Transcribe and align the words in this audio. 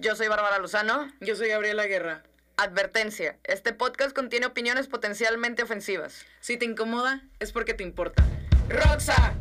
Yo 0.00 0.14
soy 0.14 0.28
Bárbara 0.28 0.60
Lozano. 0.60 1.08
Yo 1.20 1.34
soy 1.34 1.48
Gabriela 1.48 1.84
Guerra. 1.86 2.22
Advertencia, 2.56 3.36
este 3.42 3.72
podcast 3.72 4.14
contiene 4.14 4.46
opiniones 4.46 4.86
potencialmente 4.86 5.64
ofensivas. 5.64 6.24
Si 6.38 6.56
te 6.56 6.66
incomoda, 6.66 7.24
es 7.40 7.50
porque 7.50 7.74
te 7.74 7.82
importa. 7.82 8.24
¡Roxa! 8.68 9.34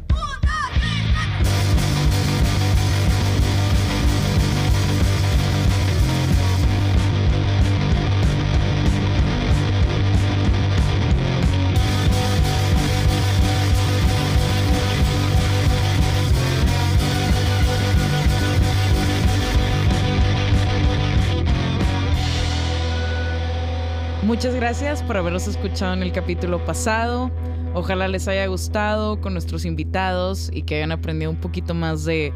Muchas 24.38 24.54
gracias 24.54 25.02
por 25.02 25.18
habernos 25.18 25.48
escuchado 25.48 25.96
en 25.96 26.04
el 26.04 26.12
capítulo 26.12 26.64
pasado. 26.64 27.32
Ojalá 27.74 28.08
les 28.08 28.28
haya 28.28 28.46
gustado 28.46 29.20
con 29.20 29.34
nuestros 29.34 29.66
invitados 29.66 30.52
y 30.54 30.62
que 30.62 30.76
hayan 30.76 30.92
aprendido 30.92 31.32
un 31.32 31.42
poquito 31.42 31.74
más 31.74 32.06
de 32.06 32.32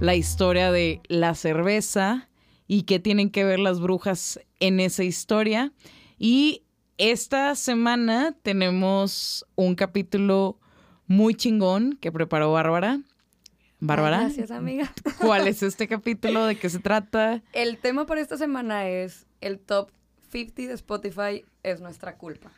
la 0.00 0.16
historia 0.16 0.72
de 0.72 1.00
la 1.06 1.36
cerveza 1.36 2.28
y 2.66 2.82
qué 2.82 2.98
tienen 2.98 3.30
que 3.30 3.44
ver 3.44 3.60
las 3.60 3.80
brujas 3.80 4.40
en 4.58 4.80
esa 4.80 5.04
historia. 5.04 5.72
Y 6.18 6.64
esta 6.98 7.54
semana 7.54 8.34
tenemos 8.42 9.46
un 9.54 9.76
capítulo 9.76 10.58
muy 11.06 11.36
chingón 11.36 11.96
que 12.00 12.10
preparó 12.10 12.50
Bárbara. 12.50 13.00
Bárbara. 13.78 14.22
Gracias, 14.22 14.50
amiga. 14.50 14.92
¿Cuál 15.20 15.46
es 15.46 15.62
este 15.62 15.86
capítulo? 15.86 16.46
¿De 16.46 16.56
qué 16.56 16.68
se 16.68 16.80
trata? 16.80 17.44
El 17.52 17.78
tema 17.78 18.06
para 18.06 18.20
esta 18.20 18.36
semana 18.36 18.88
es 18.88 19.28
el 19.40 19.60
top 19.60 19.92
50 20.34 20.62
de 20.62 20.72
Spotify 20.72 21.44
es 21.62 21.80
nuestra 21.80 22.16
culpa. 22.16 22.50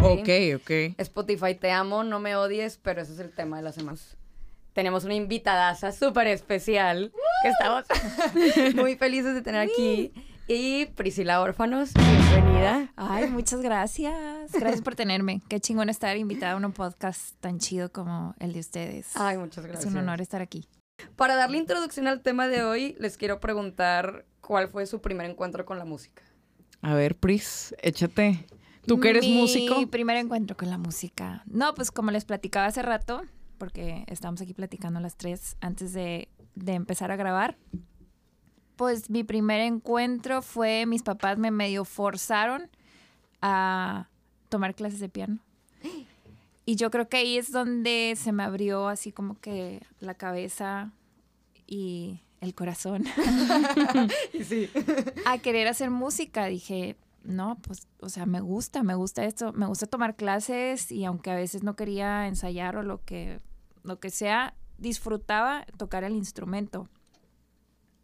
Ok, 0.00 0.28
ok. 0.54 0.94
Spotify, 0.98 1.56
te 1.56 1.72
amo, 1.72 2.04
no 2.04 2.20
me 2.20 2.36
odies, 2.36 2.76
pero 2.76 3.02
ese 3.02 3.14
es 3.14 3.18
el 3.18 3.32
tema 3.32 3.56
de 3.56 3.64
la 3.64 3.72
semana. 3.72 3.98
Tenemos 4.74 5.02
una 5.02 5.14
invitadaza 5.14 5.90
súper 5.90 6.28
especial 6.28 7.12
que 7.42 7.48
estamos 7.48 7.84
muy 8.76 8.94
felices 8.94 9.34
de 9.34 9.42
tener 9.42 9.60
aquí. 9.60 10.12
Y 10.46 10.86
Priscila 10.86 11.40
Órfanos, 11.40 11.94
bienvenida. 11.94 12.92
Ay, 12.94 13.28
muchas 13.28 13.60
gracias. 13.60 14.52
Gracias 14.52 14.82
por 14.82 14.94
tenerme. 14.94 15.42
Qué 15.48 15.58
chingón 15.58 15.88
estar 15.88 16.16
invitada 16.16 16.52
a 16.52 16.56
un 16.56 16.72
podcast 16.72 17.34
tan 17.40 17.58
chido 17.58 17.90
como 17.90 18.36
el 18.38 18.52
de 18.52 18.60
ustedes. 18.60 19.16
Ay, 19.16 19.36
muchas 19.36 19.64
gracias. 19.64 19.86
Es 19.86 19.90
un 19.90 19.98
honor 19.98 20.20
estar 20.20 20.42
aquí. 20.42 20.68
Para 21.16 21.34
darle 21.34 21.58
introducción 21.58 22.06
al 22.06 22.20
tema 22.20 22.46
de 22.46 22.62
hoy, 22.62 22.94
les 23.00 23.16
quiero 23.16 23.40
preguntar 23.40 24.26
cuál 24.40 24.68
fue 24.68 24.86
su 24.86 25.00
primer 25.00 25.28
encuentro 25.28 25.64
con 25.64 25.78
la 25.78 25.84
música. 25.84 26.22
A 26.84 26.92
ver, 26.94 27.16
Pris, 27.16 27.74
échate. 27.82 28.46
¿Tú 28.86 29.00
que 29.00 29.08
eres 29.08 29.24
Mi 29.24 29.38
músico? 29.38 29.86
primer 29.86 30.18
encuentro 30.18 30.54
con 30.54 30.68
la 30.68 30.76
música. 30.76 31.42
No, 31.46 31.74
pues 31.74 31.90
como 31.90 32.10
les 32.10 32.26
platicaba 32.26 32.66
hace 32.66 32.82
rato, 32.82 33.22
porque 33.56 34.04
estábamos 34.08 34.42
aquí 34.42 34.52
platicando 34.52 35.00
las 35.00 35.16
tres 35.16 35.56
antes 35.62 35.94
de, 35.94 36.28
de 36.54 36.74
empezar 36.74 37.10
a 37.10 37.16
grabar. 37.16 37.56
Pues 38.76 39.08
mi 39.08 39.24
primer 39.24 39.62
encuentro 39.62 40.42
fue, 40.42 40.84
mis 40.84 41.02
papás 41.02 41.38
me 41.38 41.50
medio 41.50 41.86
forzaron 41.86 42.68
a 43.40 44.10
tomar 44.50 44.74
clases 44.74 45.00
de 45.00 45.08
piano. 45.08 45.38
Y 46.66 46.76
yo 46.76 46.90
creo 46.90 47.08
que 47.08 47.16
ahí 47.16 47.38
es 47.38 47.50
donde 47.50 48.12
se 48.16 48.32
me 48.32 48.42
abrió 48.42 48.88
así 48.88 49.10
como 49.10 49.40
que 49.40 49.80
la 50.00 50.12
cabeza 50.12 50.92
y 51.66 52.20
el 52.44 52.54
corazón 52.54 53.04
Sí. 54.46 54.68
a 55.26 55.38
querer 55.38 55.66
hacer 55.68 55.90
música. 55.90 56.46
Dije, 56.46 56.96
no, 57.22 57.58
pues, 57.62 57.86
o 58.00 58.08
sea, 58.08 58.26
me 58.26 58.40
gusta, 58.40 58.82
me 58.82 58.94
gusta 58.94 59.24
esto, 59.24 59.52
me 59.52 59.66
gusta 59.66 59.86
tomar 59.86 60.14
clases 60.16 60.92
y 60.92 61.04
aunque 61.04 61.30
a 61.30 61.34
veces 61.36 61.62
no 61.62 61.74
quería 61.76 62.26
ensayar 62.28 62.76
o 62.76 62.82
lo 62.82 63.02
que, 63.04 63.40
lo 63.82 63.98
que 64.00 64.10
sea, 64.10 64.54
disfrutaba 64.78 65.64
tocar 65.78 66.04
el 66.04 66.12
instrumento. 66.14 66.88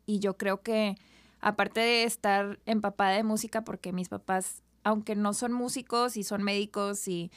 Y 0.06 0.19
yo 0.19 0.37
creo 0.37 0.62
que, 0.62 0.97
aparte 1.41 1.81
de 1.81 2.05
estar 2.05 2.59
empapada 2.67 3.12
de 3.12 3.22
música, 3.22 3.62
porque 3.62 3.93
mis 3.93 4.09
papás, 4.09 4.62
aunque 4.83 5.15
no 5.15 5.34
son 5.34 5.53
músicos 5.53 6.17
y 6.17 6.25
son 6.25 6.43
médicos 6.43 7.07
y 7.07 7.31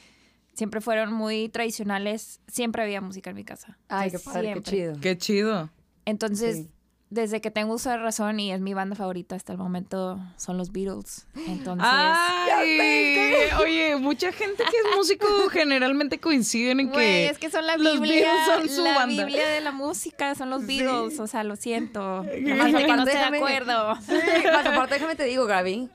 siempre 0.54 0.80
fueron 0.80 1.12
muy 1.12 1.48
tradicionales, 1.48 2.40
siempre 2.48 2.82
había 2.82 3.00
música 3.00 3.30
en 3.30 3.36
mi 3.36 3.44
casa. 3.44 3.78
Ay, 3.88 4.10
qué 4.10 4.16
Entonces, 4.16 4.32
padre, 4.32 4.46
qué 4.48 4.52
siempre. 4.52 4.72
chido. 4.72 5.00
Qué 5.00 5.18
chido. 5.18 5.70
Entonces, 6.04 6.56
Sí. 6.56 6.70
Desde 7.14 7.40
que 7.40 7.50
tengo 7.50 7.74
uso 7.74 7.90
de 7.90 7.96
razón 7.96 8.40
y 8.40 8.52
es 8.52 8.60
mi 8.60 8.74
banda 8.74 8.96
favorita 8.96 9.36
hasta 9.36 9.52
el 9.52 9.58
momento, 9.58 10.18
son 10.36 10.58
los 10.58 10.72
Beatles. 10.72 11.26
Entonces, 11.46 11.86
Ay, 11.88 13.48
oye, 13.60 13.96
mucha 13.96 14.32
gente 14.32 14.64
que 14.64 14.76
es 14.76 14.96
músico 14.96 15.26
generalmente 15.50 16.18
coinciden 16.18 16.80
en 16.80 16.90
güey, 16.90 17.06
que 17.06 17.28
es 17.30 17.38
que 17.38 17.50
son 17.50 17.66
la 17.66 17.76
los 17.76 18.00
Biblia, 18.00 18.32
Beatles 18.32 18.46
son 18.46 18.76
su 18.76 18.84
la 18.84 18.94
banda. 18.94 19.24
Biblia 19.24 19.48
de 19.48 19.60
la 19.60 19.72
música, 19.72 20.34
son 20.34 20.50
los 20.50 20.66
Beatles, 20.66 21.18
o 21.20 21.26
sea, 21.26 21.44
lo 21.44 21.56
siento. 21.56 22.24
Más 22.24 22.66
Hay 22.66 22.72
gente 22.72 22.86
que 22.86 22.96
no 22.96 23.02
esté 23.04 23.18
de 23.18 23.36
acuerdo. 23.36 23.96
Sí, 24.00 24.12
más 24.52 24.66
aparte, 24.66 24.94
déjame 24.94 25.16
te 25.16 25.24
digo, 25.24 25.46
Gaby. 25.46 25.88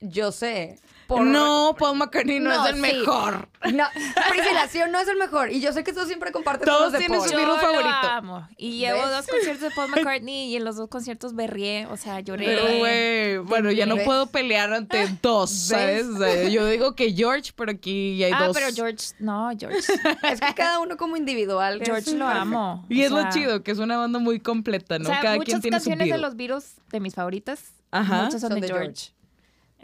Yo 0.00 0.32
sé. 0.32 0.78
Por- 1.06 1.22
no, 1.22 1.74
Paul 1.78 1.98
McCartney 1.98 2.40
no, 2.40 2.50
No, 2.50 2.64
es 2.64 2.70
el 2.70 2.76
sí. 2.76 2.80
mejor. 2.80 3.48
No, 3.72 3.84
Priscila, 4.30 4.68
sí 4.68 4.80
o 4.82 4.88
no 4.88 4.98
es 5.00 5.08
el 5.08 5.16
mejor. 5.16 5.50
Y 5.50 5.60
yo 5.60 5.72
sé 5.72 5.82
que 5.84 5.92
tú 5.92 6.04
siempre 6.06 6.32
compartes 6.32 6.66
Todos 6.66 6.82
los 6.82 6.92
de 6.92 6.98
tienen 6.98 7.18
Paul. 7.18 7.30
su 7.30 7.36
lo 7.38 7.56
favorito. 7.56 7.88
amo. 8.10 8.48
Y 8.58 8.78
llevo 8.78 9.00
¿Ves? 9.02 9.10
dos 9.10 9.26
conciertos 9.26 9.60
de 9.62 9.70
Paul 9.70 9.90
McCartney 9.96 10.48
y 10.52 10.56
en 10.56 10.64
los 10.64 10.76
dos 10.76 10.88
conciertos 10.88 11.34
berrié, 11.34 11.86
o 11.86 11.96
sea, 11.96 12.20
lloré. 12.20 12.46
Pero, 12.46 12.78
güey, 12.78 13.38
bueno, 13.38 13.70
ya 13.70 13.86
no 13.86 13.96
¿Ves? 13.96 14.04
puedo 14.04 14.26
pelear 14.26 14.72
ante 14.72 15.08
dos, 15.22 15.50
¿sabes? 15.50 16.06
Yo 16.52 16.66
digo 16.66 16.94
que 16.94 17.12
George, 17.12 17.52
pero 17.56 17.70
aquí 17.72 18.22
hay 18.22 18.32
ah, 18.34 18.46
dos. 18.46 18.54
pero 18.56 18.66
George, 18.74 19.14
no, 19.18 19.50
George. 19.58 19.78
Es 20.30 20.40
que 20.40 20.54
cada 20.54 20.80
uno 20.80 20.96
como 20.96 21.16
individual. 21.16 21.80
George 21.84 22.12
lo 22.12 22.26
perfecto. 22.26 22.40
amo. 22.42 22.86
Y 22.88 23.02
o 23.02 23.04
es 23.06 23.10
lo 23.10 23.30
chido, 23.30 23.62
que 23.62 23.70
es 23.70 23.78
una 23.78 23.96
banda 23.96 24.18
muy 24.18 24.40
completa, 24.40 24.98
¿no? 24.98 25.04
O 25.08 25.12
sea, 25.12 25.20
Cada 25.22 25.36
muchas 25.36 25.52
quien 25.52 25.62
tiene 25.62 25.80
su 25.80 25.88
canciones 25.90 26.14
de 26.14 26.18
los 26.18 26.36
Beatles 26.36 26.76
de 26.90 27.00
mis 27.00 27.14
favoritas, 27.14 27.72
Ajá. 27.90 28.24
muchas 28.24 28.40
son, 28.40 28.50
Son 28.50 28.60
de 28.60 28.66
de 28.66 28.72
George. 28.72 29.13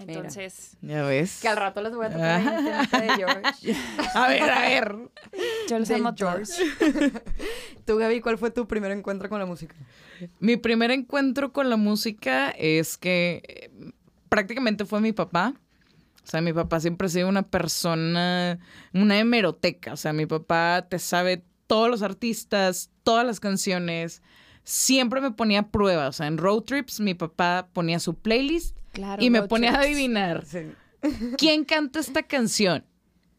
Entonces, 0.06 0.76
Ya 0.80 1.02
ves. 1.02 1.40
Que 1.40 1.48
al 1.48 1.56
rato 1.56 1.82
les 1.82 1.94
voy 1.94 2.06
a 2.06 2.10
tocar 2.10 2.88
ahí 2.92 3.08
de 3.08 3.14
George. 3.16 3.76
A 4.14 4.28
ver, 4.28 4.42
a 4.42 4.60
ver. 4.60 4.96
yo 5.68 5.78
los 5.78 5.90
amo 5.90 6.14
George. 6.16 6.52
Tú, 7.86 7.96
Gaby, 7.96 8.20
¿cuál 8.20 8.38
fue 8.38 8.50
tu 8.50 8.66
primer 8.66 8.90
encuentro 8.92 9.28
con 9.28 9.38
la 9.38 9.46
música? 9.46 9.74
Mi 10.38 10.56
primer 10.56 10.90
encuentro 10.90 11.52
con 11.52 11.68
la 11.68 11.76
música 11.76 12.50
es 12.50 12.96
que 12.96 13.42
eh, 13.46 13.92
prácticamente 14.28 14.84
fue 14.84 15.00
mi 15.00 15.12
papá. 15.12 15.54
O 16.24 16.26
sea, 16.26 16.40
mi 16.40 16.52
papá 16.52 16.80
siempre 16.80 17.06
ha 17.06 17.10
sido 17.10 17.28
una 17.28 17.42
persona, 17.42 18.58
una 18.94 19.18
hemeroteca. 19.18 19.92
O 19.92 19.96
sea, 19.96 20.12
mi 20.12 20.26
papá 20.26 20.86
te 20.88 20.98
sabe 20.98 21.44
todos 21.66 21.90
los 21.90 22.02
artistas, 22.02 22.90
todas 23.02 23.26
las 23.26 23.40
canciones. 23.40 24.22
Siempre 24.64 25.20
me 25.20 25.30
ponía 25.30 25.68
pruebas. 25.70 26.08
O 26.08 26.12
sea, 26.12 26.26
en 26.26 26.38
road 26.38 26.62
trips 26.62 27.00
mi 27.00 27.14
papá 27.14 27.68
ponía 27.72 27.98
su 27.98 28.14
playlist 28.14 28.79
Claro, 28.92 29.22
y 29.22 29.30
me 29.30 29.42
ponía 29.42 29.72
a 29.72 29.80
adivinar 29.80 30.44
Sí. 30.44 30.72
quién 31.38 31.64
canta 31.64 32.00
esta 32.00 32.22
canción. 32.22 32.84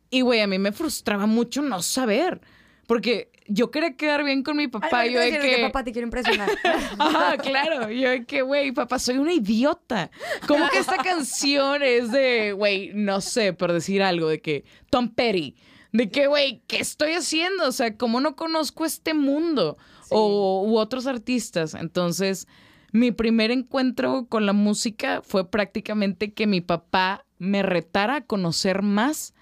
Y, 0.09 0.22
güey, 0.22 0.41
a 0.41 0.47
mí 0.47 0.59
me 0.59 0.72
frustraba 0.72 1.25
mucho 1.25 1.62
no 1.62 1.81
saber. 1.81 2.41
Porque 2.88 3.31
yo 3.47 3.72
quería 3.72 3.95
quedar 3.95 4.23
bien 4.23 4.44
con 4.44 4.57
mi 4.57 4.67
papá. 4.67 4.90
Ay, 4.91 5.13
yo 5.13 5.19
de 5.19 5.31
decir 5.31 5.56
que... 5.56 5.61
papá, 5.63 5.84
te 5.84 5.91
quiero 5.94 6.07
impresionar. 6.07 6.50
Ajá, 7.00 7.38
claro. 7.38 7.90
Yo 7.90 8.09
de 8.09 8.25
que, 8.25 8.41
güey, 8.41 8.72
papá, 8.73 9.00
soy 9.00 9.17
una 9.17 9.34
idiota. 9.34 10.11
¿Cómo 10.47 10.67
que 10.69 10.79
esta 10.79 10.97
canción 10.97 11.81
es 11.84 12.11
de, 12.11 12.51
güey, 12.51 12.91
no 12.94 13.22
sé, 13.22 13.53
por 13.53 13.72
decir 13.72 14.03
algo, 14.03 14.28
de 14.28 14.41
que 14.41 14.66
Tom 14.90 15.09
Petty? 15.09 15.56
De 15.94 16.09
que, 16.09 16.28
güey, 16.28 16.63
¿qué 16.67 16.79
estoy 16.79 17.13
haciendo? 17.13 17.67
O 17.67 17.72
sea, 17.72 17.95
¿cómo 17.97 18.19
no 18.19 18.35
conozco 18.35 18.85
este 18.85 19.13
mundo? 19.13 19.78
O, 20.09 20.66
u 20.67 20.78
otros 20.78 21.07
artistas. 21.07 21.73
Entonces, 21.73 22.47
mi 22.91 23.11
primer 23.11 23.52
encuentro 23.52 24.26
con 24.29 24.46
la 24.46 24.53
música 24.53 25.22
fue 25.23 25.49
prácticamente 25.49 26.34
que 26.34 26.47
mi 26.47 26.61
papá 26.61 27.26
me 27.40 27.64
retara 27.64 28.17
a 28.17 28.22
conocer 28.22 28.82
más 28.82 29.34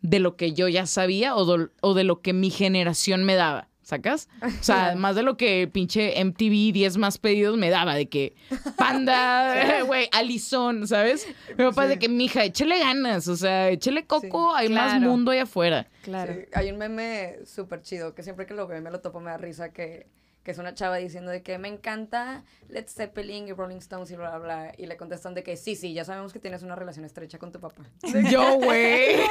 de 0.00 0.18
lo 0.18 0.36
que 0.36 0.52
yo 0.52 0.68
ya 0.68 0.86
sabía 0.86 1.34
o, 1.36 1.44
do- 1.44 1.70
o 1.80 1.94
de 1.94 2.04
lo 2.04 2.20
que 2.22 2.32
mi 2.32 2.50
generación 2.50 3.24
me 3.24 3.34
daba. 3.34 3.68
¿Sacas? 3.82 4.28
O 4.42 4.62
sea, 4.62 4.94
más 4.96 5.16
de 5.16 5.22
lo 5.24 5.36
que 5.36 5.68
pinche 5.70 6.14
MTV 6.24 6.72
10 6.72 6.96
más 6.98 7.18
pedidos 7.18 7.58
me 7.58 7.68
daba, 7.68 7.96
de 7.96 8.08
que 8.08 8.36
Panda, 8.76 9.82
güey, 9.86 10.08
Alison, 10.12 10.86
¿sabes? 10.86 11.26
Mi 11.58 11.64
papá 11.64 11.84
es 11.84 11.88
de 11.90 11.98
que, 11.98 12.08
mija, 12.08 12.44
échale 12.44 12.78
ganas, 12.78 13.26
o 13.28 13.36
sea, 13.36 13.70
échale 13.70 14.06
coco, 14.06 14.54
hay 14.54 14.68
más 14.68 15.00
mundo 15.00 15.32
allá 15.32 15.42
afuera. 15.42 15.88
Claro. 16.02 16.32
Sí, 16.34 16.40
Hay 16.54 16.70
un 16.70 16.78
meme 16.78 17.38
súper 17.44 17.82
chido 17.82 18.14
que 18.14 18.22
siempre 18.22 18.46
que 18.46 18.54
lo 18.54 18.66
veo 18.66 18.80
me 18.80 18.90
lo 18.90 19.00
topo 19.00 19.20
me 19.20 19.30
da 19.30 19.36
risa 19.36 19.72
que, 19.72 20.06
que 20.42 20.50
es 20.50 20.58
una 20.58 20.74
chava 20.74 20.96
diciendo 20.96 21.30
de 21.30 21.42
que 21.42 21.56
me 21.58 21.68
encanta 21.68 22.44
Led 22.68 22.86
Zeppelin 22.88 23.46
y 23.48 23.52
Rolling 23.52 23.76
Stones 23.76 24.10
y 24.10 24.16
bla, 24.16 24.30
bla, 24.30 24.38
bla. 24.38 24.72
Y 24.76 24.86
le 24.86 24.96
contestan 24.96 25.34
de 25.34 25.42
que 25.42 25.56
sí, 25.56 25.76
sí, 25.76 25.94
ya 25.94 26.04
sabemos 26.04 26.32
que 26.32 26.38
tienes 26.38 26.62
una 26.62 26.74
relación 26.74 27.04
estrecha 27.04 27.38
con 27.38 27.52
tu 27.52 27.60
papá. 27.60 27.84
Yo, 28.30 28.54
güey. 28.54 29.16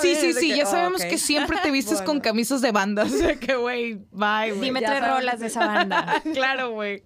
Sí, 0.00 0.14
sí, 0.14 0.32
sí, 0.32 0.50
que, 0.50 0.56
ya 0.56 0.64
oh, 0.64 0.70
sabemos 0.70 1.04
que 1.04 1.18
siempre 1.18 1.58
te 1.62 1.70
vistes 1.70 2.02
con 2.06 2.20
camisas 2.20 2.60
de 2.60 2.72
bandas. 2.72 3.12
O 3.12 3.16
sea, 3.16 3.36
que, 3.36 3.54
güey, 3.56 3.94
bye, 4.10 4.52
güey. 4.52 4.60
Dime 4.60 4.80
tres 4.80 5.06
rolas 5.06 5.40
de 5.40 5.46
esa 5.46 5.66
banda. 5.66 6.22
Claro, 6.32 6.70
güey. 6.70 7.04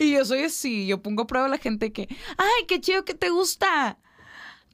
Y 0.00 0.12
yo 0.12 0.24
soy 0.24 0.44
así, 0.44 0.86
yo 0.86 1.02
pongo 1.02 1.22
a 1.22 1.26
prueba 1.26 1.46
a 1.46 1.50
la 1.50 1.58
gente 1.58 1.92
que, 1.92 2.08
ay, 2.36 2.66
qué 2.66 2.80
chido 2.80 3.04
que 3.04 3.14
te 3.14 3.30
gusta. 3.30 3.98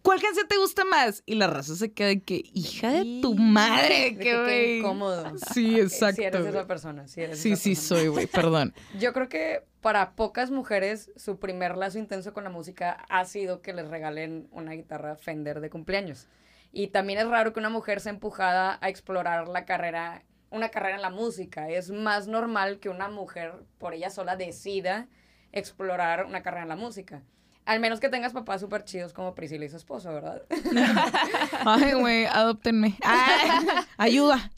¿Cuál 0.02 0.20
canción 0.22 0.48
te 0.48 0.56
gusta 0.56 0.84
más? 0.84 1.22
Y 1.26 1.34
la 1.34 1.46
raza 1.46 1.76
se 1.76 1.92
queda 1.92 2.08
de 2.08 2.22
que, 2.22 2.42
hija 2.54 2.90
de 2.90 3.20
tu 3.20 3.34
madre, 3.34 4.16
que 4.16 4.40
güey. 4.40 4.78
incómodo. 4.78 5.32
Sí, 5.52 5.78
exacto. 5.80 6.16
Si 6.16 6.24
eres 6.24 6.46
esa 6.46 6.66
persona, 6.66 7.06
si 7.06 7.20
eres 7.22 7.38
Sí, 7.38 7.52
esa 7.52 7.62
sí 7.62 7.70
persona. 7.74 7.88
soy, 8.00 8.08
güey, 8.08 8.26
perdón. 8.26 8.74
Yo 8.98 9.12
creo 9.12 9.28
que 9.28 9.62
para 9.80 10.12
pocas 10.16 10.50
mujeres 10.50 11.10
su 11.16 11.38
primer 11.38 11.76
lazo 11.76 11.98
intenso 11.98 12.32
con 12.32 12.44
la 12.44 12.50
música 12.50 13.04
ha 13.08 13.24
sido 13.26 13.60
que 13.62 13.72
les 13.74 13.88
regalen 13.88 14.48
una 14.52 14.72
guitarra 14.72 15.16
Fender 15.16 15.60
de 15.60 15.70
cumpleaños. 15.70 16.28
Y 16.72 16.88
también 16.88 17.18
es 17.18 17.28
raro 17.28 17.52
que 17.52 17.60
una 17.60 17.68
mujer 17.70 18.00
sea 18.00 18.12
empujada 18.12 18.78
a 18.80 18.88
explorar 18.88 19.48
la 19.48 19.64
carrera, 19.64 20.24
una 20.50 20.68
carrera 20.70 20.96
en 20.96 21.02
la 21.02 21.10
música. 21.10 21.68
Es 21.68 21.90
más 21.90 22.26
normal 22.26 22.78
que 22.78 22.88
una 22.88 23.08
mujer 23.08 23.52
por 23.78 23.92
ella 23.92 24.08
sola 24.08 24.36
decida 24.36 25.08
explorar 25.52 26.24
una 26.26 26.42
carrera 26.42 26.62
en 26.62 26.68
la 26.68 26.76
música. 26.76 27.22
Al 27.66 27.78
menos 27.78 28.00
que 28.00 28.08
tengas 28.08 28.32
papás 28.32 28.60
súper 28.60 28.84
chidos 28.84 29.12
como 29.12 29.34
Priscila 29.34 29.64
y 29.64 29.68
su 29.68 29.76
esposo, 29.76 30.12
¿verdad? 30.12 30.42
Ay, 31.64 31.92
güey, 31.92 32.24
adóptenme. 32.24 32.96
Ay, 33.02 33.66
ayuda. 33.96 34.50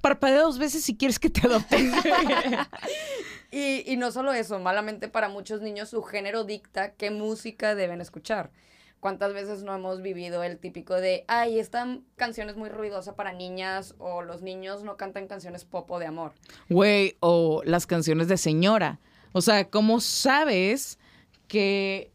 Parpadea 0.00 0.40
dos 0.40 0.58
veces 0.58 0.82
si 0.82 0.96
quieres 0.96 1.18
que 1.18 1.30
te 1.30 1.46
adopten. 1.46 1.92
Y, 3.50 3.90
y 3.90 3.96
no 3.96 4.10
solo 4.10 4.34
eso, 4.34 4.58
malamente 4.58 5.08
para 5.08 5.30
muchos 5.30 5.62
niños 5.62 5.88
su 5.88 6.02
género 6.02 6.44
dicta 6.44 6.92
qué 6.92 7.10
música 7.10 7.74
deben 7.74 8.02
escuchar. 8.02 8.50
¿Cuántas 9.00 9.32
veces 9.32 9.62
no 9.62 9.74
hemos 9.74 10.02
vivido 10.02 10.42
el 10.42 10.58
típico 10.58 10.94
de, 10.94 11.24
ay, 11.28 11.60
esta 11.60 11.98
canción 12.16 12.50
es 12.50 12.56
muy 12.56 12.68
ruidosa 12.68 13.14
para 13.14 13.32
niñas 13.32 13.94
o 13.98 14.22
los 14.22 14.42
niños 14.42 14.82
no 14.82 14.96
cantan 14.96 15.28
canciones 15.28 15.64
pop 15.64 15.88
o 15.90 15.98
de 16.00 16.06
amor? 16.06 16.32
Güey, 16.68 17.16
o 17.20 17.62
las 17.64 17.86
canciones 17.86 18.26
de 18.26 18.36
señora. 18.36 18.98
O 19.32 19.40
sea, 19.40 19.70
¿cómo 19.70 20.00
sabes 20.00 20.98
qué 21.46 22.10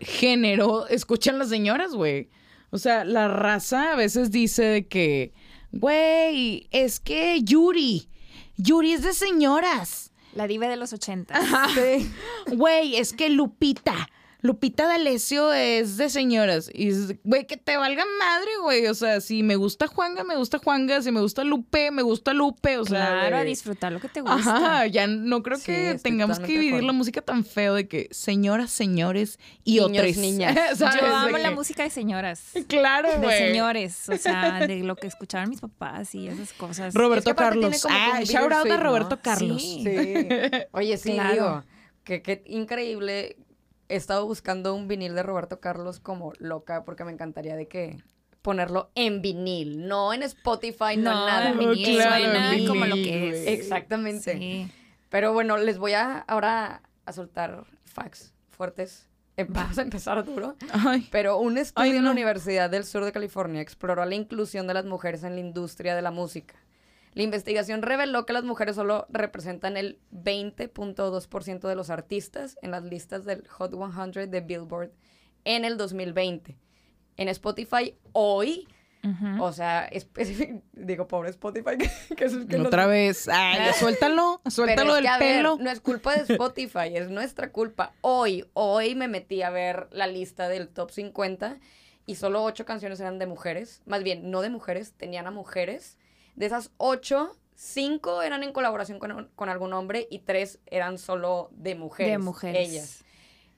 género 0.00 0.86
escuchan 0.88 1.38
las 1.38 1.48
señoras, 1.48 1.94
güey? 1.94 2.28
O 2.70 2.78
sea, 2.78 3.04
la 3.04 3.28
raza 3.28 3.92
a 3.92 3.96
veces 3.96 4.30
dice 4.30 4.62
de 4.62 4.86
que, 4.86 5.32
güey, 5.72 6.68
es 6.70 7.00
que 7.00 7.42
Yuri, 7.42 8.08
Yuri 8.56 8.92
es 8.92 9.02
de 9.02 9.12
señoras. 9.12 10.12
La 10.34 10.46
diva 10.46 10.68
de 10.68 10.76
los 10.76 10.92
80. 10.92 11.34
Güey, 12.52 12.96
es 12.96 13.12
que 13.12 13.30
Lupita. 13.30 14.08
Lupita 14.48 14.86
D'Alessio 14.88 15.52
es 15.52 15.98
de 15.98 16.08
señoras. 16.08 16.70
Y, 16.72 16.88
es- 16.88 17.22
güey, 17.22 17.46
que 17.46 17.58
te 17.58 17.76
valga 17.76 18.02
madre, 18.18 18.50
güey. 18.62 18.86
O 18.86 18.94
sea, 18.94 19.20
si 19.20 19.42
me 19.42 19.56
gusta 19.56 19.86
Juanga, 19.88 20.24
me 20.24 20.36
gusta 20.36 20.58
Juanga. 20.58 21.02
Si 21.02 21.12
me 21.12 21.20
gusta 21.20 21.44
Lupe, 21.44 21.90
me 21.90 22.00
gusta 22.00 22.32
Lupe. 22.32 22.78
O 22.78 22.84
sea, 22.86 23.06
claro, 23.08 23.36
a 23.36 23.44
disfrutar 23.44 23.92
lo 23.92 24.00
que 24.00 24.08
te 24.08 24.22
gusta. 24.22 24.36
Ajá, 24.56 24.86
ya 24.86 25.06
no 25.06 25.42
creo 25.42 25.58
Sí, 25.58 25.66
que 25.66 26.00
tengamos 26.02 26.38
que 26.40 26.46
dividir 26.46 26.82
la 26.82 26.92
música 26.92 27.20
tan 27.20 27.44
feo 27.44 27.74
de 27.74 27.86
que 27.88 28.08
señoras, 28.10 28.70
señores 28.70 29.38
y 29.64 29.80
Niños, 29.80 29.98
otros. 30.02 30.16
niñas. 30.16 30.54
¿Sabes? 30.78 31.00
Yo 31.00 31.06
De 31.06 31.14
amo 31.14 31.36
la 31.38 31.50
que- 31.50 31.54
música 31.54 31.82
de 31.82 31.90
señoras. 31.90 32.42
Claro, 32.68 33.20
De 33.20 33.30
señores, 33.36 34.08
o 34.08 34.16
sea, 34.16 34.60
de 34.66 34.76
lo 34.82 34.96
que 34.96 35.08
escuchaban 35.08 35.50
mis 35.50 35.60
papás 35.60 36.14
y 36.14 36.26
esas 36.26 36.54
cosas. 36.54 36.94
Roberto 36.94 37.18
Es 37.30 37.36
que 37.36 37.42
aparte 37.42 37.60
Carlos. 37.60 37.86
Ah, 37.90 38.20
shout 38.24 38.50
out 38.52 38.70
a. 38.70 38.76
Roberto 38.78 39.20
Carlos. 39.22 39.60
Sí. 39.60 39.84
Sí. 39.84 40.28
Oye, 40.72 40.96
sí, 40.96 41.12
Claro. 41.12 41.32
digo, 41.34 41.64
que, 42.04 42.22
que 42.22 42.42
increíble. 42.46 43.36
He 43.88 43.96
estado 43.96 44.26
buscando 44.26 44.74
un 44.74 44.86
vinil 44.88 45.14
de 45.14 45.22
Roberto 45.22 45.60
Carlos 45.60 46.00
como 46.00 46.32
loca 46.38 46.84
porque 46.84 47.04
me 47.04 47.12
encantaría 47.12 47.56
de 47.56 47.68
que 47.68 47.96
ponerlo 48.42 48.90
en 48.94 49.22
vinil, 49.22 49.86
no 49.88 50.12
en 50.12 50.22
Spotify, 50.22 50.96
no, 50.96 50.96
en 50.96 51.02
nada. 51.02 51.48
en 51.50 51.56
Oh, 51.56 51.60
vinil, 51.70 51.96
claro, 51.96 52.24
suena 52.24 52.54
en 52.54 52.66
como 52.66 52.84
lo 52.86 52.94
vinil, 52.94 53.10
que 53.10 53.28
es. 53.30 53.46
Exactamente. 53.60 54.36
Sí. 54.38 54.70
Pero 55.08 55.32
bueno, 55.32 55.56
les 55.56 55.78
voy 55.78 55.92
a 55.94 56.18
ahora 56.18 56.82
a 57.06 57.12
soltar 57.12 57.64
facts 57.84 58.34
fuertes. 58.50 59.08
Eh, 59.36 59.44
Vamos 59.48 59.78
a 59.78 59.82
empezar 59.82 60.22
duro. 60.24 60.56
Ay, 60.72 61.08
Pero 61.10 61.38
un 61.38 61.58
estudio 61.58 61.84
Ay, 61.84 61.90
en 61.96 61.96
la 61.96 62.02
no. 62.02 62.10
Universidad 62.12 62.68
del 62.68 62.84
Sur 62.84 63.04
de 63.04 63.12
California 63.12 63.60
exploró 63.60 64.04
la 64.04 64.14
inclusión 64.14 64.66
de 64.66 64.74
las 64.74 64.84
mujeres 64.84 65.22
en 65.24 65.34
la 65.34 65.40
industria 65.40 65.94
de 65.94 66.02
la 66.02 66.10
música. 66.10 66.54
La 67.18 67.24
investigación 67.24 67.82
reveló 67.82 68.24
que 68.26 68.32
las 68.32 68.44
mujeres 68.44 68.76
solo 68.76 69.04
representan 69.08 69.76
el 69.76 69.98
20.2% 70.12 71.66
de 71.66 71.74
los 71.74 71.90
artistas 71.90 72.56
en 72.62 72.70
las 72.70 72.84
listas 72.84 73.24
del 73.24 73.44
Hot 73.48 73.72
100 73.74 74.30
de 74.30 74.40
Billboard 74.40 74.92
en 75.44 75.64
el 75.64 75.76
2020. 75.76 76.56
En 77.16 77.28
Spotify 77.28 77.96
hoy, 78.12 78.68
o 79.40 79.50
sea, 79.50 79.90
digo, 80.74 81.08
pobre 81.08 81.30
Spotify, 81.30 81.76
que, 82.08 82.14
que 82.14 82.24
es 82.26 82.34
el 82.34 82.46
que 82.46 82.56
nos- 82.56 82.68
otra 82.68 82.86
vez. 82.86 83.26
Ay, 83.26 83.72
suéltalo. 83.80 84.40
Suéltalo 84.48 84.90
es 84.90 84.94
del 84.98 85.02
que, 85.02 85.08
a 85.08 85.18
ver, 85.18 85.36
pelo. 85.38 85.56
no 85.58 85.70
es 85.72 85.80
culpa 85.80 86.14
de 86.14 86.32
Spotify, 86.32 86.94
es 86.94 87.10
nuestra 87.10 87.50
culpa. 87.50 87.94
Hoy, 88.00 88.48
hoy 88.52 88.94
me 88.94 89.08
metí 89.08 89.42
a 89.42 89.50
ver 89.50 89.88
la 89.90 90.06
lista 90.06 90.48
del 90.48 90.68
top 90.68 90.92
50 90.92 91.58
y 92.06 92.14
solo 92.14 92.44
ocho 92.44 92.64
canciones 92.64 93.00
eran 93.00 93.18
de 93.18 93.26
mujeres. 93.26 93.82
Más 93.86 94.04
bien, 94.04 94.30
no 94.30 94.40
de 94.40 94.50
mujeres, 94.50 94.92
tenían 94.92 95.26
a 95.26 95.32
mujeres. 95.32 95.98
De 96.38 96.46
esas 96.46 96.70
ocho, 96.76 97.36
cinco 97.56 98.22
eran 98.22 98.44
en 98.44 98.52
colaboración 98.52 99.00
con, 99.00 99.28
con 99.34 99.48
algún 99.48 99.72
hombre 99.72 100.06
y 100.08 100.20
tres 100.20 100.60
eran 100.66 100.96
solo 100.96 101.50
de 101.50 101.74
mujeres. 101.74 102.12
de 102.12 102.18
mujeres. 102.18 102.68
Ellas. 102.68 103.04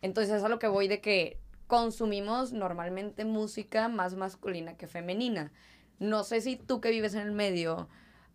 Entonces 0.00 0.36
es 0.36 0.44
a 0.44 0.48
lo 0.48 0.58
que 0.58 0.66
voy 0.66 0.88
de 0.88 1.02
que 1.02 1.38
consumimos 1.66 2.52
normalmente 2.52 3.26
música 3.26 3.88
más 3.88 4.14
masculina 4.14 4.78
que 4.78 4.86
femenina. 4.86 5.52
No 5.98 6.24
sé 6.24 6.40
si 6.40 6.56
tú 6.56 6.80
que 6.80 6.88
vives 6.88 7.12
en 7.12 7.20
el 7.20 7.32
medio, 7.32 7.90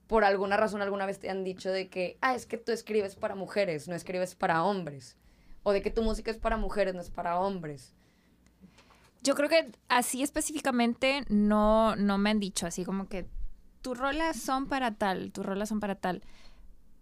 por 0.05 0.23
alguna 0.23 0.57
razón 0.57 0.83
alguna 0.83 1.07
vez 1.07 1.17
te 1.17 1.31
han 1.31 1.43
dicho 1.43 1.71
de 1.71 1.89
que, 1.89 2.19
ah, 2.21 2.35
es 2.35 2.45
que 2.45 2.59
tú 2.59 2.71
escribes 2.71 3.15
para 3.15 3.33
mujeres, 3.33 3.87
no 3.87 3.95
escribes 3.95 4.35
para 4.35 4.63
hombres. 4.63 5.17
O 5.63 5.71
de 5.71 5.81
que 5.81 5.89
tu 5.89 6.03
música 6.03 6.29
es 6.29 6.37
para 6.37 6.55
mujeres, 6.55 6.93
no 6.93 7.01
es 7.01 7.09
para 7.09 7.39
hombres. 7.39 7.95
Yo 9.23 9.33
creo 9.33 9.49
que 9.49 9.71
así 9.89 10.21
específicamente 10.21 11.25
no, 11.29 11.95
no 11.95 12.19
me 12.19 12.29
han 12.29 12.39
dicho, 12.39 12.67
así 12.67 12.85
como 12.85 13.09
que 13.09 13.25
tus 13.85 13.99
rolas 13.99 14.35
son 14.35 14.65
para 14.65 14.95
tal, 14.95 15.31
tus 15.31 15.45
rolas 15.45 15.69
son 15.69 15.79
para 15.79 15.93
tal. 15.93 16.23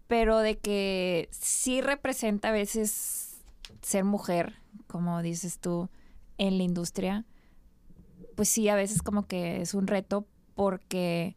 Pero 0.06 0.40
de 0.40 0.58
que 0.58 1.30
sí 1.30 1.80
representa 1.80 2.50
a 2.50 2.52
veces 2.52 3.38
ser 3.80 4.04
mujer, 4.04 4.56
como 4.86 5.22
dices 5.22 5.60
tú, 5.60 5.88
en 6.36 6.58
la 6.58 6.62
industria, 6.62 7.24
pues 8.36 8.50
sí, 8.50 8.68
a 8.68 8.74
veces 8.74 9.00
como 9.00 9.26
que 9.26 9.62
es 9.62 9.72
un 9.72 9.86
reto 9.86 10.26
porque 10.54 11.36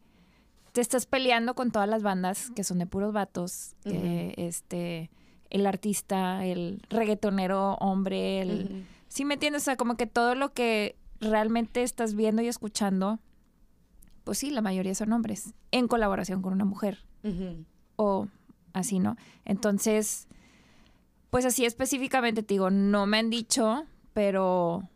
te 0.72 0.82
estás 0.82 1.06
peleando 1.06 1.54
con 1.54 1.70
todas 1.70 1.88
las 1.88 2.02
bandas 2.02 2.50
que 2.50 2.62
son 2.62 2.78
de 2.78 2.84
puros 2.84 3.14
vatos, 3.14 3.74
eh, 3.86 4.34
este, 4.36 5.10
el 5.48 5.66
artista, 5.66 6.44
el 6.44 6.82
reggaetonero 6.90 7.76
hombre, 7.76 8.42
el... 8.42 8.86
Sí, 9.08 9.24
me 9.24 9.34
entiendes, 9.34 9.62
o 9.62 9.64
sea, 9.64 9.76
como 9.76 9.96
que 9.96 10.06
todo 10.06 10.34
lo 10.34 10.52
que 10.52 10.94
realmente 11.20 11.84
estás 11.84 12.14
viendo 12.14 12.42
y 12.42 12.48
escuchando, 12.48 13.18
pues 14.28 14.36
sí, 14.36 14.50
la 14.50 14.60
mayoría 14.60 14.94
son 14.94 15.10
hombres, 15.14 15.54
en 15.70 15.88
colaboración 15.88 16.42
con 16.42 16.52
una 16.52 16.66
mujer, 16.66 17.02
o 17.96 18.28
así, 18.74 18.98
¿no? 18.98 19.16
Entonces, 19.46 20.28
pues 21.30 21.46
así 21.46 21.64
específicamente 21.64 22.42
te 22.42 22.52
digo, 22.52 22.68
no 22.68 23.06
me 23.06 23.16
han 23.16 23.30
dicho, 23.30 23.86
pero 24.12 24.86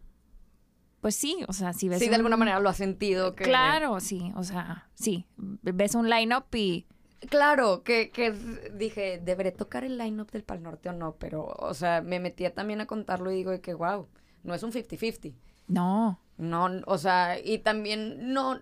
pues 1.01 1.17
sí, 1.17 1.39
o 1.49 1.55
sea, 1.55 1.73
si 1.73 1.89
ves 1.89 1.99
Sí, 2.01 2.11
de 2.11 2.17
alguna 2.17 2.37
un- 2.37 2.41
manera 2.41 2.61
lo 2.61 2.69
has 2.69 2.77
sentido. 2.77 3.35
Que, 3.35 3.45
Claro, 3.45 4.01
sí, 4.01 4.33
o 4.37 4.45
sea, 4.45 4.91
sí, 4.93 5.25
ves 5.39 5.95
un 5.95 6.11
line-up 6.11 6.45
y 6.55 6.85
Claro, 7.31 7.83
que, 7.85 8.11
que 8.11 8.33
dije, 8.75 9.19
¿deberé 9.25 9.51
tocar 9.51 9.83
el 9.85 9.97
line-up 9.97 10.31
del 10.31 10.45
Pal 10.45 10.62
Norte 10.62 10.91
o 10.91 10.93
no? 10.93 11.15
Pero, 11.19 11.47
o 11.59 11.73
sea, 11.73 12.03
me 12.03 12.21
metía 12.21 12.53
también 12.53 12.83
a 12.83 12.87
contarlo 12.87 13.31
y 13.33 13.37
digo 13.37 13.51
de 13.51 13.62
que, 13.62 13.73
wow, 13.73 14.09
no 14.43 14.53
es 14.55 14.62
un 14.62 14.73
50-50. 14.73 15.33
no, 15.69 16.19
No, 16.37 16.69
o 16.87 16.99
sea, 16.99 17.39
y 17.43 17.61
también 17.61 18.35
no, 18.35 18.59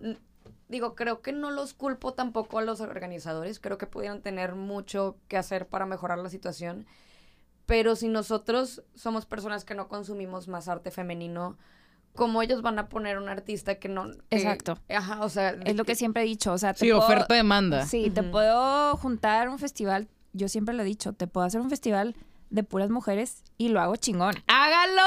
digo, 0.71 0.95
creo 0.95 1.21
que 1.21 1.33
no 1.33 1.51
los 1.51 1.73
culpo 1.75 2.13
tampoco 2.13 2.57
a 2.57 2.63
los 2.63 2.81
organizadores, 2.81 3.59
creo 3.59 3.77
que 3.77 3.85
pudieran 3.85 4.21
tener 4.21 4.55
mucho 4.55 5.17
que 5.27 5.37
hacer 5.37 5.67
para 5.67 5.85
mejorar 5.85 6.17
la 6.17 6.29
situación, 6.29 6.87
pero 7.67 7.95
si 7.95 8.07
nosotros 8.07 8.81
somos 8.95 9.25
personas 9.25 9.65
que 9.65 9.75
no 9.75 9.87
consumimos 9.87 10.47
más 10.47 10.67
arte 10.67 10.89
femenino, 10.89 11.57
¿cómo 12.15 12.41
ellos 12.41 12.61
van 12.61 12.79
a 12.79 12.89
poner 12.89 13.17
un 13.19 13.29
artista 13.29 13.75
que 13.75 13.87
no... 13.89 14.09
que- 14.29 14.37
Exacto. 14.37 14.79
Ajá, 14.89 15.23
o 15.23 15.29
sea... 15.29 15.51
es 15.65 15.75
lo 15.75 15.83
que 15.85 15.95
siempre 15.95 16.23
he 16.23 16.25
dicho, 16.25 16.51
o 16.53 16.57
sea, 16.57 16.73
te 16.73 16.79
Sí, 16.79 16.85
puedo- 16.91 16.99
oferta-demanda. 17.05 17.85
Sí, 17.85 18.09
te 18.09 18.23
puedo 18.23 18.95
juntar 18.97 19.49
un 19.49 19.59
festival, 19.59 20.07
yo 20.33 20.47
siempre 20.49 20.73
lo 20.73 20.81
he 20.81 20.85
dicho, 20.85 21.13
te 21.13 21.27
puedo 21.27 21.45
hacer 21.45 21.61
un 21.61 21.69
festival 21.69 22.15
de 22.51 22.63
puras 22.63 22.89
mujeres 22.89 23.43
y 23.57 23.69
lo 23.69 23.81
hago 23.81 23.95
chingón. 23.95 24.35
¡Hágalo! 24.47 25.01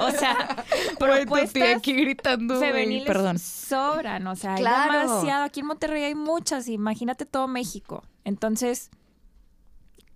O 0.00 0.10
sea, 0.10 0.64
propuestas 0.98 1.76
aquí 1.76 1.92
gritando, 1.94 2.58
femeniles 2.58 3.06
Perdón. 3.06 3.38
sobran, 3.38 4.26
o 4.26 4.36
sea, 4.36 4.54
hay 4.54 4.62
demasiado. 4.64 5.44
Aquí 5.44 5.60
en 5.60 5.66
Monterrey 5.66 6.04
hay 6.04 6.14
muchas, 6.14 6.68
imagínate 6.68 7.24
todo 7.26 7.48
México. 7.48 8.02
Entonces, 8.24 8.90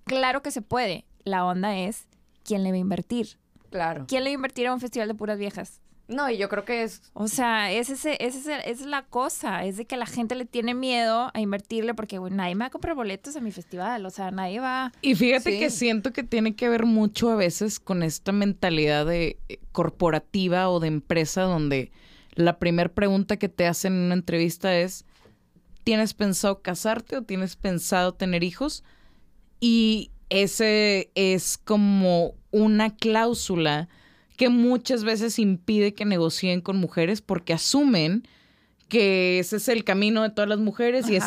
claro 0.05 0.43
que 0.43 0.51
se 0.51 0.63
puede. 0.63 1.05
La 1.25 1.45
onda 1.45 1.77
es 1.77 2.07
quién 2.45 2.63
le 2.63 2.71
va 2.71 2.77
a 2.77 2.81
invertir. 2.81 3.39
Claro. 3.71 4.05
¿Quién 4.07 4.25
le 4.25 4.31
va 4.31 4.33
a 4.33 4.35
invertir 4.35 4.67
a 4.67 4.75
un 4.75 4.81
festival 4.81 5.09
de 5.09 5.15
puras 5.15 5.39
viejas? 5.39 5.81
No, 6.09 6.31
y 6.31 6.39
yo 6.39 6.49
creo 6.49 6.65
que 6.65 6.85
es 6.85 7.03
O 7.15 7.27
sea, 7.27 7.73
es 7.73 7.91
ese, 7.91 8.17
es 8.25 8.37
ese- 8.37 8.55
esa 8.59 8.63
es 8.71 8.87
la 8.87 9.03
cosa, 9.03 9.65
es 9.65 9.77
de 9.77 9.87
que 9.87 9.97
la 9.97 10.07
gente 10.07 10.37
le 10.37 10.45
tiene 10.45 10.73
miedo 10.73 11.31
a 11.35 11.41
invertirle 11.41 11.95
porque 11.95 12.19
güey, 12.19 12.33
nadie 12.33 12.55
me 12.55 12.61
va 12.61 12.67
a 12.67 12.71
comprar 12.71 12.95
boletos 12.95 13.35
a 13.35 13.41
mi 13.41 13.51
festival, 13.51 14.07
o 14.07 14.11
sea, 14.11 14.31
nadie 14.31 14.61
va... 14.61 14.93
Y 15.03 15.17
fíjate 15.17 15.53
Sí. 15.53 15.59
que 15.59 15.71
siento 15.71 16.13
que 16.13 16.23
tiene 16.23 16.55
que 16.55 16.69
ver 16.69 16.87
mucho 16.87 17.31
a 17.31 17.35
veces 17.35 17.81
con 17.81 18.05
esta 18.05 18.31
mentalidad 18.31 19.05
de 19.05 19.39
eh, 19.49 19.59
corporativa 19.73 20.69
o 20.71 20.79
de 20.79 20.87
empresa 20.89 21.43
donde 21.43 21.91
la 22.35 22.59
primera 22.59 22.89
pregunta 22.95 23.37
que 23.39 23.49
te 23.49 23.67
hacen 23.67 23.95
en 23.95 23.99
una 24.05 24.15
entrevista 24.15 24.77
es 24.79 25.05
¿tienes 25.83 26.15
pensado 26.15 26.63
casarte 26.63 27.17
o 27.17 27.23
tienes 27.23 27.57
pensado 27.57 28.15
tener 28.15 28.45
hijos? 28.45 28.85
Y 29.59 30.11
ese 30.29 31.11
es 31.15 31.59
como 31.59 32.35
una 32.51 32.95
cláusula 32.95 33.89
que 34.37 34.49
muchas 34.49 35.05
veces 35.05 35.39
impide 35.39 35.95
que 35.95 36.05
negocien 36.05 36.61
con 36.61 36.77
mujeres 36.77 37.21
porque 37.23 37.53
asumen 37.53 38.27
que 38.89 39.39
ese 39.39 39.57
es 39.57 39.69
el 39.69 39.85
camino 39.85 40.23
de 40.23 40.31
todas 40.31 40.49
las 40.49 40.59
mujeres 40.59 41.09
y 41.09 41.17
es, 41.17 41.25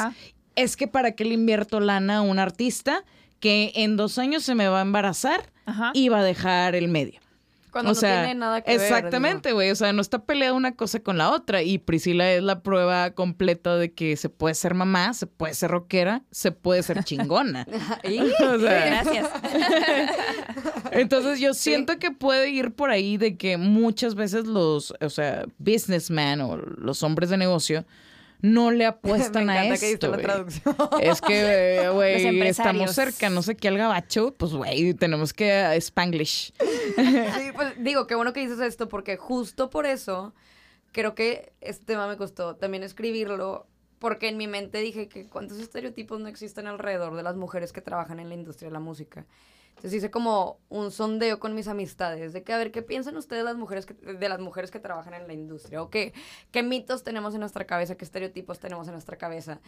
es 0.55 0.77
que 0.77 0.87
para 0.87 1.11
qué 1.11 1.25
le 1.25 1.33
invierto 1.33 1.79
lana 1.79 2.17
a 2.17 2.21
un 2.21 2.39
artista 2.39 3.03
que 3.39 3.71
en 3.75 3.97
dos 3.97 4.17
años 4.17 4.43
se 4.43 4.55
me 4.55 4.67
va 4.67 4.79
a 4.79 4.83
embarazar 4.83 5.51
Ajá. 5.65 5.91
y 5.93 6.09
va 6.09 6.19
a 6.19 6.23
dejar 6.23 6.75
el 6.75 6.87
medio. 6.87 7.19
Cuando 7.71 7.91
o 7.91 7.93
no 7.93 7.99
sea, 7.99 8.23
tiene 8.23 8.39
nada 8.39 8.61
que 8.61 8.71
ver. 8.71 8.81
exactamente, 8.81 9.53
güey. 9.53 9.71
O 9.71 9.75
sea, 9.75 9.93
no 9.93 10.01
está 10.01 10.25
peleada 10.25 10.53
una 10.53 10.75
cosa 10.75 10.99
con 10.99 11.17
la 11.17 11.31
otra. 11.31 11.61
Y 11.61 11.77
Priscila 11.77 12.31
es 12.31 12.43
la 12.43 12.61
prueba 12.61 13.11
completa 13.11 13.75
de 13.75 13.93
que 13.93 14.15
se 14.17 14.29
puede 14.29 14.55
ser 14.55 14.73
mamá, 14.73 15.13
se 15.13 15.27
puede 15.27 15.53
ser 15.53 15.71
rockera, 15.71 16.23
se 16.31 16.51
puede 16.51 16.83
ser 16.83 17.03
chingona. 17.03 17.67
¿Y? 18.03 18.19
O 18.49 18.59
sea, 18.59 19.03
Gracias. 19.03 19.29
entonces 20.91 21.39
yo 21.39 21.53
siento 21.53 21.99
que 21.99 22.11
puede 22.11 22.49
ir 22.49 22.73
por 22.73 22.89
ahí 22.89 23.17
de 23.17 23.37
que 23.37 23.57
muchas 23.57 24.15
veces 24.15 24.45
los, 24.45 24.93
o 24.99 25.09
sea, 25.09 25.45
businessmen 25.57 26.41
o 26.41 26.57
los 26.57 27.03
hombres 27.03 27.29
de 27.29 27.37
negocio 27.37 27.85
no 28.41 28.71
le 28.71 28.85
apuestan 28.87 29.45
Me 29.45 29.57
a 29.57 29.77
que 29.77 29.91
esto. 29.91 30.11
la 30.11 30.17
traducción. 30.17 30.75
Es 31.01 31.21
que, 31.21 31.83
eh, 31.83 31.89
güey, 31.93 32.47
estamos 32.47 32.91
cerca, 32.93 33.29
no 33.29 33.41
sé 33.41 33.55
qué 33.55 33.67
al 33.67 33.77
gabacho, 33.77 34.33
pues, 34.35 34.53
güey, 34.53 34.93
tenemos 34.93 35.33
que 35.33 35.49
eh, 35.49 35.75
Spanglish. 35.77 36.53
Sí, 36.95 37.51
pues 37.55 37.73
digo, 37.77 38.07
qué 38.07 38.15
bueno 38.15 38.33
que 38.33 38.39
dices 38.41 38.59
esto, 38.59 38.87
porque 38.89 39.17
justo 39.17 39.69
por 39.69 39.85
eso 39.85 40.33
creo 40.91 41.15
que 41.15 41.53
este 41.61 41.85
tema 41.85 42.07
me 42.07 42.17
costó 42.17 42.55
también 42.55 42.83
escribirlo, 42.83 43.67
porque 43.99 44.29
en 44.29 44.37
mi 44.37 44.47
mente 44.47 44.79
dije 44.79 45.07
que 45.09 45.27
cuántos 45.27 45.59
estereotipos 45.59 46.19
no 46.19 46.27
existen 46.27 46.67
alrededor 46.67 47.15
de 47.15 47.23
las 47.23 47.35
mujeres 47.35 47.73
que 47.73 47.81
trabajan 47.81 48.19
en 48.19 48.29
la 48.29 48.35
industria 48.35 48.69
de 48.69 48.73
la 48.73 48.79
música. 48.79 49.25
Entonces 49.79 49.93
hice 49.99 50.11
como 50.11 50.59
un 50.67 50.91
sondeo 50.91 51.39
con 51.39 51.55
mis 51.55 51.69
amistades 51.69 52.33
de 52.33 52.43
que 52.43 52.51
a 52.51 52.57
ver 52.57 52.73
qué 52.73 52.81
piensan 52.81 53.15
ustedes 53.15 53.45
las 53.45 53.55
mujeres 53.55 53.85
que- 53.85 53.93
de 53.93 54.27
las 54.27 54.41
mujeres 54.41 54.71
que 54.71 54.79
trabajan 54.81 55.13
en 55.13 55.25
la 55.25 55.31
industria 55.31 55.81
o 55.81 55.89
qué, 55.89 56.11
qué 56.51 56.63
mitos 56.63 57.03
tenemos 57.03 57.33
en 57.33 57.39
nuestra 57.39 57.65
cabeza, 57.65 57.95
qué 57.95 58.03
estereotipos 58.03 58.59
tenemos 58.59 58.87
en 58.89 58.93
nuestra 58.93 59.17
cabeza. 59.17 59.61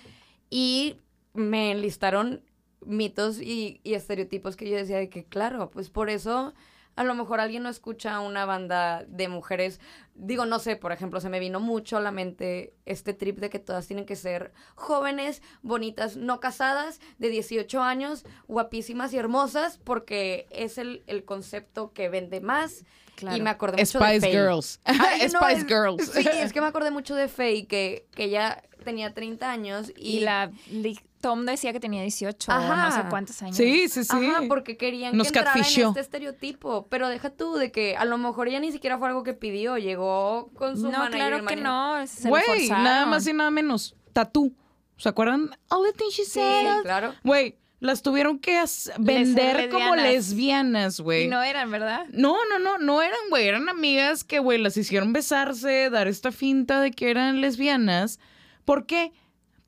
Y 0.49 0.97
me 1.33 1.71
enlistaron 1.71 2.43
mitos 2.85 3.39
y, 3.39 3.79
y 3.85 3.93
estereotipos 3.93 4.57
que 4.57 4.69
yo 4.69 4.75
decía 4.75 4.97
de 4.97 5.07
que, 5.07 5.23
claro, 5.23 5.71
pues 5.71 5.89
por 5.89 6.09
eso 6.09 6.53
a 6.95 7.03
lo 7.03 7.13
mejor 7.15 7.39
alguien 7.39 7.63
no 7.63 7.69
escucha 7.69 8.19
una 8.19 8.45
banda 8.45 9.03
de 9.07 9.27
mujeres. 9.27 9.79
Digo, 10.15 10.45
no 10.45 10.59
sé, 10.59 10.75
por 10.75 10.91
ejemplo, 10.91 11.19
se 11.21 11.29
me 11.29 11.39
vino 11.39 11.59
mucho 11.59 11.97
a 11.97 12.01
la 12.01 12.11
mente 12.11 12.73
este 12.85 13.13
trip 13.13 13.39
de 13.39 13.49
que 13.49 13.59
todas 13.59 13.87
tienen 13.87 14.05
que 14.05 14.15
ser 14.15 14.51
jóvenes, 14.75 15.41
bonitas, 15.61 16.17
no 16.17 16.39
casadas, 16.39 16.99
de 17.17 17.29
18 17.29 17.81
años, 17.81 18.25
guapísimas 18.47 19.13
y 19.13 19.17
hermosas, 19.17 19.77
porque 19.83 20.47
es 20.51 20.77
el, 20.77 21.03
el 21.07 21.23
concepto 21.25 21.93
que 21.93 22.09
vende 22.09 22.41
más. 22.41 22.83
Claro. 23.15 23.37
Y 23.37 23.41
me 23.41 23.49
acordé 23.51 23.77
mucho 23.81 23.99
de 23.99 24.05
Spice 24.05 24.19
Faye. 24.21 24.31
Girls. 24.33 24.79
Ay, 24.85 25.29
no, 25.31 25.39
Spice 25.39 25.61
es- 25.61 25.67
Girls. 25.67 26.11
Sí, 26.11 26.27
es 26.33 26.53
que 26.53 26.61
me 26.61 26.67
acordé 26.67 26.91
mucho 26.91 27.15
de 27.15 27.27
Faye, 27.27 27.67
que, 27.67 28.05
que 28.15 28.25
ella 28.25 28.63
tenía 28.83 29.13
30 29.13 29.49
años 29.51 29.91
y, 29.95 30.17
Y 30.17 30.19
la 30.21 30.51
li- 30.71 30.99
Tom 31.21 31.45
decía 31.45 31.71
que 31.71 31.79
tenía 31.79 32.01
18 32.01 32.51
o 32.51 32.53
Ajá. 32.53 32.89
no 32.89 32.95
sé 32.95 33.09
cuántos 33.09 33.41
años. 33.41 33.55
Sí, 33.55 33.87
sí, 33.87 34.03
sí. 34.03 34.09
Ajá, 34.11 34.41
porque 34.49 34.75
querían 34.75 35.15
Nos 35.15 35.31
que 35.31 35.39
entrara 35.39 35.57
en 35.59 35.63
catfishó. 35.63 35.87
este 35.89 35.99
estereotipo. 36.01 36.87
Pero 36.89 37.07
deja 37.07 37.29
tú 37.29 37.55
de 37.55 37.71
que 37.71 37.95
a 37.95 38.05
lo 38.05 38.17
mejor 38.17 38.47
ella 38.49 38.59
ni 38.59 38.71
siquiera 38.71 38.97
fue 38.97 39.07
algo 39.07 39.23
que 39.23 39.33
pidió. 39.33 39.77
Llegó 39.77 40.49
con 40.55 40.75
su 40.75 40.83
No, 40.91 40.97
manager. 40.99 41.11
claro 41.15 41.45
que 41.45 41.55
no. 41.55 42.05
se 42.07 42.27
Güey, 42.27 42.69
nada 42.69 43.05
más 43.05 43.25
y 43.27 43.33
nada 43.33 43.51
menos. 43.51 43.95
Tatú. 44.11 44.53
¿Se 44.97 45.07
acuerdan? 45.09 45.49
All 45.69 45.85
the 45.85 45.93
things 45.97 46.13
she 46.13 46.25
Sí, 46.25 46.31
said. 46.31 46.81
claro. 46.83 47.13
Güey, 47.23 47.57
las 47.79 48.03
tuvieron 48.03 48.37
que 48.37 48.63
vender 48.99 49.69
como 49.69 49.95
lesbianas. 49.95 50.03
lesbianas, 50.13 50.99
güey. 50.99 51.23
Y 51.23 51.27
no 51.27 51.41
eran, 51.41 51.71
¿verdad? 51.71 52.05
No, 52.11 52.35
no, 52.49 52.59
no, 52.59 52.77
no 52.77 53.01
eran, 53.01 53.17
güey, 53.31 53.47
eran 53.47 53.67
amigas 53.69 54.23
que, 54.23 54.37
güey, 54.37 54.59
las 54.59 54.77
hicieron 54.77 55.13
besarse, 55.13 55.89
dar 55.89 56.07
esta 56.07 56.31
finta 56.31 56.79
de 56.81 56.91
que 56.91 57.09
eran 57.09 57.41
lesbianas. 57.41 58.19
¿Por 58.65 58.85
qué? 58.85 59.11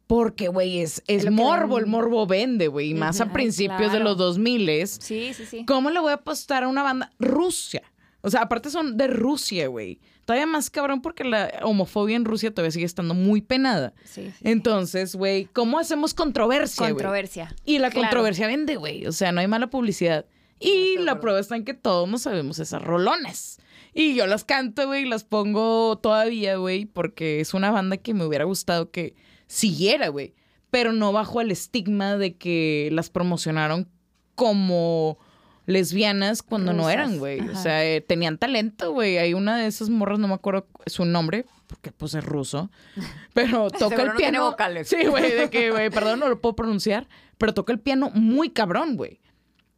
Porque, 0.07 0.47
güey, 0.49 0.79
es, 0.79 1.01
es 1.07 1.29
morbo, 1.31 1.79
el 1.79 1.85
morbo 1.85 2.27
vende, 2.27 2.67
güey, 2.67 2.89
y 2.89 2.93
más 2.93 3.21
a 3.21 3.31
principios 3.31 3.91
de 3.93 3.99
los 3.99 4.17
2000 4.17 4.87
Sí, 4.87 5.33
sí, 5.33 5.45
sí. 5.45 5.65
¿Cómo 5.65 5.89
le 5.89 5.99
voy 5.99 6.11
a 6.11 6.15
apostar 6.15 6.63
a 6.63 6.67
una 6.67 6.83
banda 6.83 7.11
Rusia? 7.19 7.81
O 8.21 8.29
sea, 8.29 8.41
aparte 8.41 8.69
son 8.69 8.97
de 8.97 9.07
Rusia, 9.07 9.67
güey. 9.67 9.99
Todavía 10.25 10.45
más 10.45 10.69
cabrón 10.69 11.01
porque 11.01 11.25
la 11.25 11.51
homofobia 11.63 12.15
en 12.15 12.23
Rusia 12.23 12.53
todavía 12.53 12.71
sigue 12.71 12.85
estando 12.85 13.13
muy 13.13 13.41
penada. 13.41 13.93
Sí, 14.05 14.27
sí. 14.27 14.33
Entonces, 14.43 15.15
güey, 15.15 15.45
¿cómo 15.51 15.79
hacemos 15.79 16.13
controversia? 16.13 16.87
Controversia. 16.87 17.53
Y 17.65 17.79
la 17.79 17.89
Claro. 17.89 18.03
controversia 18.07 18.47
vende, 18.47 18.77
güey. 18.77 19.05
O 19.05 19.11
sea, 19.11 19.31
no 19.33 19.41
hay 19.41 19.47
mala 19.47 19.67
publicidad. 19.67 20.25
Y 20.61 20.97
la 20.99 21.19
prueba 21.19 21.39
está 21.41 21.57
en 21.57 21.65
que 21.65 21.73
todos 21.73 22.07
nos 22.07 22.21
sabemos 22.21 22.59
esas 22.59 22.81
rolones. 22.81 23.57
Y 23.93 24.15
yo 24.15 24.25
las 24.25 24.45
canto, 24.45 24.87
güey, 24.87 25.03
y 25.03 25.09
las 25.09 25.25
pongo 25.25 25.97
todavía, 25.97 26.55
güey, 26.55 26.85
porque 26.85 27.41
es 27.41 27.53
una 27.53 27.69
banda 27.71 27.97
que 27.97 28.13
me 28.13 28.25
hubiera 28.25 28.45
gustado 28.45 28.89
que 28.91 29.15
siguiera, 29.53 30.07
güey. 30.09 30.33
Pero 30.71 30.91
no 30.91 31.11
bajo 31.11 31.39
el 31.41 31.51
estigma 31.51 32.17
de 32.17 32.35
que 32.35 32.89
las 32.91 33.09
promocionaron 33.09 33.87
como 34.35 35.19
lesbianas 35.65 36.41
cuando 36.41 36.73
no 36.73 36.89
eran, 36.89 37.19
güey. 37.19 37.39
O 37.41 37.55
sea, 37.55 37.85
eh, 37.85 38.01
tenían 38.01 38.37
talento, 38.39 38.91
güey. 38.91 39.17
Hay 39.17 39.33
una 39.35 39.57
de 39.57 39.67
esas 39.67 39.89
morras, 39.89 40.17
no 40.17 40.27
me 40.27 40.33
acuerdo 40.33 40.67
su 40.87 41.05
nombre, 41.05 41.45
porque 41.67 41.91
pues 41.91 42.15
es 42.15 42.23
ruso. 42.25 42.71
Pero 43.33 43.69
toca 43.69 44.01
el 44.01 44.07
no 44.07 44.15
tiene 44.15 44.31
piano. 44.31 44.49
vocales. 44.49 44.87
Sí, 44.89 45.05
güey, 45.05 45.31
de 45.31 45.49
que, 45.49 45.69
güey, 45.71 45.91
perdón, 45.91 46.19
no 46.19 46.27
lo 46.27 46.41
puedo 46.41 46.55
pronunciar, 46.55 47.07
pero 47.37 47.53
toca 47.53 47.73
el 47.73 47.79
piano 47.79 48.09
muy 48.13 48.49
cabrón, 48.49 48.95
güey. 48.95 49.19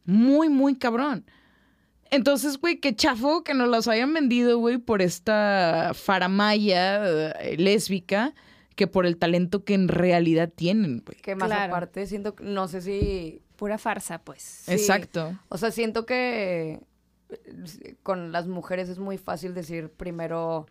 Muy, 0.04 0.48
muy 0.48 0.76
cabrón. 0.76 1.26
Entonces, 2.10 2.58
güey, 2.58 2.78
qué 2.78 2.94
chafo 2.94 3.42
que 3.42 3.54
nos 3.54 3.68
las 3.68 3.88
hayan 3.88 4.14
vendido, 4.14 4.58
güey, 4.58 4.78
por 4.78 5.02
esta 5.02 5.92
faramaya 5.94 7.32
eh, 7.40 7.56
lésbica 7.58 8.34
que 8.76 8.86
por 8.86 9.06
el 9.06 9.16
talento 9.16 9.64
que 9.64 9.74
en 9.74 9.88
realidad 9.88 10.52
tienen, 10.54 11.02
güey. 11.04 11.18
Que 11.20 11.34
más 11.34 11.48
Claro. 11.48 11.72
aparte, 11.72 12.06
siento, 12.06 12.34
que- 12.36 12.44
no 12.44 12.68
sé 12.68 12.80
si 12.82 13.42
Pura 13.56 13.78
farsa, 13.78 14.18
pues. 14.22 14.42
Sí. 14.42 14.72
Exacto. 14.72 15.36
O 15.48 15.56
sea, 15.56 15.70
siento 15.70 16.04
que 16.04 16.78
eh, 17.30 17.96
con 18.02 18.30
las 18.32 18.46
mujeres 18.46 18.88
es 18.90 18.98
muy 18.98 19.16
fácil 19.18 19.54
decir 19.54 19.88
primero, 19.90 20.66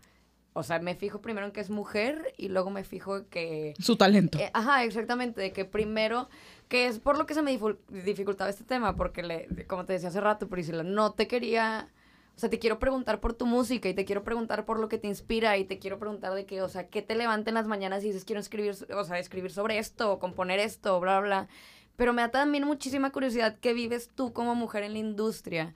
o 0.52 0.62
sea, 0.62 0.78
me 0.78 0.94
fijo 0.94 1.20
primero 1.20 1.46
en 1.46 1.52
que 1.52 1.60
es 1.60 1.68
mujer 1.68 2.32
y 2.38 2.48
luego 2.48 2.70
me 2.70 2.84
fijo 2.84 3.28
que... 3.28 3.74
Su 3.80 3.96
talento. 3.96 4.38
eh, 4.38 4.50
ajá, 4.54 4.84
exactamente, 4.84 5.40
de 5.40 5.52
que 5.52 5.64
primero, 5.64 6.28
que 6.68 6.86
es 6.86 7.00
por 7.00 7.18
lo 7.18 7.26
que 7.26 7.34
se 7.34 7.42
me 7.42 7.58
dificultaba 7.90 8.48
este 8.50 8.62
tema, 8.64 8.94
porque, 8.96 9.22
le, 9.24 9.48
como 9.66 9.84
te 9.84 9.92
decía 9.94 10.08
hace 10.10 10.20
rato, 10.20 10.48
Priscila, 10.48 10.82
no 10.84 11.12
te 11.12 11.26
quería... 11.26 11.88
O 12.36 12.38
sea, 12.38 12.50
te 12.50 12.58
quiero 12.58 12.78
preguntar 12.78 13.18
por 13.18 13.32
tu 13.32 13.46
música 13.46 13.88
y 13.88 13.94
te 13.94 14.04
quiero 14.04 14.22
preguntar 14.22 14.66
por 14.66 14.78
lo 14.78 14.90
que 14.90 14.98
te 14.98 15.08
inspira 15.08 15.56
y 15.56 15.64
te 15.64 15.78
quiero 15.78 15.98
preguntar 15.98 16.34
de 16.34 16.44
que, 16.44 16.60
o 16.60 16.68
sea, 16.68 16.88
¿qué 16.88 17.00
te 17.00 17.14
levanta 17.14 17.50
en 17.50 17.54
las 17.54 17.66
mañanas 17.66 18.04
y 18.04 18.08
dices, 18.08 18.26
quiero 18.26 18.40
escribir, 18.40 18.76
o 18.94 19.04
sea, 19.04 19.18
escribir 19.18 19.50
sobre 19.50 19.78
esto 19.78 20.12
o 20.12 20.18
componer 20.18 20.60
esto, 20.60 21.00
bla, 21.00 21.18
bla? 21.20 21.48
Pero 21.96 22.12
me 22.12 22.20
da 22.20 22.30
también 22.30 22.64
muchísima 22.64 23.10
curiosidad 23.10 23.56
qué 23.58 23.72
vives 23.72 24.10
tú 24.14 24.34
como 24.34 24.54
mujer 24.54 24.82
en 24.82 24.92
la 24.92 24.98
industria. 24.98 25.74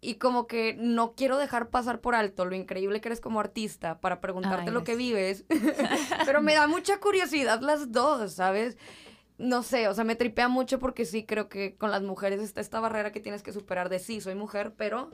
Y 0.00 0.14
como 0.14 0.46
que 0.46 0.74
no 0.78 1.12
quiero 1.12 1.36
dejar 1.36 1.68
pasar 1.68 2.00
por 2.00 2.14
alto 2.14 2.46
lo 2.46 2.54
increíble 2.54 3.02
que 3.02 3.08
eres 3.08 3.20
como 3.20 3.40
artista 3.40 4.00
para 4.00 4.22
preguntarte 4.22 4.70
Ay, 4.70 4.74
lo 4.74 4.84
que 4.84 4.96
vives. 4.96 5.44
Pero 6.24 6.40
me 6.40 6.54
da 6.54 6.66
mucha 6.66 6.98
curiosidad 6.98 7.60
las 7.60 7.92
dos, 7.92 8.32
¿sabes? 8.32 8.78
No 9.36 9.62
sé, 9.62 9.88
o 9.88 9.94
sea, 9.94 10.04
me 10.04 10.16
tripea 10.16 10.48
mucho 10.48 10.78
porque 10.78 11.04
sí 11.04 11.24
creo 11.24 11.50
que 11.50 11.74
con 11.76 11.90
las 11.90 12.02
mujeres 12.02 12.40
está 12.40 12.62
esta 12.62 12.80
barrera 12.80 13.12
que 13.12 13.20
tienes 13.20 13.42
que 13.42 13.52
superar 13.52 13.90
de 13.90 13.98
sí, 13.98 14.22
soy 14.22 14.34
mujer, 14.34 14.72
pero 14.76 15.10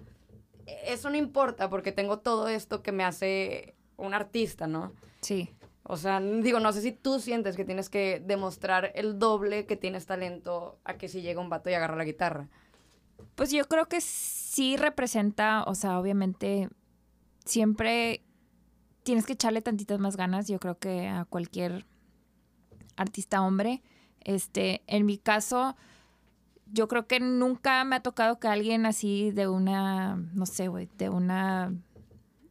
eso 0.67 1.11
no 1.11 1.17
importa 1.17 1.69
porque 1.69 1.93
tengo 1.93 2.19
todo 2.19 2.49
esto 2.49 2.83
que 2.83 2.93
me 2.93 3.05
hace 3.05 3.75
un 3.97 4.15
artista, 4.15 4.67
¿no? 4.67 4.93
Sí. 5.21 5.51
O 5.83 5.97
sea, 5.97 6.21
digo, 6.21 6.61
no 6.61 6.73
sé 6.73 6.83
si 6.83 6.93
tú 6.93 7.19
sientes 7.19 7.57
que 7.57 7.65
tienes 7.65 7.89
que 7.89 8.23
demostrar 8.25 8.93
el 8.95 9.19
doble 9.19 9.67
que 9.67 9.77
tienes 9.77 10.07
talento 10.07 10.79
a 10.85 10.95
que 10.95 11.09
si 11.09 11.23
llega 11.23 11.41
un 11.41 11.51
vato 11.51 11.71
y 11.71 11.75
agarra 11.75 11.97
la 11.97 12.05
guitarra. 12.05 12.49
Pues 13.35 13.51
yo 13.51 13.65
creo 13.67 13.87
que 13.87 14.01
sí 14.01 14.77
representa, 14.77 15.65
o 15.67 15.75
sea, 15.75 15.99
obviamente 15.99 16.69
siempre 17.45 18.23
tienes 19.03 19.27
que 19.27 19.33
echarle 19.33 19.63
tantitas 19.63 19.99
más 19.99 20.17
ganas, 20.17 20.47
yo 20.47 20.59
creo 20.59 20.79
que 20.79 21.09
a 21.09 21.25
cualquier 21.25 21.87
artista 22.97 23.43
hombre. 23.43 23.83
Este, 24.21 24.83
en 24.87 25.07
mi 25.07 25.19
caso, 25.19 25.77
yo 26.73 26.89
creo 26.89 27.07
que 27.07 27.21
nunca 27.21 27.85
me 27.85 27.97
ha 27.97 28.01
tocado 28.01 28.39
que 28.39 28.49
alguien 28.49 28.87
así 28.87 29.31
de 29.33 29.49
una, 29.49 30.17
no 30.35 30.47
sé, 30.47 30.69
güey, 30.69 30.89
de 30.99 31.09
una 31.09 31.73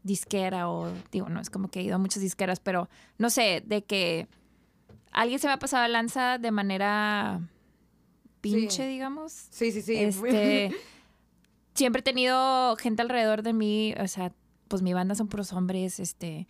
disquera 0.03 0.69
o, 0.69 0.91
digo, 1.11 1.29
no 1.29 1.39
es 1.39 1.49
como 1.49 1.69
que 1.69 1.79
he 1.79 1.83
ido 1.83 1.95
a 1.95 1.99
muchas 1.99 2.21
disqueras, 2.21 2.59
pero 2.59 2.89
no 3.17 3.29
sé, 3.29 3.63
de 3.65 3.83
que 3.83 4.27
alguien 5.11 5.39
se 5.39 5.47
me 5.47 5.53
ha 5.53 5.59
pasado 5.59 5.83
la 5.83 5.89
lanza 5.89 6.37
de 6.37 6.51
manera 6.51 7.41
pinche, 8.41 8.83
Sí. 8.83 8.87
digamos. 8.87 9.31
Sí, 9.51 9.71
sí, 9.71 9.81
sí. 9.81 9.95
Este, 9.95 10.71
siempre 11.73 11.99
he 11.99 12.03
tenido 12.03 12.75
gente 12.77 13.01
alrededor 13.01 13.43
de 13.43 13.53
mí, 13.53 13.93
o 14.01 14.07
sea, 14.07 14.33
pues 14.67 14.81
mi 14.81 14.93
banda 14.93 15.15
son 15.15 15.27
puros 15.27 15.51
hombres, 15.53 15.99
este, 15.99 16.47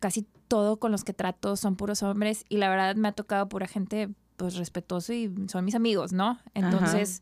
casi 0.00 0.26
todo 0.48 0.78
con 0.78 0.90
los 0.92 1.04
que 1.04 1.12
trato 1.12 1.56
son 1.56 1.76
puros 1.76 2.02
hombres 2.02 2.44
y 2.48 2.56
la 2.56 2.68
verdad 2.70 2.96
me 2.96 3.08
ha 3.08 3.12
tocado 3.12 3.48
pura 3.48 3.66
gente 3.66 4.08
pues 4.38 4.54
respetuoso 4.56 5.12
y 5.12 5.30
son 5.48 5.64
mis 5.66 5.74
amigos, 5.74 6.12
¿no? 6.14 6.38
Entonces, 6.54 7.20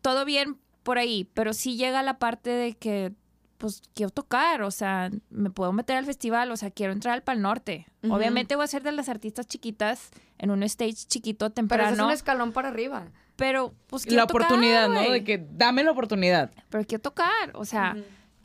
todo 0.00 0.24
bien 0.24 0.56
por 0.84 0.96
ahí, 0.96 1.28
pero 1.34 1.52
sí 1.52 1.76
llega 1.76 2.02
la 2.02 2.18
parte 2.18 2.48
de 2.48 2.74
que 2.74 3.12
pues 3.58 3.82
quiero 3.92 4.10
tocar, 4.10 4.62
o 4.62 4.70
sea, 4.70 5.10
me 5.30 5.50
puedo 5.50 5.72
meter 5.72 5.96
al 5.96 6.06
festival, 6.06 6.52
o 6.52 6.56
sea, 6.56 6.70
quiero 6.70 6.92
entrar 6.92 7.14
al 7.14 7.24
Pal 7.24 7.42
Norte. 7.42 7.88
Obviamente 8.08 8.54
voy 8.54 8.64
a 8.64 8.68
ser 8.68 8.84
de 8.84 8.92
las 8.92 9.08
artistas 9.08 9.48
chiquitas 9.48 10.10
en 10.38 10.52
un 10.52 10.62
stage 10.62 10.94
chiquito 11.08 11.46
Pero 11.46 11.54
temprano, 11.54 11.88
ese 11.90 12.00
es 12.00 12.06
un 12.06 12.12
escalón 12.12 12.52
para 12.52 12.68
arriba. 12.68 13.08
pero 13.34 13.74
pues 13.88 14.04
quiero 14.04 14.22
La 14.22 14.26
tocar, 14.28 14.42
oportunidad, 14.46 14.88
¿no? 14.88 15.10
De 15.10 15.24
que 15.24 15.44
dame 15.50 15.82
la 15.82 15.90
oportunidad. 15.90 16.52
pero 16.68 16.84
quiero 16.84 17.02
tocar, 17.02 17.50
o 17.54 17.64
sea, 17.64 17.96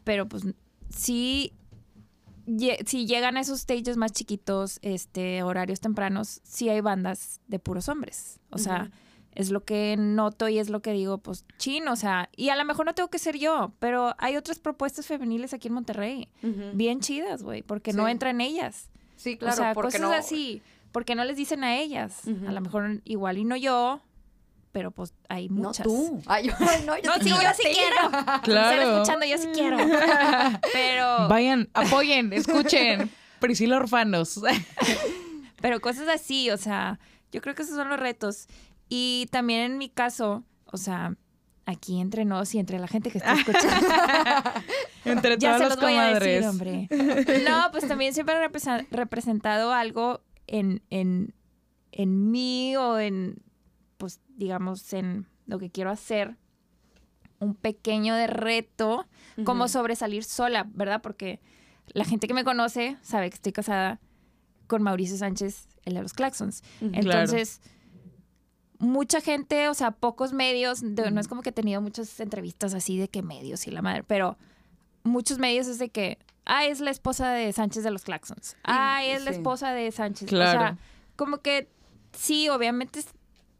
pero 0.03 0.27
pues 0.27 0.43
sí, 0.89 1.53
si 2.85 3.05
llegan 3.05 3.37
a 3.37 3.41
esos 3.41 3.61
stages 3.61 3.97
más 3.97 4.11
chiquitos, 4.11 4.79
este, 4.81 5.43
horarios 5.43 5.79
tempranos, 5.79 6.41
sí 6.43 6.69
hay 6.69 6.81
bandas 6.81 7.39
de 7.47 7.59
puros 7.59 7.87
hombres, 7.89 8.39
o 8.49 8.57
sea, 8.57 8.91
es 9.33 9.49
lo 9.49 9.63
que 9.63 9.95
noto 9.97 10.47
y 10.49 10.59
es 10.59 10.69
lo 10.69 10.81
que 10.81 10.91
digo, 10.91 11.17
pues 11.17 11.45
chin, 11.57 11.87
o 11.87 11.95
sea, 11.95 12.29
y 12.35 12.49
a 12.49 12.55
lo 12.55 12.65
mejor 12.65 12.85
no 12.85 12.93
tengo 12.93 13.09
que 13.09 13.17
ser 13.19 13.37
yo, 13.37 13.71
pero 13.79 14.13
hay 14.19 14.35
otras 14.35 14.59
propuestas 14.59 15.07
femeniles 15.07 15.53
aquí 15.53 15.69
en 15.69 15.73
Monterrey, 15.75 16.27
bien 16.73 16.99
chidas, 16.99 17.41
güey, 17.43 17.61
porque 17.63 17.93
no 17.93 18.05
Sí. 18.05 18.11
entran 18.11 18.41
ellas, 18.41 18.89
Sí, 19.15 19.37
claro, 19.37 19.53
o 19.53 19.57
sea, 19.57 19.73
porque 19.73 19.97
cosas 19.97 20.01
no. 20.01 20.11
así, 20.13 20.61
porque 20.91 21.15
no 21.15 21.23
les 21.23 21.37
dicen 21.37 21.63
a 21.63 21.77
ellas, 21.79 22.21
a 22.47 22.51
lo 22.51 22.61
mejor 22.61 23.01
igual 23.05 23.37
y 23.37 23.45
no 23.45 23.55
yo, 23.55 24.01
pero 24.73 24.91
pues 24.91 25.13
hay 25.29 25.47
No 25.47 25.69
muchas. 25.69 25.85
tú. 25.85 26.21
Ay, 26.27 26.47
yo, 26.47 26.53
no, 26.85 26.97
yo 26.97 27.03
No, 27.09 27.17
te 27.19 27.23
sí, 27.23 27.29
yo 27.29 27.37
sí 27.55 27.63
quiero. 27.73 28.41
Claro. 28.43 28.81
Están 28.81 28.93
escuchando, 28.93 29.25
yo 29.25 29.37
sí 29.37 29.47
quiero. 29.53 29.77
Pero, 30.73 31.27
Vayan, 31.29 31.69
apoyen, 31.73 32.33
escuchen. 32.33 33.09
Priscila 33.39 33.77
Orfanos. 33.77 34.41
pero 35.61 35.79
cosas 35.79 36.07
así, 36.09 36.49
o 36.49 36.57
sea, 36.57 36.99
yo 37.31 37.41
creo 37.41 37.55
que 37.55 37.61
esos 37.63 37.75
son 37.75 37.87
los 37.89 37.99
retos. 37.99 38.47
Y 38.89 39.27
también 39.31 39.61
en 39.61 39.77
mi 39.77 39.89
caso, 39.89 40.43
o 40.65 40.77
sea, 40.77 41.15
aquí 41.65 41.99
entre 42.01 42.25
nos 42.25 42.53
y 42.55 42.59
entre 42.59 42.79
la 42.79 42.87
gente 42.87 43.09
que 43.11 43.17
está 43.19 43.33
escuchando, 43.33 43.87
Entre 45.05 45.37
ya 45.37 45.57
todas 45.57 45.57
se 45.57 45.63
las 45.63 45.69
los 45.69 45.79
voy 45.81 45.93
a 45.95 46.19
decir, 46.19 46.41
comadres. 46.41 46.45
hombre. 46.47 46.87
No, 47.49 47.69
pues 47.71 47.87
también 47.87 48.13
siempre 48.13 48.35
he 48.35 48.85
representado 48.91 49.71
algo 49.73 50.21
en, 50.47 50.81
en, 50.89 51.33
en 51.91 52.31
mí 52.31 52.75
o 52.77 52.99
en, 52.99 53.41
pues 54.03 54.19
digamos, 54.35 54.91
en 54.91 55.25
lo 55.45 55.59
que 55.59 55.69
quiero 55.69 55.89
hacer. 55.89 56.35
Un 57.39 57.55
pequeño 57.55 58.15
de 58.15 58.27
reto, 58.27 59.07
como 59.45 59.69
sobresalir 59.69 60.25
sola, 60.25 60.65
¿verdad? 60.73 61.01
Porque 61.01 61.39
la 61.93 62.03
gente 62.03 62.27
que 62.27 62.33
me 62.33 62.43
conoce 62.43 62.97
sabe 63.01 63.29
que 63.29 63.35
estoy 63.35 63.53
casada 63.53 64.01
con 64.67 64.83
Mauricio 64.83 65.15
Sánchez, 65.15 65.69
el 65.85 65.93
de 65.93 66.01
los 66.01 66.11
Claxons. 66.11 66.63
Entonces, 66.81 67.61
mucha 68.79 69.21
gente, 69.21 69.69
o 69.69 69.73
sea, 69.73 69.91
pocos 69.91 70.33
medios, 70.33 70.81
de- 70.83 71.11
no 71.11 71.21
es 71.21 71.29
como 71.29 71.41
que 71.43 71.49
he 71.51 71.53
tenido 71.53 71.81
muchas 71.81 72.19
entrevistas 72.19 72.73
así 72.73 72.97
de 72.97 73.07
que 73.07 73.21
medios 73.21 73.67
y 73.67 73.71
la 73.71 73.81
madre, 73.81 74.03
pero 74.03 74.37
muchos 75.03 75.39
medios 75.39 75.67
es 75.67 75.79
de 75.79 75.87
que, 75.89 76.17
ah, 76.45 76.65
es 76.65 76.81
la 76.81 76.91
esposa 76.91 77.31
de 77.31 77.53
Sánchez 77.53 77.83
de 77.85 77.91
los 77.91 78.03
Claxons. 78.03 78.57
Ah, 78.65 79.01
es 79.05 79.23
la 79.23 79.31
esposa 79.31 79.71
de 79.71 79.89
Sánchez. 79.93 80.27
O 80.27 80.29
Claro. 80.29 80.59
sea, 80.59 80.77
como 81.15 81.37
que 81.37 81.69
sí, 82.17 82.49
obviamente 82.49 83.01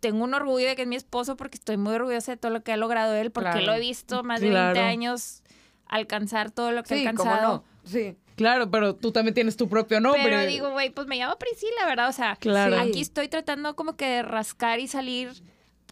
tengo 0.03 0.23
un 0.25 0.33
orgullo 0.33 0.67
de 0.67 0.75
que 0.75 0.81
es 0.81 0.87
mi 0.87 0.97
esposo 0.97 1.37
porque 1.37 1.55
estoy 1.57 1.77
muy 1.77 1.93
orgullosa 1.95 2.33
de 2.33 2.37
todo 2.37 2.51
lo 2.51 2.61
que 2.61 2.73
ha 2.73 2.77
logrado 2.77 3.13
él, 3.15 3.31
porque 3.31 3.49
Claro. 3.51 3.65
lo 3.67 3.73
he 3.73 3.79
visto 3.79 4.21
más 4.23 4.41
de 4.41 4.49
Claro. 4.49 4.73
20 4.73 4.81
años 4.81 5.41
alcanzar 5.87 6.51
todo 6.51 6.71
lo 6.71 6.83
que 6.83 6.95
Sí, 6.95 7.07
ha 7.07 7.13
cómo 7.13 7.23
alcanzado. 7.31 7.63
no. 7.83 7.89
Sí. 7.89 8.17
Claro, 8.35 8.69
pero 8.69 8.95
tú 8.95 9.11
también 9.11 9.33
tienes 9.33 9.55
tu 9.57 9.69
propio 9.69 10.01
nombre. 10.01 10.23
Pero 10.23 10.41
digo, 10.45 10.71
güey, 10.71 10.89
pues 10.89 11.07
me 11.07 11.15
llamo 11.17 11.37
Priscila, 11.37 11.85
¿verdad? 11.85 12.09
O 12.09 12.11
sea, 12.11 12.35
Claro. 12.35 12.79
aquí 12.79 12.99
estoy 13.01 13.27
tratando 13.29 13.75
como 13.75 13.95
que 13.95 14.05
de 14.07 14.21
rascar 14.23 14.79
y 14.79 14.87
salir 14.87 15.31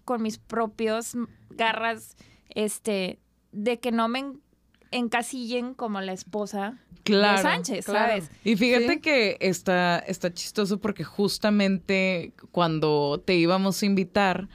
con 0.03 0.21
mis 0.21 0.37
propios 0.39 1.13
garras, 1.51 2.15
este, 2.49 3.19
de 3.51 3.79
que 3.79 3.91
no 3.91 4.07
me 4.07 4.33
encasillen 4.91 5.73
como 5.73 6.01
la 6.01 6.13
esposa 6.13 6.77
Claro, 7.03 7.37
de 7.37 7.43
Sánchez, 7.43 7.85
claro. 7.85 8.09
¿sabes? 8.09 8.31
Y 8.43 8.55
fíjate 8.57 8.93
Sí. 8.93 8.99
que 8.99 9.37
está, 9.39 9.99
está 9.99 10.31
chistoso 10.33 10.79
porque 10.79 11.03
justamente 11.03 12.33
cuando 12.51 13.21
te 13.25 13.35
íbamos 13.35 13.81
a 13.81 13.85
invitar, 13.85 14.47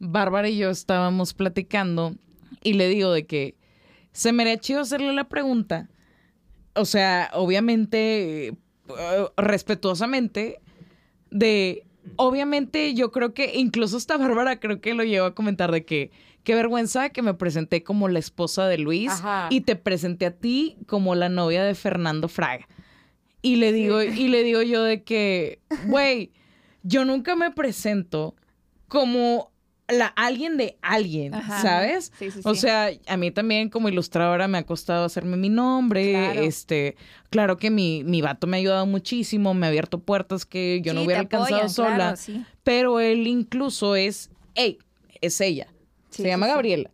Bárbara 0.00 0.48
y 0.48 0.56
yo 0.58 0.70
estábamos 0.70 1.32
platicando 1.32 2.16
y 2.62 2.72
le 2.72 2.88
digo 2.88 3.12
de 3.12 3.24
que 3.26 3.54
se 4.10 4.32
me 4.32 4.42
haría 4.42 4.58
chido 4.58 4.80
hacerle 4.80 5.12
la 5.12 5.28
pregunta. 5.28 5.88
O 6.74 6.84
sea, 6.84 7.30
obviamente, 7.34 8.48
eh, 8.48 8.54
respetuosamente, 9.36 10.60
de, 11.30 11.84
obviamente 12.16 12.94
yo 12.94 13.12
creo 13.12 13.32
que, 13.32 13.54
incluso 13.54 13.96
hasta 13.96 14.16
Bárbara 14.16 14.58
creo 14.58 14.80
que 14.80 14.94
lo 14.94 15.04
llevo 15.04 15.26
a 15.26 15.34
comentar 15.34 15.70
de 15.70 15.84
que, 15.84 16.10
qué 16.44 16.54
vergüenza 16.54 17.10
que 17.10 17.22
me 17.22 17.34
presenté 17.34 17.82
como 17.82 18.08
la 18.08 18.18
esposa 18.18 18.66
de 18.66 18.78
Luis 18.78 19.10
Ajá. 19.10 19.48
y 19.50 19.62
te 19.62 19.76
presenté 19.76 20.26
a 20.26 20.30
ti 20.32 20.76
como 20.86 21.14
la 21.14 21.28
novia 21.28 21.64
de 21.64 21.74
Fernando 21.74 22.28
Fraga. 22.28 22.66
Y 23.42 23.56
le 23.56 23.72
digo, 23.72 24.02
y 24.02 24.28
le 24.28 24.42
digo 24.44 24.62
yo 24.62 24.82
de 24.84 25.02
que, 25.02 25.60
güey, 25.86 26.30
yo 26.82 27.04
nunca 27.04 27.36
me 27.36 27.50
presento 27.50 28.34
como 28.88 29.50
la 29.88 30.06
alguien 30.06 30.56
de 30.56 30.78
alguien, 30.80 31.34
Ajá. 31.34 31.60
¿sabes? 31.60 32.12
Sí, 32.18 32.30
sí, 32.30 32.40
O 32.44 32.54
sea, 32.54 32.90
a 33.06 33.16
mí 33.16 33.30
también 33.30 33.68
como 33.68 33.88
ilustradora 33.88 34.48
me 34.48 34.58
ha 34.58 34.62
costado 34.64 35.04
hacerme 35.04 35.36
mi 35.36 35.48
nombre. 35.48 36.12
Claro. 36.12 36.40
Este, 36.40 36.96
claro 37.30 37.56
que 37.56 37.70
mi, 37.70 38.02
mi 38.04 38.22
vato 38.22 38.46
me 38.46 38.56
ha 38.56 38.60
ayudado 38.60 38.86
muchísimo, 38.86 39.54
me 39.54 39.66
ha 39.66 39.68
abierto 39.68 39.98
puertas 39.98 40.46
que 40.46 40.80
yo 40.82 40.94
no 40.94 41.02
hubiera 41.02 41.22
apoyan, 41.22 41.42
alcanzado 41.42 41.68
sola. 41.68 42.14
claro. 42.14 42.46
Pero 42.62 43.00
él 43.00 43.26
incluso 43.26 43.96
es, 43.96 44.30
hey, 44.54 44.78
es 45.20 45.40
ella. 45.40 45.66
Sí, 46.12 46.22
Se 46.22 46.28
llama 46.28 46.46
sí. 46.46 46.52
Gabriela. 46.52 46.90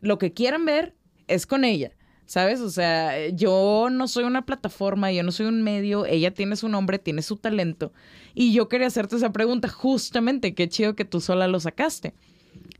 Lo 0.00 0.18
que 0.18 0.32
quieran 0.32 0.64
ver 0.64 0.94
es 1.28 1.46
con 1.46 1.64
ella. 1.64 1.92
¿Sabes? 2.26 2.60
O 2.60 2.70
sea, 2.70 3.28
yo 3.28 3.88
no 3.90 4.08
soy 4.08 4.24
una 4.24 4.46
plataforma, 4.46 5.12
yo 5.12 5.22
no 5.22 5.32
soy 5.32 5.46
un 5.46 5.62
medio, 5.62 6.06
ella 6.06 6.32
tiene 6.32 6.56
su 6.56 6.68
nombre, 6.68 6.98
tiene 6.98 7.20
su 7.20 7.36
talento. 7.36 7.92
Y 8.34 8.54
yo 8.54 8.68
quería 8.68 8.86
hacerte 8.86 9.16
esa 9.16 9.32
pregunta, 9.32 9.68
justamente, 9.68 10.54
qué 10.54 10.68
chido 10.68 10.96
que 10.96 11.04
tú 11.04 11.20
sola 11.20 11.46
lo 11.46 11.60
sacaste. 11.60 12.14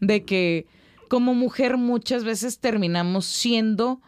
De 0.00 0.24
que 0.24 0.66
como 1.08 1.34
mujer 1.34 1.76
muchas 1.76 2.24
veces 2.24 2.60
terminamos 2.60 3.26
siendo 3.26 4.00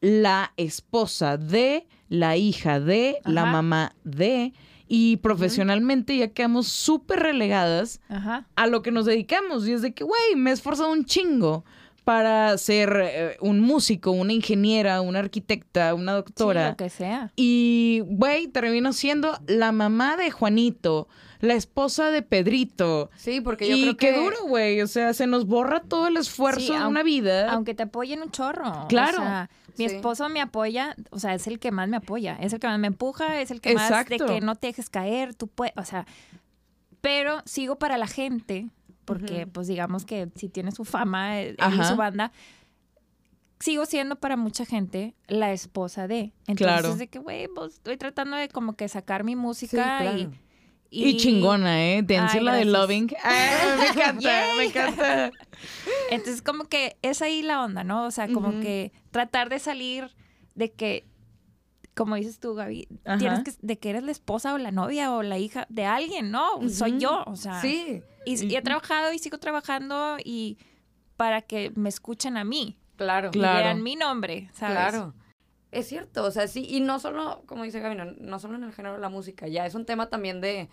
la 0.00 0.54
esposa 0.56 1.36
de, 1.36 1.86
la 2.08 2.36
hija 2.36 2.80
de, 2.80 3.18
la 3.26 3.44
mamá 3.44 3.94
de, 4.04 4.54
y 4.88 5.18
profesionalmente 5.18 6.16
ya 6.16 6.28
quedamos 6.28 6.66
súper 6.68 7.20
relegadas 7.20 8.00
Ajá. 8.08 8.46
a 8.56 8.66
lo 8.66 8.82
que 8.82 8.90
nos 8.90 9.04
dedicamos. 9.06 9.68
Y 9.68 9.72
es 9.72 9.82
de 9.82 9.92
que, 9.92 10.04
güey, 10.04 10.34
me 10.36 10.50
he 10.50 10.52
esforzado 10.54 10.90
un 10.90 11.04
chingo 11.04 11.64
para 12.04 12.56
ser 12.56 13.00
eh, 13.04 13.36
un 13.40 13.60
músico, 13.60 14.10
una 14.12 14.32
ingeniera, 14.32 15.02
una 15.02 15.18
arquitecta, 15.18 15.92
una 15.94 16.12
Sí, 16.12 16.16
doctora. 16.16 16.70
lo 16.70 16.76
que 16.76 16.88
sea. 16.88 17.30
Y, 17.36 18.02
güey, 18.06 18.48
termino 18.48 18.94
siendo 18.94 19.38
la 19.46 19.72
mamá 19.72 20.16
de 20.16 20.30
Juanito, 20.30 21.06
la 21.40 21.54
esposa 21.54 22.10
de 22.10 22.22
Pedrito. 22.22 23.10
Sí, 23.16 23.40
porque 23.40 23.68
yo 23.68 23.76
y 23.76 23.82
creo 23.82 23.96
qué 23.96 24.12
que... 24.12 24.20
duro, 24.20 24.36
güey. 24.46 24.80
O 24.82 24.86
sea, 24.86 25.12
se 25.14 25.26
nos 25.26 25.46
borra 25.46 25.80
todo 25.80 26.06
el 26.08 26.16
esfuerzo 26.16 26.60
Sí, 26.60 26.72
de 26.72 26.78
aun- 26.78 26.88
una 26.88 27.02
vida. 27.02 27.50
Aunque 27.52 27.74
te 27.74 27.84
apoyen 27.84 28.22
un 28.22 28.30
chorro. 28.30 28.86
Claro. 28.88 29.18
O 29.18 29.22
sea, 29.22 29.50
mi 29.76 29.88
Sí. 29.88 29.94
esposo 29.96 30.28
me 30.28 30.40
apoya, 30.40 30.96
o 31.10 31.18
sea, 31.20 31.34
es 31.34 31.46
el 31.46 31.58
que 31.60 31.70
más 31.70 31.88
me 31.88 31.96
apoya, 31.98 32.36
es 32.40 32.52
el 32.52 32.58
que 32.58 32.66
más 32.66 32.78
me 32.80 32.88
empuja, 32.88 33.40
es 33.40 33.50
el 33.52 33.60
que 33.60 33.74
más 33.74 33.88
de 33.88 33.94
Exacto. 34.00 34.26
que 34.26 34.40
no 34.40 34.56
te 34.56 34.66
dejes 34.68 34.90
caer, 34.90 35.34
tú 35.34 35.46
puedes, 35.46 35.72
o 35.76 35.84
sea, 35.84 36.04
pero 37.00 37.42
sigo 37.44 37.76
para 37.78 37.96
la 37.96 38.08
gente, 38.08 38.68
porque 39.04 39.46
pues 39.46 39.68
digamos 39.68 40.04
que 40.04 40.28
si 40.34 40.48
tiene 40.48 40.72
su 40.72 40.84
fama, 40.84 41.40
eh, 41.40 41.50
él 41.56 41.80
y 41.80 41.84
su 41.84 41.94
banda, 41.94 42.32
sigo 43.60 43.86
siendo 43.86 44.16
para 44.16 44.36
mucha 44.36 44.64
gente 44.64 45.14
la 45.28 45.52
esposa 45.52 46.06
de. 46.08 46.32
Entonces 46.46 46.56
Claro. 46.56 46.88
es 46.90 46.98
de 46.98 47.08
que, 47.08 47.18
güey, 47.18 47.48
pues 47.48 47.74
estoy 47.74 47.96
tratando 47.96 48.36
de 48.36 48.48
como 48.48 48.74
que 48.74 48.88
sacar 48.88 49.24
mi 49.24 49.32
Sí, 49.32 49.36
música 49.36 49.98
claro. 50.00 50.18
y, 50.18 50.28
Y, 50.90 51.16
chingona, 51.18 51.82
¿eh? 51.84 52.04
Ay, 52.18 52.40
la 52.40 52.54
de. 52.54 52.64
Loving. 52.64 53.08
Ay, 53.22 53.78
me 53.78 53.86
encanta, 53.88 54.42
me 54.56 54.64
encanta. 54.64 55.30
Entonces, 56.10 56.40
como 56.42 56.64
que 56.64 56.96
es 57.02 57.20
ahí 57.22 57.42
la 57.42 57.62
onda, 57.62 57.84
¿no? 57.84 58.04
O 58.06 58.10
sea, 58.10 58.28
como 58.28 58.60
que 58.60 58.92
tratar 59.10 59.50
de 59.50 59.58
salir 59.58 60.08
de 60.54 60.72
que, 60.72 61.04
como 61.94 62.14
dices 62.16 62.40
tú, 62.40 62.54
Gaby, 62.54 62.88
Ajá. 63.04 63.18
tienes 63.18 63.40
que, 63.44 63.52
de 63.60 63.78
que 63.78 63.90
eres 63.90 64.02
la 64.02 64.12
esposa 64.12 64.54
o 64.54 64.58
la 64.58 64.70
novia 64.70 65.12
o 65.12 65.22
la 65.22 65.36
hija 65.38 65.66
de 65.68 65.84
alguien, 65.84 66.30
¿no? 66.30 66.48
Soy 66.70 66.98
yo, 66.98 67.22
o 67.26 67.36
sea. 67.36 67.60
Sí, 67.60 68.02
Y, 68.24 68.46
y 68.46 68.56
he 68.56 68.62
trabajado 68.62 69.12
y 69.12 69.18
sigo 69.18 69.38
trabajando 69.38 70.16
y 70.24 70.56
para 71.16 71.42
que 71.42 71.70
me 71.74 71.88
escuchen 71.88 72.36
a 72.36 72.44
mí. 72.44 72.78
claro. 72.96 73.28
y 73.28 73.32
Claro. 73.38 73.58
vean 73.64 73.82
mi 73.82 73.94
nombre, 73.96 74.48
¿sabes? 74.54 74.76
Claro. 74.76 75.14
Es 75.70 75.86
cierto, 75.88 76.24
o 76.24 76.30
sea, 76.30 76.48
sí, 76.48 76.66
y 76.68 76.80
no 76.80 76.98
solo, 76.98 77.42
como 77.46 77.64
dice 77.64 77.80
Gaby, 77.80 77.96
no, 77.96 78.04
no 78.06 78.38
solo 78.38 78.56
en 78.56 78.64
el 78.64 78.72
género 78.72 78.94
de 78.94 79.00
la 79.00 79.08
música, 79.08 79.48
ya 79.48 79.66
es 79.66 79.74
un 79.74 79.84
tema 79.86 80.08
también 80.08 80.40
de, 80.40 80.68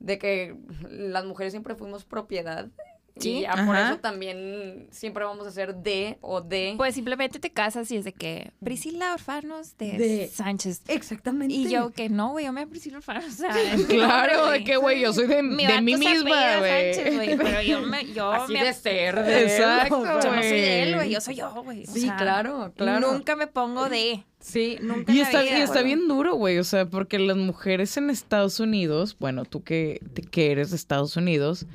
de 0.00 0.18
que 0.18 0.56
las 0.90 1.24
mujeres 1.24 1.52
siempre 1.52 1.74
fuimos 1.74 2.04
propiedad. 2.04 2.70
Sí, 3.18 3.30
Y 3.38 3.40
ya 3.42 3.66
por 3.66 3.76
eso 3.76 3.98
también 3.98 4.88
siempre 4.90 5.22
vamos 5.24 5.46
a 5.46 5.50
ser 5.50 5.74
de 5.76 6.16
o 6.22 6.40
de. 6.40 6.74
Pues 6.78 6.94
simplemente 6.94 7.38
te 7.38 7.50
casas 7.50 7.90
y 7.90 7.96
es 7.96 8.04
de 8.04 8.12
que 8.14 8.52
Priscila 8.64 9.12
Orfanos 9.12 9.76
de, 9.76 9.92
De- 9.98 10.28
Sánchez. 10.32 10.80
Exactamente. 10.88 11.54
Y 11.54 11.68
yo 11.68 11.90
que 11.90 12.08
no, 12.08 12.30
güey, 12.30 12.46
yo 12.46 12.52
me 12.52 12.66
Priscila 12.66 12.96
Orfanos. 12.98 13.26
O 13.26 13.30
sea, 13.30 13.52
Claro, 13.88 14.46
de 14.50 14.64
que, 14.64 14.76
güey, 14.76 15.00
yo 15.00 15.12
soy 15.12 15.26
de, 15.26 15.42
Mi 15.42 15.66
de 15.66 15.82
mí 15.82 15.96
misma, 15.96 16.58
güey. 16.58 16.92
Pero 17.36 17.60
yo 17.62 17.80
me, 17.82 18.10
yo 18.12 18.32
Así 18.32 18.52
me 18.54 18.64
de 18.64 18.72
ser, 18.72 19.22
de 19.22 19.42
Exacto, 19.42 19.98
él, 20.04 20.22
Yo 20.22 20.30
no 20.34 20.42
soy 20.42 20.50
de 20.50 20.82
él, 20.82 20.94
güey. 20.94 21.10
yo 21.10 21.20
soy 21.20 21.34
yo, 21.34 21.62
güey. 21.62 21.84
O 21.84 21.92
Sí, 21.92 22.00
sea, 22.02 22.16
claro, 22.16 22.72
claro. 22.76 23.12
Nunca 23.12 23.36
me 23.36 23.46
pongo 23.46 23.88
de. 23.88 24.24
Sí, 24.40 24.76
Nunca 24.80 25.12
Y 25.12 25.20
está, 25.20 25.42
vida, 25.42 25.58
y 25.58 25.62
está 25.62 25.82
bien 25.82 26.08
duro, 26.08 26.34
güey, 26.34 26.58
o 26.58 26.64
sea, 26.64 26.86
porque 26.86 27.18
las 27.20 27.36
mujeres 27.36 27.96
en 27.96 28.10
Estados 28.10 28.58
Unidos, 28.58 29.16
bueno, 29.20 29.44
tú 29.44 29.62
que, 29.62 30.00
que 30.32 30.50
eres 30.50 30.70
de 30.70 30.76
Estados 30.76 31.16
Unidos, 31.16 31.66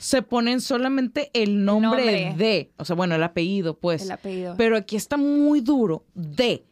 se 0.00 0.22
ponen 0.22 0.62
solamente 0.62 1.30
el 1.34 1.62
nombre, 1.62 1.90
nombre. 1.90 2.34
de, 2.38 2.70
o 2.78 2.86
sea, 2.86 2.96
bueno, 2.96 3.16
el 3.16 3.22
apellido, 3.22 3.78
pues. 3.78 4.02
El 4.02 4.12
apellido. 4.12 4.54
Pero 4.56 4.78
aquí 4.78 4.96
está 4.96 5.18
muy 5.18 5.60
duro 5.60 6.06
de, 6.14 6.64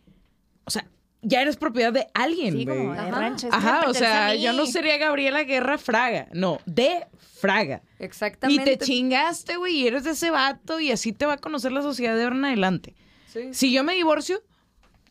o 0.64 0.70
sea, 0.70 0.88
ya 1.20 1.42
eres 1.42 1.58
propiedad 1.58 1.92
de 1.92 2.06
alguien, 2.14 2.56
sí, 2.56 2.64
como 2.64 2.94
de 2.94 2.98
Ajá. 2.98 3.10
rancho. 3.10 3.48
Ajá, 3.52 3.84
o 3.86 3.92
sea, 3.92 4.34
yo 4.34 4.54
no 4.54 4.64
sería 4.64 4.96
Gabriela 4.96 5.44
Guerra 5.44 5.76
Fraga, 5.76 6.28
no, 6.32 6.58
de 6.64 7.06
Fraga. 7.18 7.82
Y 8.00 8.04
Exactamente. 8.04 8.78
te 8.78 8.86
chingaste, 8.86 9.58
güey, 9.58 9.76
y 9.76 9.86
eres 9.86 10.04
de 10.04 10.12
ese 10.12 10.30
vato 10.30 10.80
y 10.80 10.90
así 10.90 11.12
te 11.12 11.26
va 11.26 11.34
a 11.34 11.38
conocer 11.38 11.70
la 11.70 11.82
sociedad 11.82 12.16
de 12.16 12.24
ahora 12.24 12.36
en 12.36 12.44
adelante. 12.46 12.94
Sí. 13.26 13.50
Si 13.52 13.72
yo 13.74 13.84
me 13.84 13.92
divorcio, 13.92 14.42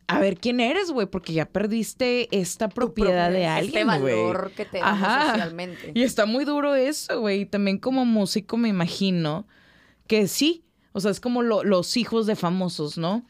a 0.08 0.20
ver 0.20 0.38
quién 0.40 0.60
eres, 0.60 0.92
güey, 0.92 1.06
porque 1.08 1.34
ya 1.34 1.46
perdiste 1.46 2.28
esta 2.38 2.70
propiedad 2.70 3.30
de 3.30 3.40
Este 3.44 3.48
alguien, 3.48 3.88
güey. 4.02 4.16
valor 4.16 4.52
que 4.56 4.66
te 4.66 4.80
Ajá. 4.82 5.32
socialmente. 5.32 5.92
Y 5.94 6.04
está 6.04 6.26
muy 6.26 6.46
duro 6.46 6.76
eso, 6.76 7.20
güey. 7.20 7.42
Y 7.42 7.46
también 7.46 7.78
como 7.78 8.06
músico 8.06 8.56
me 8.58 8.70
imagino 8.70 9.48
que 10.08 10.28
sí, 10.30 10.64
o 10.94 11.00
sea, 11.02 11.12
es 11.12 11.20
como 11.20 11.42
lo- 11.42 11.64
los 11.64 11.98
hijos 11.98 12.26
de 12.26 12.36
famosos, 12.38 12.98
¿no? 12.98 13.26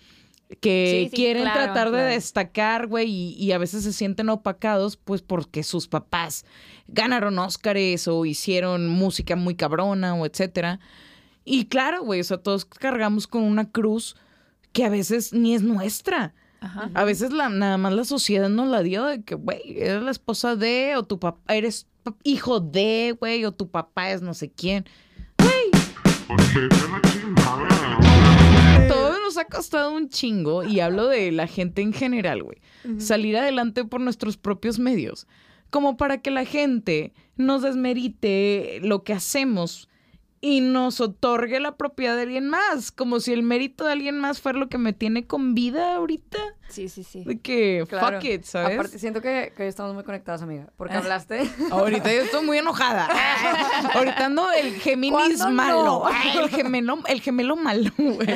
Que 0.62 1.02
Sí, 1.06 1.10
sí, 1.10 1.16
quieren 1.16 1.44
claro, 1.44 1.64
tratar 1.64 1.88
de 1.88 1.98
claro. 1.98 2.14
destacar, 2.14 2.88
güey, 2.88 3.10
y, 3.10 3.34
y 3.34 3.52
a 3.52 3.58
veces 3.58 3.84
se 3.84 3.92
sienten 3.92 4.30
opacados, 4.30 4.96
pues 4.96 5.22
porque 5.22 5.64
sus 5.64 5.88
papás 5.90 6.46
ganaron 6.88 7.38
Óscares 7.40 8.08
o 8.08 8.24
hicieron 8.26 8.88
música 8.88 9.36
muy 9.36 9.56
cabrona 9.56 10.14
o 10.16 10.26
etcétera. 10.26 10.80
Y 11.44 11.66
claro, 11.66 12.04
güey, 12.04 12.22
o 12.22 12.24
sea, 12.24 12.38
todos 12.38 12.64
cargamos 12.66 13.28
con 13.28 13.42
una 13.44 13.70
cruz 13.72 14.16
que 14.72 14.86
a 14.86 14.90
veces 14.90 15.34
ni 15.34 15.54
es 15.56 15.64
nuestra. 15.64 16.34
Ajá. 16.60 16.90
A 16.94 17.04
veces 17.04 17.32
la, 17.32 17.50
nada 17.50 17.78
más 17.78 17.94
la 17.94 18.04
sociedad 18.04 18.50
nos 18.50 18.68
la 18.68 18.82
dio 18.82 19.06
de 19.06 19.24
que, 19.24 19.36
güey, 19.36 19.62
eres 19.78 20.02
la 20.02 20.12
esposa 20.12 20.56
de, 20.56 20.96
o 20.98 21.04
tu 21.04 21.20
papá, 21.20 21.54
eres 21.54 21.88
hijo 22.24 22.60
de, 22.60 23.16
güey, 23.20 23.46
o 23.46 23.52
tu 23.52 23.70
papá 23.70 24.12
es 24.12 24.22
no 24.22 24.34
sé 24.34 24.50
quién. 24.50 24.86
Todo 28.88 29.20
nos 29.22 29.38
ha 29.38 29.46
costado 29.46 29.92
un 29.92 30.10
chingo, 30.10 30.64
y 30.64 30.80
hablo 30.80 31.08
de 31.08 31.32
la 31.32 31.48
gente 31.48 31.82
en 31.82 31.94
general, 31.94 32.44
güey. 32.44 32.58
Salir 32.98 33.38
adelante 33.38 33.86
por 33.86 34.02
nuestros 34.02 34.38
propios 34.38 34.80
medios. 34.80 35.28
Como 35.70 35.98
para 35.98 36.22
que 36.22 36.32
la 36.32 36.46
gente 36.46 37.14
nos 37.36 37.62
desmerite 37.62 38.80
lo 38.82 39.04
que 39.04 39.14
hacemos 39.14 39.90
y 40.40 40.62
nos 40.62 41.02
otorgue 41.02 41.60
la 41.60 41.76
propiedad 41.78 42.16
de 42.16 42.24
alguien 42.24 42.48
más. 42.50 42.92
Como 42.92 43.20
si 43.20 43.34
el 43.34 43.44
mérito 43.44 43.86
de 43.86 43.94
alguien 43.94 44.20
más 44.20 44.40
fuera 44.40 44.60
lo 44.60 44.70
que 44.70 44.78
me 44.78 44.94
tiene 44.94 45.26
con 45.26 45.56
vida 45.56 45.96
ahorita. 45.96 46.38
Sí, 46.70 46.90
sí, 46.90 47.04
sí. 47.04 47.24
De 47.24 47.40
que 47.40 47.86
Claro. 47.88 48.18
fuck 48.18 48.26
it, 48.26 48.44
¿sabes? 48.44 48.74
Aparte, 48.78 49.00
siento 49.00 49.22
que, 49.22 49.54
que 49.56 49.68
estamos 49.68 49.94
muy 49.96 50.04
conectadas, 50.04 50.42
amiga. 50.42 50.68
Porque 50.78 50.96
hablaste. 50.96 51.50
Ahorita 51.72 52.14
yo 52.14 52.22
estoy 52.22 52.46
muy 52.46 52.58
enojada. 52.58 53.08
Ahorita 53.94 54.26
ando 54.26 54.52
el 54.52 54.74
Géminis 54.76 55.12
¿Cuándo 55.40 55.50
malo. 55.50 55.84
no? 55.84 56.06
Ay, 56.12 56.38
el 56.38 56.50
gemelo, 56.50 57.00
el 57.08 57.22
gemelo 57.22 57.56
malo, 57.56 57.90
güey. 57.98 58.28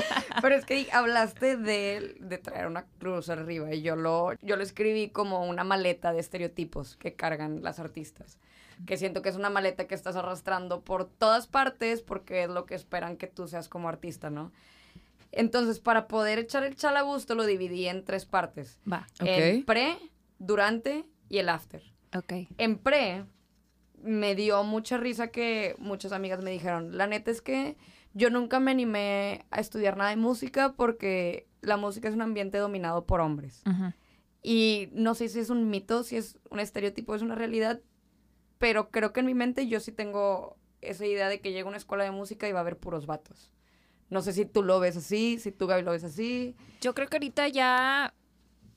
Pero 0.42 0.56
es 0.56 0.66
que 0.66 0.88
hablaste 0.92 1.58
de, 1.58 2.16
de 2.20 2.38
traer 2.38 2.68
una 2.68 2.86
cruz 3.00 3.30
arriba. 3.30 3.74
Y 3.74 3.82
yo 3.82 3.96
lo, 3.96 4.34
yo 4.42 4.56
lo 4.56 4.64
escribí 4.64 5.10
como 5.10 5.46
una 5.48 5.64
maleta 5.64 6.14
de 6.14 6.20
estereotipos 6.22 6.96
que 6.96 7.14
cargan 7.14 7.62
las 7.62 7.80
artistas. 7.80 8.38
Que 8.86 8.98
siento 8.98 9.22
que 9.22 9.30
es 9.30 9.36
una 9.36 9.50
maleta 9.50 9.86
que 9.88 9.96
estás 9.96 10.16
arrastrando 10.16 10.82
por 10.82 11.06
todas 11.06 11.48
partes 11.48 12.02
porque 12.02 12.44
es 12.44 12.50
lo 12.50 12.66
que 12.66 12.76
esperan 12.76 13.18
que 13.18 13.28
tú 13.28 13.48
seas 13.48 13.70
como 13.70 13.90
artista, 13.90 14.30
¿no? 14.30 14.52
Entonces, 15.32 15.80
para 15.80 16.08
poder 16.08 16.40
echar 16.40 16.64
el 16.64 16.76
chal 16.76 16.98
a 16.98 17.02
gusto, 17.04 17.36
lo 17.36 17.46
dividí 17.46 17.88
en 17.88 18.04
tres 18.04 18.26
partes. 18.26 18.80
Va. 18.92 19.08
El 19.20 19.60
Ok. 19.60 19.66
pre, 19.66 19.98
durante 20.40 21.06
y 21.30 21.38
el 21.38 21.50
after. 21.50 21.82
Ok. 22.16 22.34
En 22.58 22.78
pre, 22.78 23.26
me 24.04 24.36
dio 24.36 24.64
mucha 24.64 24.98
risa 24.98 25.28
que 25.28 25.76
muchas 25.78 26.12
amigas 26.12 26.44
me 26.44 26.52
dijeron, 26.52 26.98
la 26.98 27.08
neta 27.08 27.32
es 27.32 27.42
que 27.42 27.78
yo 28.14 28.30
nunca 28.30 28.60
me 28.60 28.72
animé 28.72 29.46
a 29.52 29.60
estudiar 29.62 29.96
nada 29.96 30.10
de 30.10 30.18
música 30.18 30.74
porque 30.74 31.48
la 31.62 31.78
música 31.78 32.10
es 32.10 32.16
un 32.16 32.22
ambiente 32.24 32.58
dominado 32.58 33.06
por 33.06 33.22
hombres. 33.22 33.62
Ujú. 33.66 33.94
Y 34.44 34.90
no 34.94 35.14
sé 35.16 35.30
si 35.30 35.40
es 35.40 35.50
un 35.50 35.70
mito, 35.70 36.04
si 36.04 36.18
es 36.18 36.38
un 36.50 36.60
estereotipo, 36.60 37.16
es 37.16 37.22
una 37.22 37.36
realidad, 37.36 37.80
pero 38.62 38.92
creo 38.92 39.12
que 39.12 39.22
en 39.22 39.26
mi 39.26 39.34
mente 39.34 39.68
yo 39.68 39.80
sí 39.80 39.92
tengo 39.92 40.56
esa 40.82 41.04
idea 41.04 41.30
de 41.30 41.42
que 41.42 41.52
llega 41.52 41.66
a 41.66 41.70
una 41.70 41.78
escuela 41.78 42.04
de 42.04 42.12
música 42.12 42.48
y 42.48 42.52
va 42.52 42.60
a 42.60 42.62
haber 42.62 42.78
puros 42.78 43.08
vatos. 43.08 43.52
No 44.12 44.22
sé 44.22 44.34
si 44.34 44.46
tú 44.46 44.62
lo 44.62 44.80
ves 44.80 44.96
así, 44.96 45.40
si 45.40 45.52
tú, 45.52 45.66
Gaby, 45.66 45.82
lo 45.82 45.92
ves 45.92 46.04
así. 46.04 46.56
Yo 46.80 46.94
creo 46.94 47.08
que 47.08 47.18
ahorita 47.18 47.48
ya, 47.48 48.14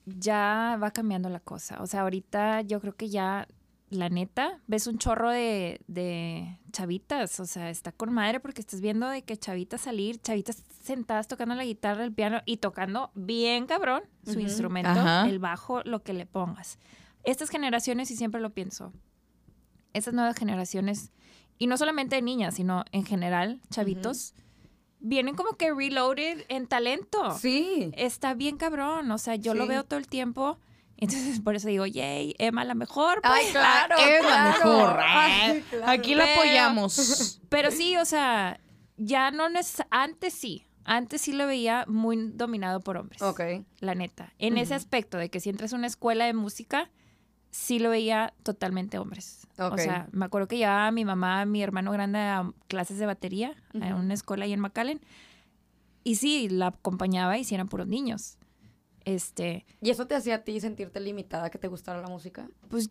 ya 0.07 0.79
va 0.83 0.91
cambiando 0.91 1.29
la 1.29 1.41
cosa. 1.41 1.83
O 1.83 1.87
sea, 1.87 2.01
ahorita 2.01 2.63
yo 2.63 2.81
creo 2.81 2.97
que 2.97 3.11
ya, 3.11 3.47
la 3.91 4.09
neta, 4.09 4.63
ves 4.67 4.87
un 4.87 4.97
chorro 4.97 5.29
de, 5.31 5.83
de 5.87 6.59
chavitas. 6.73 7.39
O 7.39 7.45
sea, 7.45 7.69
está 7.69 7.93
con 7.93 8.11
madre 8.11 8.41
porque 8.41 8.63
estás 8.63 8.81
viendo 8.81 9.07
de 9.11 9.21
que 9.21 9.37
chavitas 9.37 9.83
salir, 9.83 10.19
chavitas 10.19 10.65
sentadas 10.83 11.29
tocando 11.29 11.55
la 11.57 11.65
guitarra, 11.65 12.05
el 12.05 12.13
piano 12.13 12.41
y 12.47 12.57
tocando 12.57 13.11
bien 13.15 13.67
cabrón 13.67 14.03
su 14.25 14.41
instrumento, 14.41 14.89
Ajá. 14.89 15.29
el 15.29 15.41
bajo, 15.41 15.83
lo 15.83 16.03
que 16.03 16.15
le 16.15 16.25
pongas. 16.25 16.79
Estas 17.23 17.51
generaciones, 17.51 18.11
y 18.11 18.17
siempre 18.17 18.41
lo 18.41 18.49
pienso, 18.51 18.95
estas 19.95 20.13
nuevas 20.15 20.37
generaciones, 20.37 21.11
y 21.59 21.67
no 21.67 21.77
solamente 21.79 22.17
de 22.17 22.23
niñas, 22.23 22.55
sino 22.57 22.85
en 22.93 23.05
general, 23.07 23.61
chavitos, 23.71 24.35
vienen 25.01 25.35
como 25.35 25.53
que 25.57 25.73
reloaded 25.73 26.45
en 26.49 26.67
talento 26.67 27.37
Sí. 27.39 27.91
está 27.97 28.35
bien 28.35 28.57
cabrón. 28.57 29.11
O 29.11 29.19
sea, 29.19 29.37
yo 29.37 29.55
lo 29.55 29.67
veo 29.67 29.85
todo 29.85 29.99
el 29.99 30.09
tiempo. 30.09 30.59
Entonces, 30.97 31.41
por 31.41 31.57
eso 31.57 31.69
digo, 31.69 31.87
yay, 31.87 32.35
Emma 32.39 32.65
la 32.65 32.75
mejor. 32.75 33.21
pues". 33.21 33.33
Ay, 33.35 33.47
claro. 33.51 33.97
Es 33.99 34.23
la 34.23 34.29
claro. 34.29 34.65
mejor. 34.71 35.01
Ay, 35.03 35.65
claro. 35.71 35.91
Aquí 35.93 36.15
la 36.15 36.25
Pero- 36.25 36.41
apoyamos. 36.41 37.41
Pero 37.49 37.71
sí, 37.71 37.97
o 37.97 38.05
sea, 38.05 38.61
ya 38.97 39.31
no 39.31 39.49
neces- 39.49 39.87
Antes 39.91 40.35
sí. 40.35 40.65
Antes 40.87 41.23
sí 41.23 41.33
lo 41.33 41.47
veía 41.47 41.85
muy 41.89 42.31
dominado 42.35 42.81
por 42.81 42.97
hombres. 42.97 43.23
Ok. 43.23 43.41
La 43.81 43.95
neta. 43.95 44.33
En 44.39 44.59
ese 44.59 44.75
aspecto 44.75 45.17
de 45.19 45.31
que 45.31 45.41
si 45.41 45.49
entras 45.51 45.73
a 45.73 45.77
una 45.77 45.87
escuela 45.87 46.27
de 46.27 46.35
música, 46.35 46.91
sí 47.55 47.79
lo 47.79 47.89
veía 47.91 48.35
totalmente 48.43 48.99
hombres. 48.99 49.47
Ok. 49.59 49.75
O 49.75 49.79
sea, 49.79 50.09
me 50.11 50.25
acuerdo 50.25 50.49
que 50.49 50.57
llevaba 50.57 50.89
a 50.89 50.91
mi 50.91 51.05
mamá, 51.05 51.43
a 51.43 51.47
mi 51.47 51.63
hermano 51.63 51.93
grande 51.93 52.19
a 52.19 52.51
clases 52.67 52.99
de 52.99 53.07
batería 53.07 53.55
en 53.73 53.93
Ujú. 53.93 54.03
una 54.03 54.15
escuela 54.15 54.45
ahí 54.45 54.53
en 54.53 54.59
McAllen. 54.59 55.01
Y 56.03 56.17
sí, 56.17 56.49
la 56.49 56.67
acompañaba 56.69 57.39
y 57.39 57.45
sí 57.45 57.55
eran 57.55 57.69
puros 57.69 57.87
niños. 57.87 58.39
Este, 59.05 59.67
¿Y 59.81 59.91
eso 59.91 60.09
te 60.09 60.17
hacía 60.17 60.35
a 60.37 60.39
ti 60.39 60.59
sentirte 60.59 60.99
limitada 60.99 61.49
que 61.51 61.59
te 61.59 61.69
gustara 61.69 62.01
la 62.01 62.09
música? 62.09 62.49
pues 62.69 62.91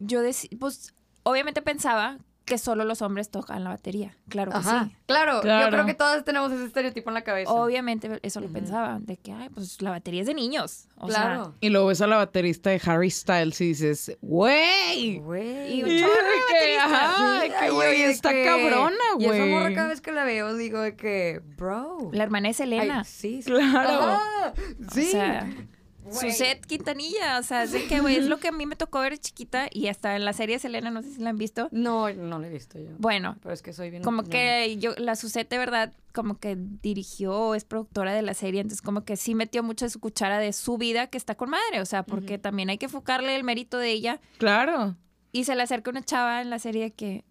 yo 0.00 0.22
decía, 0.22 0.48
pues 0.58 0.94
obviamente 1.22 1.60
pensaba 1.60 2.18
que 2.44 2.58
solo 2.58 2.84
los 2.84 3.00
hombres 3.00 3.30
tocan 3.30 3.64
la 3.64 3.70
batería. 3.70 4.16
Claro 4.28 4.52
que 4.52 4.58
Ajá. 4.58 4.84
sí. 4.90 4.96
Claro, 5.06 5.40
Claro. 5.40 5.64
yo 5.66 5.70
creo 5.72 5.86
que 5.86 5.94
todas 5.94 6.24
tenemos 6.24 6.52
ese 6.52 6.66
estereotipo 6.66 7.08
en 7.08 7.14
la 7.14 7.22
cabeza. 7.24 7.50
Obviamente 7.50 8.18
eso 8.22 8.40
lo 8.40 8.48
pensaba, 8.48 8.98
de 9.00 9.16
que, 9.16 9.32
ay, 9.32 9.48
pues 9.48 9.80
la 9.80 9.90
batería 9.90 10.20
es 10.20 10.26
de 10.26 10.34
niños. 10.34 10.86
O 10.96 11.06
claro. 11.06 11.54
Y 11.60 11.70
luego 11.70 11.86
ves 11.86 12.02
a 12.02 12.06
la 12.06 12.16
baterista 12.16 12.68
de 12.70 12.80
Harry 12.84 13.10
Styles 13.10 13.60
y 13.62 13.68
dices, 13.68 14.16
güey. 14.20 15.18
Güey. 15.20 15.78
Y 15.78 15.82
un 15.84 15.90
Y 15.90 16.00
chorro 16.00 16.12
de 16.12 16.18
de 16.20 16.32
que, 16.48 16.76
bateristas. 16.76 16.92
ajá, 16.92 17.40
Sí, 17.42 17.50
que, 17.60 17.70
güey, 17.70 18.02
está 18.02 18.30
que- 18.32 18.44
cabrona, 18.44 18.94
Y 19.18 19.24
esa 19.24 19.46
morra 19.46 19.62
güey. 19.62 19.74
cada 19.74 19.88
vez 19.88 20.00
que 20.02 20.12
la 20.12 20.24
veo 20.24 20.54
digo 20.54 20.80
de 20.80 20.96
que, 20.96 21.40
bro. 21.56 22.10
La 22.12 22.24
hermana 22.24 22.50
es 22.50 22.60
Elena. 22.60 22.98
Ay, 22.98 23.04
sí, 23.06 23.40
sí. 23.42 23.50
Claro. 23.50 24.02
Ajá, 24.02 24.52
sí. 24.92 25.08
O 25.08 25.10
sea, 25.10 25.50
Suset 26.10 26.64
Quintanilla, 26.66 27.38
o 27.38 27.42
sea, 27.42 27.62
es 27.64 27.72
de 27.72 27.86
que, 27.86 28.00
güey, 28.00 28.16
es 28.16 28.26
lo 28.26 28.38
que 28.38 28.48
a 28.48 28.52
mí 28.52 28.66
me 28.66 28.76
tocó 28.76 29.00
ver 29.00 29.18
chiquita 29.18 29.68
y 29.70 29.88
hasta 29.88 30.16
en 30.16 30.24
la 30.24 30.32
serie 30.32 30.58
Selena, 30.58 30.90
no 30.90 31.02
sé 31.02 31.12
si 31.14 31.20
la 31.20 31.30
han 31.30 31.38
visto. 31.38 31.68
No, 31.72 32.12
no 32.12 32.38
la 32.38 32.46
he 32.46 32.50
visto 32.50 32.78
yo. 32.78 32.90
Bueno, 32.98 33.36
Pero 33.42 33.54
es 33.54 33.62
que 33.62 33.72
soy 33.72 33.90
bien. 33.90 34.02
como 34.02 34.24
que 34.24 34.76
yo, 34.78 34.92
la 34.98 35.16
Suset 35.16 35.48
de 35.48 35.58
verdad, 35.58 35.92
como 36.12 36.38
que 36.38 36.56
dirigió, 36.56 37.54
es 37.54 37.64
productora 37.64 38.12
de 38.14 38.22
la 38.22 38.34
serie, 38.34 38.60
entonces 38.60 38.82
como 38.82 39.04
que 39.04 39.16
sí 39.16 39.34
metió 39.34 39.62
mucho 39.62 39.84
de 39.86 39.90
su 39.90 40.00
cuchara 40.00 40.38
de 40.38 40.52
su 40.52 40.78
vida 40.78 41.06
que 41.08 41.18
está 41.18 41.34
con 41.34 41.50
madre, 41.50 41.80
o 41.80 41.86
sea, 41.86 42.04
porque 42.04 42.38
también 42.38 42.70
hay 42.70 42.78
que 42.78 42.86
enfocarle 42.86 43.34
el 43.36 43.44
mérito 43.44 43.78
de 43.78 43.90
ella. 43.90 44.20
Claro. 44.38 44.96
Y 45.32 45.44
se 45.44 45.54
le 45.56 45.62
acerca 45.62 45.90
una 45.90 46.02
chava 46.04 46.42
en 46.42 46.50
la 46.50 46.58
serie 46.58 46.92
que, 46.92 47.24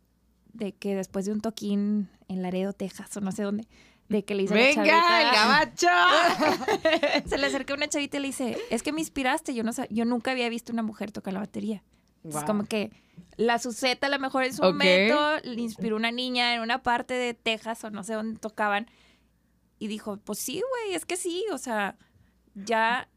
de 0.51 0.73
que 0.73 0.95
después 0.95 1.25
de 1.25 1.31
un 1.31 1.41
toquín 1.41 2.09
en 2.27 2.41
Laredo, 2.41 2.73
Texas, 2.73 3.15
o 3.15 3.21
no 3.21 3.31
sé 3.31 3.43
dónde, 3.43 3.67
de 4.09 4.23
que 4.25 4.35
le 4.35 4.43
la 4.43 4.53
¡Venga, 4.55 5.21
el 5.21 5.31
gabacho! 5.35 5.87
Se 7.29 7.37
le 7.37 7.47
acerca 7.47 7.73
una 7.73 7.87
chavita 7.87 8.17
y 8.17 8.21
le 8.21 8.27
dice, 8.27 8.57
es 8.69 8.83
que 8.83 8.91
me 8.91 8.99
inspiraste, 9.01 9.53
yo 9.53 9.63
no 9.63 9.71
sab- 9.71 9.87
yo 9.89 10.05
nunca 10.05 10.31
había 10.31 10.49
visto 10.49 10.71
una 10.73 10.83
mujer 10.83 11.11
tocar 11.11 11.33
la 11.33 11.39
batería. 11.39 11.83
Es 12.23 12.33
Wow. 12.35 12.45
como 12.45 12.63
que 12.65 12.91
la 13.37 13.59
Suseta 13.59 14.07
a 14.07 14.09
lo 14.09 14.19
mejor 14.19 14.43
en 14.43 14.53
su 14.53 14.61
momento 14.61 15.37
le 15.43 15.61
inspiró 15.61 15.95
una 15.95 16.11
niña 16.11 16.53
en 16.55 16.61
una 16.61 16.83
parte 16.83 17.13
de 17.15 17.33
Texas 17.33 17.83
o 17.83 17.89
no 17.89 18.03
sé 18.03 18.13
dónde 18.13 18.39
tocaban 18.39 18.87
y 19.79 19.87
dijo, 19.87 20.17
pues 20.17 20.39
sí, 20.39 20.61
güey, 20.61 20.95
es 20.95 21.05
que 21.05 21.17
sí, 21.17 21.43
o 21.51 21.57
sea, 21.57 21.97
ya 22.55 23.09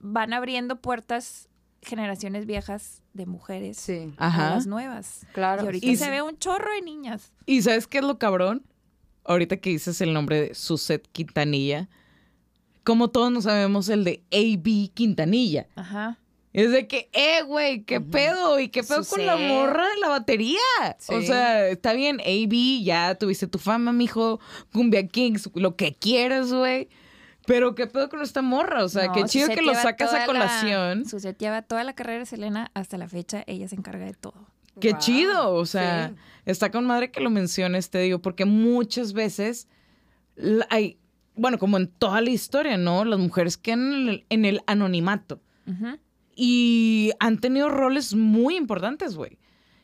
van 0.00 0.32
abriendo 0.32 0.80
puertas 0.80 1.48
generaciones 1.82 2.44
viejas 2.46 3.02
de 3.14 3.24
mujeres 3.26 3.78
Sí, 3.78 4.12
a 4.18 4.28
las 4.54 4.66
nuevas. 4.66 5.26
claro. 5.32 5.62
Y 5.62 5.66
ahorita 5.66 5.86
Y 5.86 5.96
se 5.96 6.10
ve 6.10 6.20
un 6.22 6.36
chorro 6.38 6.70
de 6.74 6.82
niñas. 6.82 7.32
¿Y 7.46 7.62
sabes 7.62 7.86
qué 7.86 7.98
es 7.98 8.04
lo 8.04 8.18
cabrón? 8.18 8.66
Ahorita 9.30 9.58
que 9.58 9.70
dices 9.70 10.00
el 10.00 10.12
nombre 10.12 10.40
de 10.40 10.54
Suset 10.56 11.06
Quintanilla, 11.12 11.88
como 12.82 13.10
todos 13.10 13.30
no 13.30 13.40
sabemos 13.40 13.88
el 13.88 14.02
de 14.02 14.24
A.B. 14.32 14.90
Quintanilla. 14.92 15.68
Ajá. 15.76 16.18
Es 16.52 16.72
de 16.72 16.88
que, 16.88 17.08
eh, 17.12 17.42
güey, 17.42 17.84
¿qué 17.84 18.00
pedo? 18.00 18.58
¿Y 18.58 18.70
qué 18.70 18.82
pedo 18.82 19.04
con 19.04 19.24
la 19.24 19.34
Suset. 19.34 19.48
morra 19.48 19.84
de 19.88 20.00
la 20.00 20.08
batería? 20.08 20.58
O 21.10 21.20
Sí. 21.20 21.26
sea, 21.28 21.68
está 21.68 21.92
bien, 21.92 22.18
A.B., 22.20 22.82
ya 22.82 23.14
tuviste 23.14 23.46
tu 23.46 23.58
fama, 23.60 23.92
mijo, 23.92 24.40
Cumbia 24.72 25.06
Kings, 25.06 25.48
lo 25.54 25.76
que 25.76 25.94
quieras, 25.94 26.52
güey. 26.52 26.88
Pero 27.46 27.76
qué 27.76 27.86
pedo 27.86 28.08
con 28.08 28.22
esta 28.22 28.42
morra? 28.42 28.82
O 28.84 28.88
sea, 28.88 29.06
No, 29.06 29.12
qué 29.12 29.24
chido 29.26 29.48
que 29.48 29.62
lo 29.62 29.74
sacas 29.74 30.08
a 30.08 30.10
toda 30.10 30.18
la- 30.20 30.26
colación. 30.26 31.04
Suzette 31.06 31.38
lleva 31.38 31.62
toda 31.62 31.84
la 31.84 31.94
carrera 31.94 32.18
de 32.18 32.26
Selena 32.26 32.72
hasta 32.74 32.98
la 32.98 33.08
fecha, 33.08 33.44
ella 33.46 33.68
se 33.68 33.76
encarga 33.76 34.06
de 34.06 34.14
todo. 34.14 34.48
Qué 34.80 34.90
Wow. 34.92 34.98
chido, 35.00 35.52
o 35.54 35.66
sea, 35.66 36.08
Sí. 36.08 36.14
está 36.46 36.70
con 36.70 36.86
madre 36.86 37.10
que 37.10 37.20
lo 37.20 37.30
menciones, 37.30 37.90
te 37.90 37.98
digo, 37.98 38.20
porque 38.20 38.44
muchas 38.44 39.12
veces 39.12 39.68
hay, 40.70 40.98
bueno, 41.36 41.58
como 41.58 41.76
en 41.76 41.86
toda 41.88 42.20
la 42.20 42.30
historia, 42.30 42.76
¿no? 42.76 43.04
Las 43.04 43.18
mujeres 43.18 43.56
quedan 43.56 43.92
en 43.92 44.08
el, 44.08 44.24
en 44.30 44.44
el 44.44 44.60
anonimato 44.66 45.40
y 46.34 47.12
han 47.20 47.38
tenido 47.38 47.68
roles 47.68 48.14
muy 48.14 48.56
importantes, 48.56 49.14
güey. 49.16 49.38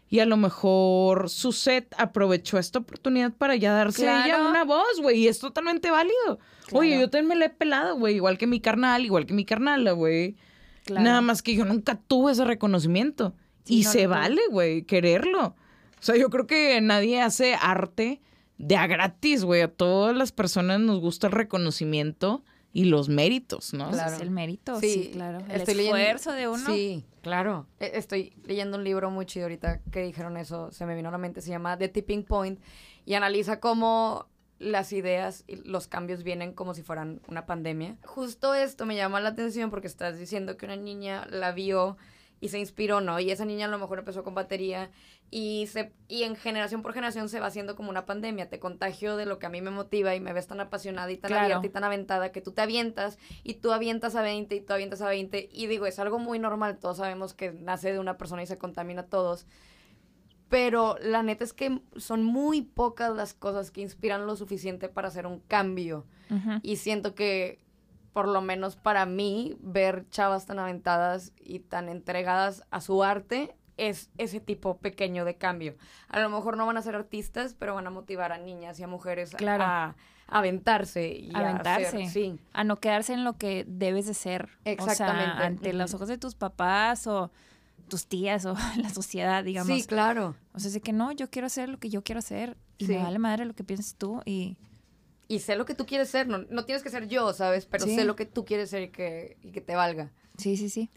Y 0.09 0.21
a 0.21 0.25
lo 0.27 0.37
mejor 0.37 1.29
Suset 1.31 1.93
aprovechó 1.99 2.59
esta 2.59 2.79
oportunidad 2.79 3.33
para 3.33 3.57
ya 3.57 3.73
darse 3.73 4.09
a 4.09 4.25
ella 4.25 4.49
una 4.49 4.65
voz, 4.65 5.01
güey, 5.03 5.19
y 5.19 5.29
es 5.29 5.41
totalmente 5.41 5.91
válido. 5.91 6.39
Oye, 6.73 6.99
yo 6.99 7.11
también 7.11 7.29
me 7.29 7.37
la 7.37 7.47
he 7.47 7.51
pelado, 7.51 7.97
güey, 7.97 8.15
igual 8.17 8.39
que 8.39 8.47
mi 8.47 8.61
carnal, 8.61 9.05
igual 9.05 9.27
que 9.27 9.35
mi 9.35 9.45
carnala, 9.45 9.93
güey. 9.93 10.37
Claro. 10.85 11.03
Nada 11.05 11.21
más 11.21 11.43
que 11.43 11.55
yo 11.57 11.65
nunca 11.65 11.97
tuve 12.07 12.31
ese 12.33 12.45
reconocimiento. 12.45 13.35
Sí, 13.67 13.81
y 13.81 13.85
no 13.85 13.93
se 13.93 14.07
vale, 14.07 14.41
güey, 14.51 14.83
quererlo. 14.83 15.49
O 15.49 16.03
sea, 16.03 16.17
yo 16.17 16.31
creo 16.31 16.47
que 16.47 16.81
nadie 16.81 17.21
hace 17.21 17.55
arte 17.55 18.21
de 18.59 18.77
a 18.77 18.87
gratis, 18.87 19.45
güey. 19.45 19.63
A 19.63 19.69
todas 19.69 20.17
las 20.17 20.33
personas 20.33 20.81
nos 20.81 21.01
gusta 21.01 21.27
el 21.27 21.33
reconocimiento 21.33 22.43
y 22.73 22.85
los 22.85 23.09
méritos, 23.09 23.73
¿no? 23.75 23.91
Claro. 23.91 24.15
es 24.17 24.21
el 24.21 24.31
mérito, 24.31 24.79
sí, 24.81 25.11
claro. 25.13 25.39
El 25.49 25.61
estoy 25.63 25.75
leyendo- 25.75 25.97
esfuerzo 25.97 26.33
de 26.33 26.49
uno. 26.49 26.67
Sí, 26.67 27.05
claro. 27.23 27.67
E- 27.81 27.93
Estoy 27.95 28.35
leyendo 28.45 28.77
un 28.77 28.85
libro 28.85 29.11
muy 29.11 29.25
chido 29.27 29.47
ahorita 29.47 29.81
que 29.91 30.03
dijeron 30.03 30.37
eso, 30.37 30.71
se 30.73 30.85
me 30.87 30.95
vino 30.95 31.09
a 31.09 31.13
la 31.13 31.19
mente, 31.19 31.41
se 31.41 31.51
llama 31.51 31.79
The 31.79 31.89
Tipping 31.89 32.25
Point 32.25 32.61
y 33.07 33.15
analiza 33.15 33.61
cómo 33.61 34.27
las 34.59 34.93
ideas 34.93 35.45
y 35.47 35.57
los 35.57 35.87
cambios 35.89 36.23
vienen 36.23 36.53
como 36.53 36.75
si 36.75 36.83
fueran 36.83 37.21
una 37.29 37.47
pandemia. 37.47 37.97
Justo 38.05 38.55
esto 38.55 38.85
me 38.87 38.95
llama 38.97 39.21
la 39.21 39.31
atención 39.31 39.71
porque 39.71 39.87
estás 39.87 40.19
diciendo 40.19 40.57
que 40.57 40.67
una 40.67 40.77
niña 40.77 41.27
la 41.31 41.53
vio 41.53 41.97
y 42.41 42.49
se 42.49 42.59
inspiró, 42.59 43.01
¿no? 43.01 43.19
Y 43.19 43.31
esa 43.31 43.45
niña 43.45 43.67
a 43.67 43.69
lo 43.69 43.79
mejor 43.79 43.99
empezó 43.99 44.23
con 44.23 44.35
batería 44.35 44.91
y 45.31 45.67
se 45.69 45.93
y 46.07 46.23
en 46.25 46.37
generación 46.37 46.83
por 46.83 46.93
generación 46.93 47.29
se 47.29 47.41
va 47.41 47.47
haciendo 47.47 47.77
como 47.77 47.89
una 47.91 48.05
pandemia. 48.07 48.49
Te 48.51 48.59
contagio 48.61 49.17
de 49.17 49.25
lo 49.27 49.39
que 49.39 49.47
a 49.47 49.49
mí 49.49 49.61
me 49.63 49.71
motiva 49.71 50.15
y 50.15 50.21
me 50.21 50.33
ves 50.33 50.47
tan 50.47 50.61
apasionada 50.61 51.11
y 51.11 51.17
tan 51.17 51.31
Claro. 51.31 51.45
abierta 51.47 51.67
y 51.67 51.71
tan 51.71 51.85
aventada 51.85 52.33
que 52.33 52.41
tú 52.43 52.53
te 52.53 52.61
avientas 52.63 53.19
y 53.43 53.55
tú 53.55 53.73
avientas 53.73 54.15
a 54.17 54.23
20 54.23 54.55
y 54.55 54.61
tú 54.61 54.73
avientas 54.75 55.01
a 55.01 55.09
20 55.09 55.49
y 55.51 55.67
digo, 55.67 55.87
es 55.87 55.99
algo 55.99 56.19
muy 56.19 56.39
normal, 56.39 56.79
todos 56.79 56.99
sabemos 56.99 57.33
que 57.35 57.53
nace 57.53 57.93
de 57.93 57.99
una 57.99 58.19
persona 58.19 58.43
y 58.43 58.47
se 58.47 58.59
contamina 58.59 59.03
a 59.03 59.07
todos. 59.07 59.47
Pero 60.49 60.97
la 61.03 61.23
neta 61.25 61.43
es 61.43 61.53
que 61.53 61.81
son 61.97 62.23
muy 62.23 62.63
pocas 62.63 63.15
las 63.17 63.35
cosas 63.35 63.73
que 63.73 63.81
inspiran 63.81 64.27
lo 64.27 64.37
suficiente 64.37 64.89
para 64.89 65.09
hacer 65.09 65.27
un 65.27 65.41
cambio. 65.41 66.07
Y 66.63 66.77
siento 66.77 67.15
que, 67.15 67.59
por 68.17 68.29
lo 68.29 68.41
menos 68.41 68.77
para 68.77 69.05
mí, 69.05 69.59
ver 69.61 70.07
chavas 70.09 70.47
tan 70.47 70.59
aventadas 70.59 71.35
y 71.39 71.59
tan 71.59 71.91
entregadas 71.91 72.63
a 72.71 72.81
su 72.81 73.05
arte 73.05 73.55
es 73.77 74.09
ese 74.17 74.41
tipo 74.41 74.79
pequeño 74.79 75.27
de 75.27 75.37
cambio. 75.37 75.75
A 76.09 76.19
lo 76.21 76.31
mejor 76.31 76.57
no 76.57 76.65
van 76.65 76.79
a 76.79 76.81
ser 76.83 76.95
artistas, 76.95 77.55
pero 77.59 77.75
van 77.75 77.87
a 77.87 77.91
motivar 77.91 78.33
a 78.33 78.39
niñas 78.39 78.81
y 78.81 78.85
a 78.85 78.87
mujeres 78.87 79.35
a- 79.35 79.37
Claro. 79.37 79.65
a, 79.65 79.85
a 80.29 80.39
aventarse 80.39 81.09
y 81.15 81.31
a 81.35 81.41
Aventarse. 81.41 81.89
hacer- 81.89 82.09
sí. 82.09 82.41
A 82.55 82.65
no 82.65 82.77
quedarse 82.77 83.13
en 83.13 83.23
lo 83.23 83.35
que 83.37 83.67
debes 83.69 84.07
de 84.07 84.15
ser. 84.15 84.49
Exactamente. 84.65 85.33
O 85.33 85.37
sea, 85.37 85.45
ante 85.47 85.73
los 85.75 85.93
ojos 85.93 86.09
de 86.09 86.17
tus 86.17 86.35
papás 86.35 87.07
o 87.07 87.31
tus 87.91 88.07
tías 88.07 88.47
o 88.47 88.55
la 88.79 88.89
sociedad, 88.89 89.45
digamos. 89.45 89.77
Sí, 89.77 89.87
claro. 89.87 90.37
O 90.55 90.59
sea, 90.59 90.69
es 90.69 90.73
de 90.73 90.81
que 90.81 90.95
no, 90.95 91.13
yo 91.13 91.29
quiero 91.29 91.49
hacer 91.49 91.69
lo 91.69 91.79
que 91.79 91.91
yo 91.91 92.03
quiero 92.03 92.21
hacer 92.21 92.57
y 92.79 92.87
Sí. 92.87 92.93
me 92.93 93.03
vale 93.03 93.19
madre 93.19 93.45
lo 93.45 93.53
que 93.55 93.63
pienses 93.63 93.95
tú 93.95 94.23
y 94.25 94.57
Y 95.29 95.41
sé 95.41 95.57
lo 95.57 95.65
que 95.65 95.75
tú 95.75 95.87
quieres 95.87 96.09
ser, 96.09 96.29
no, 96.29 96.39
no 96.39 96.65
tienes 96.65 96.83
que 96.83 96.91
ser 96.91 97.09
yo, 97.09 97.33
¿sabes? 97.33 97.67
Pero 97.67 97.85
Sí. 97.85 97.95
sé 97.97 98.05
lo 98.05 98.15
que 98.17 98.27
tú 98.27 98.45
quieres 98.45 98.71
ser 98.71 98.83
y 98.83 98.89
que, 98.91 99.39
y 99.43 99.51
que 99.53 99.61
te 99.61 99.75
valga. 99.75 100.13
sí, 100.39 100.57
sí, 100.57 100.69
sí. 100.71 100.91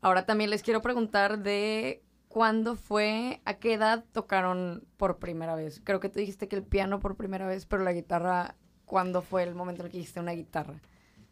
Ahora 0.00 0.26
también 0.26 0.50
les 0.50 0.62
quiero 0.62 0.82
preguntar 0.82 1.42
de 1.42 2.02
cuándo 2.28 2.76
fue, 2.76 3.40
a 3.44 3.54
qué 3.54 3.74
edad 3.74 4.04
tocaron 4.12 4.84
por 4.96 5.18
primera 5.18 5.54
vez. 5.54 5.80
Creo 5.84 6.00
que 6.00 6.08
tú 6.08 6.18
dijiste 6.18 6.46
que 6.48 6.56
el 6.56 6.62
piano 6.62 7.00
por 7.00 7.16
primera 7.16 7.46
vez, 7.46 7.64
pero 7.66 7.82
la 7.84 7.92
guitarra, 7.92 8.54
¿cuándo 8.84 9.22
fue 9.22 9.42
el 9.44 9.54
momento 9.54 9.82
en 9.82 9.86
el 9.86 9.92
que 9.92 9.98
dijiste 9.98 10.20
una 10.20 10.32
guitarra? 10.32 10.80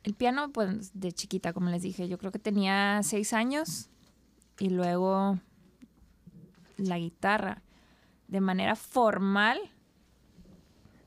El 0.05 0.15
piano, 0.15 0.51
pues 0.53 0.91
de 0.99 1.13
chiquita, 1.13 1.53
como 1.53 1.71
les 1.71 1.83
dije, 1.83 2.09
yo 2.09 2.19
creo 2.19 2.33
que 2.33 2.39
tenía 2.39 3.01
seis 3.03 3.33
años 3.33 3.91
y 4.59 4.71
luego 4.71 5.39
la 6.77 6.99
guitarra 6.99 7.63
de 8.29 8.41
manera 8.41 8.75
formal. 8.77 9.59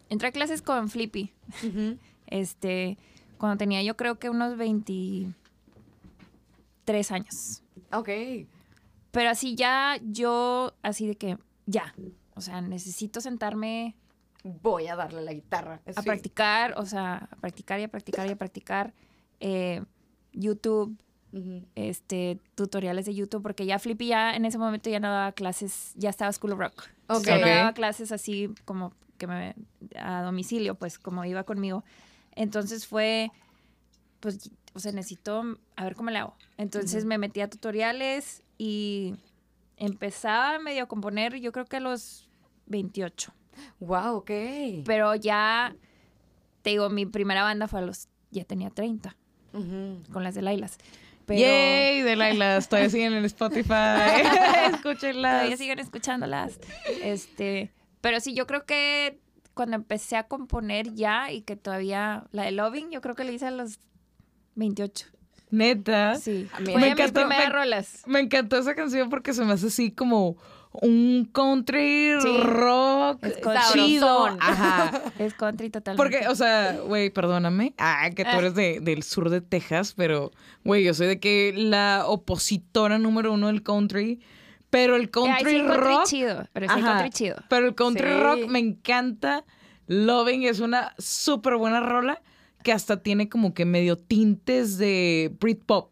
Entré 0.09 0.27
a 0.27 0.31
clases 0.31 0.61
con 0.61 0.89
Flippy, 0.89 1.31
este, 2.27 2.97
cuando 3.37 3.57
tenía 3.57 3.81
yo 3.83 3.97
creo 3.97 4.19
que 4.19 4.29
unos 4.29 4.55
23 4.57 5.33
años. 7.11 7.63
Ok. 7.91 8.09
Pero 9.11 9.29
así 9.29 9.55
ya, 9.55 9.97
yo, 10.03 10.73
así 10.83 11.07
de 11.07 11.15
que, 11.15 11.37
ya, 11.65 11.93
o 12.35 12.41
sea, 12.41 12.61
necesito 12.61 13.21
sentarme 13.21 13.95
Voy 14.61 14.85
a 14.87 14.95
darle 14.95 15.23
la 15.23 15.33
guitarra. 15.33 15.81
a 15.87 15.93
Sí. 15.93 16.05
practicar, 16.05 16.75
o 16.77 16.85
sea, 16.85 17.27
a 17.31 17.35
practicar 17.37 17.79
y 17.79 17.83
a 17.83 17.87
practicar 17.87 18.27
y 18.27 18.31
a 18.31 18.35
practicar. 18.35 18.93
eh, 19.39 19.81
YouTube, 20.33 20.95
este, 21.75 22.39
tutoriales 22.55 23.05
de 23.05 23.13
YouTube, 23.15 23.41
porque 23.41 23.65
ya 23.65 23.79
Flippy 23.79 24.07
ya 24.07 24.35
en 24.35 24.45
ese 24.45 24.57
momento 24.57 24.89
ya 24.89 24.99
no 24.99 25.09
daba 25.09 25.31
clases, 25.31 25.93
ya 25.95 26.09
estaba 26.09 26.31
School 26.31 26.53
of 26.53 26.59
Rock. 26.59 26.83
Ok. 27.07 27.23
Solo 27.25 27.37
Ok. 27.37 27.45
daba 27.45 27.73
clases 27.73 28.11
así 28.11 28.49
como 28.65 28.93
que 29.17 29.27
me, 29.27 29.55
a 29.99 30.21
domicilio, 30.21 30.75
pues 30.75 30.99
como 30.99 31.23
iba 31.25 31.43
conmigo. 31.43 31.83
Entonces 32.33 32.85
fue, 32.87 33.31
pues, 34.19 34.49
o 34.73 34.79
sea, 34.79 34.91
necesito 34.91 35.57
a 35.75 35.83
ver 35.83 35.95
cómo 35.95 36.09
le 36.09 36.19
hago. 36.19 36.35
Entonces 36.57 37.05
me 37.05 37.17
metí 37.17 37.41
a 37.41 37.49
tutoriales 37.49 38.43
y 38.57 39.15
empezaba 39.77 40.59
medio 40.59 40.83
a 40.83 40.87
componer, 40.87 41.35
yo 41.39 41.51
creo 41.51 41.65
que 41.65 41.77
a 41.77 41.79
los 41.79 42.29
28. 42.67 43.33
Wow, 43.79 44.17
ok. 44.17 44.31
Pero 44.85 45.15
ya, 45.15 45.75
te 46.61 46.71
digo, 46.71 46.89
mi 46.89 47.05
primera 47.05 47.43
banda 47.43 47.67
fue 47.67 47.79
a 47.79 47.83
los, 47.83 48.09
ya 48.31 48.43
tenía 48.43 48.69
30, 48.69 49.15
Ujú. 49.53 50.03
con 50.11 50.23
las 50.23 50.35
de 50.35 50.41
Lailas. 50.41 50.77
Pero 51.25 51.39
Yay, 51.39 52.01
de 52.01 52.15
Lailas, 52.15 52.69
todavía 52.69 52.89
siguen 52.89 53.13
en 53.13 53.25
Spotify. 53.25 54.21
Escúchenlas. 54.73 55.31
todavía 55.39 55.57
siguen 55.57 55.79
escuchándolas. 55.79 56.59
Este, 57.01 57.71
pero 58.05 58.19
sí, 58.19 58.35
yo 58.35 58.45
creo 58.45 58.65
que 58.67 59.17
cuando 59.55 59.75
empecé 59.77 60.15
a 60.15 60.27
componer 60.27 60.93
ya 60.93 61.31
y 61.31 61.41
que 61.41 61.55
todavía 61.55 62.25
la 62.31 62.43
de 62.43 62.51
Loving, 62.51 62.91
yo 62.91 63.01
creo 63.01 63.15
que 63.15 63.23
la 63.23 63.31
hice 63.31 63.47
a 63.47 63.51
los 63.51 63.79
28. 64.53 65.07
Neta. 65.49 66.13
Sí, 66.15 66.47
A 66.53 66.59
mí- 66.59 66.71
fue 66.73 66.81
Me 66.81 66.81
mis 66.89 66.91
encantó, 66.99 67.21
primeras 67.21 67.47
me- 67.47 67.53
rolas. 67.53 68.03
Me 68.05 68.19
encantó 68.19 68.57
esa 68.57 68.75
canción 68.75 69.09
porque 69.09 69.33
se 69.33 69.43
me 69.43 69.53
hace 69.53 69.67
así 69.67 69.89
como 69.91 70.37
un 70.81 71.29
country 71.31 72.11
Sí. 72.21 72.37
rock 72.43 73.23
Es 73.23 73.37
con- 73.37 73.55
chido. 73.73 74.25
Ajá. 74.39 75.01
Es 75.19 75.33
country 75.33 75.69
totalmente. 75.69 75.97
Porque, 75.97 76.27
o 76.27 76.35
sea, 76.35 76.77
güey, 76.85 77.09
perdóname. 77.09 77.73
Ah, 77.77 78.09
que 78.15 78.23
tú 78.23 78.31
Ah. 78.33 78.37
eres 78.39 78.53
de, 78.55 78.79
del 78.81 79.01
sur 79.03 79.29
de 79.31 79.41
Texas, 79.41 79.93
pero, 79.95 80.31
güey, 80.63 80.83
yo 80.83 80.93
soy 80.93 81.07
de 81.07 81.19
que 81.19 81.53
la 81.55 82.03
opositora 82.07 82.97
número 82.99 83.31
uno 83.33 83.47
del 83.47 83.63
country. 83.63 84.19
Pero 84.69 84.95
el 84.95 85.03
Eh, 85.03 85.05
ahí 85.05 85.09
country 85.11 85.49
sí 85.51 85.55
hay 85.57 85.61
country 85.65 85.77
rock. 85.83 86.05
chido, 86.05 86.47
pero 86.53 86.65
Ajá. 86.69 86.81
country 86.81 87.09
chido. 87.09 87.35
Pero 87.49 87.67
el 87.67 87.75
country 87.75 88.07
Sí. 88.09 88.19
rock 88.19 88.47
me 88.47 88.59
encanta. 88.59 89.45
Loving 89.87 90.43
es 90.43 90.59
una 90.59 90.93
súper 90.97 91.55
buena 91.57 91.79
rola 91.79 92.21
que 92.63 92.71
hasta 92.71 93.01
tiene 93.03 93.29
como 93.29 93.53
que 93.53 93.65
medio 93.65 93.95
tintes 93.97 94.77
de 94.77 95.31
Britpop. 95.39 95.91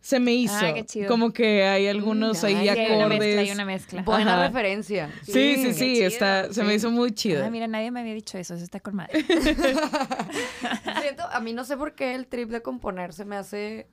Se 0.00 0.20
me 0.20 0.32
hizo. 0.34 0.54
Ah, 0.64 0.72
qué 0.72 0.84
chido. 0.86 1.08
Como 1.08 1.32
que 1.32 1.64
hay 1.64 1.88
algunos 1.88 2.42
ahí 2.44 2.54
Ay, 2.54 2.68
hay 2.68 2.86
una 2.92 3.04
acordes. 3.06 3.18
mezcla, 3.18 3.40
hay 3.42 3.50
una 3.50 3.64
mezcla. 3.64 4.02
Buena 4.02 4.34
Ajá. 4.34 4.46
referencia. 4.46 5.10
Sí, 5.22 5.56
sí, 5.56 5.72
sí, 5.74 6.00
está, 6.00 6.52
se 6.52 6.62
me 6.62 6.74
hizo 6.74 6.90
muy 6.92 7.10
chido. 7.12 7.44
Ah, 7.44 7.50
mira, 7.50 7.66
nadie 7.66 7.90
me 7.90 8.00
había 8.00 8.14
dicho 8.14 8.38
eso, 8.38 8.54
eso 8.54 8.62
está 8.64 8.78
con 8.80 8.94
madre. 8.94 9.24
Siento, 11.02 11.24
a 11.30 11.40
mí 11.40 11.52
no 11.52 11.64
sé 11.64 11.76
por 11.76 11.94
qué 11.94 12.14
el 12.14 12.26
trip 12.28 12.50
de 12.50 12.62
componer 12.62 13.12
se 13.12 13.24
me 13.24 13.36
hace 13.36 13.88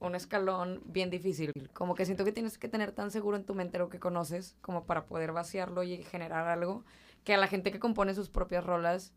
un 0.00 0.14
escalón 0.14 0.80
bien 0.86 1.10
difícil. 1.10 1.52
Como 1.72 1.94
que 1.94 2.04
siento 2.06 2.24
que 2.24 2.32
tienes 2.32 2.58
que 2.58 2.68
tener 2.68 2.92
tan 2.92 3.10
seguro 3.10 3.36
en 3.36 3.44
tu 3.44 3.54
mente 3.54 3.78
lo 3.78 3.88
que 3.88 3.98
conoces 4.00 4.56
como 4.60 4.84
para 4.84 5.04
poder 5.06 5.32
vaciarlo 5.32 5.82
y 5.82 6.02
generar 6.04 6.48
algo 6.48 6.84
que 7.22 7.34
a 7.34 7.36
la 7.38 7.46
gente 7.46 7.70
que 7.70 7.78
compone 7.78 8.14
sus 8.14 8.28
propias 8.30 8.64
rolas, 8.64 9.12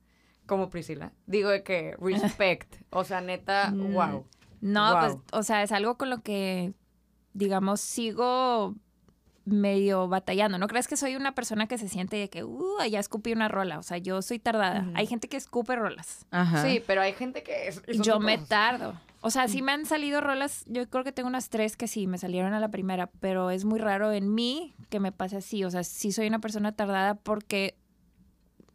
como 0.46 0.70
Priscila, 0.70 1.14
digo 1.26 1.50
de 1.50 1.64
que 1.64 1.96
respect. 2.02 2.76
O 2.90 3.04
sea, 3.06 3.22
neta, 3.22 3.72
Mm. 3.72 3.94
wow. 3.94 4.28
No, 4.62 4.92
Wow. 4.92 5.00
pues, 5.02 5.18
o 5.32 5.44
sea, 5.44 5.64
es 5.64 5.72
algo 5.72 5.98
con 5.98 6.10
lo 6.10 6.22
que, 6.22 6.74
digamos, 7.34 7.80
sigo 7.82 8.76
medio 9.46 10.08
batallando. 10.08 10.58
No 10.58 10.68
crees 10.68 10.88
que 10.88 10.96
soy 10.98 11.16
una 11.16 11.36
persona 11.36 11.68
que 11.68 11.78
se 11.78 11.90
siente 11.90 12.16
de 12.18 12.30
que, 12.30 12.44
uh, 12.46 12.78
ya 12.90 13.00
escupí 13.00 13.34
una 13.34 13.48
rola. 13.50 13.78
O 13.80 13.84
sea, 13.84 13.98
yo 13.98 14.22
soy 14.22 14.40
tardada. 14.40 14.88
Hay 14.96 15.06
gente 15.08 15.28
que 15.28 15.36
escupe 15.38 15.76
rolas. 15.76 16.26
Ajá. 16.32 16.64
Sí, 16.64 16.82
pero 16.88 17.02
hay 17.02 17.14
gente 17.14 17.44
que 17.44 17.68
es. 17.68 17.82
es 17.88 18.00
Yo 18.02 18.20
me 18.20 18.38
tardo. 18.38 18.94
O 19.26 19.30
sea, 19.30 19.48
sí 19.48 19.62
me 19.62 19.72
han 19.72 19.86
salido 19.86 20.20
rolas, 20.20 20.66
yo 20.68 20.90
creo 20.90 21.06
que 21.06 21.14
tengo 21.14 21.30
unas 21.30 21.50
tres 21.50 21.78
que 21.78 21.88
sí 21.88 22.08
me 22.08 22.18
salieron 22.18 22.54
a 22.54 22.60
la 22.60 22.70
primera, 22.70 23.08
pero 23.22 23.52
es 23.52 23.64
muy 23.64 23.80
raro 23.80 24.12
en 24.12 24.34
mí 24.34 24.76
que 24.90 25.00
me 25.00 25.14
pase 25.14 25.38
así. 25.38 25.64
O 25.64 25.72
sea, 25.72 25.84
sí 25.86 26.12
soy 26.12 26.28
una 26.28 26.40
persona 26.40 26.74
tardada 26.74 27.16
porque 27.16 27.78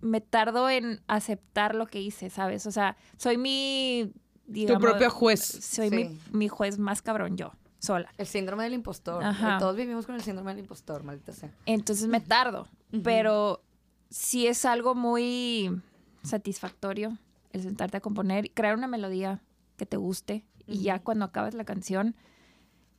me 0.01 0.21
tardo 0.23 0.71
en 0.71 1.03
aceptar 1.07 1.75
lo 1.75 1.87
que 1.87 2.01
hice, 2.01 2.31
¿sabes? 2.31 2.67
O 2.67 2.71
sea, 2.73 2.97
soy 3.19 3.37
mi... 3.37 4.11
Tu 4.51 4.79
propio 4.79 5.11
juez. 5.11 5.41
Soy 5.41 5.91
Sí. 5.91 5.97
mi, 5.97 6.19
mi 6.33 6.49
juez 6.49 6.79
más 6.79 7.03
cabrón 7.03 7.37
yo, 7.37 7.53
sola. 7.79 8.11
El 8.17 8.27
síndrome 8.27 8.65
del 8.65 8.73
impostor. 8.73 9.23
Ajá. 9.23 9.59
Todos 9.59 9.77
vivimos 9.77 10.07
con 10.07 10.15
el 10.15 10.23
síndrome 10.23 10.53
del 10.53 10.61
impostor, 10.61 11.03
maldita 11.03 11.33
sea. 11.33 11.53
Entonces 11.67 12.07
me 12.09 12.21
tardo, 12.21 12.67
pero 13.05 13.63
sí 14.09 14.47
es 14.47 14.65
algo 14.65 14.95
muy 14.95 15.83
satisfactorio 16.23 17.19
el 17.53 17.63
sentarte 17.63 17.97
a 17.99 18.01
componer, 18.01 18.51
crear 18.53 18.75
una 18.77 18.87
melodía 18.87 19.43
que 19.79 19.87
te 19.87 19.97
guste 19.97 20.45
y 20.67 20.83
ya 20.83 20.99
cuando 20.99 21.25
acabas 21.25 21.55
la 21.55 21.65
canción 21.65 22.15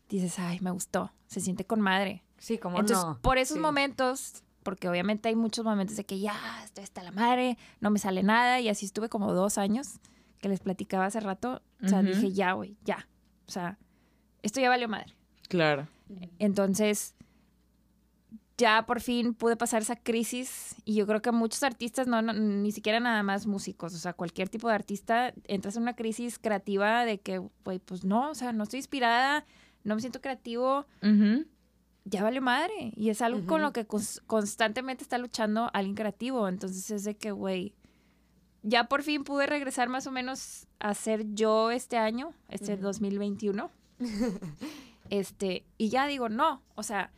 dices, 0.10 0.40
ay, 0.40 0.60
me 0.62 0.72
gustó, 0.72 1.14
se 1.28 1.40
siente 1.40 1.66
con 1.66 1.82
madre. 1.82 2.24
Sí, 2.40 2.58
como 2.58 2.80
Entonces, 2.80 3.06
no. 3.06 3.20
por 3.22 3.38
esos 3.38 3.58
Sí. 3.58 3.62
momentos, 3.62 4.44
porque 4.64 4.90
obviamente 4.90 5.30
hay 5.30 5.36
muchos 5.36 5.64
momentos 5.66 5.96
de 5.98 6.06
que 6.06 6.20
ya 6.20 6.34
estoy 6.64 6.84
hasta 6.84 7.04
la 7.04 7.12
madre, 7.12 7.58
no 7.80 7.92
me 7.92 8.00
sale 8.00 8.24
nada 8.24 8.60
y 8.60 8.70
así 8.70 8.86
estuve 8.88 9.10
como 9.10 9.34
dos 9.34 9.58
años 9.60 10.00
que 10.40 10.50
les 10.50 10.62
platicaba 10.62 11.06
hace 11.06 11.20
rato, 11.20 11.62
o 11.84 11.88
sea, 11.88 12.02
dije, 12.02 12.32
ya, 12.32 12.54
güey, 12.54 12.78
ya, 12.86 13.08
o 13.48 13.52
sea, 13.52 13.78
esto 14.42 14.62
ya 14.62 14.70
valió 14.70 14.88
madre. 14.88 15.14
Claro. 15.50 15.88
Entonces, 16.40 17.14
ya 18.60 18.86
por 18.86 19.00
fin 19.00 19.34
pude 19.34 19.56
pasar 19.56 19.82
esa 19.82 19.96
crisis 19.96 20.76
y 20.84 20.96
yo 20.96 21.08
creo 21.08 21.22
que 21.22 21.32
muchos 21.32 21.64
artistas, 21.64 22.08
no, 22.08 22.22
no, 22.22 22.34
ni 22.34 22.72
siquiera 22.74 23.00
nada 23.00 23.24
más 23.24 23.48
músicos, 23.48 23.96
o 23.96 23.98
sea, 23.98 24.12
cualquier 24.14 24.50
tipo 24.50 24.68
de 24.68 24.76
artista, 24.76 25.34
entras 25.48 25.78
en 25.78 25.84
una 25.84 25.96
crisis 25.96 26.38
creativa 26.38 27.06
de 27.06 27.20
que, 27.22 27.38
güey, 27.64 27.80
pues 27.80 28.04
no, 28.04 28.30
o 28.32 28.36
sea, 28.36 28.52
no 28.52 28.64
estoy 28.66 28.80
inspirada, 28.80 29.46
no 29.86 29.96
me 29.96 30.02
siento 30.02 30.20
creativo, 30.20 30.86
ya 32.04 32.22
vale 32.24 32.42
madre. 32.42 32.92
Y 32.96 33.10
es 33.10 33.22
algo 33.22 33.46
con 33.48 33.62
lo 33.62 33.72
que 33.72 33.88
cons- 33.88 34.22
constantemente 34.28 35.04
está 35.04 35.18
luchando 35.18 35.70
alguien 35.74 35.96
creativo. 35.96 36.48
Entonces 36.48 36.90
es 36.92 37.04
de 37.06 37.16
que, 37.16 37.32
güey, 37.32 37.74
ya 38.64 38.86
por 38.90 39.04
fin 39.04 39.24
pude 39.24 39.46
regresar 39.46 39.88
más 39.90 40.06
o 40.08 40.12
menos 40.12 40.68
a 40.80 40.94
ser 40.96 41.34
yo 41.34 41.72
este 41.72 41.98
año, 41.98 42.34
este 42.50 42.74
Ujú. 42.74 42.84
2021. 42.84 43.70
este, 45.10 45.66
y 45.78 45.90
ya 45.90 46.08
digo, 46.08 46.30
no, 46.30 46.62
o 46.76 46.84
sea, 46.84 47.12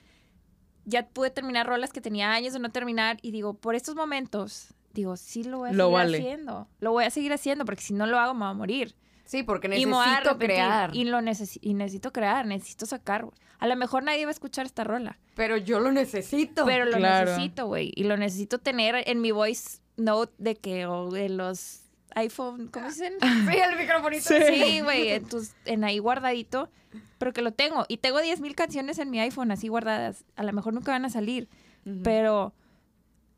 ya 0.85 1.07
pude 1.07 1.29
terminar 1.29 1.67
rolas 1.67 1.91
que 1.93 2.01
tenía 2.01 2.31
años 2.33 2.53
de 2.53 2.59
no 2.59 2.69
terminar 2.71 3.17
y 3.21 3.31
digo, 3.31 3.53
por 3.53 3.75
estos 3.75 3.95
momentos, 3.95 4.73
digo, 4.93 5.15
sí 5.17 5.43
lo 5.43 5.59
voy 5.59 5.69
a 5.69 5.73
Lo 5.73 5.85
seguir 5.85 5.93
vale. 5.97 6.17
haciendo. 6.17 6.67
Lo 6.79 6.91
voy 6.91 7.03
a 7.05 7.09
seguir 7.09 7.33
haciendo 7.33 7.65
porque 7.65 7.81
si 7.81 7.93
no 7.93 8.05
lo 8.07 8.19
hago 8.19 8.33
me 8.33 8.41
voy 8.45 8.49
a 8.51 8.53
morir. 8.53 8.95
Sí, 9.25 9.43
porque 9.43 9.67
Y 9.67 9.69
necesito 9.85 9.99
arrepentir. 10.01 10.47
crear. 10.47 10.95
Y, 10.95 11.05
lo 11.05 11.19
necesi- 11.21 11.59
y 11.61 11.73
necesito 11.73 12.11
crear, 12.11 12.45
necesito 12.45 12.85
sacar. 12.85 13.25
A 13.59 13.67
lo 13.67 13.75
mejor 13.77 14.03
nadie 14.03 14.25
va 14.25 14.29
a 14.29 14.33
escuchar 14.33 14.65
esta 14.65 14.83
rola. 14.83 15.17
Pero 15.35 15.55
yo 15.55 15.79
lo 15.79 15.91
necesito. 15.93 16.65
Pero 16.65 16.83
lo 16.85 16.97
Claro. 16.97 17.29
necesito, 17.31 17.67
güey. 17.67 17.91
Y 17.95 18.03
lo 18.03 18.17
necesito 18.17 18.57
tener 18.59 18.95
en 19.07 19.21
mi 19.21 19.31
voice 19.31 19.79
note 19.95 20.33
de 20.37 20.55
que, 20.55 20.85
o 20.87 21.09
de 21.11 21.29
los 21.29 21.83
iPhone, 22.15 22.67
¿cómo 22.67 22.87
dicen? 22.87 23.13
Sí, 23.21 23.57
el 23.57 23.77
microfonito. 23.77 24.23
Sí, 24.23 24.81
güey, 24.81 25.09
en, 25.09 25.25
tus- 25.25 25.53
en 25.65 25.83
ahí 25.83 25.99
guardadito. 25.99 26.69
Pero 27.17 27.33
que 27.33 27.41
lo 27.41 27.51
tengo. 27.53 27.85
Y 27.87 27.97
tengo 27.97 28.19
10.000 28.19 28.53
canciones 28.55 28.97
en 28.99 29.09
mi 29.11 29.19
iPhone 29.19 29.51
así 29.51 29.67
guardadas. 29.67 30.25
A 30.35 30.43
lo 30.43 30.51
mejor 30.53 30.73
nunca 30.73 30.91
van 30.91 31.05
a 31.05 31.09
salir. 31.09 31.47
Pero, 32.03 32.53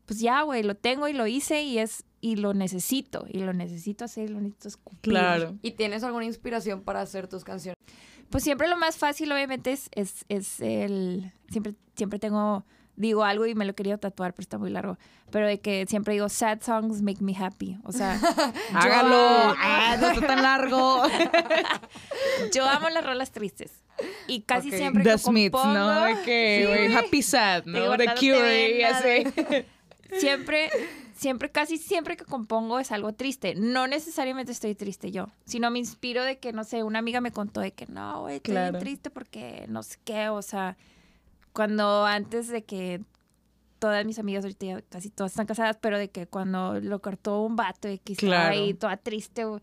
pues 0.06 0.20
ya, 0.20 0.42
güey, 0.42 0.64
lo 0.64 0.76
tengo 0.76 1.08
y 1.08 1.14
lo 1.14 1.28
hice 1.28 1.62
y 1.64 1.78
es... 1.80 2.04
Y 2.22 2.38
lo 2.38 2.54
necesito. 2.54 3.26
Y 3.30 3.40
lo 3.40 3.52
necesito 3.52 4.06
hacer, 4.06 4.30
lo 4.30 4.40
necesito 4.40 4.70
escupir. 4.70 5.12
Claro. 5.14 5.58
¿Y 5.62 5.72
tienes 5.72 6.04
alguna 6.04 6.24
inspiración 6.26 6.82
para 6.82 7.02
hacer 7.02 7.28
tus 7.28 7.44
canciones? 7.44 7.78
Pues 8.30 8.44
siempre 8.46 8.70
lo 8.70 8.78
más 8.78 8.96
fácil, 8.98 9.30
obviamente, 9.34 9.74
es, 9.74 9.90
es, 9.92 10.24
es 10.30 10.60
el... 10.62 11.34
Siempre, 11.50 11.76
siempre 11.96 12.20
tengo... 12.20 12.66
Digo 12.96 13.24
algo 13.24 13.46
y 13.48 13.56
me 13.56 13.66
lo 13.66 13.74
querido 13.74 13.98
tatuar, 13.98 14.34
pero 14.34 14.44
está 14.44 14.58
muy 14.60 14.70
largo. 14.70 14.98
Pero 15.32 15.48
de 15.48 15.60
que 15.60 15.86
siempre 15.88 16.14
digo, 16.14 16.30
sad 16.30 16.62
songs 16.62 17.02
make 17.02 17.22
me 17.24 17.36
happy. 17.36 17.78
O 17.84 17.92
sea, 17.92 18.20
Hágalo. 18.74 19.16
amo- 19.16 19.56
Ah, 19.58 19.98
no 20.00 20.12
está 20.12 20.28
tan 20.28 20.42
largo. 20.44 21.02
yo 22.54 22.66
amo 22.68 22.90
las 22.90 23.04
rolas 23.06 23.32
tristes. 23.32 23.72
Y 24.28 24.42
casi 24.42 24.70
Ok. 24.70 24.76
siempre 24.76 25.04
que 25.04 25.10
The 25.10 25.18
Smiths, 25.18 25.52
compongo, 25.52 25.74
¿no? 25.80 26.02
De 26.06 26.22
que, 26.24 26.88
Sí. 26.90 26.96
Happy 26.96 27.22
Sad, 27.22 27.64
De 27.64 27.72
¿no? 27.72 27.80
The 27.80 27.88
guardándote 27.88 28.20
Cure 28.32 28.78
y 28.78 28.84
así. 28.84 29.24
siempre, 30.20 30.70
siempre, 31.16 31.52
casi 31.52 31.78
siempre 31.78 32.18
que 32.18 32.26
compongo 32.26 32.80
es 32.80 32.92
algo 32.92 33.14
triste. 33.14 33.54
No 33.56 33.88
necesariamente 33.88 34.52
estoy 34.52 34.76
triste 34.76 35.12
yo, 35.12 35.30
sino 35.46 35.70
me 35.72 35.80
inspiro 35.80 36.24
de 36.24 36.38
que, 36.40 36.54
no 36.54 36.64
sé, 36.64 36.84
una 36.84 37.00
amiga 37.00 37.22
me 37.22 37.32
contó 37.32 37.62
de 37.62 37.72
que 37.74 37.86
no, 37.88 38.22
güey, 38.22 38.38
estoy 38.38 38.54
Claro. 38.54 38.80
triste 38.80 39.10
porque 39.10 39.66
no 39.70 39.84
sé 39.84 39.98
qué, 40.04 40.30
o 40.30 40.42
sea, 40.42 40.76
cuando 41.54 42.06
antes 42.06 42.48
de 42.48 42.64
que 42.64 43.02
todas 43.80 44.06
mis 44.06 44.18
amigas 44.20 44.44
ahorita 44.46 44.66
ya 44.66 44.82
casi 44.82 45.10
todas 45.10 45.32
están 45.34 45.46
casadas, 45.46 45.78
pero 45.82 45.98
de 45.98 46.10
que 46.10 46.26
cuando 46.28 46.80
lo 46.80 47.02
cortó 47.02 47.42
un 47.42 47.56
vato 47.56 47.90
y 47.90 48.00
que 48.00 48.14
estaba 48.14 48.32
Claro. 48.32 48.50
ahí 48.54 48.74
toda 48.74 48.98
triste, 48.98 49.46
güey, 49.46 49.62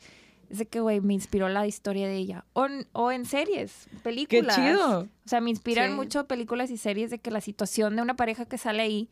es 0.50 0.59
de 0.59 0.66
que, 0.66 0.81
güey, 0.81 1.00
me 1.00 1.14
inspiró 1.14 1.48
la 1.48 1.66
historia 1.66 2.07
de 2.09 2.16
ella. 2.16 2.44
O 2.55 2.66
en, 2.66 2.87
o 2.92 3.12
en 3.12 3.24
series, 3.24 3.87
Qué 3.90 3.96
películas. 3.98 4.57
chido. 4.57 5.00
O 5.03 5.29
sea, 5.29 5.40
me 5.40 5.50
inspiran 5.50 5.90
Sí. 5.90 5.96
mucho 5.96 6.26
películas 6.26 6.70
y 6.70 6.76
series 6.76 7.11
de 7.11 7.18
que 7.20 7.31
la 7.31 7.40
situación 7.40 7.94
de 7.96 8.03
una 8.03 8.16
pareja 8.16 8.44
que 8.46 8.59
sale 8.59 8.83
ahí, 8.83 9.09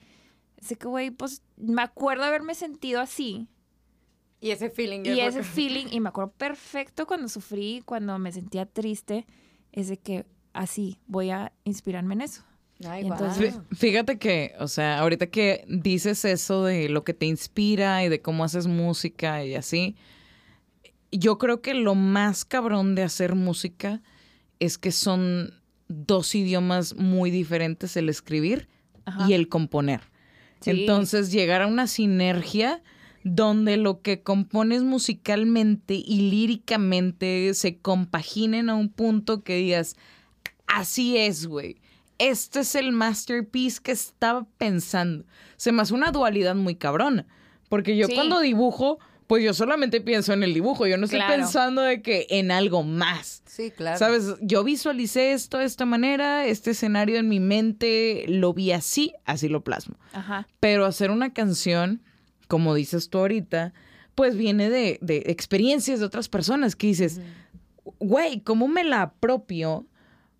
es 0.56 0.68
de 0.70 0.76
que, 0.76 0.88
güey, 0.88 1.10
pues 1.10 1.42
me 1.56 1.80
acuerdo 1.82 2.24
haberme 2.24 2.54
sentido 2.56 3.00
así. 3.00 3.46
Y 4.40 4.50
ese 4.50 4.68
feeling. 4.68 5.02
Y 5.04 5.20
ese 5.20 5.42
feeling, 5.44 5.86
y 5.90 6.00
me 6.00 6.08
acuerdo 6.10 6.32
perfecto 6.32 7.06
cuando 7.06 7.28
sufrí, 7.28 7.82
cuando 7.84 8.18
me 8.18 8.30
sentía 8.32 8.66
triste, 8.66 9.24
es 9.72 9.88
de 9.88 9.96
que 9.96 10.26
así 10.52 10.98
voy 11.06 11.30
a 11.30 11.52
inspirarme 11.64 12.14
en 12.14 12.20
eso. 12.22 12.42
Ay, 12.86 13.02
Entonces- 13.06 13.58
Fíjate 13.72 14.18
que, 14.18 14.54
o 14.60 14.68
sea, 14.68 15.00
ahorita 15.00 15.26
que 15.26 15.64
dices 15.68 16.24
eso 16.24 16.64
de 16.64 16.88
lo 16.88 17.02
que 17.04 17.14
te 17.14 17.26
inspira 17.26 18.04
y 18.04 18.08
de 18.08 18.20
cómo 18.22 18.44
haces 18.44 18.66
música 18.66 19.44
y 19.44 19.54
así, 19.56 19.96
yo 21.10 21.38
creo 21.38 21.60
que 21.60 21.74
lo 21.74 21.94
más 21.94 22.44
cabrón 22.44 22.94
de 22.94 23.02
hacer 23.02 23.34
música 23.34 24.00
es 24.60 24.78
que 24.78 24.92
son 24.92 25.54
dos 25.88 26.34
idiomas 26.34 26.94
muy 26.94 27.30
diferentes, 27.30 27.96
el 27.96 28.08
escribir 28.08 28.68
Ajá. 29.06 29.26
y 29.28 29.32
el 29.32 29.48
componer. 29.48 30.02
Sí. 30.60 30.70
Entonces, 30.70 31.32
llegar 31.32 31.62
a 31.62 31.66
una 31.66 31.86
sinergia 31.86 32.82
donde 33.24 33.76
lo 33.76 34.02
que 34.02 34.22
compones 34.22 34.82
musicalmente 34.82 35.94
y 35.94 36.30
líricamente 36.30 37.52
se 37.54 37.78
compaginen 37.78 38.68
a 38.68 38.74
un 38.74 38.88
punto 38.88 39.42
que 39.42 39.56
digas, 39.56 39.96
así 40.66 41.16
es, 41.16 41.46
güey. 41.46 41.76
Este 42.18 42.60
es 42.60 42.74
el 42.74 42.92
masterpiece 42.92 43.80
que 43.82 43.92
estaba 43.92 44.46
pensando. 44.58 45.24
Se 45.56 45.72
me 45.72 45.82
hace 45.82 45.94
una 45.94 46.10
dualidad 46.10 46.54
muy 46.54 46.74
cabrona. 46.74 47.26
Porque 47.68 47.96
yo 47.96 48.06
Sí. 48.06 48.14
cuando 48.14 48.40
dibujo, 48.40 48.98
pues 49.26 49.44
yo 49.44 49.52
solamente 49.54 50.00
pienso 50.00 50.32
en 50.32 50.42
el 50.42 50.54
dibujo. 50.54 50.86
Yo 50.86 50.96
no 50.96 51.04
estoy 51.04 51.20
Claro. 51.20 51.34
pensando 51.36 51.82
de 51.82 52.00
que 52.02 52.26
en 52.30 52.50
algo 52.50 52.82
más. 52.82 53.42
Sí, 53.46 53.70
claro. 53.70 53.98
¿Sabes? 53.98 54.34
Yo 54.40 54.64
visualicé 54.64 55.32
esto 55.32 55.58
de 55.58 55.64
esta 55.66 55.84
manera, 55.84 56.46
este 56.46 56.70
escenario 56.70 57.18
en 57.18 57.28
mi 57.28 57.38
mente 57.40 58.24
lo 58.28 58.54
vi 58.54 58.72
así, 58.72 59.12
así 59.26 59.48
lo 59.48 59.62
plasmo. 59.62 59.96
Ajá. 60.12 60.48
Pero 60.60 60.86
hacer 60.86 61.10
una 61.10 61.32
canción, 61.34 62.02
como 62.46 62.74
dices 62.74 63.10
tú 63.10 63.18
ahorita, 63.18 63.74
pues 64.14 64.36
viene 64.36 64.70
de, 64.70 64.98
de 65.02 65.24
experiencias 65.26 66.00
de 66.00 66.06
otras 66.06 66.28
personas 66.28 66.74
que 66.74 66.86
dices, 66.88 67.20
güey, 68.00 68.40
¿cómo 68.40 68.66
me 68.66 68.82
la 68.84 69.02
apropio 69.02 69.86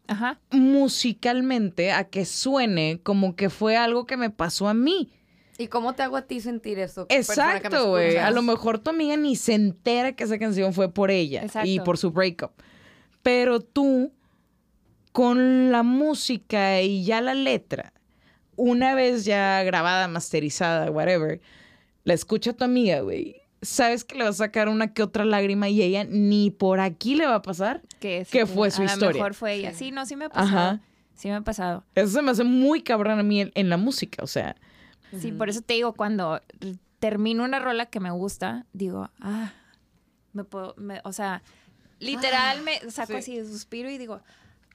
Ajá. 0.09 0.40
musicalmente 0.50 1.92
a 1.92 2.04
que 2.04 2.24
suene 2.24 3.00
como 3.02 3.36
que 3.36 3.50
fue 3.50 3.76
algo 3.76 4.06
que 4.06 4.16
me 4.16 4.30
pasó 4.30 4.66
a 4.68 4.74
mí? 4.74 5.12
¿Y 5.59 5.66
cómo 5.66 5.94
te 5.94 6.02
hago 6.02 6.16
a 6.16 6.22
ti 6.22 6.40
sentir 6.40 6.78
eso? 6.78 7.06
Exacto, 7.09 7.90
güey. 7.90 8.16
A 8.16 8.30
lo 8.30 8.42
mejor 8.42 8.78
tu 8.78 8.90
amiga 8.90 9.16
ni 9.16 9.36
se 9.36 9.54
entera 9.54 10.12
que 10.12 10.24
esa 10.24 10.38
canción 10.38 10.72
fue 10.72 10.92
por 10.92 11.11
ella 11.11 11.42
Exacto. 11.42 11.68
y 11.68 11.80
por 11.80 11.98
su 11.98 12.11
breakup. 12.12 12.52
Pero 13.22 13.61
tú 13.61 14.12
con 15.12 15.72
la 15.72 15.82
música 15.82 16.80
y 16.80 17.04
ya 17.04 17.20
la 17.20 17.34
letra, 17.34 17.92
una 18.54 18.94
vez 18.94 19.24
ya 19.24 19.62
grabada, 19.64 20.06
masterizada, 20.06 20.90
whatever, 20.90 21.40
la 22.04 22.14
escucha 22.14 22.52
tu 22.52 22.64
amiga, 22.64 23.00
güey. 23.00 23.42
Sabes 23.62 24.04
que 24.04 24.14
le 24.16 24.24
va 24.24 24.30
a 24.30 24.34
sacar 24.34 24.68
una 24.68 24.92
que 24.92 25.02
otra 25.02 25.24
lágrima 25.24 25.68
y 25.68 25.82
ella 25.82 26.04
ni 26.04 26.50
por 26.50 26.78
aquí 26.80 27.14
le 27.16 27.26
va 27.26 27.36
a 27.36 27.42
pasar. 27.42 27.82
Que, 28.00 28.26
¿Qué 28.30 28.46
fue 28.46 28.70
su 28.70 28.82
a 28.82 28.84
historia? 28.86 29.09
lo 29.09 29.14
mejor 29.14 29.34
fue 29.34 29.54
ella. 29.54 29.72
Sí, 29.74 29.90
no, 29.90 30.06
sí 30.06 30.14
me 30.16 30.26
ha 30.26 30.28
pasado. 30.28 30.46
Ajá. 30.48 30.80
Sí 31.14 31.28
me 31.28 31.34
ha 31.34 31.40
pasado. 31.40 31.84
Eso 31.96 32.09
se 32.12 32.22
me 32.22 32.30
hace 32.30 32.44
muy 32.44 32.82
cabrón 32.82 33.18
a 33.18 33.22
mí 33.24 33.40
en, 33.40 33.50
en 33.54 33.68
la 33.68 33.76
música, 33.76 34.22
o 34.22 34.28
sea. 34.28 34.54
Sí, 35.18 35.32
por 35.32 35.48
eso 35.48 35.62
te 35.62 35.74
digo, 35.74 35.94
cuando 35.94 36.40
termino 37.00 37.42
una 37.42 37.59
rola 37.59 37.86
que 37.86 37.98
me 37.98 38.11
gusta, 38.11 38.66
digo, 38.72 39.11
ah, 39.20 39.52
me 40.32 40.44
puedo, 40.44 40.74
me- 40.76 41.00
o 41.04 41.12
sea, 41.12 41.42
literal 41.98 42.62
me 42.62 42.78
saco 42.90 43.12
sí. 43.14 43.18
así 43.18 43.36
de 43.38 43.46
suspiro 43.46 43.90
y 43.90 43.98
digo, 43.98 44.20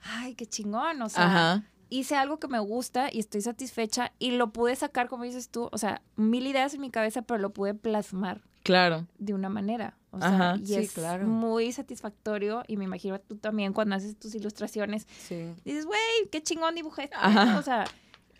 ay, 0.02 0.34
qué 0.34 0.44
chingón, 0.44 1.00
o 1.02 1.08
sea, 1.08 1.26
Ajá. 1.26 1.62
Hice 1.98 2.16
algo 2.16 2.38
que 2.38 2.48
me 2.48 2.58
gusta 2.58 3.08
y 3.12 3.20
estoy 3.20 3.40
satisfecha 3.42 4.12
y 4.18 4.32
lo 4.32 4.52
pude 4.52 4.74
sacar, 4.76 5.08
como 5.08 5.24
dices 5.24 5.48
tú, 5.48 5.68
o 5.72 5.78
sea, 5.78 6.02
mil 6.16 6.46
ideas 6.46 6.74
en 6.74 6.80
mi 6.80 6.90
cabeza, 6.90 7.22
pero 7.22 7.38
lo 7.38 7.50
pude 7.52 7.74
plasmar 7.74 8.40
Claro. 8.62 9.06
de 9.18 9.34
una 9.34 9.48
manera. 9.48 9.96
O 10.10 10.18
sea, 10.20 10.56
y 10.60 10.66
Sí, 10.66 10.74
es 10.76 10.92
claro. 10.92 11.26
muy 11.26 11.72
satisfactorio 11.72 12.62
y 12.68 12.76
me 12.76 12.84
imagino 12.84 13.18
tú 13.20 13.36
también 13.36 13.72
cuando 13.72 13.96
haces 13.96 14.16
tus 14.18 14.34
ilustraciones, 14.34 15.06
Sí. 15.28 15.52
dices, 15.64 15.86
güey, 15.86 16.00
qué 16.30 16.42
chingón 16.42 16.74
dibujé. 16.74 17.04
esto", 17.04 17.16
Ajá. 17.20 17.58
O 17.58 17.62
sea, 17.62 17.84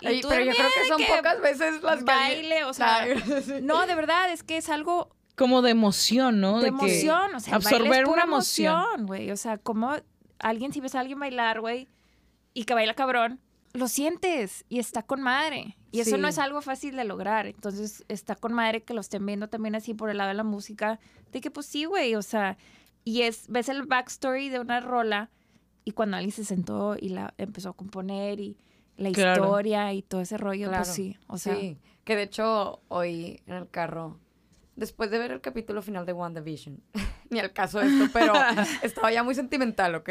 y 0.01 0.07
Ay, 0.07 0.21
tú 0.21 0.29
pero 0.29 0.45
yo 0.45 0.53
creo 0.53 0.67
que 0.69 0.83
"Mira, 0.85 0.97
son 1.09 1.17
pocas 1.17 1.41
veces 1.41 1.83
las 1.83 1.99
que... 1.99 2.05
baile, 2.05 2.65
o 2.65 2.73
sea, 2.75 3.05
no, 3.63 3.87
de 3.87 3.95
verdad, 3.95 4.33
es 4.33 4.43
que 4.43 4.57
es 4.57 4.69
algo 4.69 5.15
Como 5.37 5.63
de 5.63 5.71
emoción, 5.71 6.41
¿no? 6.41 6.61
de 6.61 6.69
emoción, 6.69 7.35
o 7.35 7.41
sea, 7.41 7.57
absorber 7.57 8.03
es 8.03 8.09
pura 8.09 8.13
una 8.13 8.23
emoción. 8.25 8.75
emoción, 8.77 9.07
güey, 9.07 9.31
o 9.31 9.37
sea, 9.37 9.59
como 9.59 9.95
alguien, 10.39 10.73
si 10.73 10.81
ves 10.81 10.95
a 10.95 11.01
alguien 11.01 11.19
bailar, 11.19 11.61
güey, 11.61 11.89
y 12.55 12.65
que 12.65 12.75
baila 12.75 12.95
cabrón, 12.95 13.41
lo 13.75 13.89
sientes 13.89 14.65
y 14.69 14.79
está 14.79 15.03
con 15.03 15.21
madre. 15.21 15.77
Y 15.91 16.01
eso 16.01 16.17
Sí. 16.17 16.23
no 16.23 16.29
es 16.29 16.39
algo 16.39 16.63
fácil 16.63 16.97
de 16.97 17.05
lograr. 17.05 17.47
Entonces, 17.47 18.05
está 18.09 18.35
con 18.37 18.53
madre 18.53 18.83
que 18.83 18.95
lo 18.95 19.01
estén 19.01 19.27
viendo 19.27 19.49
también 19.49 19.75
así 19.75 19.95
por 19.95 20.11
el 20.11 20.17
lado 20.19 20.29
de 20.29 20.35
la 20.35 20.45
música. 20.45 20.99
De 21.33 21.41
que, 21.41 21.51
pues 21.51 21.67
sí, 21.67 21.85
güey, 21.85 22.15
o 22.15 22.23
sea, 22.23 22.57
y 23.05 23.23
es, 23.23 23.47
ves 23.49 23.69
el 23.69 23.83
backstory 23.85 24.49
de 24.49 24.61
una 24.61 24.81
rola 24.81 25.31
y 25.85 25.91
cuando 25.91 26.17
alguien 26.17 26.33
se 26.33 26.45
sentó 26.45 26.97
y 26.99 27.11
la 27.11 27.35
empezó 27.37 27.71
a 27.71 27.73
componer 27.75 28.41
y 28.41 28.57
la 28.97 29.11
Claro. 29.11 29.43
historia 29.45 29.93
y 29.93 30.03
todo 30.03 30.21
ese 30.23 30.39
rollo, 30.39 30.69
Claro. 30.69 30.85
pues 30.85 30.95
sí, 30.95 31.17
o 31.27 31.37
sea, 31.37 31.57
sí, 31.57 31.77
que 32.05 32.15
de 32.17 32.23
hecho 32.23 32.81
hoy 32.89 33.43
en 33.47 33.55
el 33.57 33.69
carro, 33.69 34.19
después 34.77 35.11
de 35.11 35.19
ver 35.19 35.33
el 35.33 35.41
capítulo 35.41 35.83
final 35.83 36.07
de 36.07 36.13
WandaVision, 36.13 36.81
ni 37.31 37.41
al 37.41 37.53
caso 37.53 37.81
esto, 37.81 38.07
pero 38.13 38.33
estaba 38.83 39.11
ya 39.13 39.23
muy 39.25 39.35
sentimental, 39.35 39.97
¿ok? 39.97 40.09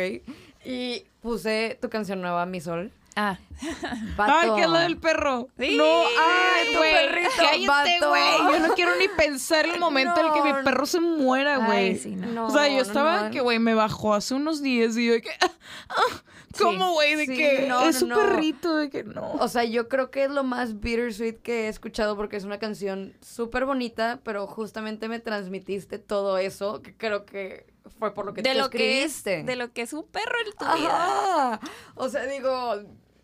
Y 0.65 1.05
puse 1.21 1.77
tu 1.81 1.89
canción 1.89 2.21
nueva, 2.21 2.45
Mi 2.45 2.59
Sol. 2.59 2.91
Ah, 3.15 3.37
Ay. 4.17 4.49
¿qué 4.55 4.61
es 4.63 4.69
lo 4.69 4.77
del 4.79 4.97
perro? 4.97 5.47
Sí, 5.57 5.75
no, 5.77 5.83
ay, 5.85 6.67
tu 6.71 6.77
güey. 6.77 6.93
perrito, 6.93 7.29
Cállate, 7.37 7.67
vato. 7.99 8.09
güey. 8.09 8.53
Yo 8.53 8.67
no 8.67 8.73
quiero 8.73 8.95
ni 8.97 9.07
pensar 9.07 9.65
el 9.65 9.79
momento 9.79 10.19
en 10.19 10.27
el 10.27 10.33
que 10.33 10.41
mi 10.41 10.63
perro 10.63 10.85
se 10.85 10.99
muera, 10.99 11.57
güey. 11.57 11.89
Ay, 11.89 11.95
sí, 11.97 12.15
no. 12.15 12.27
No, 12.27 12.47
o 12.47 12.49
sea, 12.51 12.67
yo 12.67 12.81
estaba 12.81 13.23
no. 13.23 13.31
que, 13.31 13.41
güey, 13.41 13.59
me 13.59 13.73
bajó 13.73 14.13
hace 14.13 14.33
unos 14.33 14.61
días 14.61 14.97
y 14.97 15.07
yo 15.07 15.13
de 15.13 15.21
que, 15.21 15.29
ah, 15.41 15.51
ah, 15.89 16.23
¿cómo, 16.57 16.93
güey? 16.93 17.15
De 17.15 17.25
sí, 17.25 17.37
que 17.37 17.65
no, 17.67 17.87
es 17.87 18.01
un 18.01 18.09
no. 18.09 18.15
perrito, 18.15 18.75
de 18.75 18.89
que 18.89 19.03
no. 19.03 19.33
O 19.33 19.47
sea, 19.47 19.63
yo 19.63 19.87
creo 19.87 20.11
que 20.11 20.23
es 20.23 20.31
lo 20.31 20.43
más 20.43 20.79
bittersweet 20.79 21.41
que 21.41 21.65
he 21.65 21.67
escuchado 21.67 22.15
porque 22.15 22.37
es 22.37 22.43
una 22.43 22.59
canción 22.59 23.13
súper 23.21 23.65
bonita, 23.65 24.19
pero 24.23 24.47
justamente 24.47 25.07
me 25.07 25.19
transmitiste 25.19 25.99
todo 25.99 26.37
eso, 26.37 26.81
que 26.81 26.95
creo 26.95 27.25
que 27.25 27.72
fue 27.99 28.13
por 28.13 28.25
lo 28.25 28.33
que 28.33 28.41
de 28.41 28.53
tú 28.53 28.57
lo 28.59 28.69
que 28.69 29.03
es, 29.03 29.17
escribiste. 29.17 29.43
de 29.51 29.55
lo 29.55 29.71
que 29.73 29.81
es 29.83 29.93
un 29.93 30.05
perro 30.07 30.35
en 30.45 30.51
tu 30.57 30.81
vida. 30.81 31.59
O 31.95 32.09
sea, 32.09 32.25
digo, 32.25 32.75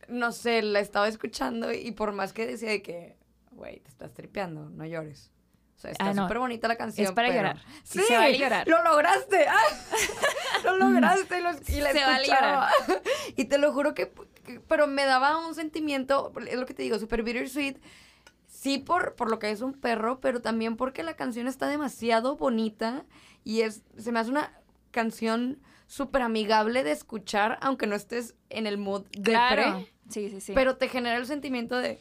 no 0.07 0.32
sé, 0.32 0.62
la 0.62 0.80
estaba 0.80 1.07
escuchando 1.07 1.72
y 1.74 1.91
por 1.91 2.12
más 2.12 2.34
que 2.34 2.45
decía 2.47 2.70
de 2.70 2.82
que, 2.82 3.18
güey, 3.51 3.80
te 3.80 3.89
estás 3.89 4.14
tripeando, 4.14 4.70
no 4.70 4.86
llores. 4.86 5.32
O 5.78 5.82
sea, 5.82 5.91
está 5.91 6.10
Ah, 6.10 6.14
no. 6.14 6.24
súper 6.24 6.39
bonita 6.39 6.68
la 6.68 6.76
canción. 6.76 7.07
Es 7.07 7.14
para 7.14 7.30
pero- 7.30 7.39
llorar. 7.39 7.62
Sí, 7.84 7.99
Sí, 7.99 8.05
se 8.05 8.18
vale 8.18 8.38
llorar. 8.38 8.68
Lo 8.68 8.84
lograste. 8.84 9.47
¡Ah! 9.47 9.55
lo 10.66 10.76
lograste 10.78 11.38
y, 11.38 11.41
lo- 11.41 11.51
y 11.51 11.82
la 11.82 11.91
Se 11.93 12.03
vale 12.05 12.28
y 13.38 13.45
te 13.45 13.57
lo 13.57 13.72
juro 13.72 13.93
que, 13.93 14.12
que- 14.43 14.60
Pero 14.60 14.88
me 14.88 15.05
daba 15.05 15.38
un 15.38 15.55
sentimiento, 15.55 16.34
es 16.47 16.55
lo 16.60 16.66
que 16.66 16.74
te 16.74 16.84
digo, 16.84 16.99
súper 16.99 17.24
bittersweet. 17.24 17.78
Sí, 18.60 18.78
por, 18.78 19.16
por 19.16 19.30
lo 19.30 19.39
que 19.39 19.51
es 19.51 19.62
un 19.62 19.72
perro, 19.74 20.20
pero 20.20 20.41
también 20.41 20.76
porque 20.76 21.01
la 21.03 21.16
canción 21.16 21.47
está 21.47 21.68
demasiado 21.70 22.36
bonita 22.36 23.05
y 23.45 23.62
es 23.62 23.84
se 23.97 24.12
me 24.12 24.20
hace 24.20 24.32
una 24.32 24.51
canción 24.91 25.60
súper 25.88 26.22
amigable 26.24 26.84
de 26.84 26.91
escuchar, 26.91 27.57
aunque 27.62 27.88
no 27.88 27.95
estés 27.95 28.36
en 28.49 28.68
el 28.68 28.78
mood 28.78 29.05
de 29.12 29.22
Claro. 29.32 29.86
Sí, 30.10 30.30
sí, 30.30 30.41
sí. 30.41 30.51
pero 30.53 30.76
te 30.76 30.89
genera 30.89 31.16
el 31.18 31.26
sentimiento 31.26 31.78
de, 31.78 31.99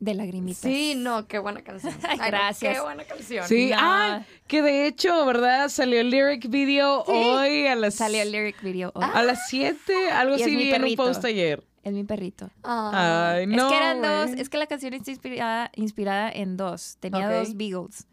de 0.00 0.14
lagrimitas. 0.14 0.60
sí, 0.60 0.94
no, 0.96 1.26
qué 1.26 1.38
buena 1.38 1.62
canción. 1.62 1.94
Ay, 2.08 2.18
gracias. 2.18 2.74
qué 2.74 2.80
buena 2.80 3.04
canción. 3.04 3.48
Sí, 3.48 3.70
No. 3.70 3.76
ah, 3.80 4.22
que 4.46 4.60
de 4.60 4.86
hecho, 4.86 5.24
¿verdad? 5.24 5.70
Salió 5.70 6.00
el 6.00 6.10
lyric 6.10 6.48
video 6.50 7.02
hoy 7.04 7.66
a 7.66 7.74
las 7.74 7.94
Salió 7.94 8.20
el 8.20 8.32
lyric 8.32 8.60
video 8.62 8.92
hoy. 8.94 9.04
a 9.14 9.22
las 9.22 9.48
7, 9.48 10.10
algo 10.10 10.34
así 10.34 10.54
vi 10.54 10.72
en 10.72 10.84
un 10.84 10.94
post 10.96 11.24
ayer. 11.24 11.64
Es 11.86 11.92
mi 11.92 12.02
perrito. 12.02 12.50
Ay, 12.64 13.46
no. 13.46 13.68
es 13.68 13.72
que 13.72 13.76
eran 13.76 14.02
dos, 14.02 14.40
es 14.40 14.48
que 14.48 14.58
la 14.58 14.66
canción 14.66 14.92
está 14.92 15.12
inspirada, 15.12 15.70
inspirada 15.76 16.28
en 16.32 16.56
dos. 16.56 16.96
Tenía 16.98 17.30
dos 17.30 17.56
Beagles, 17.56 18.08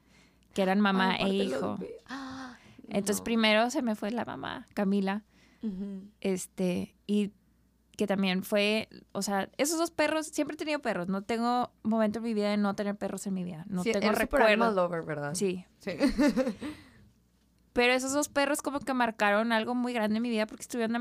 que 0.54 0.62
eran 0.62 0.80
mamá 0.80 1.16
Ay, 1.20 1.42
e 1.42 1.44
los 1.46 1.58
hijo. 1.58 1.78
Ah, 2.06 2.56
Entonces 2.90 3.22
primero 3.22 3.72
se 3.72 3.82
me 3.82 3.96
fue 3.96 4.12
la 4.12 4.26
mamá, 4.26 4.68
Camila, 4.76 5.24
este, 6.22 6.94
y 7.08 7.32
que 7.98 8.06
también 8.06 8.44
fue, 8.44 8.90
o 9.12 9.24
sea, 9.24 9.50
esos 9.58 9.80
dos 9.80 9.90
perros, 9.90 10.28
siempre 10.28 10.54
he 10.54 10.58
tenido 10.58 10.80
perros, 10.80 11.08
no 11.08 11.24
tengo 11.24 11.72
momento 11.82 12.20
en 12.20 12.26
mi 12.26 12.36
vida 12.36 12.52
de 12.52 12.58
no 12.58 12.76
tener 12.76 12.96
perros 12.96 13.26
en 13.26 13.34
mi 13.34 13.44
vida, 13.44 13.66
no 13.70 13.82
Sí, 13.82 13.92
tengo 13.92 14.12
recuerdo. 14.12 14.72
lover, 14.72 15.02
¿verdad? 15.02 15.34
Sí, 15.34 15.66
Sí. 15.80 15.94
Pero 17.74 17.94
esos 17.94 18.14
dos 18.14 18.30
perros 18.30 18.62
como 18.62 18.80
que 18.80 18.94
marcaron 18.94 19.52
algo 19.52 19.74
muy 19.76 19.94
grande 19.94 20.18
en 20.18 20.24
mi 20.24 20.30
vida 20.30 20.46
porque 20.46 20.62
estuvieron 20.62 20.96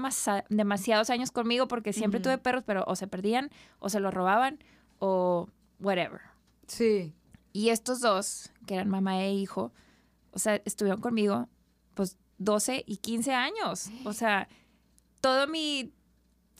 demasiados 0.48 1.10
años 1.10 1.30
conmigo 1.30 1.68
porque 1.68 1.92
siempre 1.92 2.18
tuve 2.20 2.38
perros, 2.38 2.64
pero 2.66 2.82
o 2.86 2.96
se 2.96 3.06
perdían 3.06 3.50
o 3.78 3.88
se 3.90 4.00
los 4.00 4.12
robaban 4.12 4.58
o 4.98 5.48
whatever. 5.80 6.20
Sí. 6.66 7.14
Y 7.52 7.68
estos 7.68 8.00
dos, 8.00 8.50
que 8.66 8.74
eran 8.74 8.88
mamá 8.88 9.20
e 9.22 9.34
hijo, 9.34 9.72
o 10.30 10.38
sea, 10.38 10.62
estuvieron 10.64 11.00
conmigo 11.02 11.48
pues 11.94 12.16
12 12.38 12.84
y 12.86 12.96
15 12.96 13.34
años. 13.34 13.90
O 14.04 14.14
sea, 14.14 14.48
toda 15.20 15.46
mi 15.46 15.92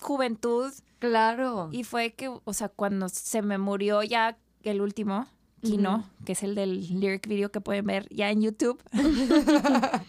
juventud 0.01 0.73
Claro. 0.99 1.69
y 1.73 1.85
fue 1.85 2.13
que, 2.13 2.29
o 2.29 2.53
sea, 2.53 2.69
cuando 2.69 3.09
se 3.09 3.41
me 3.43 3.57
murió 3.59 4.03
ya 4.03 4.37
el 4.63 4.81
último, 4.83 5.27
Kino, 5.63 6.09
que 6.25 6.33
es 6.33 6.43
el 6.43 6.55
del 6.55 6.81
lyric 7.01 7.27
video 7.29 7.51
que 7.51 7.61
pueden 7.61 7.87
ver 7.87 8.09
ya 8.11 8.31
en 8.31 8.43
YouTube. 8.43 8.83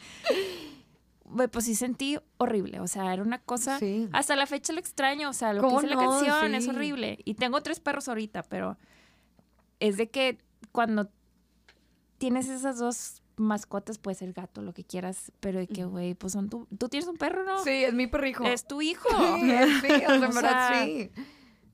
Pues 1.52 1.66
sí 1.66 1.74
sentí 1.74 2.20
horrible, 2.38 2.80
o 2.80 2.86
sea, 2.88 3.12
era 3.12 3.24
una 3.24 3.40
cosa... 3.40 3.80
Sí. 3.80 4.08
Hasta 4.12 4.36
la 4.36 4.46
fecha 4.46 4.72
lo 4.72 4.80
extraño, 4.80 5.30
o 5.30 5.34
sea, 5.34 5.52
lo 5.54 5.62
que 5.62 5.68
¿Cómo 5.68 5.80
hice 5.82 5.90
la 5.90 5.98
canción 5.98 6.54
es 6.54 6.68
horrible. 6.68 7.18
Y 7.26 7.34
tengo 7.34 7.62
tres 7.64 7.80
perros 7.80 8.08
ahorita, 8.08 8.44
pero 8.44 8.78
es 9.80 9.98
de 9.98 10.12
que 10.12 10.38
cuando 10.72 11.10
tienes 12.20 12.50
esas 12.50 12.78
dos 12.78 13.24
mascotas, 13.36 13.98
puede 13.98 14.14
ser 14.14 14.32
gato, 14.34 14.62
lo 14.62 14.74
que 14.76 14.84
quieras, 14.84 15.32
pero 15.40 15.58
de 15.58 15.66
que, 15.68 15.86
güey, 15.86 16.14
pues 16.14 16.34
son 16.34 16.50
tu... 16.50 16.68
Tú 16.78 16.88
tienes 16.88 17.10
un 17.10 17.18
perro, 17.18 17.44
¿no? 17.44 17.64
Sí, 17.64 17.72
es 17.84 17.96
mi 17.96 18.06
perrijo. 18.06 18.44
Es 18.46 18.68
tu 18.68 18.84
hijo. 18.84 19.10
Sí, 19.40 19.50
es- 19.52 19.82
sí, 19.82 19.88
O 20.28 20.32
sea, 20.34 20.84
sí. 20.86 21.10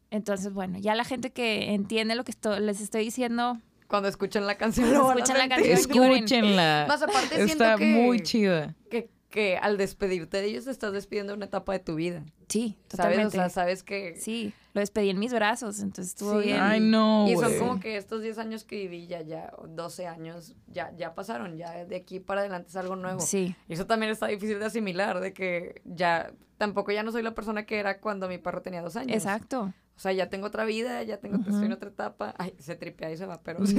Entonces, 0.10 0.54
bueno, 0.54 0.80
ya 0.80 0.96
la 0.96 1.04
gente 1.04 1.32
que 1.34 1.74
entiende 1.74 2.16
lo 2.16 2.24
que 2.24 2.32
esto- 2.32 2.58
les 2.62 2.80
estoy 2.80 3.04
diciendo, 3.04 3.60
Cuando 3.90 4.08
escuchan 4.08 4.46
la 4.48 4.56
canción 4.56 4.88
a 4.96 5.14
escuchan 5.14 5.38
la 5.38 5.50
canción, 5.50 5.78
lloren. 5.94 6.12
Escúchenla. 6.14 6.86
Más 6.88 7.02
aparte 7.02 7.36
siento 7.36 7.64
Está 7.64 7.76
que- 7.76 7.86
muy 7.86 8.22
chida. 8.22 8.76
Que, 8.90 9.10
que 9.30 9.58
al 9.58 9.78
despedirte 9.78 10.38
de 10.42 10.46
ellos 10.46 10.68
estás 10.68 10.94
despidiendo 10.94 11.34
de 11.34 11.38
una 11.38 11.46
etapa 11.48 11.74
de 11.74 11.80
tu 11.80 11.96
vida. 11.96 12.24
sí, 12.48 12.78
¿Sabes? 12.88 12.90
totalmente. 12.90 13.28
O 13.28 13.42
sea, 13.42 13.50
sabes 13.50 13.84
que... 13.84 14.16
Sí, 14.16 14.54
lo 14.74 14.82
despedí 14.82 15.10
en 15.10 15.20
mis 15.20 15.34
brazos, 15.34 15.80
entonces 15.82 16.14
estuvo 16.14 16.40
Sí. 16.42 16.48
bien. 16.48 16.60
Ay, 16.62 16.80
no, 16.80 17.28
Y 17.28 17.36
son 17.36 17.58
como 17.60 17.80
que 17.80 17.98
estos 17.98 18.22
10 18.24 18.38
años 18.40 18.64
que 18.64 18.76
viví 18.76 19.06
ya, 19.08 19.22
ya, 19.22 19.52
o 19.58 19.68
12 19.68 20.08
años, 20.08 20.56
ya, 20.68 20.92
ya 20.96 21.14
pasaron, 21.16 21.58
ya 21.58 21.86
de 21.86 21.96
aquí 21.96 22.20
para 22.20 22.42
adelante 22.42 22.70
es 22.70 22.76
algo 22.76 22.96
nuevo. 22.96 23.20
Sí, 23.20 23.56
Y 23.68 23.74
eso 23.74 23.86
también 23.88 24.12
está 24.12 24.28
difícil 24.28 24.58
de 24.60 24.66
asimilar, 24.66 25.20
de 25.20 25.34
que 25.34 25.82
ya, 25.86 26.32
tampoco 26.58 26.92
ya 26.92 27.04
no 27.04 27.12
soy 27.12 27.22
la 27.24 27.34
persona 27.36 27.66
que 27.66 27.78
era 27.80 28.00
cuando 28.00 28.28
mi 28.28 28.38
perro 28.40 28.62
tenía 28.62 28.82
dos 28.82 28.96
años. 28.96 29.16
exacto. 29.16 29.74
O 30.00 30.02
sea, 30.02 30.14
ya 30.14 30.30
tengo 30.30 30.48
otra 30.48 30.64
vida, 30.64 31.04
ya 31.04 31.18
tengo, 31.18 31.40
estoy 31.40 31.66
en 31.66 31.74
otra 31.74 31.90
etapa. 31.90 32.34
Ay, 32.38 32.54
se 32.58 32.78
tripea 32.78 33.12
y 33.12 33.18
se 33.18 33.26
va, 33.26 33.42
pero. 33.42 33.60
No, 33.60 33.66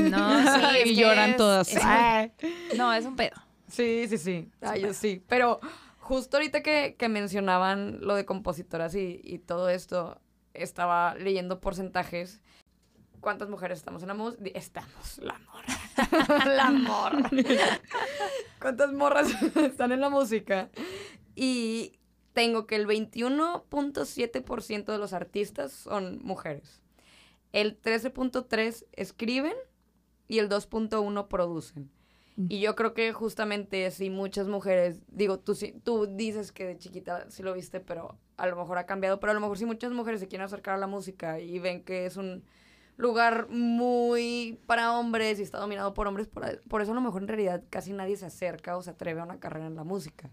sí, 0.84 0.90
y 0.90 0.94
lloran 0.94 1.30
es- 1.30 1.36
todas. 1.38 1.72
es- 1.74 1.80
Ay. 1.82 2.30
no, 2.76 2.92
es 2.92 3.06
un 3.06 3.16
pedo. 3.16 3.36
Sí, 3.68 4.04
sí, 4.06 4.18
sí. 4.18 4.50
Ay, 4.60 4.82
yo 4.82 4.92
sí. 4.92 5.24
Pero 5.28 5.60
justo 5.98 6.36
ahorita 6.36 6.62
que, 6.62 6.94
que 6.98 7.08
mencionaban 7.08 8.00
lo 8.02 8.16
de 8.16 8.26
compositoras 8.26 8.94
y, 8.94 9.18
y 9.24 9.38
todo 9.38 9.70
esto, 9.70 10.20
estaba 10.52 11.14
leyendo 11.14 11.58
porcentajes. 11.58 12.42
¿Cuántas 13.22 13.48
mujeres 13.48 13.78
estamos 13.78 14.02
en 14.02 14.08
la 14.08 14.14
música? 14.14 14.42
Estamos, 14.54 15.16
la 15.22 15.38
morra. 15.38 16.44
la 16.54 16.70
morra. 16.70 17.30
¿Cuántas 18.60 18.92
morras 18.92 19.28
están 19.56 19.92
en 19.92 20.02
la 20.02 20.10
música? 20.10 20.68
Y 21.34 21.98
tengo 22.32 22.66
que 22.66 22.76
el 22.76 22.86
21.7% 22.86 24.84
de 24.84 24.98
los 24.98 25.12
artistas 25.12 25.72
son 25.72 26.20
mujeres. 26.22 26.82
El 27.52 27.80
13.3 27.80 28.86
escriben 28.92 29.54
y 30.28 30.38
el 30.38 30.48
2.1 30.48 31.28
producen. 31.28 31.90
Y 32.48 32.60
yo 32.60 32.74
creo 32.74 32.94
que 32.94 33.12
justamente 33.12 33.90
si 33.90 34.08
muchas 34.08 34.48
mujeres, 34.48 35.00
digo, 35.08 35.38
tú, 35.38 35.54
tú 35.82 36.06
dices 36.06 36.52
que 36.52 36.64
de 36.64 36.78
chiquita 36.78 37.26
sí 37.28 37.42
lo 37.42 37.52
viste, 37.52 37.80
pero 37.80 38.16
a 38.38 38.46
lo 38.46 38.56
mejor 38.56 38.78
ha 38.78 38.86
cambiado, 38.86 39.20
pero 39.20 39.32
a 39.32 39.34
lo 39.34 39.40
mejor 39.40 39.58
si 39.58 39.66
muchas 39.66 39.92
mujeres 39.92 40.20
se 40.20 40.28
quieren 40.28 40.46
acercar 40.46 40.74
a 40.74 40.78
la 40.78 40.86
música 40.86 41.38
y 41.38 41.58
ven 41.58 41.84
que 41.84 42.06
es 42.06 42.16
un 42.16 42.42
lugar 42.96 43.48
muy 43.50 44.58
para 44.66 44.98
hombres 44.98 45.38
y 45.38 45.42
está 45.42 45.58
dominado 45.58 45.92
por 45.92 46.06
hombres, 46.06 46.28
por, 46.28 46.62
por 46.62 46.80
eso 46.80 46.92
a 46.92 46.94
lo 46.94 47.02
mejor 47.02 47.22
en 47.22 47.28
realidad 47.28 47.62
casi 47.68 47.92
nadie 47.92 48.16
se 48.16 48.26
acerca 48.26 48.76
o 48.76 48.82
se 48.82 48.90
atreve 48.90 49.20
a 49.20 49.24
una 49.24 49.38
carrera 49.38 49.66
en 49.66 49.74
la 49.74 49.84
música. 49.84 50.30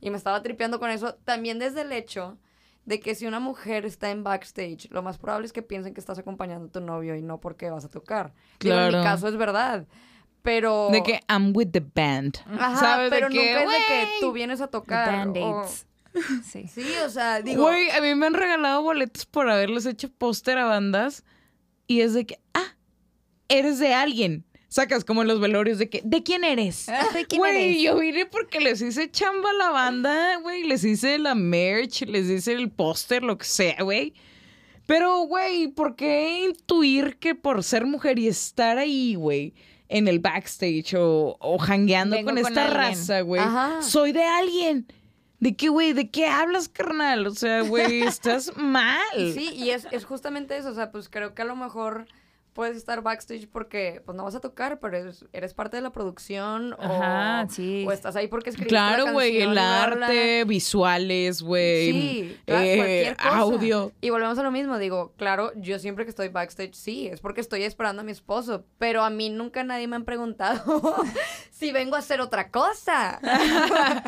Y 0.00 0.10
me 0.10 0.16
estaba 0.16 0.42
tripeando 0.42 0.78
con 0.78 0.90
eso 0.90 1.14
también 1.24 1.58
desde 1.58 1.82
el 1.82 1.92
hecho 1.92 2.38
de 2.84 3.00
que 3.00 3.14
si 3.14 3.26
una 3.26 3.40
mujer 3.40 3.84
está 3.84 4.10
en 4.10 4.24
backstage, 4.24 4.88
lo 4.90 5.02
más 5.02 5.18
probable 5.18 5.46
es 5.46 5.52
que 5.52 5.62
piensen 5.62 5.92
que 5.94 6.00
estás 6.00 6.18
acompañando 6.18 6.66
a 6.68 6.70
tu 6.70 6.80
novio 6.80 7.14
y 7.16 7.22
no 7.22 7.38
porque 7.40 7.68
vas 7.70 7.84
a 7.84 7.88
tocar. 7.90 8.32
Digo, 8.60 8.74
en 8.76 8.80
Claro. 8.88 8.98
mi 8.98 9.04
caso 9.04 9.28
es 9.28 9.36
verdad. 9.36 9.86
Pero. 10.42 10.88
De 10.90 11.02
que 11.02 11.20
I'm 11.28 11.52
with 11.54 11.68
the 11.72 11.80
band. 11.94 12.38
Ajá, 12.46 12.76
¿Sabes? 12.76 13.10
De 13.10 13.16
pero 13.16 13.28
que, 13.28 13.34
nunca 13.54 13.62
es 13.64 13.68
de 13.70 13.76
que 13.88 14.08
tú 14.20 14.32
vienes 14.32 14.60
a 14.60 14.68
tocar. 14.68 15.08
o- 15.08 15.12
Band-aids. 15.32 15.84
Sí. 16.44 16.66
Sí, 16.66 16.84
o 17.04 17.10
sea, 17.10 17.42
digo. 17.42 17.62
Güey, 17.64 17.90
a 17.90 18.00
mí 18.00 18.14
me 18.14 18.26
han 18.26 18.34
regalado 18.34 18.82
boletos 18.82 19.26
por 19.26 19.48
haberles 19.50 19.84
hecho 19.86 20.10
póster 20.10 20.56
a 20.58 20.64
bandas 20.64 21.22
y 21.86 22.00
es 22.00 22.14
de 22.14 22.24
que, 22.26 22.40
ah, 22.54 22.74
eres 23.48 23.78
de 23.78 23.92
alguien. 23.94 24.44
Sacas 24.68 25.02
como 25.04 25.22
en 25.22 25.28
los 25.28 25.40
velorios 25.40 25.78
de 25.78 25.88
que, 25.88 26.02
¿de 26.04 26.22
quién 26.22 26.44
eres? 26.44 26.86
¿De 27.14 27.24
quién 27.24 27.40
Güey, 27.40 27.70
eres? 27.70 27.82
yo 27.82 27.98
vine 27.98 28.26
porque 28.26 28.60
les 28.60 28.82
hice 28.82 29.10
chamba 29.10 29.48
a 29.50 29.54
la 29.54 29.70
banda, 29.70 30.36
güey, 30.42 30.64
les 30.64 30.84
hice 30.84 31.18
la 31.18 31.34
merch, 31.34 32.02
les 32.02 32.28
hice 32.28 32.52
el 32.52 32.70
póster, 32.70 33.22
lo 33.22 33.38
que 33.38 33.46
sea, 33.46 33.82
güey. 33.82 34.12
Pero, 34.86 35.20
güey, 35.20 35.68
¿por 35.68 35.96
qué 35.96 36.44
intuir 36.44 37.16
que 37.18 37.34
por 37.34 37.64
ser 37.64 37.86
mujer 37.86 38.18
y 38.18 38.28
estar 38.28 38.76
ahí, 38.78 39.14
güey, 39.14 39.54
en 39.88 40.06
el 40.06 40.18
backstage 40.18 40.94
o, 40.98 41.36
o 41.40 41.58
jangueando 41.58 42.16
Vengo 42.16 42.30
con 42.32 42.36
con 42.42 42.46
esta 42.46 42.64
alguien. 42.66 42.78
raza, 42.78 43.20
güey, 43.22 43.42
soy 43.80 44.12
de 44.12 44.24
alguien? 44.24 44.86
¿De 45.40 45.54
qué, 45.56 45.68
güey? 45.68 45.92
¿De 45.94 46.10
qué 46.10 46.26
hablas, 46.26 46.68
carnal? 46.68 47.26
O 47.26 47.34
sea, 47.34 47.62
güey, 47.62 48.02
estás 48.06 48.54
mal. 48.56 48.98
Sí, 49.34 49.50
y 49.54 49.70
es, 49.70 49.86
es 49.92 50.04
justamente 50.04 50.56
eso. 50.56 50.70
O 50.70 50.74
sea, 50.74 50.90
pues 50.90 51.08
creo 51.08 51.34
que 51.34 51.42
a 51.42 51.44
lo 51.46 51.54
mejor 51.56 52.06
puedes 52.58 52.76
estar 52.76 53.02
backstage 53.02 53.46
porque 53.48 54.02
pues 54.04 54.16
no 54.16 54.24
vas 54.24 54.34
a 54.34 54.40
tocar, 54.40 54.80
pero 54.80 54.96
eres, 54.96 55.24
eres 55.32 55.54
parte 55.54 55.76
de 55.76 55.80
la 55.80 55.92
producción 55.92 56.72
o, 56.72 56.82
Ajá, 56.82 57.46
sí. 57.48 57.84
o 57.86 57.92
estás 57.92 58.16
ahí 58.16 58.26
porque 58.26 58.50
escribiste 58.50 58.74
la 58.74 58.96
Claro, 58.96 59.12
güey, 59.12 59.40
el 59.40 59.56
arte, 59.56 60.42
visuales, 60.42 61.40
güey, 61.40 61.92
Sí, 61.92 62.40
eh, 62.48 62.76
cualquier 62.76 63.16
cosa. 63.16 63.36
audio. 63.38 63.92
Y 64.00 64.10
volvemos 64.10 64.36
a 64.40 64.42
lo 64.42 64.50
mismo, 64.50 64.76
digo, 64.76 65.12
claro, 65.16 65.52
yo 65.54 65.78
siempre 65.78 66.04
que 66.04 66.10
estoy 66.10 66.30
backstage, 66.30 66.74
sí, 66.74 67.06
es 67.06 67.20
porque 67.20 67.40
estoy 67.42 67.62
esperando 67.62 68.02
a 68.02 68.04
mi 68.04 68.10
esposo, 68.10 68.64
pero 68.76 69.04
a 69.04 69.10
mí 69.10 69.30
nunca 69.30 69.62
nadie 69.62 69.86
me 69.86 69.94
han 69.94 70.04
preguntado 70.04 70.96
si 71.52 71.70
vengo 71.70 71.94
a 71.94 72.00
hacer 72.00 72.20
otra 72.20 72.50
cosa. 72.50 73.20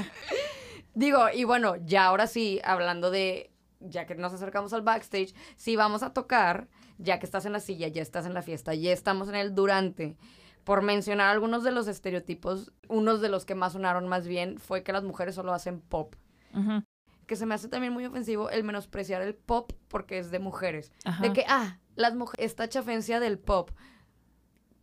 digo, 0.94 1.26
y 1.32 1.44
bueno, 1.44 1.76
ya 1.84 2.06
ahora 2.06 2.26
sí, 2.26 2.60
hablando 2.64 3.12
de, 3.12 3.52
ya 3.78 4.06
que 4.06 4.16
nos 4.16 4.32
acercamos 4.32 4.72
al 4.72 4.82
backstage, 4.82 5.36
si 5.54 5.76
vamos 5.76 6.02
a 6.02 6.12
tocar, 6.12 6.66
ya 7.02 7.18
que 7.18 7.26
estás 7.26 7.46
en 7.46 7.52
la 7.52 7.60
silla, 7.60 7.88
ya 7.88 8.02
estás 8.02 8.26
en 8.26 8.34
la 8.34 8.42
fiesta, 8.42 8.74
ya 8.74 8.92
estamos 8.92 9.28
en 9.28 9.34
el 9.34 9.54
durante. 9.54 10.16
Por 10.64 10.82
mencionar 10.82 11.28
algunos 11.30 11.64
de 11.64 11.72
los 11.72 11.88
estereotipos, 11.88 12.72
unos 12.88 13.20
de 13.20 13.28
los 13.30 13.44
que 13.44 13.54
más 13.54 13.72
sonaron 13.72 14.06
más 14.08 14.26
bien 14.26 14.58
fue 14.58 14.82
que 14.82 14.92
las 14.92 15.02
mujeres 15.02 15.34
solo 15.34 15.54
hacen 15.54 15.80
pop 15.80 16.14
Ujú. 16.54 16.84
que 17.26 17.36
se 17.36 17.46
me 17.46 17.54
hace 17.54 17.68
también 17.68 17.92
muy 17.92 18.04
ofensivo 18.04 18.50
el 18.50 18.62
menospreciar 18.64 19.22
el 19.22 19.34
pop 19.34 19.72
porque 19.88 20.18
es 20.18 20.30
de 20.30 20.38
mujeres. 20.38 20.92
Ajá. 21.04 21.22
De 21.22 21.32
que, 21.32 21.44
ah, 21.48 21.78
las 21.96 22.14
mujeres, 22.14 22.44
esta 22.50 22.68
chafencia 22.68 23.20
del 23.20 23.38
pop. 23.38 23.70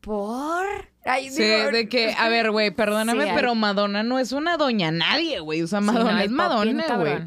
¿Por? 0.02 0.66
Ay, 1.04 1.30
Sí, 1.30 1.44
digo, 1.44 1.72
de 1.72 1.90
que, 1.90 2.14
a 2.18 2.30
ver, 2.30 2.52
güey, 2.52 2.72
perdóname, 2.72 3.26
Sí, 3.26 3.32
pero 3.36 3.56
Madonna 3.56 4.04
no 4.04 4.20
es 4.20 4.32
una 4.32 4.58
doña 4.58 4.92
nadie, 4.92 5.40
güey. 5.42 5.62
O 5.62 5.68
sea, 5.68 5.80
Sí, 5.82 5.86
no, 5.86 5.94
Madonna 5.94 6.24
es 6.24 6.32
Madonna, 6.32 6.98
güey. 6.98 7.18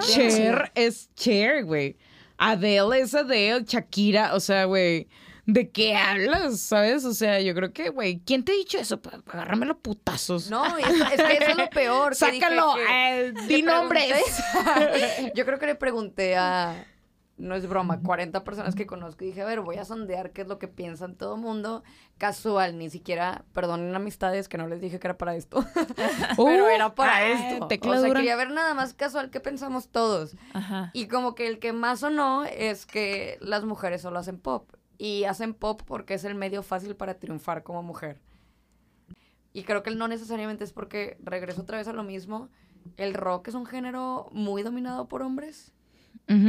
Cher 0.00 0.72
es 0.74 1.12
Cher, 1.14 1.64
güey. 1.64 1.96
Adele 2.38 3.00
es 3.00 3.14
Adele, 3.14 3.64
Shakira, 3.66 4.34
o 4.34 4.40
sea, 4.40 4.64
güey. 4.64 5.08
¿De 5.50 5.70
qué 5.70 5.96
hablas? 5.96 6.60
¿Sabes? 6.60 7.06
O 7.06 7.14
sea, 7.14 7.40
yo 7.40 7.54
creo 7.54 7.72
que, 7.72 7.88
güey, 7.88 8.20
¿quién 8.26 8.44
te 8.44 8.52
ha 8.52 8.54
dicho 8.54 8.76
eso? 8.78 9.00
Agárrame 9.28 9.64
los 9.64 9.78
putazos. 9.78 10.50
No, 10.50 10.76
es, 10.76 10.86
es 10.86 11.22
que 11.22 11.32
eso 11.38 11.46
es 11.52 11.56
lo 11.56 11.70
peor. 11.70 12.14
que 12.14 12.26
dije 12.32 12.40
Sácalo, 12.40 12.74
que- 12.74 12.84
eh, 13.28 13.32
di 13.48 13.62
nombres. 13.62 14.12
Yo 15.34 15.46
creo 15.46 15.58
que 15.58 15.64
le 15.64 15.74
pregunté 15.74 16.36
a, 16.36 16.84
no 17.38 17.54
es 17.54 17.68
broma, 17.68 18.00
40 18.02 18.42
personas 18.44 18.74
que 18.74 18.86
conozco 18.86 19.24
y 19.24 19.28
dije, 19.28 19.42
a 19.42 19.46
ver, 19.46 19.60
voy 19.60 19.76
a 19.76 19.84
sondear 19.84 20.32
qué 20.32 20.42
es 20.42 20.48
lo 20.48 20.58
que 20.58 20.68
piensan 20.68 21.14
todo 21.14 21.36
mundo. 21.36 21.84
Casual, 22.18 22.76
ni 22.78 22.90
siquiera, 22.90 23.44
perdonen 23.52 23.94
amistades 23.94 24.48
que 24.48 24.58
no 24.58 24.66
les 24.66 24.80
dije 24.80 24.98
que 24.98 25.06
era 25.06 25.16
para 25.16 25.36
esto. 25.36 25.64
pero 26.36 26.64
Uh, 26.64 26.68
era 26.68 26.94
para 26.94 27.26
esto. 27.26 27.68
tecla 27.68 27.98
o 27.98 28.00
sea, 28.00 28.12
quería 28.12 28.36
ver 28.36 28.50
nada 28.50 28.74
más 28.74 28.92
casual 28.92 29.30
qué 29.30 29.40
pensamos 29.40 29.88
todos. 29.88 30.36
Ajá. 30.52 30.90
Y 30.92 31.06
como 31.06 31.34
que 31.34 31.46
el 31.46 31.60
que 31.60 31.72
más 31.72 32.02
o 32.02 32.10
no 32.10 32.44
es 32.44 32.86
que 32.86 33.38
las 33.40 33.64
mujeres 33.64 34.02
solo 34.02 34.18
hacen 34.18 34.38
pop. 34.38 34.70
Y 34.98 35.24
hacen 35.24 35.54
pop 35.54 35.82
porque 35.86 36.14
es 36.14 36.24
el 36.24 36.34
medio 36.34 36.64
fácil 36.64 36.96
para 36.96 37.14
triunfar 37.14 37.62
como 37.62 37.84
mujer. 37.84 38.20
Y 39.52 39.62
creo 39.62 39.82
que 39.82 39.92
no 39.92 40.08
necesariamente 40.08 40.64
es 40.64 40.72
porque, 40.72 41.16
regreso 41.22 41.62
otra 41.62 41.78
vez 41.78 41.86
a 41.86 41.92
lo 41.92 42.02
mismo, 42.02 42.48
el 42.96 43.14
rock 43.14 43.48
es 43.48 43.54
un 43.54 43.66
género 43.66 44.28
muy 44.32 44.62
dominado 44.62 45.08
por 45.08 45.22
hombres 45.22 45.72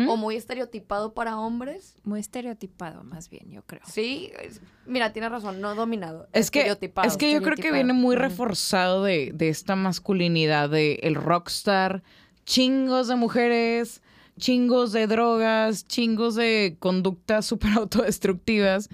O 0.07 0.17
muy 0.17 0.35
estereotipado 0.35 1.13
para 1.13 1.37
hombres. 1.39 1.95
Muy 2.03 2.19
estereotipado, 2.19 3.03
más 3.03 3.29
bien, 3.29 3.49
yo 3.49 3.63
creo. 3.65 3.81
Sí, 3.85 4.31
es- 4.41 4.61
mira, 4.85 5.13
tienes 5.13 5.31
razón, 5.31 5.61
no 5.61 5.73
dominado, 5.75 6.27
Es 6.33 6.51
que, 6.51 6.59
estereotipado. 6.59 7.07
es 7.07 7.15
que 7.17 7.31
yo 7.31 7.41
creo 7.41 7.55
que 7.55 7.71
viene 7.71 7.93
muy 7.93 8.15
reforzado 8.15 9.03
de, 9.03 9.31
de 9.33 9.49
esta 9.49 9.75
masculinidad 9.75 10.69
de 10.69 10.95
el 11.03 11.15
rockstar, 11.15 12.03
chingos 12.45 13.07
de 13.07 13.15
mujeres, 13.15 14.01
chingos 14.37 14.91
de 14.91 15.07
drogas, 15.07 15.87
chingos 15.87 16.35
de 16.35 16.75
conductas 16.79 17.45
súper 17.47 17.71
autodestructivas, 17.73 18.89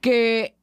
que 0.00 0.54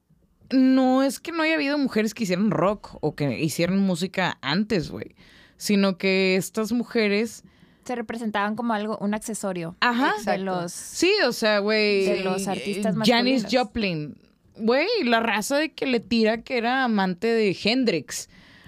no 0.51 1.03
es 1.03 1.19
que 1.19 1.31
no 1.31 1.43
haya 1.43 1.55
habido 1.55 1.77
mujeres 1.77 2.13
que 2.13 2.23
hicieran 2.23 2.51
rock 2.51 2.97
o 3.01 3.15
que 3.15 3.39
hicieran 3.39 3.79
música 3.79 4.37
antes, 4.41 4.89
güey, 4.91 5.15
sino 5.57 5.97
que 5.97 6.35
estas 6.35 6.71
mujeres... 6.71 7.43
Se 7.87 7.95
representaban 7.95 8.57
como 8.57 8.73
algo, 8.73 8.97
un 8.99 9.13
accesorio. 9.13 9.77
Ajá. 9.79 10.13
De 10.25 10.39
los... 10.39 10.73
Sí, 10.73 11.09
o 11.25 11.31
sea, 11.31 11.59
güey. 11.59 12.05
De 12.05 12.21
los 12.21 12.45
artistas 12.49 12.93
Janis 13.05 13.43
masculinos. 13.43 13.53
Joplin. 13.53 14.17
Güey, 14.57 14.87
la 15.05 15.21
raza 15.21 15.55
de 15.55 15.71
que 15.71 15.85
le 15.85 16.01
tira 16.01 16.41
que 16.41 16.57
era 16.57 16.83
amante 16.83 17.27
de 17.27 17.57
Hendrix. 17.63 18.27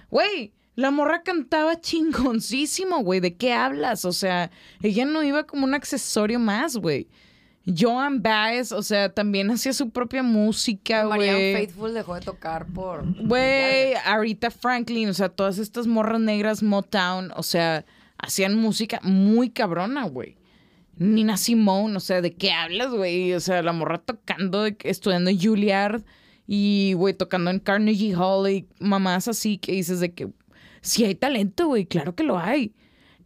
Güey, 0.09 0.53
la 0.75 0.89
morra 0.89 1.21
cantaba 1.23 1.81
chingoncísimo, 1.81 2.99
güey. 2.99 3.19
¿De 3.19 3.35
qué 3.35 3.51
hablas? 3.51 4.05
O 4.05 4.13
sea, 4.13 4.51
ella 4.81 5.03
no 5.03 5.21
iba 5.21 5.43
como 5.43 5.65
un 5.65 5.73
accesorio 5.73 6.39
más, 6.39 6.77
güey. 6.77 7.09
Joan 7.77 8.21
Baez, 8.23 8.71
o 8.71 8.81
sea, 8.81 9.13
también 9.13 9.51
hacía 9.51 9.73
su 9.73 9.89
propia 9.89 10.23
música, 10.23 11.03
Marianne 11.03 11.51
güey. 11.51 11.53
Faithful 11.53 11.93
dejó 11.93 12.15
de 12.15 12.21
tocar 12.21 12.65
por... 12.67 13.03
Güey, 13.21 13.95
Arita 14.05 14.49
Franklin, 14.49 15.09
o 15.09 15.13
sea, 15.13 15.27
todas 15.27 15.57
estas 15.57 15.85
morras 15.85 16.21
negras 16.21 16.63
Motown, 16.63 17.31
o 17.35 17.43
sea, 17.43 17.85
hacían 18.21 18.55
música 18.55 18.99
muy 19.03 19.49
cabrona, 19.49 20.05
güey. 20.05 20.37
Nina 20.97 21.37
Simone, 21.37 21.95
o 21.95 21.99
sea, 21.99 22.21
¿de 22.21 22.35
qué 22.35 22.51
hablas, 22.51 22.91
güey? 22.91 23.33
O 23.33 23.39
sea, 23.39 23.61
la 23.63 23.71
morra 23.71 23.99
tocando, 23.99 24.65
estudiando 24.65 25.29
en 25.29 25.39
Juilliard 25.39 26.03
y, 26.45 26.93
güey, 26.93 27.13
tocando 27.13 27.51
en 27.51 27.59
Carnegie 27.59 28.15
Hall 28.15 28.49
y 28.49 28.67
mamás 28.79 29.27
así 29.27 29.57
que 29.57 29.71
dices 29.71 30.01
de 30.01 30.13
que 30.13 30.29
sí 30.81 31.05
hay 31.05 31.15
talento, 31.15 31.67
güey, 31.67 31.85
claro 31.85 32.15
que 32.15 32.23
lo 32.23 32.37
hay. 32.37 32.73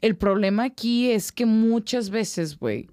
El 0.02 0.16
problema 0.16 0.66
aquí 0.66 1.10
es 1.10 1.32
que 1.32 1.46
muchas 1.46 2.10
veces, 2.12 2.60
güey, 2.60 2.88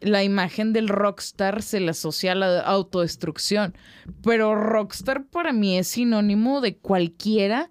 la 0.00 0.24
imagen 0.24 0.72
del 0.72 0.88
rockstar 0.88 1.62
se 1.62 1.80
le 1.80 1.90
asocia 1.90 2.32
a 2.32 2.36
la 2.36 2.60
autodestrucción. 2.60 3.74
Pero 4.22 4.54
rockstar 4.54 5.24
para 5.26 5.52
mí 5.52 5.76
es 5.76 5.88
sinónimo 5.88 6.60
de 6.60 6.76
cualquiera 6.76 7.70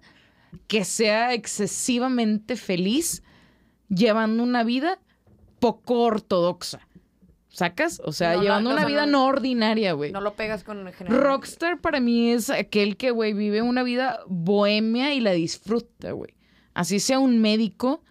que 0.66 0.84
sea 0.84 1.34
excesivamente 1.34 2.56
feliz 2.56 3.22
llevando 3.88 4.42
una 4.42 4.64
vida 4.64 4.98
poco 5.60 6.00
ortodoxa. 6.02 6.80
¿Sacas? 7.50 8.00
O 8.04 8.12
sea, 8.12 8.32
No, 8.32 8.36
no, 8.36 8.42
llevando 8.42 8.70
o 8.70 8.72
una 8.74 8.82
sea, 8.82 8.88
vida 8.88 9.06
no- 9.06 9.12
no 9.12 9.26
ordinaria, 9.26 9.92
güey. 9.92 10.12
No 10.12 10.20
lo 10.20 10.34
pegas 10.34 10.62
con 10.62 10.86
el 10.86 10.92
general. 10.94 11.20
Rockstar 11.20 11.80
para 11.80 11.98
mí 11.98 12.30
es 12.30 12.50
aquel 12.50 12.96
que, 12.96 13.10
güey, 13.10 13.32
vive 13.32 13.62
una 13.62 13.82
vida 13.82 14.20
bohemia 14.28 15.12
y 15.14 15.20
la 15.20 15.32
disfruta, 15.32 16.12
güey. 16.12 16.34
Así 16.74 17.00
sea 17.00 17.18
un 17.18 17.40
médico. 17.40 18.04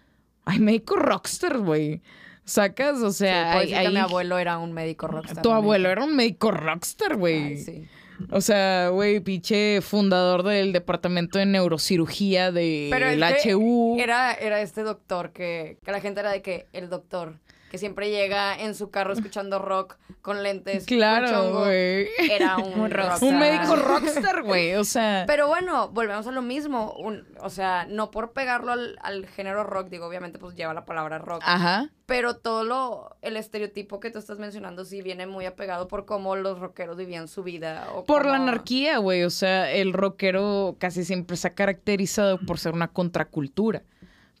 Ay, 0.44 0.58
médico 0.58 0.96
rockstar, 0.96 1.58
güey. 1.58 2.02
¿Sacas? 2.44 3.00
O 3.00 3.12
sea, 3.12 3.52
hay- 3.52 3.72
hay- 3.74 3.88
mi 3.88 3.96
abuelo 3.98 4.38
era 4.38 4.58
un 4.58 4.72
médico 4.72 5.06
rockstar. 5.06 5.42
tu 5.42 5.52
abuelo 5.52 5.88
era 5.88 6.04
un 6.04 6.14
médico 6.16 6.50
rockstar, 6.50 7.16
güey. 7.16 7.58
Sí. 7.58 7.86
O 8.30 8.40
sea, 8.40 8.88
güey, 8.88 9.20
pinche 9.20 9.80
fundador 9.80 10.42
del 10.42 10.72
departamento 10.72 11.38
de 11.38 11.46
neurocirugía 11.46 12.52
de 12.52 12.88
Pero 12.90 13.08
el 13.08 13.22
es 13.22 13.42
que 13.42 13.54
HU. 13.54 13.96
Era, 14.00 14.34
era 14.34 14.60
este 14.60 14.82
doctor 14.82 15.32
que, 15.32 15.78
que 15.84 15.92
la 15.92 16.00
gente 16.00 16.20
era 16.20 16.32
de 16.32 16.42
que 16.42 16.66
el 16.72 16.88
doctor, 16.88 17.34
que 17.70 17.78
siempre 17.78 18.10
llega 18.10 18.58
en 18.58 18.74
su 18.74 18.90
carro 18.90 19.12
escuchando 19.12 19.58
rock 19.58 19.96
con 20.22 20.42
lentes. 20.42 20.86
Claro, 20.86 21.52
güey. 21.60 22.08
Era 22.30 22.56
un, 22.58 22.90
rockstar. 22.90 23.28
Un 23.28 23.38
médico 23.38 23.76
rockstar, 23.76 24.42
güey. 24.42 24.74
O 24.74 24.84
sea. 24.84 25.24
Pero 25.26 25.48
bueno, 25.48 25.88
volvemos 25.90 26.26
a 26.26 26.30
lo 26.32 26.42
mismo. 26.42 26.94
un- 26.98 27.26
o 27.40 27.50
sea, 27.50 27.86
no 27.88 28.10
por 28.10 28.32
pegarlo 28.32 28.72
al, 28.72 28.96
al 29.02 29.26
género 29.26 29.64
rock, 29.64 29.88
digo, 29.88 30.06
obviamente 30.06 30.38
pues 30.38 30.54
lleva 30.54 30.72
la 30.74 30.84
palabra 30.84 31.18
rock. 31.18 31.42
Ajá. 31.44 31.90
Pero 32.06 32.36
todo 32.36 32.64
lo, 32.64 33.16
el 33.20 33.36
estereotipo 33.36 34.00
que 34.00 34.10
tú 34.10 34.18
estás 34.18 34.38
mencionando 34.38 34.86
sí 34.86 35.02
viene 35.02 35.26
muy 35.26 35.44
apegado 35.44 35.88
por 35.88 36.06
cómo 36.06 36.36
los 36.36 36.58
rockeros 36.58 36.96
vivían 36.96 37.28
su 37.28 37.42
vida. 37.42 37.86
O 37.94 38.04
Por 38.04 38.24
la 38.24 38.36
anarquía, 38.36 38.96
güey. 38.96 39.24
O 39.24 39.30
sea, 39.30 39.70
el 39.70 39.92
rockero 39.92 40.76
casi 40.78 41.04
siempre 41.04 41.36
se 41.36 41.48
ha 41.48 41.54
caracterizado 41.54 42.38
por 42.38 42.58
ser 42.58 42.72
una 42.72 42.88
contracultura. 42.88 43.82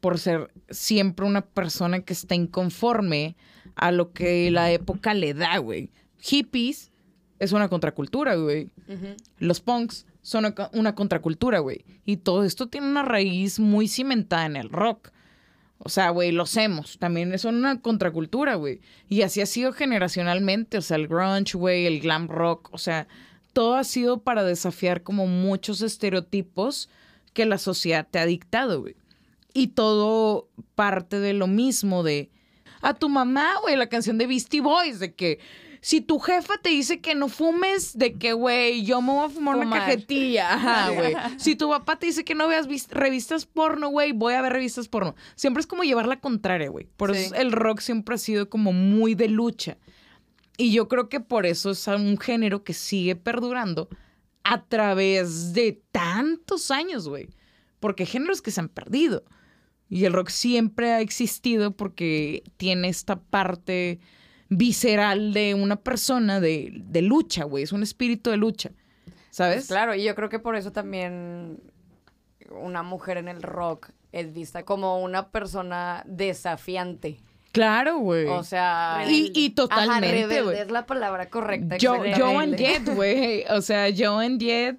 Por 0.00 0.18
ser 0.18 0.50
siempre 0.70 1.26
una 1.26 1.42
persona 1.42 2.00
que 2.00 2.12
está 2.12 2.34
inconforme 2.34 3.36
a 3.74 3.90
lo 3.92 4.12
que 4.12 4.50
la 4.50 4.70
época 4.70 5.14
le 5.14 5.34
da, 5.34 5.58
güey. 5.58 5.90
Hippies 6.18 6.90
es 7.38 7.52
una 7.52 7.68
contracultura, 7.68 8.34
güey. 8.36 8.70
Los 9.38 9.60
punks 9.60 10.06
son 10.22 10.54
una- 10.72 10.94
contracultura, 10.94 11.60
güey. 11.60 11.84
Y 12.04 12.18
todo 12.18 12.44
esto 12.44 12.66
tiene 12.68 12.88
una 12.88 13.02
raíz 13.02 13.58
muy 13.60 13.88
cimentada 13.88 14.46
en 14.46 14.56
el 14.56 14.68
rock. 14.70 15.10
O 15.78 15.88
sea, 15.88 16.10
güey, 16.10 16.32
los 16.32 16.56
emos 16.56 16.98
también 16.98 17.38
son 17.38 17.54
una 17.54 17.80
contracultura, 17.80 18.56
güey. 18.56 18.80
Y 19.08 19.22
así 19.22 19.40
ha 19.40 19.46
sido 19.46 19.72
generacionalmente. 19.72 20.78
O 20.78 20.82
sea, 20.82 20.96
el 20.96 21.06
grunge, 21.06 21.56
güey, 21.56 21.86
el 21.86 22.00
glam 22.00 22.26
rock. 22.28 22.68
O 22.72 22.78
sea, 22.78 23.06
todo 23.52 23.76
ha 23.76 23.84
sido 23.84 24.18
para 24.22 24.42
desafiar 24.42 25.02
como 25.04 25.26
muchos 25.28 25.80
estereotipos 25.82 26.88
que 27.32 27.46
la 27.46 27.58
sociedad 27.58 28.06
te 28.10 28.18
ha 28.18 28.26
dictado, 28.26 28.80
güey. 28.80 28.96
Y 29.58 29.68
todo 29.68 30.48
parte 30.74 31.18
de 31.20 31.32
lo 31.32 31.46
mismo 31.46 32.02
de... 32.02 32.30
A 32.80 32.94
tu 32.94 33.08
mamá, 33.08 33.54
güey, 33.62 33.74
la 33.76 33.88
canción 33.88 34.18
de 34.18 34.26
Beastie 34.28 34.60
Boys, 34.60 35.00
de 35.00 35.14
que 35.14 35.40
si 35.80 36.00
tu 36.00 36.18
jefa 36.20 36.54
te 36.62 36.68
dice 36.70 37.00
que 37.00 37.14
no 37.16 37.28
fumes, 37.28 37.98
de 37.98 38.14
que, 38.18 38.32
güey, 38.32 38.84
yo 38.84 39.00
me 39.02 39.12
voy 39.12 39.26
a 39.26 39.28
fumar, 39.28 39.56
una 39.56 39.78
cajetilla. 39.78 40.54
Ajá, 40.54 40.90
güey. 40.90 41.14
Si 41.38 41.56
tu 41.56 41.68
papá 41.70 41.98
te 41.98 42.06
dice 42.06 42.24
que 42.24 42.34
no 42.36 42.46
veas 42.46 42.68
vis- 42.68 42.88
revistas 42.90 43.46
porno, 43.46 43.88
güey, 43.88 44.12
voy 44.12 44.34
a 44.34 44.42
ver 44.42 44.52
revistas 44.52 44.86
porno. 44.88 45.16
Siempre 45.34 45.60
es 45.60 45.66
como 45.66 45.82
llevar 45.82 46.06
la 46.06 46.20
contraria, 46.20 46.68
güey. 46.68 46.86
Por 46.96 47.14
Sí. 47.16 47.22
eso 47.24 47.34
el 47.34 47.50
rock 47.50 47.80
siempre 47.80 48.14
ha 48.14 48.18
sido 48.18 48.48
como 48.48 48.72
muy 48.72 49.16
de 49.16 49.28
lucha. 49.28 49.76
Y 50.56 50.72
yo 50.72 50.86
creo 50.88 51.08
que 51.08 51.18
por 51.20 51.46
eso 51.46 51.70
es 51.72 51.86
un 51.88 52.16
género 52.18 52.62
que 52.62 52.74
sigue 52.74 53.16
perdurando 53.16 53.88
a 54.44 54.62
través 54.64 55.52
de 55.52 55.82
tantos 55.90 56.70
años, 56.70 57.08
güey. 57.08 57.28
Porque 57.80 58.04
hay 58.04 58.08
géneros 58.08 58.40
que 58.42 58.50
se 58.52 58.60
han 58.60 58.68
perdido. 58.68 59.24
Y 59.90 60.04
el 60.04 60.12
rock 60.12 60.28
siempre 60.28 60.92
ha 60.92 61.00
existido 61.00 61.70
porque 61.72 62.42
tiene 62.56 62.88
esta 62.88 63.16
parte 63.16 64.00
visceral 64.50 65.32
de 65.32 65.54
una 65.54 65.76
persona 65.76 66.40
de, 66.40 66.72
de 66.84 67.02
lucha, 67.02 67.44
güey. 67.44 67.64
Es 67.64 67.72
un 67.72 67.82
espíritu 67.82 68.30
de 68.30 68.36
lucha. 68.36 68.70
¿Sabes? 69.30 69.56
Pues 69.56 69.68
claro, 69.68 69.94
y 69.94 70.02
yo 70.04 70.14
creo 70.14 70.28
que 70.28 70.38
por 70.38 70.56
eso 70.56 70.72
también 70.72 71.60
una 72.50 72.82
mujer 72.82 73.18
en 73.18 73.28
el 73.28 73.42
rock 73.42 73.90
es 74.12 74.32
vista 74.32 74.64
como 74.64 75.02
una 75.02 75.28
persona 75.28 76.02
desafiante. 76.06 77.20
Claro, 77.52 77.98
güey. 77.98 78.26
O 78.26 78.42
sea, 78.44 79.04
Y- 79.08 79.32
y 79.34 79.50
totalmente, 79.50 80.10
rebelde 80.10 80.42
güey. 80.42 80.58
es 80.58 80.70
la 80.70 80.86
palabra 80.86 81.28
correcta. 81.28 81.76
Yo. 81.76 81.96
Joan 82.16 82.56
Jett, 82.56 82.88
güey. 82.94 83.44
O 83.50 83.60
sea, 83.62 83.86
Joan 83.96 84.38
Jett. 84.38 84.78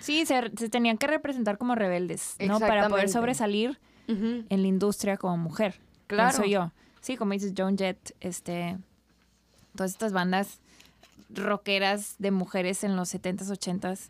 Sí, 0.00 0.24
se, 0.26 0.50
se 0.56 0.68
tenían 0.70 0.96
que 0.96 1.06
representar 1.06 1.58
como 1.58 1.74
rebeldes, 1.74 2.36
¿no? 2.46 2.58
Para 2.58 2.88
poder 2.88 3.08
sobresalir 3.08 3.78
En 4.10 4.62
la 4.62 4.66
industria 4.66 5.16
como 5.16 5.36
mujer. 5.36 5.80
Claro. 6.06 6.30
Pienso 6.30 6.50
yo. 6.50 6.72
Sí, 7.00 7.16
como 7.16 7.32
dices, 7.32 7.52
Joan 7.56 7.78
Jett, 7.78 8.14
este, 8.20 8.76
todas 9.74 9.92
estas 9.92 10.12
bandas 10.12 10.60
rockeras 11.28 12.16
de 12.18 12.30
mujeres 12.30 12.82
en 12.84 12.96
los 12.96 13.14
70s, 13.14 13.48
80s 13.48 14.08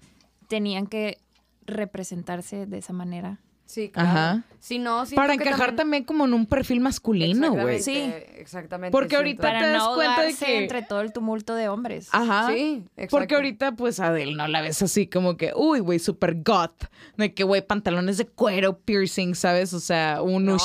tenían 0.48 0.86
que 0.86 1.18
representarse 1.66 2.66
de 2.66 2.78
esa 2.78 2.92
manera. 2.92 3.38
Sí, 3.70 3.88
claro. 3.88 4.08
Ajá. 4.08 4.42
Si 4.58 4.80
no, 4.80 5.04
Para 5.14 5.36
que 5.36 5.44
encajar 5.48 5.76
también... 5.76 6.02
como 6.02 6.24
en 6.24 6.34
un 6.34 6.44
perfil 6.44 6.80
masculino, 6.80 7.52
güey. 7.52 7.76
Exactamente, 7.76 8.40
Exactamente. 8.40 8.90
Porque 8.90 9.14
ahorita- 9.14 9.42
Para 9.42 9.60
te 9.60 9.66
das 9.68 9.88
cuenta 9.94 10.22
de 10.22 10.34
que- 10.34 10.58
entre 10.58 10.82
todo 10.82 11.02
el 11.02 11.12
tumulto 11.12 11.54
de 11.54 11.68
hombres. 11.68 12.08
Ajá. 12.10 12.48
Sí, 12.48 12.82
exacto. 12.96 13.16
Porque 13.16 13.36
ahorita, 13.36 13.76
pues, 13.76 14.00
Adele 14.00 14.34
no 14.34 14.48
la 14.48 14.60
ves 14.60 14.82
así 14.82 15.06
como 15.06 15.36
que, 15.36 15.52
uy, 15.54 15.78
güey, 15.78 16.00
super 16.00 16.34
goth. 16.42 16.86
De 17.16 17.32
que, 17.32 17.44
güey, 17.44 17.64
pantalones 17.64 18.18
de 18.18 18.26
cuero, 18.26 18.76
piercing, 18.80 19.36
¿sabes? 19.36 19.72
O 19.72 19.78
sea, 19.78 20.20
un 20.20 20.46
no. 20.46 20.58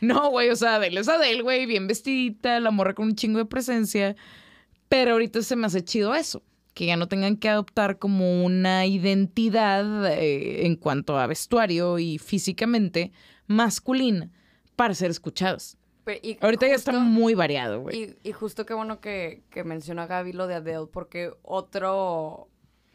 No, 0.00 0.30
güey, 0.30 0.50
o 0.50 0.56
sea, 0.56 0.76
Adele 0.76 1.00
es 1.00 1.08
Adele, 1.08 1.42
güey, 1.42 1.66
bien 1.66 1.88
vestidita, 1.88 2.60
la 2.60 2.70
morra 2.70 2.94
con 2.94 3.06
un 3.06 3.16
chingo 3.16 3.38
de 3.38 3.46
presencia. 3.46 4.14
Pero 4.88 5.12
ahorita 5.12 5.42
se 5.42 5.56
me 5.56 5.66
hace 5.66 5.82
chido 5.82 6.14
eso. 6.14 6.40
Que 6.74 6.86
ya 6.86 6.96
no 6.96 7.06
tengan 7.08 7.36
que 7.36 7.48
adoptar 7.48 7.98
como 7.98 8.44
una 8.44 8.86
identidad 8.86 10.06
eh, 10.12 10.66
en 10.66 10.76
cuanto 10.76 11.18
a 11.18 11.26
vestuario 11.26 11.98
y 11.98 12.18
físicamente 12.18 13.12
masculina 13.46 14.30
para 14.76 14.94
ser. 14.94 15.12
Pero- 16.04 16.20
y 16.22 16.36
Ahorita 16.40 16.66
ya 16.66 16.74
está 16.74 16.92
muy 16.92 17.34
variado, 17.34 17.80
güey. 17.82 18.16
Y, 18.22 18.28
y 18.28 18.32
justo 18.32 18.66
qué 18.66 18.74
bueno 18.74 19.00
que, 19.00 19.42
que 19.50 19.64
menciona 19.64 20.06
Gaby 20.06 20.32
lo 20.32 20.46
de 20.46 20.54
Adele, 20.54 20.86
porque 20.90 21.32
otro 21.42 22.48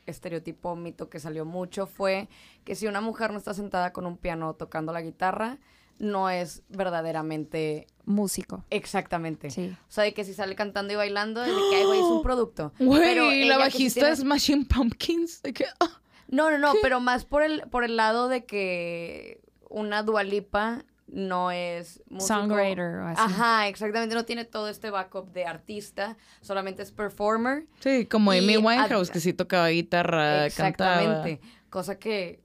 estereotipo, 0.05 0.75
mito 0.75 1.09
que 1.09 1.19
salió 1.19 1.45
mucho 1.45 1.86
fue 1.86 2.28
que 2.63 2.75
si 2.75 2.88
una 2.88 3.01
mujer 3.01 3.32
no 3.32 3.38
está 3.38 3.53
sentada 3.53 3.93
con 3.93 4.05
un 4.05 4.17
piano 4.17 4.53
tocando 4.55 4.91
la 4.93 5.01
guitarra, 5.01 5.59
no 5.99 6.29
es 6.29 6.63
verdaderamente 6.69 7.87
Músico. 8.05 8.63
exactamente. 8.69 9.49
Sí. 9.51 9.75
O 9.81 9.91
sea, 9.91 10.03
de 10.03 10.13
que 10.13 10.23
si 10.23 10.33
sale 10.33 10.55
cantando 10.55 10.93
y 10.93 10.95
bailando, 10.95 11.43
es 11.43 11.49
de 11.55 11.61
que, 11.71 11.85
güey, 11.85 11.99
es 11.99 12.05
un 12.05 12.21
producto. 12.23 12.71
Pero 12.77 12.87
Güey, 13.25 13.43
ella 13.43 13.57
la 13.57 13.65
sí 13.65 13.71
bajista 13.77 13.99
tiene- 14.01 14.13
es 14.13 14.23
Machine 14.23 14.65
Pumpkins. 14.65 15.41
De 15.41 15.53
que, 15.53 15.65
ah. 15.79 16.01
No, 16.29 16.51
no, 16.51 16.57
no, 16.57 16.73
pero 16.81 16.99
más 16.99 17.23
por 17.23 17.41
el, 17.41 17.61
por 17.69 17.85
el 17.85 17.95
lado 17.95 18.27
de 18.27 18.43
que 18.45 19.39
una 19.69 20.03
dualipa 20.03 20.83
no 21.07 21.51
es 21.51 22.03
músico. 22.09 22.27
Songwriter 22.27 22.95
o 22.97 23.07
así. 23.07 23.21
Ajá, 23.23 23.67
exactamente. 23.69 24.13
No 24.13 24.25
tiene 24.25 24.43
todo 24.43 24.67
este 24.67 24.89
backup 24.91 25.31
de 25.31 25.45
artista, 25.45 26.17
solamente 26.41 26.83
es 26.83 26.91
performer. 26.91 27.65
Sí, 27.79 28.05
como 28.07 28.33
Y 28.33 28.39
Amy 28.39 28.57
Winehouse, 28.57 29.09
que 29.09 29.21
sí 29.21 29.31
tocaba 29.31 29.69
guitarra, 29.69 30.45
Exactamente. 30.45 31.39
Cosa 31.69 31.97
que, 31.97 32.41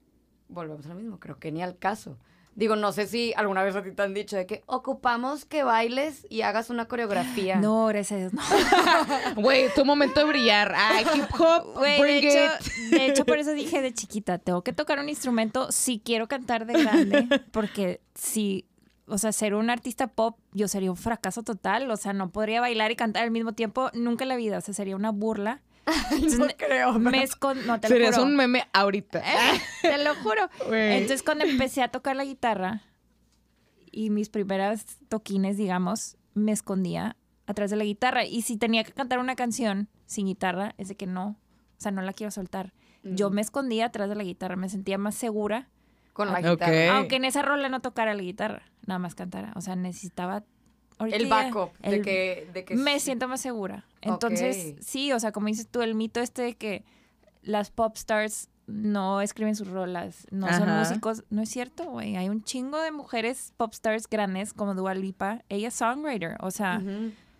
volvemos 0.49 0.87
a 0.87 0.91
lo 0.91 0.95
mismo, 0.95 1.19
creo 1.19 1.41
que 1.41 1.51
ni 1.51 1.61
al 1.61 1.77
caso. 1.77 2.17
Digo, 2.55 2.77
no 2.77 2.93
sé 2.93 3.07
si 3.07 3.33
alguna 3.35 3.63
vez 3.63 3.75
a 3.77 3.83
ti 3.83 3.93
te 3.93 4.03
han 4.03 4.13
dicho 4.13 4.37
de 4.37 4.45
que 4.47 4.63
ocupamos 4.67 5.47
que 5.47 5.63
bailes 5.63 6.27
y 6.29 6.43
hagas 6.43 6.69
una 6.69 6.85
coreografía. 6.87 7.57
No, 7.57 7.87
gracias 7.87 8.13
a 8.13 8.17
Dios, 8.21 8.33
no. 8.35 8.43
Güey, 9.43 9.73
tu 9.75 9.87
momento 9.87 10.21
de 10.21 10.27
brillar. 10.27 10.75
Ay, 10.77 11.07
hip 11.15 11.41
hop, 11.41 11.75
Güey, 11.75 12.03
de 12.03 12.19
hecho, 12.19 12.55
it. 12.69 12.91
de 12.91 13.07
hecho, 13.07 13.25
por 13.25 13.39
eso 13.39 13.53
dije 13.53 13.81
de 13.81 13.95
chiquita, 13.95 14.37
tengo 14.39 14.63
que 14.63 14.75
tocar 14.75 14.99
un 14.99 15.09
instrumento 15.09 15.73
si 15.73 15.99
quiero 15.99 16.29
cantar 16.29 16.67
de 16.67 16.83
grande, 16.83 17.27
porque 17.53 18.03
si, 18.15 18.67
o 19.07 19.17
sea, 19.17 19.33
ser 19.33 19.55
un 19.55 19.71
artista 19.71 20.09
pop, 20.09 20.37
yo 20.53 20.69
sería 20.69 20.91
un 20.91 20.99
fracaso 20.99 21.43
total, 21.43 21.91
o 21.91 21.97
sea, 21.97 22.13
no 22.13 22.31
podría 22.31 22.61
bailar 22.61 22.91
y 22.91 22.97
cantar 22.97 23.23
al 23.23 23.31
mismo 23.31 23.53
tiempo 23.55 23.91
nunca 23.95 24.25
en 24.25 24.29
la 24.29 24.37
vida, 24.37 24.59
o 24.59 24.61
sea, 24.61 24.75
sería 24.75 24.95
una 24.97 25.11
burla. 25.11 25.63
No 26.39 26.47
creo. 26.57 26.99
Me 26.99 27.11
no, 27.67 27.81
te 27.81 27.89
lo 27.89 27.95
Serías 27.95 28.15
juro. 28.15 28.27
un 28.27 28.37
meme 28.37 28.65
ahorita. 28.73 29.23
Te 29.83 29.99
lo 30.03 30.15
juro. 30.17 30.49
Entonces, 30.71 31.23
cuando 31.23 31.45
empecé 31.45 31.83
a 31.83 31.89
tocar 31.89 32.17
la 32.17 32.25
guitarra 32.25 32.83
y 33.91 34.11
mis 34.11 34.29
primeras 34.29 34.99
toquines, 35.09 35.57
digamos, 35.57 36.17
me 36.35 36.53
escondía 36.53 37.17
atrás 37.47 37.71
de 37.71 37.77
la 37.77 37.85
guitarra. 37.85 38.25
Y 38.25 38.43
si 38.43 38.57
tenía 38.57 38.85
que 38.85 38.93
cantar 38.93 39.19
una 39.19 39.35
canción 39.37 39.89
sin 40.07 40.27
guitarra, 40.27 40.75
es 40.79 40.89
de 40.89 40.97
que 40.97 41.07
no, 41.07 41.29
o 41.79 41.81
sea, 41.81 41.93
no 41.93 42.03
la 42.03 42.13
quiero 42.13 42.31
soltar. 42.31 42.73
Yo 43.05 43.31
me 43.31 43.41
escondía 43.41 43.87
atrás 43.87 44.09
de 44.09 44.15
la 44.15 44.23
guitarra, 44.23 44.55
me 44.55 44.69
sentía 44.69 44.97
más 44.97 45.17
segura, 45.17 45.69
Con 46.13 46.31
la 46.31 46.41
guitarra. 46.41 46.97
aunque 46.97 47.17
en 47.17 47.25
esa 47.25 47.43
rola 47.43 47.69
no 47.69 47.81
tocara 47.81 48.15
la 48.15 48.23
guitarra, 48.23 48.63
nada 48.87 49.01
más 49.01 49.15
cantara. 49.17 49.53
O 49.57 49.61
sea, 49.61 49.75
necesitaba... 49.75 50.45
ahorita 51.03 51.17
El 51.17 51.27
backup 51.29 51.77
de 51.79 51.97
el- 51.97 52.03
que, 52.03 52.49
de 52.53 52.65
que 52.65 52.75
me 52.75 52.95
sí. 52.99 53.07
siento 53.07 53.29
más 53.29 53.41
segura. 53.41 53.87
Entonces, 54.01 54.75
sí, 54.81 55.13
o 55.13 55.21
sea, 55.21 55.33
como 55.33 55.47
dices 55.47 55.69
tú, 55.69 55.83
el 55.83 55.95
mito 55.95 56.21
este 56.21 56.43
de 56.43 56.55
que 56.55 56.85
las 57.43 57.71
pop 57.71 57.95
stars 57.97 58.49
no 58.67 59.21
escriben 59.21 59.57
sus 59.57 59.69
rolas, 59.69 60.27
no 60.31 60.49
son 60.57 60.69
músicos, 60.79 61.25
no 61.31 61.43
es 61.43 61.49
cierto, 61.51 61.85
güey. 61.91 62.17
Hay 62.17 62.29
un 62.29 62.43
chingo 62.45 62.81
de 62.81 62.91
mujeres 62.93 63.53
pop 63.57 63.73
stars 63.75 64.09
grandes 64.09 64.53
como 64.55 64.75
Dua 64.75 64.95
Lipa, 64.95 65.43
ella 65.49 65.69
es 65.69 65.75
songwriter, 65.75 66.37
o 66.41 66.51
sea, 66.51 66.81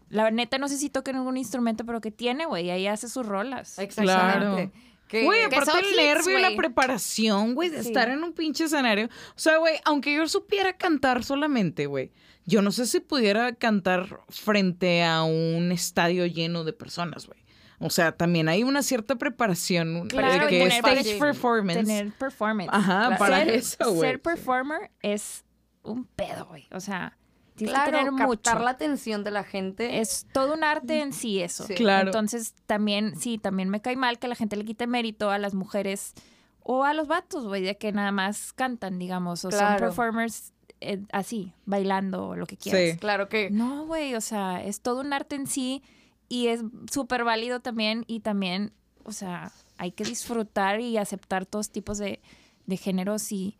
la 0.09 0.31
neta 0.31 0.59
no 0.59 0.69
sé 0.69 0.77
si 0.77 0.91
toca 0.91 1.13
ningún 1.13 1.37
instrumento, 1.39 1.87
pero 1.87 2.01
que 2.01 2.11
tiene, 2.11 2.45
güey, 2.45 2.71
ella 2.71 2.93
hace 2.93 3.09
sus 3.09 3.25
rolas. 3.25 3.79
Exactamente. 3.79 4.73
Que- 5.13 5.25
Güey, 5.27 5.43
aparte 5.45 5.71
el 5.79 5.85
hits, 5.91 5.97
nervio 5.97 6.39
y 6.39 6.41
la 6.43 6.57
preparación, 6.57 7.55
güey, 7.55 7.69
de 7.69 7.83
Sí. 7.83 7.89
estar 7.89 8.09
en 8.09 8.25
un 8.25 8.33
pinche 8.33 8.65
escenario. 8.65 9.07
O 9.07 9.39
sea, 9.39 9.59
güey, 9.59 9.75
aunque 9.85 10.15
yo 10.15 10.27
supiera 10.27 10.73
cantar 10.73 11.23
solamente, 11.23 11.85
güey, 11.85 12.13
yo 12.47 12.63
no 12.63 12.73
sé 12.73 12.87
si 12.87 12.99
pudiera 13.01 13.53
cantar 13.55 14.21
frente 14.31 15.05
a 15.05 15.23
un 15.23 15.71
estadio 15.71 16.25
lleno 16.25 16.65
de 16.65 16.73
personas, 16.73 17.27
güey. 17.27 17.45
O 17.79 17.91
sea, 17.91 18.13
también 18.13 18.49
hay 18.49 18.63
una 18.63 18.83
cierta 18.83 19.17
preparación 19.17 20.09
Claro, 20.09 20.33
de 20.45 20.49
que 20.49 20.59
tener 20.61 20.73
stage 20.73 21.19
performance. 21.19 21.87
Tener 21.87 22.11
performance. 22.13 22.71
Ajá, 22.73 23.17
para 23.19 23.39
ser, 23.41 23.49
eso, 23.51 23.93
güey. 23.93 24.09
Ser 24.13 24.23
performer 24.23 24.91
es 25.03 25.45
un 25.83 26.07
pedo, 26.07 26.47
güey. 26.47 26.69
O 26.73 26.81
sea, 26.81 27.19
tienes 27.65 27.75
Claro, 27.75 27.91
que 27.93 27.97
tener 27.99 28.13
mucho. 28.13 28.27
captar 28.43 28.61
la 28.61 28.71
atención 28.71 29.25
de 29.25 29.31
la 29.31 29.45
gente. 29.45 30.01
Es 30.01 30.27
todo 30.33 30.55
un 30.55 30.65
arte 30.65 31.01
en 31.01 31.13
sí 31.13 31.41
eso. 31.43 31.65
Sí. 31.67 31.75
Claro. 31.75 32.09
Entonces, 32.09 32.55
también, 32.67 33.17
sí, 33.17 33.39
también 33.39 33.69
me 33.71 33.81
cae 33.81 33.97
mal 33.97 34.19
que 34.19 34.29
la 34.29 34.35
gente 34.35 34.57
le 34.57 34.65
quite 34.65 34.87
mérito 34.87 35.31
a 35.31 35.39
las 35.39 35.55
mujeres 35.55 36.15
o 36.63 36.85
a 36.85 36.95
los 36.95 37.09
vatos, 37.09 37.47
güey, 37.47 37.63
de 37.63 37.77
que 37.77 37.91
nada 37.93 38.13
más 38.13 38.53
cantan, 38.53 38.99
digamos, 38.99 39.45
o 39.45 39.51
son 39.51 39.59
Claro. 39.59 39.87
performers 39.87 40.53
eh, 40.81 41.01
así, 41.13 41.53
bailando 41.65 42.29
o 42.29 42.37
lo 42.37 42.47
que 42.47 42.57
quieras. 42.57 42.93
Sí. 42.93 42.99
Claro 42.99 43.29
que 43.29 43.51
No, 43.51 43.87
güey, 43.87 44.15
o 44.17 44.21
sea, 44.21 44.63
es 44.65 44.81
todo 44.81 45.01
un 45.01 45.13
arte 45.13 45.37
en 45.37 45.47
sí 45.47 45.83
y 46.29 46.49
es 46.49 46.61
súper 46.91 47.23
válido 47.25 47.61
también 47.61 48.05
y 48.09 48.21
también, 48.21 48.73
o 49.05 49.13
sea, 49.13 49.53
hay 49.79 49.93
que 49.93 50.03
disfrutar 50.05 50.81
y 50.81 50.97
aceptar 50.99 51.47
todos 51.47 51.71
tipos 51.71 51.99
de, 51.99 52.21
de 52.67 52.77
géneros 52.77 53.31
y 53.33 53.59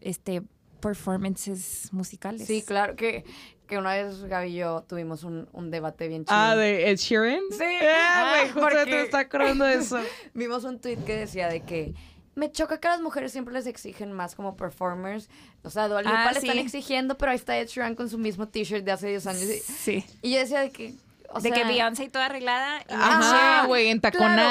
este 0.00 0.42
performances 0.82 1.88
musicales. 1.92 2.46
Sí, 2.46 2.62
claro, 2.62 2.96
que, 2.96 3.24
que 3.66 3.78
una 3.78 3.94
vez 3.94 4.24
Gaby 4.24 4.48
y 4.48 4.54
yo 4.56 4.84
tuvimos 4.88 5.24
un, 5.24 5.48
un 5.52 5.70
debate 5.70 6.08
bien 6.08 6.24
chido. 6.24 6.36
Ah, 6.36 6.56
de 6.56 6.90
Ed 6.90 6.96
Sheeran. 6.98 7.40
Sí. 7.50 7.64
Ah, 7.82 8.28
güey, 8.30 8.42
Ah, 8.42 8.52
justo 8.52 8.60
porque- 8.60 8.84
te 8.90 9.02
está 9.02 9.18
acordando 9.20 9.66
eso. 9.66 9.98
Vimos 10.34 10.64
un 10.64 10.78
tweet 10.80 10.98
que 11.06 11.16
decía 11.16 11.48
de 11.48 11.60
que 11.62 11.94
me 12.34 12.50
choca 12.50 12.80
que 12.80 12.88
a 12.88 12.92
las 12.92 13.00
mujeres 13.00 13.30
siempre 13.32 13.52
les 13.54 13.66
exigen 13.66 14.12
más 14.12 14.34
como 14.34 14.56
performers. 14.56 15.28
O 15.62 15.70
sea, 15.70 15.86
Dua 15.88 16.02
Lipa 16.02 16.28
Ah, 16.28 16.32
le 16.32 16.38
están 16.38 16.58
exigiendo, 16.58 17.16
pero 17.18 17.30
ahí 17.32 17.36
está 17.36 17.58
Ed 17.58 17.68
Sheeran 17.68 17.94
con 17.94 18.08
su 18.08 18.18
mismo 18.18 18.48
t-shirt 18.48 18.84
de 18.84 18.92
hace 18.92 19.08
10 19.08 19.26
años. 19.26 19.42
Y, 19.42 19.58
Sí. 19.60 20.04
y 20.22 20.32
yo 20.32 20.38
decía 20.38 20.60
de 20.60 20.70
que... 20.70 20.94
O 21.34 21.40
de 21.40 21.48
sea, 21.48 21.56
que 21.58 21.64
Beyoncé 21.64 22.04
y 22.04 22.08
toda 22.10 22.26
arreglada. 22.26 22.82
y 22.82 22.92
Ajá, 22.92 23.64
güey, 23.66 23.98
claro, 23.98 24.10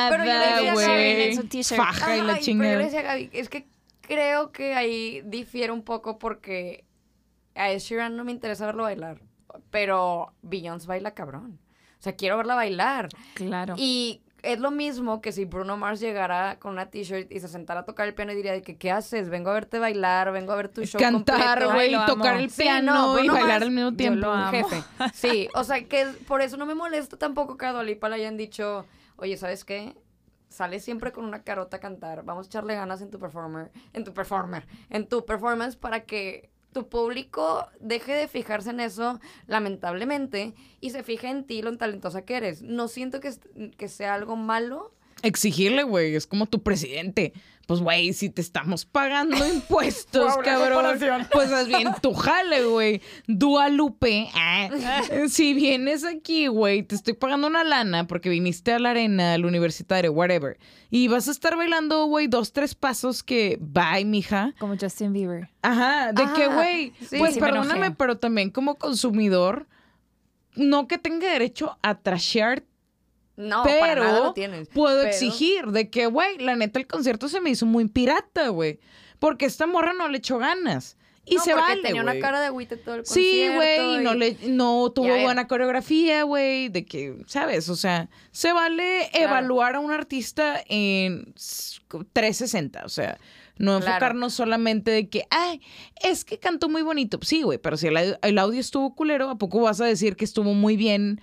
pero 0.10 0.24
yo 0.24 0.30
le 0.34 0.34
entaconada, 0.40 0.56
decía 0.56 0.72
a 0.72 0.76
Sheeran 0.76 0.96
güey. 0.96 1.22
en 1.30 1.36
su 1.36 1.44
t-shirt. 1.48 1.78
Faja 1.78 2.18
y 2.18 2.22
la 2.22 2.24
Ay, 2.24 2.26
Pero 2.28 2.38
yo 2.40 2.44
chingada. 2.46 2.78
decía 2.78 3.02
Gaby, 3.04 3.30
es 3.34 3.50
que 3.50 3.68
creo 4.02 4.52
que 4.52 4.74
ahí 4.76 5.22
difiere 5.26 5.72
un 5.72 5.84
poco 5.84 6.18
porque 6.20 6.86
a 7.56 7.72
Ed 7.72 7.80
Sheeran 7.80 8.16
no 8.16 8.24
me 8.24 8.32
interesa 8.32 8.66
verlo 8.66 8.84
bailar, 8.84 9.22
pero 9.70 10.34
Beyoncé 10.42 10.88
baila 10.88 11.12
cabrón. 11.14 11.60
O 12.00 12.04
sea, 12.04 12.16
quiero 12.16 12.38
verla 12.38 12.56
bailar. 12.56 13.10
Claro. 13.36 13.76
Y 13.78 14.22
es 14.42 14.60
lo 14.60 14.72
mismo 14.72 15.22
que 15.22 15.32
si 15.32 15.46
Bruno 15.46 15.78
Mars 15.78 16.00
llegara 16.00 16.58
con 16.58 16.72
una 16.72 16.88
t-shirt 16.90 17.32
y 17.32 17.40
se 17.40 17.48
sentara 17.48 17.82
a 17.82 17.86
tocar 17.86 18.08
el 18.08 18.16
piano 18.16 18.32
y 18.32 18.36
diría 18.36 18.54
de 18.54 18.64
que, 18.64 18.76
¿qué 18.76 18.90
haces? 18.90 19.30
Vengo 19.30 19.52
a 19.52 19.54
verte 19.54 19.78
bailar, 19.78 20.32
vengo 20.32 20.52
a 20.52 20.56
ver 20.56 20.70
tu 20.70 20.84
show 20.84 21.00
Cantar, 21.00 21.60
completo". 21.60 21.74
güey, 21.76 21.92
lo 21.92 22.06
tocar 22.08 22.38
el 22.38 22.50
Sí, 22.50 22.64
piano 22.64 22.94
no, 22.94 23.20
y 23.24 23.28
bailar 23.28 23.48
Mars, 23.50 23.62
al 23.66 23.72
mismo 23.72 23.92
yo 23.92 23.96
tiempo. 23.98 24.20
lo 24.26 24.32
amo. 24.34 24.50
jefe. 24.52 24.84
Sí, 25.14 25.48
o 25.54 25.64
sea, 25.64 25.84
que 25.84 26.06
por 26.28 26.42
eso 26.42 26.58
no 26.58 26.66
me 26.66 26.74
molesta 26.74 27.18
tampoco 27.18 27.56
que 27.56 27.68
a 27.68 27.72
Dua 27.72 27.84
Lipa 27.84 28.10
le 28.10 28.16
hayan 28.16 28.36
dicho, 28.36 28.88
oye, 29.18 29.38
¿sabes 29.38 29.64
qué? 29.64 29.96
Sales 30.52 30.84
siempre 30.84 31.14
con 31.14 31.24
una 31.24 31.44
carota 31.44 31.78
a 31.78 31.80
cantar, 31.80 32.24
vamos 32.24 32.46
a 32.46 32.50
echarle 32.50 32.76
ganas 32.76 33.02
en 33.02 33.10
tu 33.10 33.20
performer, 33.20 33.72
en 33.94 34.04
tu 34.04 34.14
performer, 34.14 34.68
en 34.90 35.08
tu 35.08 35.26
performance 35.26 35.78
para 35.78 36.02
que 36.06 36.50
tu 36.74 36.90
público 36.90 37.68
deje 37.80 38.14
de 38.14 38.28
fijarse 38.28 38.70
en 38.70 38.82
eso, 38.82 39.20
lamentablemente, 39.48 40.54
y 40.82 40.90
se 40.90 41.04
fije 41.04 41.30
en 41.30 41.46
ti, 41.46 41.62
lo 41.62 41.76
talentosa 41.78 42.24
que 42.24 42.36
eres. 42.36 42.62
No 42.62 42.90
siento 42.90 43.22
que, 43.22 43.32
que 43.78 43.88
sea 43.88 44.14
algo 44.14 44.36
malo. 44.36 44.94
Exigirle, 45.24 45.84
güey, 45.84 46.16
es 46.16 46.28
como 46.28 46.48
tu 46.48 46.64
presidente. 46.64 47.32
Pues, 47.72 47.80
güey, 47.80 48.12
si 48.12 48.30
te 48.30 48.42
estamos 48.42 48.84
pagando 48.84 49.48
impuestos, 49.48 50.36
Wow, 50.36 50.44
cabrón, 50.44 51.28
pues 51.32 51.54
haz 51.54 51.70
bien 51.70 51.88
tu 52.02 52.14
jale, 52.14 52.66
güey. 52.66 53.02
Dualupe, 53.28 54.28
ah, 54.34 54.68
si 55.30 55.54
vienes 55.54 56.04
aquí, 56.04 56.48
güey, 56.48 56.84
te 56.84 56.96
estoy 56.96 57.14
pagando 57.14 57.48
una 57.48 57.64
lana 57.64 58.08
porque 58.08 58.28
viniste 58.28 58.74
a 58.74 58.80
la 58.80 58.90
arena, 58.90 59.36
al 59.36 59.46
universitario, 59.46 60.12
whatever, 60.12 60.60
y 60.90 61.08
vas 61.08 61.30
a 61.30 61.32
estar 61.32 61.56
bailando, 61.56 62.08
güey, 62.08 62.28
dos, 62.28 62.52
tres 62.52 62.76
pasos 62.76 63.24
que, 63.24 63.58
bye, 63.62 64.04
mija. 64.04 64.54
Como 64.60 64.76
Justin 64.78 65.14
Bieber. 65.14 65.48
Ajá, 65.62 66.12
de 66.12 66.24
Ajá, 66.24 66.34
que, 66.34 66.48
güey, 66.48 66.94
sí. 67.10 67.20
pues 67.20 67.36
Sí 67.36 67.40
perdóname, 67.40 67.92
pero 67.92 68.18
también 68.18 68.50
como 68.50 68.76
consumidor, 68.76 69.70
no 70.56 70.90
que 70.90 70.98
tenga 70.98 71.32
derecho 71.32 71.78
a 71.82 71.96
trashear 71.96 72.64
No, 73.42 73.64
para 73.64 73.96
nada 73.96 74.12
pero 74.12 74.24
lo 74.26 74.34
tienes. 74.34 74.68
puedo 74.70 74.98
Pero- 74.98 75.10
exigir 75.10 75.68
de 75.68 75.90
que, 75.90 76.06
güey, 76.08 76.38
la 76.38 76.56
neta 76.56 76.80
el 76.80 76.88
concierto 76.88 77.28
se 77.30 77.42
me 77.42 77.50
hizo 77.50 77.66
muy 77.66 77.88
pirata, 77.88 78.50
güey. 78.50 78.80
Porque 79.20 79.46
esta 79.46 79.68
morra 79.68 79.94
no 79.94 80.08
le 80.08 80.18
echó 80.20 80.38
ganas. 80.38 80.98
Y 81.24 81.36
No, 81.36 81.44
se 81.44 81.54
vale, 81.54 81.84
tenía 81.84 82.02
una 82.02 82.18
cara 82.20 82.40
de 82.40 82.48
agüite 82.48 82.78
todo 82.78 82.96
el 82.96 83.06
Sí, 83.06 83.48
güey, 83.54 83.96
y 83.96 83.98
no, 84.00 84.16
le, 84.16 84.38
no 84.48 84.92
tuvo 84.92 85.16
buena 85.22 85.48
coreografía, 85.48 86.24
güey, 86.24 86.70
de 86.70 86.84
que, 86.84 87.16
¿sabes? 87.28 87.70
O 87.70 87.76
sea, 87.76 88.10
se 88.32 88.52
vale 88.54 89.08
Claro. 89.12 89.26
evaluar 89.28 89.76
a 89.76 89.80
un 89.82 89.92
artista 89.92 90.60
en 90.68 91.32
s- 91.36 91.80
360, 92.12 92.84
o 92.86 92.90
sea, 92.90 93.20
no 93.60 93.78
Claro. 93.78 93.86
enfocarnos 93.94 94.34
solamente 94.34 94.90
de 94.90 95.10
que, 95.10 95.26
ay, 95.30 95.62
es 96.04 96.26
que 96.26 96.40
cantó 96.40 96.70
muy 96.70 96.82
bonito. 96.82 97.20
Sí, 97.22 97.44
güey, 97.44 97.60
pero 97.60 97.78
si 97.78 97.88
el, 97.88 98.18
el 98.20 98.38
audio 98.40 98.60
estuvo 98.60 98.96
culero, 98.96 99.30
¿a 99.30 99.38
poco 99.38 99.62
vas 99.62 99.80
a 99.80 99.86
decir 99.86 100.16
que 100.16 100.26
estuvo 100.26 100.56
muy 100.56 100.76
bien 100.76 101.22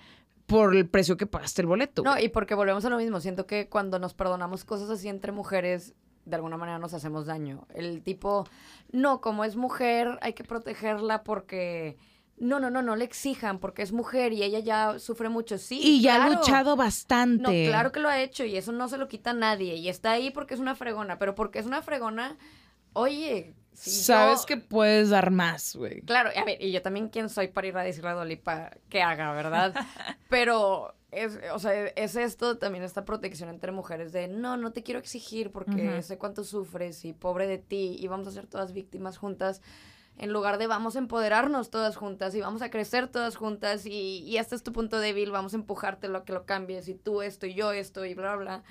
por 0.49 0.75
el 0.75 0.89
precio 0.89 1.15
que 1.15 1.25
pagaste 1.27 1.61
el 1.61 1.67
boleto? 1.67 2.03
No, 2.03 2.19
y 2.19 2.27
porque 2.27 2.55
volvemos 2.55 2.83
a 2.83 2.89
lo 2.89 2.97
mismo. 2.97 3.21
Siento 3.21 3.45
que 3.45 3.69
cuando 3.69 3.99
nos 3.99 4.13
perdonamos 4.13 4.65
cosas 4.65 4.89
así 4.89 5.07
entre 5.07 5.31
mujeres, 5.31 5.93
de 6.25 6.35
alguna 6.35 6.57
manera 6.57 6.79
nos 6.79 6.93
hacemos 6.93 7.25
daño. 7.25 7.65
El 7.73 8.01
tipo, 8.03 8.45
no, 8.91 9.21
como 9.21 9.45
es 9.45 9.55
mujer, 9.55 10.17
hay 10.21 10.33
que 10.33 10.43
protegerla 10.43 11.23
porque. 11.23 11.97
No, 12.41 12.59
no, 12.61 12.69
no, 12.69 12.81
no 12.81 12.95
le 12.95 13.03
exijan 13.03 13.59
porque 13.59 13.81
es 13.81 13.91
mujer 13.91 14.31
y 14.31 14.43
ella 14.43 14.59
ya 14.59 14.97
sufre 14.97 15.27
mucho. 15.27 15.57
Sí. 15.57 15.79
y 15.83 16.01
ya 16.01 16.23
ha 16.23 16.29
luchado 16.29 16.71
No, 16.71 16.75
bastante. 16.77 17.65
claro 17.67 17.91
que 17.91 17.99
lo 17.99 18.07
ha 18.07 18.21
hecho 18.21 18.45
y 18.45 18.55
eso 18.55 18.71
no 18.71 18.87
se 18.87 18.97
lo 18.97 19.07
quita 19.09 19.31
a 19.31 19.33
nadie. 19.33 19.75
Y 19.75 19.89
está 19.89 20.11
ahí 20.11 20.31
porque 20.31 20.53
es 20.53 20.59
una 20.61 20.73
fregona. 20.75 21.19
Pero 21.19 21.35
porque 21.35 21.59
es 21.59 21.65
una 21.65 21.81
fregona, 21.81 22.37
oye. 22.93 23.55
Sabes 23.73 24.41
yo- 24.41 24.45
que 24.45 24.57
puedes 24.57 25.09
dar 25.09 25.31
más, 25.31 25.75
güey. 25.75 26.01
Claro, 26.01 26.31
a 26.35 26.43
ver, 26.43 26.61
y 26.61 26.71
yo 26.71 26.81
también 26.81 27.09
quién 27.09 27.29
soy 27.29 27.47
para 27.47 27.67
ir 27.67 27.77
a 27.77 27.83
decirle 27.83 28.09
a 28.09 28.13
Dolipa 28.13 28.71
que 28.89 29.01
haga, 29.01 29.31
¿verdad? 29.33 29.73
Pero 30.29 30.95
es, 31.11 31.39
o 31.53 31.59
sea, 31.59 31.85
es 31.87 32.15
esto 32.15 32.57
también 32.57 32.83
esta 32.83 33.05
protección 33.05 33.49
entre 33.49 33.71
mujeres 33.71 34.11
de 34.11 34.27
no, 34.27 34.57
no 34.57 34.71
te 34.73 34.83
quiero 34.83 34.99
exigir 34.99 35.51
porque 35.51 36.01
sé 36.03 36.17
cuánto 36.17 36.43
sufres 36.43 37.05
y 37.05 37.13
pobre 37.13 37.47
de 37.47 37.57
ti 37.57 37.95
y 37.99 38.07
vamos 38.07 38.27
a 38.27 38.31
ser 38.31 38.47
todas 38.47 38.73
víctimas 38.73 39.17
juntas. 39.17 39.61
En 40.17 40.33
lugar 40.33 40.57
de 40.57 40.67
vamos 40.67 40.97
a 40.97 40.99
empoderarnos 40.99 41.69
todas 41.69 41.95
juntas 41.95 42.35
y 42.35 42.41
vamos 42.41 42.61
a 42.61 42.69
crecer 42.69 43.07
todas 43.07 43.37
juntas 43.37 43.85
y, 43.85 44.19
y 44.25 44.35
este 44.37 44.53
es 44.55 44.63
tu 44.63 44.73
punto 44.73 44.99
débil, 44.99 45.31
vamos 45.31 45.53
a 45.53 45.57
empujarte 45.57 46.09
lo 46.09 46.25
que 46.25 46.33
lo 46.33 46.45
cambies 46.45 46.89
y 46.89 46.93
tú 46.95 47.21
esto 47.21 47.45
y 47.45 47.53
yo 47.53 47.71
esto 47.71 48.03
y 48.03 48.13
bla, 48.13 48.35
bla. 48.35 48.63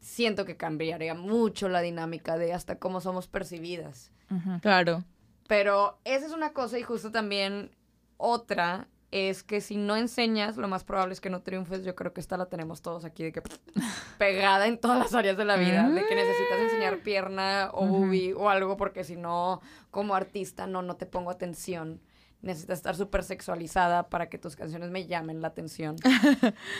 Siento 0.00 0.44
que 0.44 0.56
cambiaría 0.58 1.14
mucho 1.14 1.68
la 1.70 1.80
dinámica 1.80 2.36
de 2.36 2.52
hasta 2.52 2.78
cómo 2.78 3.00
somos 3.00 3.26
percibidas. 3.26 4.12
Claro. 4.62 5.04
Pero 5.48 5.98
esa 6.04 6.26
es 6.26 6.32
una 6.32 6.52
cosa 6.52 6.78
y 6.78 6.82
justo 6.82 7.10
también 7.10 7.70
otra 8.16 8.88
es 9.12 9.42
que 9.42 9.60
si 9.60 9.76
no 9.76 9.96
enseñas, 9.96 10.56
lo 10.56 10.68
más 10.68 10.84
probable 10.84 11.14
es 11.14 11.20
que 11.20 11.30
no 11.30 11.40
triunfes. 11.40 11.84
Yo 11.84 11.94
creo 11.94 12.12
que 12.12 12.20
esta 12.20 12.36
la 12.36 12.46
tenemos 12.46 12.82
todos 12.82 13.04
aquí 13.04 13.22
de 13.22 13.32
que 13.32 13.42
pegada 14.18 14.66
en 14.66 14.78
todas 14.78 14.98
las 14.98 15.14
áreas 15.14 15.36
de 15.36 15.44
la 15.44 15.56
vida, 15.56 15.88
de 15.88 16.04
que 16.06 16.14
necesitas 16.14 16.58
enseñar 16.58 16.98
pierna 16.98 17.70
o 17.72 17.86
boobie 17.86 18.34
o 18.34 18.48
algo 18.50 18.76
porque 18.76 19.04
si 19.04 19.16
no, 19.16 19.60
como 19.90 20.14
artista, 20.14 20.66
no, 20.66 20.82
no 20.82 20.96
te 20.96 21.06
pongo 21.06 21.30
atención. 21.30 22.00
Necesitas 22.42 22.78
estar 22.78 22.94
súper 22.94 23.24
sexualizada 23.24 24.08
para 24.08 24.28
que 24.28 24.38
tus 24.38 24.54
canciones 24.56 24.90
me 24.90 25.06
llamen 25.06 25.40
la 25.40 25.48
atención. 25.48 25.96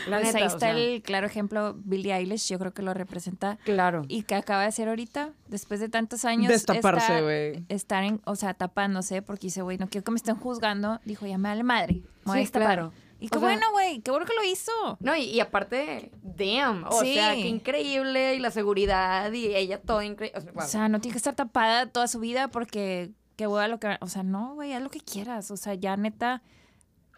La 0.07 0.19
Pues 0.21 0.25
neta, 0.27 0.39
ahí 0.39 0.45
o 0.45 0.47
está 0.47 0.59
sea, 0.59 0.71
el 0.73 1.03
claro 1.03 1.27
ejemplo, 1.27 1.75
Billie 1.85 2.15
Eilish, 2.15 2.49
yo 2.49 2.59
creo 2.59 2.73
que 2.73 2.83
lo 2.83 2.95
representa. 2.95 3.59
Claro. 3.65 4.03
Y 4.09 4.23
que 4.23 4.35
acaba 4.35 4.63
de 4.63 4.69
hacer 4.69 4.89
ahorita, 4.89 5.33
después 5.49 5.81
de 5.81 5.89
tantos 5.89 6.25
años. 6.25 6.49
Destaparse, 6.49 7.07
estar- 7.15 7.23
güey. 7.23 7.65
Estar 7.69 8.05
en, 8.05 8.21
o 8.27 8.37
sea, 8.37 8.55
tapándose, 8.55 9.23
porque 9.23 9.49
dice, 9.49 9.63
güey, 9.63 9.79
no 9.79 9.89
quiero 9.89 10.05
que 10.05 10.11
me 10.13 10.17
estén 10.19 10.37
juzgando. 10.37 11.01
Dijo, 11.05 11.27
ya 11.27 11.39
me 11.39 11.49
vale 11.49 11.63
madre. 11.65 12.03
me 12.25 12.33
Sí, 12.35 12.39
destapar". 12.41 12.67
claro. 12.69 12.93
Y 13.19 13.27
O 13.27 13.31
qué 13.31 13.39
sea- 13.39 13.49
bueno, 13.49 13.67
güey, 13.73 14.01
qué 14.03 14.11
bueno 14.11 14.27
que 14.27 14.35
lo 14.35 14.45
hizo. 14.45 14.71
No, 15.01 15.17
y, 15.17 15.23
y 15.25 15.41
aparte, 15.41 16.11
damn, 16.23 16.85
o 16.85 17.01
Sí. 17.01 17.15
sea, 17.15 17.33
qué 17.33 17.49
increíble, 17.49 18.35
y 18.35 18.41
la 18.41 18.51
seguridad, 18.51 19.33
y 19.33 19.47
ella 19.57 19.81
todo 19.81 20.03
increíble. 20.03 20.37
O 20.39 20.43
sea, 20.43 20.51
O 20.51 20.55
wow. 20.55 20.67
sea, 20.69 20.89
no 20.91 21.01
tiene 21.01 21.15
que 21.15 21.19
estar 21.19 21.35
tapada 21.35 21.87
toda 21.87 22.09
su 22.09 22.21
vida 22.21 22.49
porque 22.49 23.13
qué 23.37 23.47
hueva 23.47 23.69
lo 23.69 23.79
que... 23.79 23.97
O 24.01 24.09
sea, 24.09 24.23
no, 24.23 24.55
güey, 24.55 24.73
haz 24.73 24.83
lo 24.83 24.91
que 24.91 25.01
quieras. 25.01 25.51
O 25.51 25.57
sea, 25.57 25.75
ya 25.75 25.97
neta, 25.97 26.43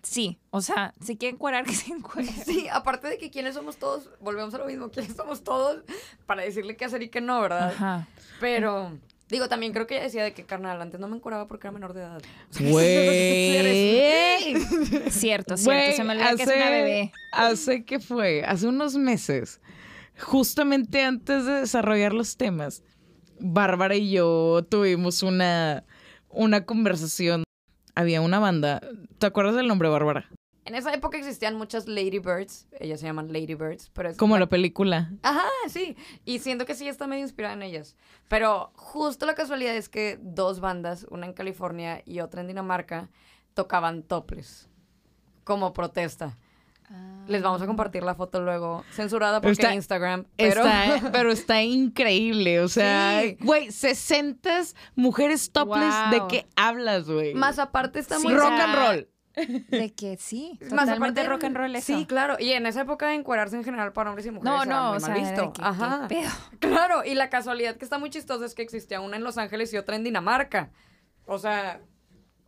sí. 0.03 0.39
O 0.51 0.61
sea, 0.61 0.95
si 1.01 1.17
quieren 1.17 1.39
cuerar, 1.39 1.65
que 1.67 1.75
se 1.75 1.93
encueren. 1.93 2.35
Sí, 2.45 2.67
aparte 2.71 3.09
de 3.09 3.19
que 3.19 3.31
quiénes 3.31 3.55
somos 3.55 3.77
todos, 3.77 4.11
volvemos 4.21 4.53
a 4.55 4.59
lo 4.59 4.67
mismo, 4.67 4.91
quiénes 4.91 5.17
somos 5.17 5.43
todos 5.43 5.83
para 6.27 6.43
decirle 6.43 6.77
qué 6.77 6.85
hacer 6.85 7.03
y 7.03 7.09
qué 7.09 7.21
no, 7.21 7.41
¿verdad? 7.41 7.69
Ajá. 7.69 8.09
Pero, 8.41 8.99
digo, 9.29 9.49
también 9.49 9.73
creo 9.73 9.87
que 9.87 9.95
ella 9.95 10.05
decía 10.05 10.25
de 10.25 10.33
que, 10.35 10.45
carnal, 10.45 10.81
antes 10.83 11.01
no 11.01 11.09
me 11.09 11.17
encuraba 11.17 11.47
porque 11.47 11.67
era 11.69 11.73
menor 11.73 11.95
de 11.95 12.01
edad. 12.01 12.23
Güey. 12.61 13.59
Cierto, 15.11 15.57
cierto. 15.57 15.97
Se 15.97 16.05
me 16.05 16.13
olvidó 16.15 16.37
que 16.37 16.43
es 16.43 16.49
una 16.49 16.71
bebé. 16.71 17.13
Hace 17.33 17.85
que 17.85 18.01
fue, 18.01 18.45
hace 18.45 18.67
unos 18.67 18.97
meses, 18.97 19.61
justamente 20.19 21.03
antes 21.03 21.45
de 21.45 21.53
desarrollar 21.53 22.13
los 22.13 22.37
temas, 22.37 22.83
Bárbara 23.41 23.95
y 23.95 24.11
yo 24.11 24.67
tuvimos 24.69 25.23
una, 25.23 25.85
una 26.31 26.65
conversación. 26.65 27.45
Había 27.95 28.21
una 28.21 28.39
banda. 28.39 28.81
¿Te 29.19 29.27
acuerdas 29.27 29.57
del 29.57 29.67
nombre, 29.67 29.89
Bárbara? 29.89 30.29
En 30.69 30.75
esa 30.75 30.93
época 30.93 31.17
existían 31.17 31.55
muchas 31.55 31.89
Ladybirds, 31.89 32.69
ellas 32.79 33.01
se 33.01 33.07
llaman 33.07 33.33
Ladybirds, 33.33 33.89
pero 33.95 34.11
es 34.11 34.19
Como 34.19 34.37
la 34.37 34.51
película. 34.51 35.11
Ajá, 35.23 35.49
sí. 35.69 35.97
Y 36.27 36.41
siento 36.41 36.67
que 36.67 36.75
sí 36.75 36.87
está 36.87 37.07
medio 37.07 37.23
inspirada 37.23 37.55
en 37.55 37.63
ellas. 37.63 37.97
Pero 38.29 38.71
justo 38.75 39.25
la 39.25 39.35
casualidad 39.35 39.75
es 39.75 39.89
que 39.89 40.19
dos 40.21 40.61
bandas, 40.61 41.07
una 41.09 41.25
en 41.25 41.33
California 41.33 42.03
y 42.05 42.21
otra 42.21 42.43
en 42.43 42.49
Dinamarca, 42.49 43.09
tocaban 43.55 44.03
topless 44.03 44.69
como 45.45 45.73
protesta. 45.73 46.37
Les 47.27 47.43
vamos 47.43 47.61
a 47.61 47.67
compartir 47.67 48.03
la 48.03 48.15
foto 48.15 48.41
luego, 48.41 48.85
censurada 48.91 49.41
porque 49.43 49.53
Está- 49.61 49.75
Instagram. 49.75 50.25
Pero 50.37 50.65
Está, 50.65 51.11
pero 51.13 51.31
está 51.33 51.63
increíble, 51.63 52.61
o 52.61 52.69
sea, 52.69 53.21
Sí. 53.23 53.37
güey, 53.41 53.71
60 53.71 54.51
mujeres 54.97 55.53
topless, 55.53 55.95
¿de 56.11 56.23
qué 56.29 56.47
hablas, 56.57 57.09
güey? 57.11 57.35
más 57.35 57.59
aparte 57.59 57.99
está 57.99 58.17
Sí, 58.19 58.25
muy 58.25 58.35
o 58.35 58.39
rock 58.39 58.49
sea, 58.57 58.65
and 58.65 58.75
roll. 58.75 59.09
De 59.69 59.95
que 59.95 60.17
sí, 60.17 60.59
Más 60.73 60.89
aparte, 60.89 61.23
rock 61.23 61.45
and 61.45 61.57
roll 61.57 61.77
eso. 61.77 61.87
Sí, 61.97 62.07
claro. 62.07 62.37
Y 62.41 62.53
en 62.53 62.67
esa 62.67 62.81
época 62.81 63.15
encuadrarse 63.15 63.55
en 63.57 63.63
general 63.63 63.93
para 63.93 64.11
hombres 64.11 64.27
y 64.27 64.33
mujeres 64.33 64.53
No, 64.53 64.63
era 64.65 64.75
no, 64.75 64.89
muy 64.89 64.97
o 64.97 65.01
mal 65.01 65.03
sea, 65.03 65.15
visto. 65.15 65.43
de 65.47 65.53
que, 65.53 65.63
Ajá. 65.63 66.07
¿qué 66.09 66.15
pedo? 66.17 66.31
Claro, 66.59 67.05
y 67.05 67.15
la 67.15 67.29
casualidad 67.31 67.77
que 67.77 67.85
está 67.85 67.99
muy 67.99 68.11
chistosa 68.11 68.45
es 68.47 68.55
que 68.55 68.63
existía 68.63 69.01
una 69.01 69.17
en 69.17 69.23
Los 69.23 69.39
Ángeles 69.39 69.73
y 69.73 69.77
otra 69.77 69.95
en 69.95 70.03
Dinamarca. 70.03 70.71
O 71.27 71.39
sea, 71.39 71.81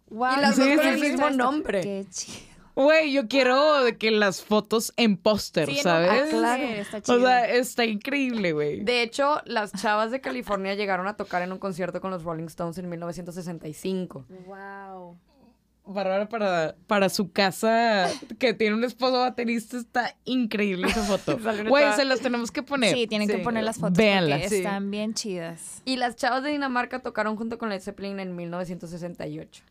Wow, 0.08 0.32
Y 0.38 0.40
las 0.40 0.56
dos 0.56 0.66
no 0.66 0.74
con 0.76 0.86
el 0.86 0.92
había 0.94 1.04
mismo 1.12 1.30
nombre. 1.30 1.80
Qué 1.82 2.04
chido. 2.10 2.59
Güey, 2.82 3.12
yo 3.12 3.28
quiero 3.28 3.82
de 3.84 3.96
que 3.98 4.10
las 4.10 4.42
fotos 4.42 4.92
en 4.96 5.16
póster, 5.16 5.68
Sí, 5.68 5.76
no, 5.76 5.82
¿sabes? 5.82 6.10
ah, 6.10 6.26
claro, 6.30 6.62
está 6.64 7.00
chido. 7.02 7.18
O 7.18 7.20
sea, 7.20 7.48
está 7.48 7.84
increíble, 7.84 8.52
güey. 8.52 8.80
de 8.84 9.02
hecho, 9.02 9.40
las 9.44 9.72
chavas 9.72 10.10
de 10.10 10.20
California 10.20 10.74
llegaron 10.74 11.06
a 11.06 11.16
tocar 11.16 11.42
en 11.42 11.52
un 11.52 11.58
concierto 11.58 12.00
con 12.00 12.10
los 12.10 12.22
Rolling 12.24 12.46
Stones 12.46 12.78
en 12.78 12.88
1965. 12.88 14.24
wow. 14.46 15.16
Bárbara 15.82 16.28
para, 16.28 16.76
para 16.86 17.08
su 17.08 17.32
casa, 17.32 18.08
que 18.38 18.54
tiene 18.54 18.76
un 18.76 18.84
esposo 18.84 19.18
baterista, 19.18 19.76
está 19.76 20.14
increíble 20.24 20.86
esa 20.86 21.02
foto. 21.02 21.36
Güey, 21.68 21.92
se 21.94 22.04
las 22.04 22.20
tenemos 22.20 22.52
que 22.52 22.62
poner. 22.62 22.94
Sí, 22.94 23.06
tienen 23.08 23.28
Sí. 23.28 23.36
que 23.36 23.42
poner 23.42 23.64
las 23.64 23.78
fotos 23.78 23.96
Véanlas. 23.98 24.48
Sí. 24.50 24.56
están 24.58 24.90
bien 24.90 25.14
chidas. 25.14 25.82
Y 25.84 25.96
las 25.96 26.14
chavas 26.14 26.44
de 26.44 26.50
Dinamarca 26.50 27.00
tocaron 27.00 27.34
junto 27.36 27.58
con 27.58 27.70
Led 27.70 27.80
Zeppelin 27.80 28.20
en 28.20 28.36
1968. 28.36 29.64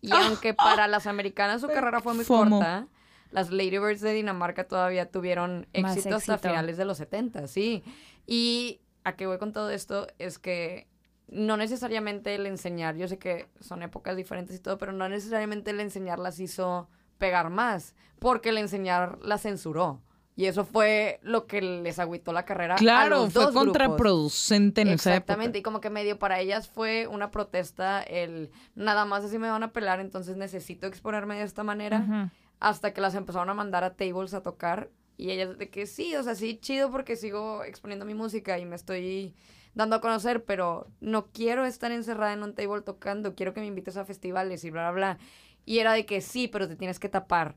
Y 0.00 0.12
aunque 0.12 0.54
para 0.54 0.88
las 0.88 1.06
americanas 1.06 1.60
su 1.60 1.68
carrera 1.68 2.00
fue 2.00 2.14
muy 2.14 2.24
FOMO. 2.24 2.58
corta, 2.58 2.86
las 3.30 3.50
Ladybirds 3.50 4.00
de 4.00 4.12
Dinamarca 4.12 4.64
todavía 4.64 5.10
tuvieron 5.10 5.66
éxito 5.72 6.16
hasta 6.16 6.38
finales 6.38 6.76
de 6.76 6.84
los 6.84 6.98
70, 6.98 7.46
sí. 7.46 7.84
Y 8.26 8.80
a 9.04 9.16
qué 9.16 9.26
voy 9.26 9.38
con 9.38 9.52
todo 9.52 9.70
esto 9.70 10.06
es 10.18 10.38
que 10.38 10.88
no 11.28 11.56
necesariamente 11.56 12.34
el 12.34 12.46
enseñar, 12.46 12.96
yo 12.96 13.06
sé 13.06 13.18
que 13.18 13.48
son 13.60 13.82
épocas 13.82 14.16
diferentes 14.16 14.56
y 14.56 14.58
todo, 14.58 14.78
pero 14.78 14.92
no 14.92 15.08
necesariamente 15.08 15.70
el 15.70 15.80
enseñar 15.80 16.18
las 16.18 16.40
hizo 16.40 16.88
pegar 17.18 17.50
más, 17.50 17.94
porque 18.18 18.48
el 18.48 18.58
enseñar 18.58 19.18
la 19.22 19.38
censuró. 19.38 20.00
Y 20.40 20.46
eso 20.46 20.64
fue 20.64 21.20
lo 21.22 21.46
que 21.46 21.60
les 21.60 21.98
agüitó 21.98 22.32
la 22.32 22.46
carrera. 22.46 22.76
a 22.76 22.78
Claro, 22.78 23.24
los 23.24 23.32
fue 23.34 23.42
dos 23.42 23.52
grupos. 23.52 23.72
contraproducente 23.76 24.80
en 24.80 24.88
esa 24.88 25.10
época. 25.10 25.16
Exactamente, 25.34 25.58
y 25.58 25.62
como 25.62 25.82
que 25.82 25.90
medio 25.90 26.18
para 26.18 26.40
ellas 26.40 26.66
fue 26.66 27.06
una 27.08 27.30
protesta 27.30 28.00
el 28.00 28.50
nada 28.74 29.04
más 29.04 29.22
así 29.22 29.38
me 29.38 29.50
van 29.50 29.64
a 29.64 29.74
pelar, 29.74 30.00
entonces 30.00 30.38
necesito 30.38 30.86
exponerme 30.86 31.36
de 31.36 31.42
esta 31.42 31.62
manera, 31.62 32.32
hasta 32.58 32.94
que 32.94 33.02
las 33.02 33.14
empezaron 33.16 33.50
a 33.50 33.54
mandar 33.54 33.84
a 33.84 33.96
tables 33.96 34.32
a 34.32 34.42
tocar 34.42 34.88
y 35.18 35.30
ellas 35.30 35.58
de 35.58 35.68
que 35.68 35.84
sí, 35.84 36.16
o 36.16 36.22
sea, 36.22 36.34
sí, 36.34 36.58
chido 36.58 36.90
porque 36.90 37.16
sigo 37.16 37.62
exponiendo 37.62 38.06
mi 38.06 38.14
música 38.14 38.58
y 38.58 38.64
me 38.64 38.76
estoy 38.76 39.34
dando 39.74 39.96
a 39.96 40.00
conocer, 40.00 40.46
pero 40.46 40.86
no 41.00 41.26
quiero 41.26 41.66
estar 41.66 41.92
encerrada 41.92 42.32
en 42.32 42.42
un 42.42 42.54
table 42.54 42.80
tocando, 42.80 43.34
quiero 43.34 43.52
que 43.52 43.60
me 43.60 43.66
invites 43.66 43.98
a 43.98 44.06
festivales 44.06 44.64
y 44.64 44.70
bla, 44.70 44.90
bla, 44.90 44.92
bla. 44.92 45.18
Y 45.66 45.80
era 45.80 45.92
de 45.92 46.06
que 46.06 46.22
sí, 46.22 46.48
pero 46.48 46.66
te 46.66 46.76
tienes 46.76 46.98
que 46.98 47.10
tapar. 47.10 47.56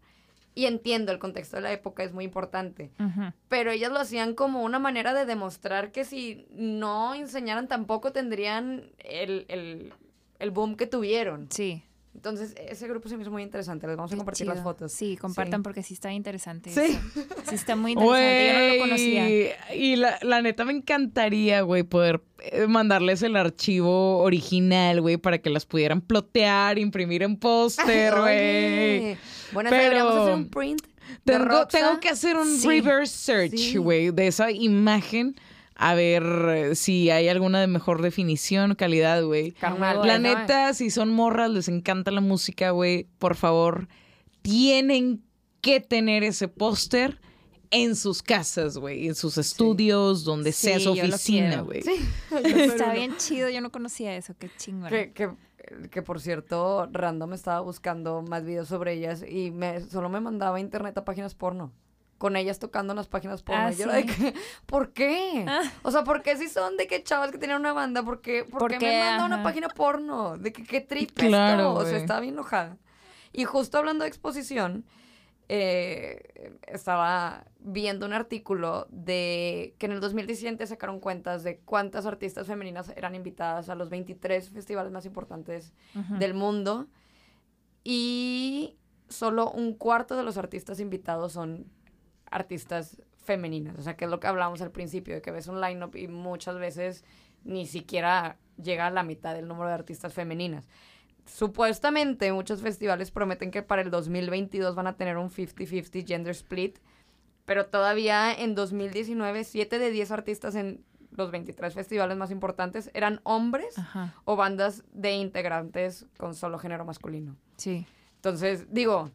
Y 0.55 0.65
entiendo, 0.65 1.11
el 1.11 1.19
contexto 1.19 1.55
de 1.57 1.63
la 1.63 1.71
época 1.71 2.03
es 2.03 2.13
muy 2.13 2.25
importante 2.25 2.91
pero 3.47 3.71
ellas 3.71 3.91
lo 3.91 3.99
hacían 3.99 4.33
como 4.35 4.63
una 4.63 4.79
manera 4.79 5.13
de 5.13 5.25
demostrar 5.25 5.91
que 5.91 6.05
si 6.05 6.45
no 6.51 7.13
enseñaran 7.15 7.67
tampoco 7.67 8.11
tendrían 8.11 8.91
el, 8.99 9.45
el, 9.49 9.93
el 10.39 10.51
boom 10.51 10.75
que 10.75 10.85
tuvieron. 10.87 11.47
Sí. 11.49 11.83
Entonces, 12.15 12.53
ese 12.69 12.87
grupo 12.87 13.09
se 13.09 13.17
me 13.17 13.23
hizo 13.23 13.31
muy 13.31 13.41
interesante. 13.41 13.87
Les 13.87 13.97
vamos 13.97 14.13
a 14.13 14.15
compartir 14.15 14.45
chido. 14.45 14.53
las 14.53 14.63
fotos. 14.63 14.91
Sí, 14.91 15.17
compartan 15.17 15.61
Sí. 15.61 15.63
porque 15.63 15.81
sí 15.81 15.95
está 15.95 16.13
interesante. 16.13 16.69
Sí. 16.69 16.79
eso. 16.81 16.99
Sí 17.49 17.55
está 17.55 17.75
muy 17.75 17.93
interesante. 17.93 18.47
Yo 18.47 18.53
no 18.53 18.73
lo 18.75 18.79
conocía. 18.81 19.73
Y 19.75 19.95
la, 19.95 20.19
la 20.21 20.41
neta 20.43 20.63
me 20.63 20.73
encantaría, 20.73 21.61
güey, 21.61 21.81
poder 21.81 22.21
eh, 22.39 22.67
mandarles 22.67 23.23
el 23.23 23.35
archivo 23.35 24.19
original, 24.19 25.01
güey, 25.01 25.17
para 25.17 25.39
que 25.39 25.49
las 25.49 25.65
pudieran 25.65 26.01
plotear, 26.01 26.77
imprimir 26.77 27.23
en 27.23 27.35
póster, 27.35 28.13
güey. 28.19 29.17
Bueno, 29.53 29.69
Pero- 29.69 29.83
deberíamos 29.83 30.15
hacer 30.15 30.33
un 30.33 30.49
print. 30.49 30.81
de 31.25 31.33
Tengo, 31.33 31.45
Roxa. 31.45 31.67
tengo 31.77 31.99
que 31.99 32.09
hacer 32.09 32.37
un 32.37 32.47
Sí. 32.57 32.67
reverse 32.67 33.17
search, 33.17 33.57
Sí. 33.57 33.77
güey, 33.77 34.11
de 34.11 34.27
esa 34.27 34.51
imagen. 34.51 35.35
A 35.75 35.95
ver 35.95 36.23
eh, 36.23 36.75
si 36.75 37.09
hay 37.09 37.27
alguna 37.29 37.59
de 37.59 37.67
mejor 37.67 38.01
definición, 38.03 38.75
calidad, 38.75 39.23
güey. 39.23 39.55
La 39.59 40.19
¿no? 40.19 40.19
neta, 40.19 40.73
si 40.75 40.89
son 40.91 41.09
morras, 41.11 41.49
les 41.49 41.67
encanta 41.67 42.11
la 42.11 42.21
música, 42.21 42.69
güey, 42.71 43.07
por 43.17 43.35
favor, 43.35 43.87
tienen 44.43 45.23
que 45.61 45.79
tener 45.79 46.23
ese 46.23 46.47
póster 46.47 47.19
en 47.71 47.95
sus 47.95 48.21
casas, 48.21 48.77
güey, 48.77 49.07
en 49.07 49.15
sus 49.15 49.37
estudios, 49.39 50.23
donde 50.23 50.51
Sí, 50.51 50.67
sea 50.67 50.79
su 50.79 50.91
oficina, 50.91 51.61
güey. 51.61 51.81
Está 52.79 52.93
bien 52.93 53.17
chido. 53.17 53.49
Yo 53.49 53.61
no 53.61 53.71
conocía 53.71 54.15
eso. 54.15 54.35
Qué 54.37 54.49
chingón. 54.57 54.91
Que, 55.91 56.01
por 56.01 56.19
cierto, 56.19 56.87
Random 56.91 57.33
estaba 57.33 57.61
buscando 57.61 58.21
más 58.21 58.43
videos 58.43 58.67
sobre 58.67 58.93
ellas 58.93 59.23
y 59.27 59.51
me, 59.51 59.81
solo 59.81 60.09
me 60.09 60.19
mandaba 60.19 60.57
a 60.57 60.59
internet 60.59 60.97
a 60.97 61.05
páginas 61.05 61.35
porno. 61.35 61.71
Con 62.17 62.35
ellas 62.35 62.59
tocando 62.59 62.93
en 62.93 62.97
las 62.97 63.07
páginas 63.07 63.43
porno. 63.43 63.63
Ah, 63.67 63.71
y 63.71 63.75
yo 63.75 63.85
era 63.85 63.95
de 63.95 64.05
que, 64.05 64.33
¿por 64.65 64.93
qué? 64.93 65.45
Ah. 65.47 65.63
O 65.83 65.91
sea, 65.91 66.03
¿por 66.03 66.21
qué 66.21 66.37
si 66.37 66.47
son 66.47 66.77
de 66.77 66.87
que 66.87 67.03
chavas 67.03 67.31
que 67.31 67.37
tenían 67.37 67.59
una 67.59 67.73
banda? 67.73 68.03
¿Por 68.03 68.21
qué, 68.21 68.43
por 68.43 68.59
¿Por 68.59 68.71
qué 68.71 68.77
qué? 68.77 68.85
me 68.87 68.99
manda 68.99 69.25
una 69.25 69.43
página 69.43 69.69
porno? 69.69 70.37
De 70.37 70.53
que 70.53 70.63
qué 70.63 70.81
trip 70.81 71.11
Claro, 71.13 71.71
esto. 71.71 71.79
O 71.79 71.85
sea, 71.85 71.97
estaba 71.97 72.19
bien 72.19 72.33
enojada. 72.33 72.77
Y 73.31 73.45
justo 73.45 73.77
hablando 73.77 74.03
de 74.03 74.09
exposición, 74.09 74.85
eh, 75.49 76.57
estaba 76.67 77.45
viendo 77.59 78.05
un 78.05 78.13
artículo 78.13 78.87
de 78.89 79.75
que 79.77 79.85
en 79.85 79.91
el 79.91 79.99
2017 79.99 80.65
sacaron 80.65 80.99
cuentas 80.99 81.43
de 81.43 81.59
cuántas 81.59 82.05
artistas 82.05 82.47
femeninas 82.47 82.93
eran 82.95 83.15
invitadas 83.15 83.69
a 83.69 83.75
los 83.75 83.89
23 83.89 84.49
festivales 84.49 84.91
más 84.91 85.05
importantes 85.05 85.73
del 86.17 86.33
mundo 86.33 86.87
y 87.83 88.77
solo 89.09 89.51
un 89.51 89.73
cuarto 89.73 90.15
de 90.15 90.23
los 90.23 90.37
artistas 90.37 90.79
invitados 90.79 91.33
son 91.33 91.65
artistas 92.31 93.01
femeninas. 93.23 93.77
O 93.77 93.81
sea, 93.81 93.95
que 93.95 94.05
es 94.05 94.11
lo 94.11 94.19
que 94.19 94.27
hablábamos 94.27 94.61
al 94.61 94.71
principio, 94.71 95.15
de 95.15 95.21
que 95.21 95.31
ves 95.31 95.47
un 95.47 95.61
line-up 95.61 95.95
y 95.95 96.07
muchas 96.07 96.57
veces 96.57 97.03
ni 97.43 97.65
siquiera 97.65 98.37
llega 98.61 98.87
a 98.87 98.91
la 98.91 99.03
mitad 99.03 99.33
del 99.33 99.47
número 99.47 99.67
de 99.67 99.75
artistas 99.75 100.13
femeninas. 100.13 100.67
Supuestamente 101.25 102.31
muchos 102.33 102.61
festivales 102.61 103.11
prometen 103.11 103.51
que 103.51 103.61
para 103.63 103.81
el 103.81 103.89
2022 103.91 104.75
van 104.75 104.87
a 104.87 104.95
tener 104.97 105.17
un 105.17 105.29
50-50 105.29 106.05
gender 106.07 106.31
split, 106.31 106.77
pero 107.45 107.65
todavía 107.65 108.33
en 108.33 108.55
2019 108.55 109.43
7 109.43 109.79
de 109.79 109.89
10 109.89 110.11
artistas 110.11 110.55
en 110.55 110.83
los 111.11 111.31
23 111.31 111.73
festivales 111.73 112.17
más 112.17 112.31
importantes 112.31 112.89
eran 112.93 113.19
hombres 113.23 113.77
Ajá. 113.77 114.13
o 114.25 114.35
bandas 114.35 114.83
de 114.93 115.13
integrantes 115.13 116.05
con 116.17 116.33
solo 116.35 116.57
género 116.59 116.85
masculino. 116.85 117.35
Sí. 117.57 117.85
Entonces, 118.15 118.67
digo, 118.71 119.11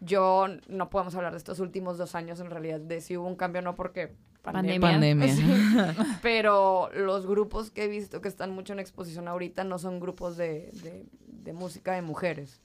yo 0.00 0.46
no 0.68 0.90
podemos 0.90 1.14
hablar 1.14 1.32
de 1.32 1.38
estos 1.38 1.58
últimos 1.60 1.98
dos 1.98 2.14
años 2.14 2.40
en 2.40 2.50
realidad 2.50 2.80
de 2.80 3.00
si 3.00 3.16
hubo 3.16 3.26
un 3.26 3.36
cambio 3.36 3.60
o 3.60 3.64
no 3.64 3.74
porque 3.74 4.12
pandemia. 4.42 4.80
Pandemia. 4.80 5.34
Sí. 5.34 5.42
Pero 6.22 6.88
los 6.94 7.26
grupos 7.26 7.70
que 7.70 7.84
he 7.84 7.88
visto 7.88 8.20
que 8.20 8.28
están 8.28 8.50
mucho 8.52 8.72
en 8.72 8.78
exposición 8.78 9.26
ahorita 9.28 9.64
no 9.64 9.78
son 9.78 9.98
grupos 10.00 10.36
de, 10.36 10.70
de- 10.82 11.04
de 11.42 11.52
música 11.52 11.92
de 11.92 12.02
mujeres. 12.02 12.60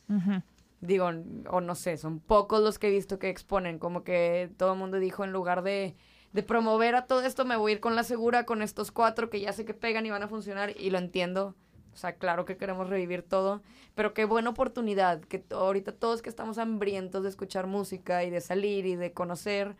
Digo, 0.81 1.09
o 1.49 1.61
no 1.61 1.75
sé, 1.75 1.97
son 1.97 2.19
pocos 2.19 2.61
los 2.61 2.77
que 2.77 2.87
he 2.87 2.91
visto 2.91 3.17
que 3.17 3.29
exponen, 3.29 3.79
como 3.79 4.03
que 4.03 4.51
todo 4.57 4.73
el 4.73 4.79
mundo 4.79 4.99
dijo 4.99 5.23
en 5.23 5.31
lugar 5.31 5.63
de, 5.63 5.95
de 6.33 6.43
promover 6.43 6.95
a 6.95 7.05
todo 7.05 7.21
esto, 7.21 7.45
me 7.45 7.55
voy 7.55 7.71
a 7.71 7.75
ir 7.75 7.79
con 7.79 7.95
la 7.95 8.03
segura, 8.03 8.45
con 8.45 8.61
estos 8.61 8.91
cuatro 8.91 9.29
que 9.29 9.39
ya 9.39 9.53
sé 9.53 9.65
que 9.65 9.73
pegan 9.73 10.05
y 10.05 10.11
van 10.11 10.23
a 10.23 10.27
funcionar, 10.27 10.71
y 10.77 10.89
lo 10.89 10.97
entiendo. 10.97 11.55
O 11.93 11.97
sea, 11.97 12.15
claro 12.17 12.43
que 12.43 12.57
queremos 12.57 12.89
revivir 12.89 13.23
todo, 13.23 13.61
pero 13.95 14.13
qué 14.13 14.25
buena 14.25 14.49
oportunidad 14.49 15.21
que 15.21 15.45
ahorita 15.49 15.93
todos 15.93 16.21
que 16.21 16.29
estamos 16.29 16.57
hambrientos 16.57 17.23
de 17.23 17.29
escuchar 17.29 17.67
música 17.67 18.25
y 18.25 18.29
de 18.29 18.41
salir 18.41 18.85
y 18.85 18.97
de 18.97 19.13
conocer, 19.13 19.77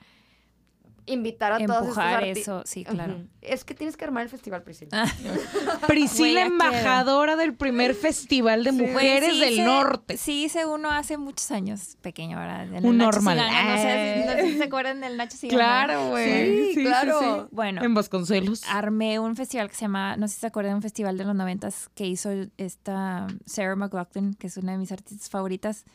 invitar 1.08 1.51
a 1.51 1.58
todos 1.58 1.70
estos 1.70 1.88
Empujar 1.88 2.24
eso, 2.24 2.64
sí, 2.66 2.84
claro. 2.84 3.22
Es 3.41 3.64
que 3.64 3.76
tienes 3.76 3.95
que 3.95 4.06
armar 4.06 4.24
el 4.24 4.30
festival, 4.30 4.64
Priscila. 4.64 4.89
Ah, 4.91 5.12
Priscila, 5.88 6.41
Güey, 6.41 6.51
embajadora 6.51 7.36
del 7.36 7.53
primer 7.53 7.93
festival 7.93 8.64
de 8.64 8.72
mujeres 8.72 9.34
sí 9.34 9.39
del 9.39 9.53
hice- 9.53 9.66
norte. 9.66 10.18
Sí, 10.18 10.45
hice 10.45 10.66
uno 10.66 10.89
hace 10.91 11.18
muchos 11.18 11.51
años, 11.51 11.97
pequeño, 12.01 12.38
¿verdad? 12.39 12.74
El 12.74 12.86
Un 12.86 12.97
Nacho 12.97 13.12
normal. 13.12 13.38
Cigana, 13.38 13.76
No 13.76 13.82
sé, 13.82 13.91
Eh. 14.22 14.24
no 14.26 14.32
sé 14.34 14.41
si 14.51 14.58
se 14.58 14.64
acuerdan 14.64 15.01
del 15.01 15.18
Nacho 15.18 15.38
Cigana. 15.38 15.58
Claro, 15.86 16.10
güey. 16.10 16.74
Sí, 16.74 16.84
claro. 16.84 17.49
Bueno, 17.51 17.84
En 17.84 17.93
Vasconcelos. 17.93 18.64
armé 18.68 19.20
un 19.20 19.36
festival 19.36 19.70
que 19.70 19.76
se 19.76 19.82
llama, 19.82 20.18
no 20.18 20.28
sé 20.28 20.34
si 20.36 20.39
se 20.41 20.47
acuerdan, 20.47 20.76
un 20.76 20.82
festival 20.82 21.18
de 21.18 21.24
los 21.26 21.36
noventas 21.36 21.89
que 21.93 22.08
hizo 22.08 22.30
esta 22.58 23.28
Sarah 23.45 23.76
McLaughlin, 23.76 24.34
que 24.34 24.47
es 24.47 24.58
una 24.58 24.72
de 24.72 24.80
mis 24.80 24.91
artistas 24.91 25.30
favoritas. 25.30 25.86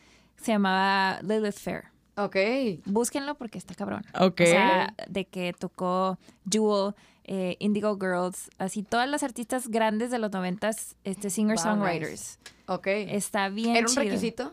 Se 0.40 0.52
llamaba 0.52 1.20
Lilith 1.22 1.58
Fair. 1.58 1.84
Ok. 2.24 2.36
Búsquenlo 2.84 3.34
porque 3.36 3.58
está 3.58 3.74
cabrón. 3.74 4.02
Ok. 4.18 4.40
O 4.42 4.46
sea, 4.46 4.94
de 5.08 5.24
que 5.26 5.52
tocó 5.58 6.18
Jewel, 6.50 6.94
eh, 7.24 7.56
Indigo 7.60 7.96
Girls, 8.00 8.50
así 8.58 8.82
todas 8.82 9.08
las 9.08 9.22
artistas 9.22 9.68
grandes 9.68 10.10
de 10.10 10.18
los 10.18 10.32
noventas, 10.32 10.96
este, 11.04 11.28
singer-songwriters. 11.30 12.38
Ok. 12.66 12.86
Está 12.86 13.48
bien 13.48 13.76
¿Era 13.76 13.86
un 13.86 13.92
chido. 13.92 14.02
requisito? 14.04 14.52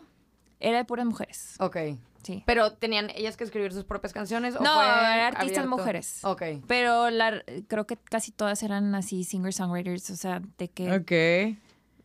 Era 0.60 0.78
de 0.78 0.84
puras 0.84 1.06
mujeres. 1.06 1.54
Ok. 1.60 1.76
Sí. 2.22 2.42
Pero 2.46 2.72
tenían 2.72 3.10
ellas 3.14 3.36
que 3.36 3.44
escribir 3.44 3.72
sus 3.72 3.84
propias 3.84 4.12
canciones 4.12 4.54
o 4.56 4.60
No, 4.60 4.74
fue 4.74 4.84
artistas 4.84 5.58
abierto? 5.58 5.76
mujeres. 5.76 6.24
Ok. 6.24 6.42
Pero 6.66 7.10
la, 7.10 7.42
creo 7.68 7.86
que 7.86 7.96
casi 7.96 8.32
todas 8.32 8.62
eran 8.62 8.94
así 8.94 9.24
singer-songwriters, 9.24 10.10
o 10.10 10.16
sea, 10.16 10.42
de 10.58 10.68
que 10.68 10.92
Ok. 10.92 11.58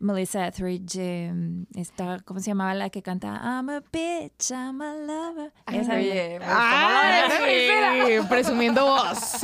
Melissa 0.03 0.47
Etheridge, 0.47 0.95
eh, 0.97 1.33
esta, 1.75 2.19
¿cómo 2.25 2.39
se 2.41 2.47
llamaba 2.47 2.73
la 2.73 2.89
que 2.89 3.01
canta 3.01 3.39
I'm 3.41 3.69
a 3.69 3.79
bitch, 3.79 4.51
I'm 4.51 4.81
a 4.81 4.93
lover? 4.95 5.53
Esa 5.71 5.93
Oye, 5.95 6.39
me 6.39 6.45
¡Ay! 6.45 8.19
Presumiendo 8.29 8.85
voz. 8.85 9.37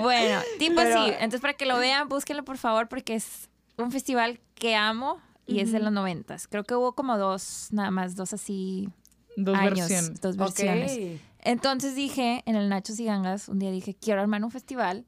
Bueno, 0.00 0.40
tipo 0.58 0.76
Pero- 0.76 1.00
así. 1.00 1.10
Entonces, 1.14 1.40
para 1.40 1.54
que 1.54 1.66
lo 1.66 1.76
vean, 1.78 2.08
búsquenlo 2.08 2.42
por 2.44 2.56
favor, 2.56 2.88
porque 2.88 3.14
es 3.14 3.50
un 3.76 3.92
festival 3.92 4.40
que 4.54 4.74
amo 4.76 5.20
y 5.46 5.60
es 5.60 5.72
de 5.72 5.80
los 5.80 5.92
noventas. 5.92 6.48
Creo 6.48 6.64
que 6.64 6.74
hubo 6.74 6.94
como 6.94 7.18
dos, 7.18 7.68
nada 7.72 7.90
más, 7.90 8.16
dos 8.16 8.32
así 8.32 8.88
Dos 9.36 9.56
años, 9.58 9.88
versiones. 9.88 10.20
dos 10.20 10.36
versiones. 10.36 11.20
Entonces 11.40 11.94
dije, 11.94 12.42
en 12.46 12.56
el 12.56 12.68
Nachos 12.70 12.98
y 13.00 13.04
Gangas, 13.04 13.48
un 13.48 13.58
día 13.58 13.70
dije, 13.70 13.94
quiero 13.94 14.20
armar 14.22 14.42
un 14.44 14.50
festival, 14.50 15.04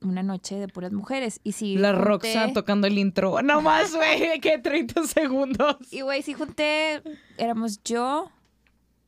una 0.00 0.22
noche 0.22 0.56
de 0.56 0.68
puras 0.68 0.92
mujeres. 0.92 1.40
Y 1.44 1.52
si 1.52 1.76
La 1.76 1.92
junté- 1.92 2.04
Roxa 2.04 2.52
tocando 2.52 2.86
el 2.86 2.98
intro. 2.98 3.42
No 3.42 3.60
más, 3.60 3.94
güey, 3.94 4.40
que 4.40 4.58
30 4.58 5.04
segundos. 5.06 5.76
Y 5.90 6.02
güey, 6.02 6.22
si 6.22 6.34
junté, 6.34 7.02
éramos 7.36 7.82
yo, 7.84 8.30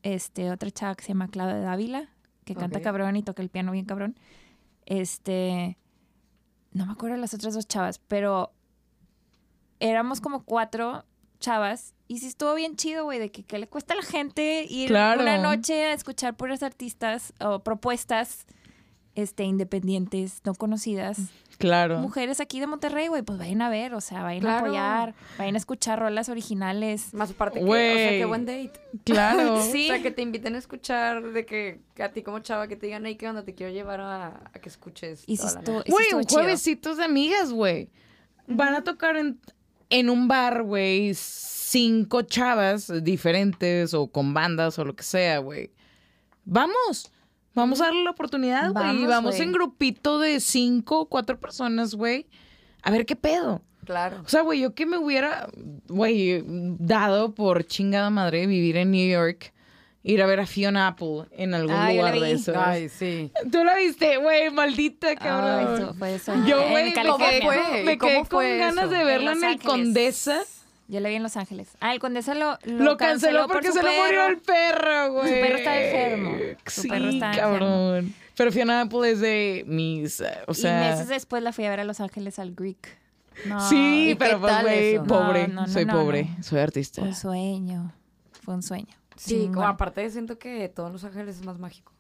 este, 0.03 0.51
otra 0.51 0.71
chava 0.71 0.95
que 0.95 1.03
se 1.03 1.09
llama 1.09 1.29
Claudia 1.29 1.59
Dávila, 1.59 2.09
que 2.45 2.55
canta 2.55 2.81
cabrón 2.83 3.17
y 3.17 3.23
toca 3.23 3.43
el 3.43 3.51
piano 3.51 3.73
bien 3.73 3.85
cabrón. 3.85 4.19
Este, 4.87 5.79
no 6.73 6.87
me 6.87 6.93
acuerdo 6.93 7.15
de 7.17 7.21
las 7.21 7.35
otras 7.35 7.55
dos 7.55 7.69
chavas, 7.69 7.99
pero 7.99 8.53
éramos 9.79 10.21
como 10.21 10.45
cuatro 10.45 11.05
chavas 11.39 11.95
y 12.09 12.19
sí 12.19 12.27
estuvo 12.27 12.55
bien 12.55 12.77
chido, 12.77 13.05
güey, 13.05 13.19
de 13.19 13.31
que, 13.31 13.45
que 13.45 13.59
le 13.59 13.69
cuesta 13.69 13.95
a 13.95 13.97
la 13.97 14.03
gente 14.03 14.67
ir 14.69 14.89
Claro. 14.89 15.23
una 15.23 15.39
noche 15.39 15.85
a 15.85 15.93
escuchar 15.93 16.37
puras 16.37 16.63
artistas 16.63 17.33
o 17.41 17.61
propuestas 17.61 18.47
este, 19.15 19.45
independientes, 19.45 20.41
no 20.45 20.55
conocidas. 20.55 21.19
Claro. 21.59 21.99
Mujeres 21.99 22.41
aquí 22.41 22.59
de 22.59 22.67
Monterrey, 22.67 23.09
güey, 23.09 23.21
pues 23.23 23.39
vayan 23.39 23.61
a 23.61 23.69
ver, 23.69 23.93
o 23.95 24.01
sea, 24.01 24.23
vayan 24.23 24.41
Claro. 24.41 24.57
a 24.57 24.61
apoyar, 24.69 25.15
vayan 25.37 25.55
a 25.57 25.59
escuchar 25.59 25.99
rolas 25.99 26.29
originales. 26.31 27.13
Más 27.13 27.31
aparte 27.33 27.59
que, 27.61 27.67
o 27.67 27.69
sea, 27.75 28.11
qué 28.11 28.25
buen 28.25 28.47
date. 28.47 28.73
Claro. 29.05 29.61
Sí. 29.71 29.91
O 29.91 29.95
sea, 29.95 30.03
que 30.03 30.11
te 30.11 30.23
inviten 30.23 30.55
a 30.55 30.59
escuchar, 30.59 31.23
de 31.33 31.45
que, 31.45 31.81
que 31.95 32.03
a 32.03 32.13
ti 32.13 32.23
como 32.23 32.39
chava 32.39 32.67
que 32.67 32.77
te 32.77 32.87
digan, 32.87 33.05
hey, 33.05 33.17
¿qué 33.17 33.29
onda? 33.29 33.45
Te 33.45 33.55
quiero 33.55 33.73
llevar 33.73 34.01
a, 34.01 34.27
a 34.55 34.59
que 34.61 34.69
escuches 34.71 35.25
Y 35.27 35.37
sí 35.37 35.43
toda 35.43 35.53
la 35.55 35.59
estuvo, 35.61 35.77
noche". 35.79 35.91
y 35.91 35.93
sí 35.93 36.13
Güey, 36.15 36.25
juevesitos 36.31 36.97
de 36.97 37.05
amigas, 37.05 37.53
güey. 37.53 37.91
Van 38.47 38.75
a 38.75 38.83
tocar 38.83 39.17
en, 39.17 39.39
en 39.91 40.09
un 40.09 40.29
bar, 40.29 40.63
güey, 40.63 41.13
cinco 41.15 42.23
chavas 42.23 42.91
diferentes 43.05 43.93
o 43.93 44.07
con 44.07 44.33
bandas 44.33 44.79
o 44.79 44.85
lo 44.85 44.97
que 44.97 45.03
sea, 45.03 45.39
güey. 45.39 45.71
Vamos. 46.45 47.13
Vamos 47.55 47.81
a 47.81 47.87
darle 47.87 48.05
la 48.05 48.11
oportunidad, 48.11 48.73
güey. 48.73 48.85
Vamos, 48.85 49.09
Vamos 49.09 49.41
en 49.41 49.53
grupito 49.53 50.19
de 50.21 50.41
cinco 50.41 51.01
o 51.01 51.07
cuatro 51.09 51.39
personas, 51.39 51.95
güey. 51.95 52.27
A 52.83 52.91
ver 52.91 53.05
qué 53.07 53.17
pedo. 53.17 53.63
Claro. 53.85 54.21
O 54.25 54.29
sea, 54.29 54.43
güey, 54.43 54.61
yo 54.61 54.75
que 54.75 54.87
me 54.87 54.97
hubiera, 54.99 55.49
güey, 55.89 56.45
dado 56.47 57.35
por 57.35 57.65
chingada 57.65 58.09
madre 58.11 58.47
vivir 58.47 58.77
en 58.77 58.93
New 58.93 59.09
York, 59.11 59.53
ir 60.05 60.23
a 60.23 60.27
ver 60.27 60.39
a 60.41 60.47
Fiona 60.47 60.87
Apple 60.87 61.25
en 61.33 61.55
algún 61.55 61.75
Ah, 61.75 61.91
lugar 61.93 62.15
de 62.15 62.27
vi. 62.27 62.31
esos. 62.33 62.57
Ay, 62.57 62.89
sí. 62.89 63.33
¿Tú 63.51 63.65
la 63.65 63.75
viste, 63.77 64.17
güey? 64.19 64.51
Maldita, 64.51 65.17
cabrón. 65.17 65.75
eso 65.83 65.95
fue 65.95 66.15
eso. 66.15 66.33
Yo, 66.47 66.69
güey, 66.71 66.85
me 66.85 66.93
quedé, 66.93 67.41
fue? 67.43 67.83
me 67.85 67.99
¿Cómo 67.99 68.13
quedé 68.13 68.25
fue 68.27 68.49
con 68.51 68.59
ganas 68.59 68.85
eso? 68.85 68.95
de 68.95 69.05
verla 69.05 69.33
En 69.33 69.45
el. 69.45 69.59
Condesa. 69.61 70.43
Yo 70.91 70.99
la 71.01 71.09
vi 71.09 71.15
en 71.15 71.23
Los 71.23 71.37
Ángeles. 71.37 71.69
Ah, 71.81 71.93
el 71.95 72.01
Condesa 72.01 72.35
lo, 72.35 72.59
Lo, 72.65 72.97
canceló 72.97 73.47
por 73.47 73.53
porque 73.57 73.69
su 73.69 73.75
se 73.75 73.83
le 73.85 73.97
murió 74.03 74.27
el 74.27 74.39
perro, 74.39 75.13
güey. 75.13 75.41
perro 75.41 75.57
está 75.57 75.81
enfermo. 75.81 76.37
Su 76.67 76.83
Sí, 76.83 76.89
perro 76.89 77.09
está 77.11 77.31
cabrón. 77.31 78.15
Pero 78.37 78.51
Fiona 78.53 78.81
Apple 78.81 79.11
es 79.11 79.21
de 79.21 79.65
mis, 79.69 80.21
eh, 80.21 80.33
o 80.49 80.53
y 80.53 80.55
sea... 80.57 80.81
meses 80.91 81.09
después 81.09 81.43
la 81.43 81.53
fui 81.53 81.65
a 81.65 81.71
ver 81.71 81.81
a 81.81 81.85
Los 81.85 82.01
Ángeles 82.01 82.39
al 82.39 82.55
Greek. 82.55 82.99
No, 83.47 83.61
sí, 83.69 84.11
¿y 84.11 84.15
pero 84.17 84.41
pues, 84.41 84.63
güey, 84.63 84.99
pobre. 85.05 85.47
No, 85.49 85.55
no, 85.55 85.61
no, 85.63 85.69
soy 85.69 85.85
no, 85.85 85.93
pobre, 85.93 86.25
no. 86.37 86.43
soy 86.43 86.59
artista. 86.59 87.01
Fue 87.03 87.09
un 87.11 87.15
sueño. 87.15 87.93
Fue 88.43 88.55
un 88.55 88.63
sueño. 88.63 88.95
Sí, 89.17 89.35
como 89.35 89.47
Chingón. 89.49 89.65
aparte 89.65 90.11
siento 90.11 90.39
que 90.39 90.69
todos 90.69 90.91
Los 90.91 91.05
Ángeles 91.05 91.37
es 91.37 91.45
más 91.45 91.59
mágico. 91.59 91.93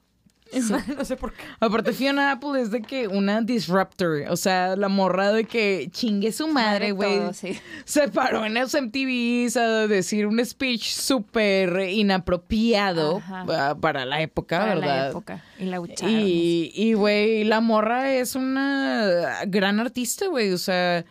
no 0.96 1.04
sé 1.04 1.16
por 1.16 1.32
qué. 1.32 1.42
Aparte, 1.60 1.92
Fiona 1.92 2.32
Apple 2.32 2.60
es 2.60 2.70
de 2.70 2.82
que 2.82 3.06
una 3.08 3.40
disruptor. 3.42 4.24
O 4.30 4.36
sea, 4.36 4.76
la 4.76 4.88
morra 4.88 5.32
de 5.32 5.44
que 5.44 5.88
chingue 5.92 6.32
su 6.32 6.48
madre, 6.48 6.92
güey. 6.92 7.20
sí. 7.32 7.58
Se 7.84 8.08
paró 8.08 8.44
en 8.44 8.54
los 8.54 8.74
MTVs 8.74 9.56
a 9.56 9.86
decir 9.86 10.26
un 10.26 10.44
speech 10.44 10.90
súper 10.90 11.88
inapropiado 11.90 13.18
Ajá. 13.18 13.44
ah, 13.48 13.76
para 13.80 14.04
la 14.04 14.20
época, 14.22 14.58
Para 14.60 14.74
¿verdad? 14.74 15.02
la 15.04 15.08
época. 15.10 15.44
Y 15.58 15.64
la. 15.64 15.80
Y, 16.02 16.92
güey, 16.94 17.44
la 17.44 17.60
morra 17.60 18.12
es 18.14 18.34
una 18.34 19.40
gran 19.46 19.80
artista, 19.80 20.26
güey. 20.28 20.52
O 20.52 20.58
sea, 20.58 21.04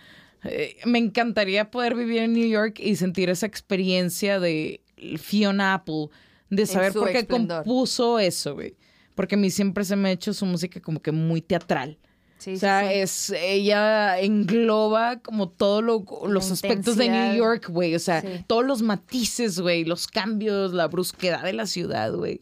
eh, 0.44 0.78
me 0.86 1.00
encantaría 1.00 1.72
poder 1.72 1.96
vivir 1.96 2.20
en 2.24 2.34
New 2.34 2.48
York 2.48 2.80
y 2.80 2.96
sentir 2.96 3.30
esa 3.30 3.46
experiencia 3.46 4.40
de 4.40 4.82
Fiona 5.18 5.76
Apple, 5.76 6.08
de 6.50 6.66
saber 6.66 6.94
por 6.94 7.12
qué 7.12 7.20
esplendor. 7.20 7.64
compuso 7.64 8.20
eso, 8.20 8.56
güey. 8.56 8.76
Porque 9.20 9.36
a 9.36 9.38
mí 9.38 9.50
siempre 9.50 9.84
se 9.84 9.98
me 9.98 10.08
ha 10.08 10.12
hecho 10.14 10.34
su 10.34 10.46
música 10.46 10.80
como 10.80 11.02
que 11.02 11.12
muy 11.12 11.42
teatral. 11.42 11.98
Sí, 12.38 12.54
o 12.54 12.58
sea, 12.58 12.88
sí. 12.88 13.00
es 13.00 13.30
ella 13.32 14.18
engloba 14.18 15.20
como 15.20 15.50
todos 15.50 15.84
los 15.84 16.52
aspectos 16.52 16.96
de 16.96 17.10
New. 17.10 17.36
York, 17.36 17.68
güey. 17.68 17.96
O 17.96 18.00
sea, 18.00 18.24
todos 18.48 18.66
los 18.66 18.82
matices, 18.82 19.60
güey, 19.60 19.84
los 19.84 20.08
cambios, 20.08 20.72
la 20.72 20.88
brusquedad 20.88 21.44
de 21.44 21.52
la 21.52 21.66
ciudad, 21.66 22.14
güey. 22.14 22.40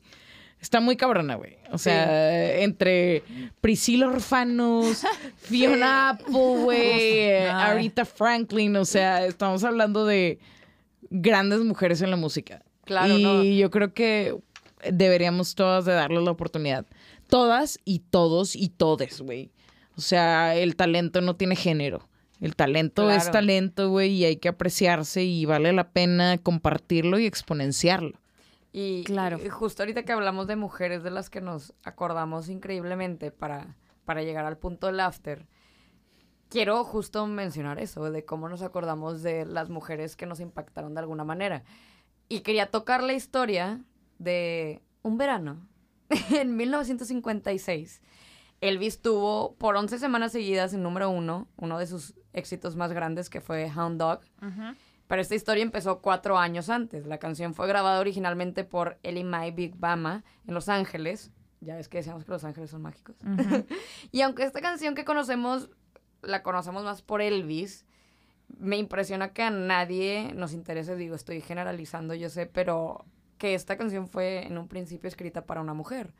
Está 0.61 0.79
muy 0.79 0.97
cabrona, 0.97 1.33
güey. 1.33 1.57
O 1.71 1.79
sea, 1.79 2.59
entre 2.59 3.23
Priscila 3.59 4.09
Orfanos, 4.09 5.03
Fiona 5.37 6.09
Apple, 6.09 6.61
güey, 6.63 7.41
No. 7.47 7.57
Aretha 7.57 8.05
Franklin. 8.05 8.75
O 8.75 8.85
sea, 8.85 9.25
estamos 9.25 9.63
hablando 9.63 10.05
de 10.05 10.37
grandes 11.09 11.61
mujeres 11.61 12.03
en 12.03 12.11
la 12.11 12.17
música. 12.17 12.61
Claro, 12.85 13.17
y 13.17 13.23
no. 13.23 13.43
yo 13.43 13.71
creo 13.71 13.95
que 13.95 14.37
deberíamos 14.91 15.55
todas 15.55 15.85
de 15.85 15.93
darles 15.93 16.23
la 16.23 16.31
oportunidad. 16.31 16.85
Todas 17.27 17.79
y 17.83 17.99
todos 17.99 18.55
y 18.55 18.69
todes, 18.69 19.21
güey. 19.21 19.51
O 19.97 20.01
sea, 20.01 20.55
el 20.55 20.75
talento 20.75 21.21
no 21.21 21.35
tiene 21.35 21.55
género. 21.55 22.07
El 22.39 22.55
talento 22.55 23.09
es 23.09 23.31
talento, 23.31 23.89
güey, 23.89 24.11
y 24.11 24.25
hay 24.25 24.37
que 24.37 24.49
apreciarse 24.49 25.23
y 25.23 25.45
vale 25.45 25.73
la 25.73 25.89
pena 25.89 26.37
compartirlo 26.37 27.17
y 27.17 27.25
exponenciarlo. 27.25 28.19
Y, 28.71 29.03
Claro. 29.05 29.39
y 29.43 29.49
justo 29.49 29.81
ahorita 29.81 30.03
que 30.03 30.11
hablamos 30.11 30.45
de 30.45 30.55
mujeres 30.55 31.01
de 31.01 31.09
las 31.09 31.31
que 31.31 31.41
nos 31.41 31.73
acordamos 31.83 32.47
increíblemente 32.47 33.31
para, 33.31 33.75
para 34.05 34.21
llegar 34.21 34.45
al 34.45 34.57
punto 34.57 34.85
del 34.85 34.99
after, 34.99 35.47
quiero 36.49 36.83
justo 36.83 37.25
mencionar 37.25 37.79
eso, 37.79 38.11
de 38.11 38.23
cómo 38.23 38.49
nos 38.49 38.61
acordamos 38.61 39.23
de 39.23 39.45
las 39.45 39.69
mujeres 39.69 40.15
que 40.15 40.27
nos 40.27 40.39
impactaron 40.39 40.93
de 40.93 40.99
alguna 40.99 41.23
manera. 41.23 41.63
Y 42.29 42.41
quería 42.41 42.69
tocar 42.69 43.01
la 43.01 43.13
historia 43.13 43.81
de 44.19 44.81
un 45.01 45.17
verano 45.17 45.67
en 46.31 46.55
1956. 46.55 48.01
Elvis 48.61 49.01
tuvo 49.01 49.55
por 49.55 49.75
11 49.75 49.99
semanas 49.99 50.31
seguidas 50.31 50.73
en 50.73 50.83
número 50.83 51.09
uno, 51.09 51.47
uno 51.57 51.77
de 51.77 51.87
sus 51.87 52.15
éxitos 52.33 52.75
más 52.75 52.91
grandes 52.91 53.29
que 53.29 53.41
fue 53.41 53.71
Hound 53.75 53.99
Dog. 53.99 54.21
Pero 55.07 55.21
esta 55.21 55.35
historia 55.35 55.63
empezó 55.63 56.01
cuatro 56.01 56.37
años 56.37 56.69
antes. 56.69 57.05
La 57.05 57.17
canción 57.17 57.53
fue 57.53 57.67
grabada 57.67 57.99
originalmente 57.99 58.63
por 58.63 58.97
Ellie 59.03 59.23
Mae 59.23 59.51
Big 59.51 59.75
Bama 59.77 60.23
en 60.45 60.53
Los 60.53 60.69
Ángeles. 60.69 61.31
Ya 61.61 61.75
ves 61.75 61.87
que 61.87 61.97
decíamos 61.97 62.25
que 62.25 62.31
Los 62.31 62.43
Ángeles 62.43 62.69
son 62.69 62.81
mágicos. 62.81 63.15
y 64.11 64.21
aunque 64.21 64.43
esta 64.43 64.61
canción 64.61 64.95
que 64.95 65.05
conocemos, 65.05 65.69
la 66.21 66.43
conocemos 66.43 66.83
más 66.83 67.01
por 67.01 67.21
Elvis, 67.21 67.85
me 68.59 68.77
impresiona 68.77 69.33
que 69.33 69.43
a 69.43 69.49
nadie 69.49 70.33
nos 70.33 70.53
interese, 70.53 70.95
digo, 70.95 71.15
estoy 71.15 71.41
generalizando, 71.41 72.13
yo 72.13 72.29
sé, 72.29 72.45
pero 72.45 73.05
que 73.37 73.53
esta 73.53 73.77
canción 73.77 74.07
fue 74.07 74.45
en 74.45 74.57
un 74.57 74.67
principio 74.67 75.07
escrita 75.07 75.45
para 75.45 75.61
una 75.61 75.73
mujer. 75.73 76.13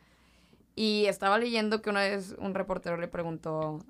Y 0.75 1.05
estaba 1.05 1.39
leyendo 1.39 1.81
que 1.81 1.89
una 1.89 2.01
vez 2.01 2.35
un 2.39 2.53
reportero 2.53 2.97
le 2.97 3.07
preguntó 3.07 3.83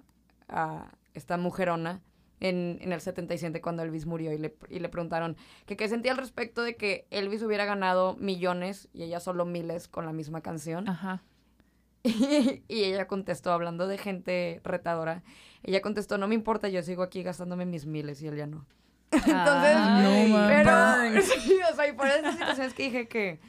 a 0.47 0.91
esta 1.13 1.37
mujerona 1.37 2.01
en, 2.39 2.77
en 2.81 2.93
el 2.93 3.01
77 3.01 3.61
cuando 3.61 3.83
Elvis 3.83 4.05
murió 4.05 4.31
y 4.31 4.37
le, 4.37 4.55
y 4.69 4.79
le 4.79 4.89
preguntaron 4.89 5.35
que 5.65 5.75
qué 5.75 5.89
sentía 5.89 6.11
al 6.11 6.17
respecto 6.17 6.61
de 6.61 6.75
que 6.75 7.07
Elvis 7.09 7.43
hubiera 7.43 7.65
ganado 7.65 8.15
millones 8.17 8.89
y 8.93 9.03
ella 9.03 9.19
solo 9.19 9.45
miles 9.45 9.87
con 9.87 10.05
la 10.05 10.13
misma 10.13 10.41
canción. 10.41 10.87
Ajá. 10.87 11.23
y 12.03 12.83
ella 12.83 13.07
contestó, 13.07 13.51
hablando 13.51 13.87
de 13.87 13.97
gente 13.97 14.61
retadora, 14.63 15.23
ella 15.63 15.81
contestó, 15.81 16.17
no 16.17 16.27
me 16.27 16.35
importa, 16.35 16.69
yo 16.69 16.81
sigo 16.83 17.03
aquí 17.03 17.23
gastándome 17.23 17.65
mis 17.65 17.85
miles 17.85 18.21
y 18.21 18.27
él 18.27 18.37
ya 18.37 18.47
no. 18.47 18.65
Entonces, 19.11 19.77
No, 20.29 20.47
pero, 20.47 21.21
sí, 21.41 21.57
o 21.71 21.75
sea, 21.75 21.87
y 21.87 21.93
por 21.93 22.07
esas 22.07 22.33
situaciones 22.33 22.73
que 22.73 22.83
dije 22.83 23.07
que 23.07 23.39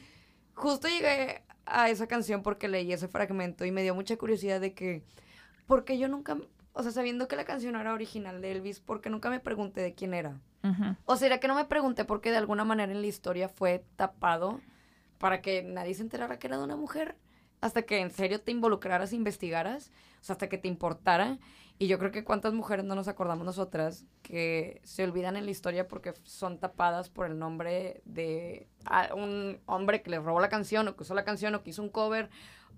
justo 0.53 0.87
llegué 0.87 1.43
a 1.65 1.89
esa 1.89 2.07
canción 2.07 2.41
porque 2.43 2.67
leí 2.67 2.91
ese 2.91 3.07
fragmento 3.07 3.65
y 3.65 3.71
me 3.71 3.83
dio 3.83 3.93
mucha 3.95 4.17
curiosidad 4.17 4.59
de 4.59 4.73
que, 4.73 5.03
porque 5.67 5.97
yo 5.97 6.07
nunca, 6.07 6.37
o 6.73 6.83
sea, 6.83 6.91
sabiendo 6.91 7.27
que 7.27 7.35
la 7.35 7.45
canción 7.45 7.75
era 7.75 7.93
original 7.93 8.41
de 8.41 8.51
Elvis, 8.51 8.79
porque 8.79 9.09
nunca 9.09 9.29
me 9.29 9.39
pregunté 9.39 9.81
de 9.81 9.93
quién 9.93 10.13
era. 10.13 10.39
O 11.05 11.15
será 11.15 11.39
que 11.39 11.47
no 11.47 11.55
me 11.55 11.65
pregunté 11.65 12.03
porque 12.03 12.31
de 12.31 12.37
alguna 12.37 12.65
manera 12.65 12.91
en 12.91 13.01
la 13.01 13.07
historia 13.07 13.47
fue 13.47 13.85
tapado 13.95 14.59
para 15.17 15.41
que 15.41 15.63
nadie 15.63 15.93
se 15.93 16.01
enterara 16.01 16.37
que 16.37 16.47
era 16.47 16.57
de 16.57 16.63
una 16.63 16.75
mujer. 16.75 17.15
Hasta 17.61 17.81
que 17.83 17.99
en 17.99 18.11
serio 18.11 18.41
te 18.41 18.51
involucraras, 18.51 19.13
investigaras, 19.13 19.91
o 20.21 20.23
sea, 20.23 20.33
hasta 20.33 20.49
que 20.49 20.57
te 20.57 20.67
importara. 20.67 21.37
Y 21.81 21.87
yo 21.87 21.97
creo 21.97 22.11
que 22.11 22.25
cuántas 22.25 22.53
mujeres 22.53 22.83
no 22.83 22.93
nos 22.93 23.07
acordamos 23.07 23.45
nosotras 23.45 24.05
que 24.21 24.81
se 24.83 25.05
olvidan 25.05 25.37
en 25.37 25.45
la 25.45 25.51
historia 25.51 25.87
porque 25.87 26.13
son 26.23 26.59
tapadas 26.59 27.09
por 27.09 27.25
el 27.25 27.39
nombre 27.39 28.01
de 28.03 28.67
un 29.15 29.59
hombre 29.65 30.01
que 30.01 30.09
les 30.09 30.21
robó 30.21 30.41
la 30.41 30.49
canción 30.49 30.89
o 30.89 30.95
que 30.97 31.03
usó 31.03 31.13
la 31.13 31.23
canción 31.23 31.55
o 31.55 31.63
que 31.63 31.69
hizo 31.69 31.81
un 31.81 31.87
cover 31.89 32.29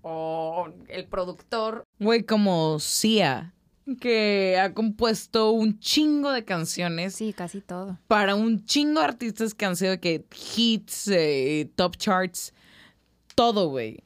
o 0.02 0.68
el 0.88 1.06
productor. 1.08 1.82
Güey, 1.98 2.22
como 2.22 2.78
Sia, 2.78 3.52
que 4.00 4.56
ha 4.60 4.72
compuesto 4.72 5.50
un 5.50 5.80
chingo 5.80 6.30
de 6.30 6.44
canciones 6.44 7.16
Sí, 7.16 7.32
casi 7.32 7.60
todo. 7.60 7.98
para 8.06 8.36
un 8.36 8.64
chingo 8.64 9.00
de 9.00 9.06
artistas 9.06 9.52
que 9.52 9.64
han 9.64 9.74
sido 9.74 9.98
que 9.98 10.24
hits, 10.56 11.08
eh, 11.08 11.68
top 11.74 11.96
charts, 11.96 12.54
todo, 13.34 13.68
güey. 13.68 14.04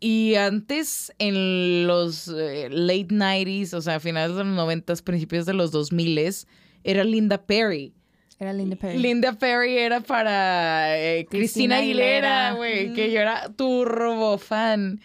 Y 0.00 0.34
antes, 0.36 1.12
en 1.18 1.86
los 1.86 2.26
eh, 2.28 2.68
late 2.70 3.08
90s, 3.08 3.74
o 3.74 3.82
sea, 3.82 4.00
finales 4.00 4.34
de 4.34 4.44
los 4.44 4.58
90s, 4.58 5.02
principios 5.02 5.44
de 5.44 5.52
los 5.52 5.72
2000s, 5.72 6.46
era 6.84 7.04
Linda 7.04 7.44
Perry. 7.44 7.92
Era 8.38 8.54
Linda 8.54 8.76
Perry. 8.76 8.96
Linda 8.96 9.34
Perry 9.34 9.76
era 9.76 10.00
para 10.00 10.98
eh, 10.98 11.26
Cristina 11.28 11.76
Aguilera. 11.76 12.54
güey, 12.54 12.94
que 12.94 13.12
yo 13.12 13.20
era 13.20 13.50
turbo 13.50 14.38
fan. 14.38 15.00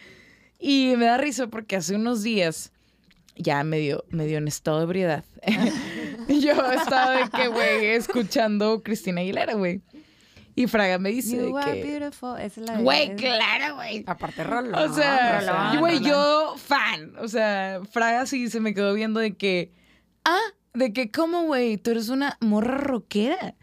Y 0.58 0.94
me 0.96 1.04
da 1.04 1.18
risa 1.18 1.46
porque 1.48 1.76
hace 1.76 1.94
unos 1.94 2.22
días, 2.22 2.72
ya 3.36 3.62
medio, 3.62 4.04
medio 4.08 4.38
en 4.38 4.48
estado 4.48 4.78
de 4.78 4.84
ebriedad, 4.84 5.24
yo 6.28 6.72
estaba 6.72 7.18
de 7.18 7.30
que, 7.30 7.48
güey, 7.48 7.86
escuchando 7.88 8.82
Cristina 8.82 9.20
Aguilera, 9.20 9.52
güey. 9.52 9.82
Y 10.58 10.66
Fraga 10.66 10.98
me 10.98 11.10
dice 11.10 11.36
You 11.36 11.56
are 11.56 11.80
que... 11.80 11.84
beautiful. 11.86 12.40
Esa 12.40 12.60
es 12.62 12.66
la 12.66 12.78
Güey, 12.78 13.10
es- 13.10 13.20
claro, 13.20 13.76
güey. 13.76 14.02
Aparte, 14.06 14.42
rolón. 14.42 14.74
O 14.74 14.92
sea, 14.92 15.40
rolón, 15.40 15.78
güey, 15.80 15.98
rolón. 15.98 16.10
yo 16.10 16.54
fan. 16.56 17.12
O 17.20 17.28
sea, 17.28 17.80
Fraga 17.92 18.24
sí 18.26 18.48
se 18.50 18.58
me 18.58 18.72
quedó 18.74 18.94
viendo 18.94 19.20
de 19.20 19.36
que, 19.36 19.72
ah, 20.24 20.40
de 20.76 20.92
que, 20.92 21.10
¿cómo, 21.10 21.42
güey? 21.42 21.76
Tú 21.78 21.90
eres 21.90 22.08
una 22.08 22.36
morra 22.40 22.76
rockera. 22.78 23.54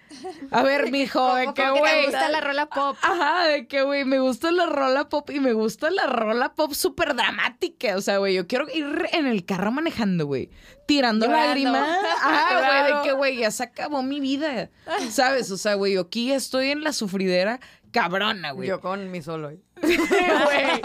A 0.51 0.63
ver, 0.63 0.91
mijo, 0.91 1.33
de 1.35 1.45
¿Cómo, 1.45 1.53
que, 1.55 1.61
te 1.63 1.71
Me 1.71 1.79
güey. 1.79 2.05
gusta 2.05 2.29
la 2.29 2.41
rola 2.41 2.65
pop. 2.67 2.97
Ajá, 3.01 3.47
de 3.47 3.67
que, 3.67 3.81
güey, 3.83 4.05
me 4.05 4.19
gusta 4.19 4.51
la 4.51 4.65
rola 4.65 5.09
pop 5.09 5.29
y 5.31 5.39
me 5.39 5.53
gusta 5.53 5.89
la 5.91 6.07
rola 6.07 6.53
pop 6.53 6.73
súper 6.73 7.15
dramática. 7.15 7.95
O 7.97 8.01
sea, 8.01 8.17
güey, 8.17 8.33
yo 8.35 8.47
quiero 8.47 8.67
ir 8.73 9.07
en 9.11 9.25
el 9.27 9.45
carro 9.45 9.71
manejando, 9.71 10.25
güey. 10.25 10.49
Tirando 10.87 11.27
lágrimas. 11.27 11.87
Ajá, 12.21 12.53
güey, 12.59 12.63
Claro. 12.67 12.97
de 12.97 13.03
que, 13.03 13.13
güey, 13.13 13.37
ya 13.37 13.51
se 13.51 13.63
acabó 13.63 14.03
mi 14.03 14.19
vida. 14.19 14.69
¿Sabes? 15.09 15.49
O 15.51 15.57
sea, 15.57 15.75
güey, 15.75 15.93
yo 15.93 16.01
aquí 16.01 16.31
estoy 16.31 16.69
en 16.69 16.83
la 16.83 16.93
sufridera 16.93 17.59
cabrona, 17.91 18.51
güey. 18.51 18.67
Yo 18.69 18.81
con 18.81 19.09
mi 19.11 19.21
solo. 19.21 19.51
güey. 19.81 20.81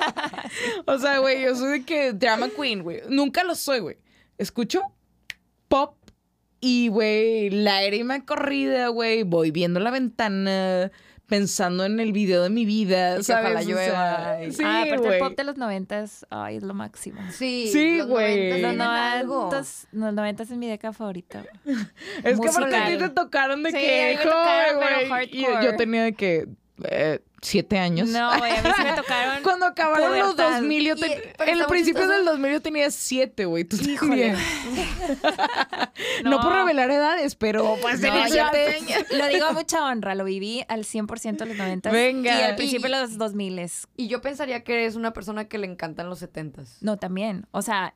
O 0.87 0.99
sea, 0.99 1.19
güey, 1.19 1.43
yo 1.43 1.55
soy 1.57 1.81
de 1.81 1.85
que 1.85 2.13
drama 2.13 2.49
queen, 2.49 2.83
güey. 2.83 3.03
Nunca 3.09 3.45
lo 3.45 3.55
soy, 3.55 3.81
güey. 3.81 3.99
Escucho 4.37 4.83
pop 5.69 5.98
y, 6.61 6.89
güey, 6.89 7.51
lágrima 7.51 8.25
corrida, 8.25 8.89
güey. 8.89 9.23
Voy 9.23 9.51
viendo 9.51 9.81
la 9.81 9.91
ventana, 9.91 10.91
pensando 11.27 11.85
en 11.85 12.01
el 12.01 12.13
video 12.13 12.43
de 12.43 12.51
mi 12.51 12.65
vida, 12.65 13.19
Y 13.19 13.23
¿sabes? 13.23 13.45
ojalá 13.45 13.61
O 13.61 13.63
sea, 13.63 13.73
llueva 14.41 14.51
sí, 14.51 14.63
ah, 14.65 14.83
aparte 14.87 15.09
el 15.09 15.19
pop 15.19 15.37
de 15.37 15.45
los 15.45 15.57
noventas, 15.57 16.27
ay, 16.31 16.57
es 16.57 16.63
lo 16.63 16.75
máximo. 16.75 17.21
Sí, 17.31 17.69
Sí, 17.73 18.01
güey. 18.01 18.63
90 18.63 18.69
Los 18.69 18.77
noventas, 18.77 19.89
los 19.93 20.13
noventas 20.15 20.51
es 20.51 20.57
mi 20.57 20.69
década 20.69 20.93
favorita. 20.93 21.45
Es 22.25 22.41
que 22.41 22.49
aparte 22.49 22.77
a 22.77 22.87
ti 22.89 22.97
te 22.99 23.09
tocaron 23.11 23.63
de 23.63 23.71
Sí, 23.71 23.77
que 23.77 24.19
güey. 25.07 25.29
Y 25.33 25.43
yo 25.43 25.77
tenía 25.77 26.03
de 26.05 26.15
que 26.15 26.49
eh, 26.91 27.21
siete 27.43 27.79
años. 27.79 28.09
No, 28.09 28.37
güey, 28.39 28.53
a 28.57 28.63
mí 28.63 28.71
sí 28.77 28.83
me 28.83 28.93
tocaron. 28.95 29.43
Cuando 29.43 29.67
acabaron 29.67 30.19
los 30.19 30.33
pubertad. 30.35 30.59
2000, 30.61 30.85
yo 30.87 30.95
Y- 30.97 31.01
te- 31.01 31.35
pero 31.39 31.53
en 31.53 31.59
el 31.61 31.67
principio 31.67 32.01
chistoso. 32.03 32.17
del 32.19 32.25
2000 32.27 32.53
yo 32.53 32.63
tenía 32.63 32.91
siete, 32.91 33.45
güey. 33.45 33.65
Tú 33.65 33.77
Híjole. 33.77 33.99
también. 33.99 34.37
No. 36.25 36.41
por 36.41 36.53
revelar 36.53 36.91
edades, 36.91 37.35
pero 37.35 37.77
pues 37.81 38.01
No, 38.01 38.09
tenía 38.09 38.29
yo 38.29 38.35
siete 38.51 38.77
años. 38.77 39.07
lo 39.13 39.27
digo 39.29 39.47
a 39.47 39.53
mucha 39.53 39.85
honra, 39.85 40.15
lo 40.15 40.25
viví 40.25 40.65
al 40.69 40.85
100% 40.85 41.43
en 41.43 41.49
los 41.49 41.57
90 41.59 41.91
Venga. 41.91 42.39
y 42.41 42.43
al 42.43 42.57
principio 42.57 42.91
de 42.91 43.01
los 43.01 43.19
2000 43.19 43.49
Y 43.97 44.09
yo 44.09 44.21
pensaría 44.21 44.63
que 44.65 44.75
eres 44.75 44.95
una 44.97 45.13
persona 45.13 45.47
que 45.49 45.59
le 45.59 45.67
encantan 45.67 46.09
los 46.09 46.19
setentas. 46.19 46.79
No, 46.81 46.97
también. 46.97 47.47
O 47.51 47.63
sea, 47.63 47.95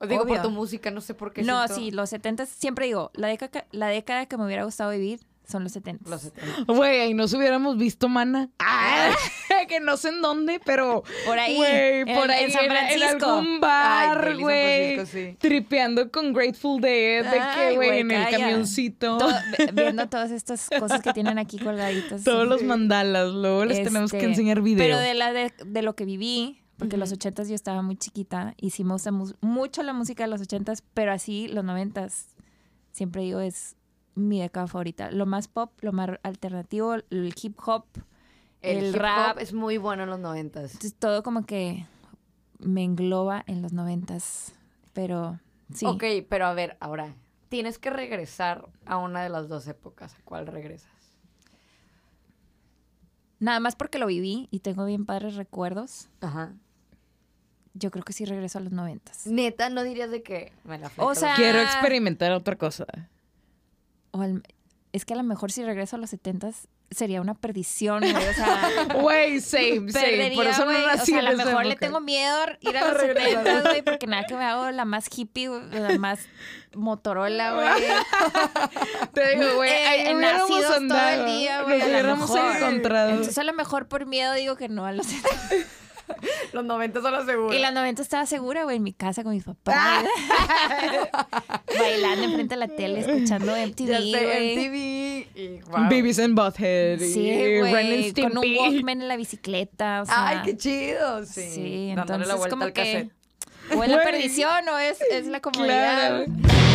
Digo, 0.00 0.22
por 0.22 0.30
Obvio. 0.32 0.42
tu 0.42 0.50
música, 0.50 0.90
no 0.90 1.00
sé 1.00 1.14
por 1.14 1.32
qué. 1.32 1.42
no, 1.42 1.58
siento 1.66 1.74
sí, 1.76 1.90
los 1.92 2.10
70 2.10 2.46
siempre 2.46 2.86
digo, 2.86 3.12
la 3.14 3.28
década, 3.28 3.66
la 3.70 3.86
década 3.86 4.26
que 4.26 4.36
me 4.36 4.44
hubiera 4.44 4.64
gustado 4.64 4.90
vivir 4.90 5.20
son 5.46 5.64
los 5.64 5.72
70 5.72 6.08
Los 6.08 6.22
setentas. 6.22 6.64
Güey, 6.66 7.00
ahí 7.00 7.14
nos 7.14 7.32
hubiéramos 7.34 7.76
visto, 7.76 8.08
mana. 8.08 8.48
Ah, 8.58 9.10
que 9.68 9.80
no 9.80 9.96
sé 9.96 10.08
en 10.10 10.22
dónde, 10.22 10.60
pero. 10.64 11.02
Por 11.26 11.38
ahí, 11.38 11.56
Güey, 11.56 12.00
en- 12.00 12.16
por 12.16 12.30
ahí. 12.30 12.44
en 12.44 12.50
San 12.52 12.64
en- 12.64 12.70
En, 12.72 12.76
Francisco. 12.98 13.30
algún 13.30 13.60
bar, 13.60 14.36
güey. 14.38 14.94
Francisco, 14.96 15.18
sí. 15.30 15.36
Tripeando 15.38 16.10
con 16.10 16.32
Grateful 16.32 16.80
Dead. 16.80 17.24
De 17.30 17.38
Ay, 17.40 17.70
que, 17.70 17.76
güey, 17.76 17.98
en 18.00 18.10
el 18.10 18.24
calla. 18.24 18.38
camioncito. 18.38 19.18
Todo- 19.18 19.34
viendo 19.72 20.08
todas 20.08 20.30
estas 20.30 20.68
cosas 20.78 21.00
que 21.02 21.12
tienen 21.12 21.38
aquí 21.38 21.58
colgaditas. 21.58 22.24
Todos 22.24 22.46
los 22.48 22.62
mandalas. 22.62 23.32
Luego 23.32 23.64
les 23.64 23.82
tenemos 23.82 24.10
que 24.10 24.18
Este, 24.18 24.28
enseñar 24.30 24.62
video. 24.62 24.78
Pero 24.84 24.98
de, 24.98 25.14
la 25.14 25.32
de, 25.32 25.52
de 25.66 25.82
lo 25.82 25.94
que 25.94 26.04
viví, 26.04 26.60
porque 26.78 26.96
los 26.96 27.12
ochentas 27.12 27.48
yo 27.48 27.54
estaba 27.54 27.82
muy 27.82 27.96
chiquita 27.96 28.54
y 28.56 28.70
sí 28.70 28.84
me 28.84 28.92
gusta 28.94 29.10
mu- 29.12 29.32
mucho 29.40 29.82
la 29.82 29.92
música 29.92 30.24
de 30.24 30.30
los 30.30 30.40
ochentas, 30.40 30.82
pero 30.94 31.12
así 31.12 31.46
los 31.48 31.64
noventas, 31.64 32.28
siempre 32.90 33.22
digo, 33.22 33.40
es 33.40 33.76
mi 34.14 34.40
década 34.40 34.66
favorita. 34.66 35.10
Lo 35.10 35.26
más 35.26 35.48
pop, 35.48 35.72
lo 35.80 35.92
más 35.92 36.10
alternativo, 36.22 36.94
el 36.94 37.34
hip 37.40 37.58
hop, 37.64 37.84
El, 38.60 38.78
el, 38.78 38.94
hip 38.94 39.00
rap, 39.00 39.36
hop 39.36 39.42
es 39.42 39.52
muy 39.52 39.78
bueno 39.78 40.04
en 40.04 40.10
los 40.10 40.18
noventas. 40.20 40.72
entonces, 40.74 40.94
todo 40.94 41.22
como 41.22 41.44
que 41.46 41.86
me 42.58 42.84
engloba 42.84 43.42
en 43.46 43.62
los 43.62 43.72
noventas, 43.72 44.52
pero 44.92 45.40
sí. 45.74 45.86
Ok, 45.86 46.04
pero 46.28 46.46
a 46.46 46.54
ver, 46.54 46.76
ahora, 46.80 47.14
tienes 47.48 47.78
que 47.78 47.90
regresar 47.90 48.68
a 48.86 48.96
una 48.98 49.22
de 49.22 49.28
las 49.28 49.48
dos 49.48 49.66
épocas. 49.66 50.14
¿A 50.14 50.18
cuál 50.24 50.46
regresas? 50.46 50.90
Nada 53.40 53.58
más 53.58 53.74
porque 53.74 53.98
lo 53.98 54.06
viví 54.06 54.46
y 54.52 54.60
tengo 54.60 54.84
bien 54.84 55.04
padres 55.04 55.34
recuerdos, 55.34 56.08
Ajá. 56.20 56.54
yo 57.74 57.90
creo 57.90 58.04
que 58.04 58.12
sí 58.12 58.24
regreso 58.24 58.58
a 58.58 58.60
los 58.60 58.72
noventas. 58.72 59.26
Neta, 59.26 59.68
no 59.68 59.82
dirías 59.82 60.12
de 60.12 60.22
que 60.22 60.52
me 60.62 60.78
la 60.78 60.88
fleto 60.88 61.08
O 61.08 61.14
sea, 61.16 61.34
Quiero 61.34 61.58
experimentar 61.60 62.30
otra 62.32 62.56
cosa. 62.56 62.86
O 64.12 64.22
al- 64.22 64.42
es 64.92 65.04
que 65.04 65.14
a 65.14 65.16
lo 65.16 65.22
mejor 65.22 65.50
si 65.50 65.64
regreso 65.64 65.96
a 65.96 65.98
los 65.98 66.10
setentas 66.10 66.68
sería 66.90 67.22
una 67.22 67.32
perdición, 67.32 68.00
güey. 68.00 68.14
O 68.28 68.34
sea, 68.34 68.60
Güey, 69.00 69.40
same, 69.40 69.90
same. 69.90 69.92
perdería, 69.92 70.34
Por 70.36 70.46
eso 70.46 70.64
no 70.66 70.72
nací 70.86 71.12
O 71.12 71.14
sea, 71.14 71.18
a 71.20 71.32
lo 71.32 71.36
mejor 71.38 71.64
le 71.64 71.76
tengo 71.76 72.00
miedo 72.02 72.36
ir 72.60 72.76
a 72.76 72.88
los 72.92 73.00
setentas, 73.00 73.62
güey, 73.64 73.80
porque 73.82 74.06
nada 74.06 74.24
que 74.26 74.34
me 74.36 74.44
hago 74.44 74.70
la 74.70 74.84
más 74.84 75.06
hippie, 75.16 75.48
la 75.70 75.96
más 75.98 76.20
Motorola, 76.74 77.54
güey. 77.54 77.68
Te 79.14 79.36
digo, 79.36 79.54
güey, 79.56 79.70
Eh, 79.70 79.86
ahí 79.86 80.14
hubiéramos 80.14 80.48
nacidos 80.50 80.64
todo 80.66 80.76
el 80.76 80.82
andado. 80.82 81.24
día, 81.38 81.62
güey, 81.62 81.78
Nos 81.78 81.88
hubiéramos 81.88 82.30
encontrado. 82.36 83.10
Entonces 83.10 83.38
a 83.38 83.44
lo 83.44 83.52
mejor 83.54 83.88
por 83.88 84.04
miedo 84.06 84.34
digo 84.34 84.56
que 84.56 84.68
no 84.68 84.84
a 84.84 84.92
los 84.92 85.06
setentas. 85.06 85.66
Los 86.52 86.64
noventas 86.64 87.02
son 87.02 87.12
la 87.12 87.24
segura. 87.24 87.54
Y 87.56 87.58
la 87.58 87.70
90 87.70 88.02
estaba 88.02 88.26
segura, 88.26 88.64
güey, 88.64 88.76
en 88.76 88.82
mi 88.82 88.92
casa 88.92 89.22
con 89.22 89.32
mis 89.32 89.44
papás. 89.44 90.04
Bailando 91.78 92.24
enfrente 92.24 92.54
de 92.54 92.58
la 92.58 92.68
tele, 92.68 93.00
escuchando 93.00 93.52
MTV, 93.56 93.86
Ya 93.86 94.00
sé. 94.00 94.54
MTV. 94.56 95.38
Y, 95.38 95.60
wow. 95.62 95.84
Babies 95.84 96.18
and 96.18 96.34
Butthead. 96.34 96.98
Sí, 96.98 97.58
güey, 97.60 98.12
con 98.12 98.38
un. 98.38 98.56
Walkman 98.58 99.02
en 99.02 99.08
la 99.08 99.16
bicicleta, 99.16 100.02
o 100.02 100.06
sea. 100.06 100.28
Ay, 100.28 100.38
qué 100.44 100.56
chido. 100.56 101.24
Sí, 101.24 101.50
Sí, 101.52 101.88
entonces 101.90 102.28
la 102.28 102.34
vuelta 102.34 102.50
como 102.50 102.64
al 102.64 102.72
que 102.72 102.82
cassette. 102.82 103.12
o 103.78 103.84
es 103.84 103.90
la 103.90 104.02
perdición 104.02 104.68
o 104.68 104.78
es, 104.78 105.00
es 105.10 105.26
la 105.26 105.40
comodidad. 105.40 106.24
Claro. 106.26 106.71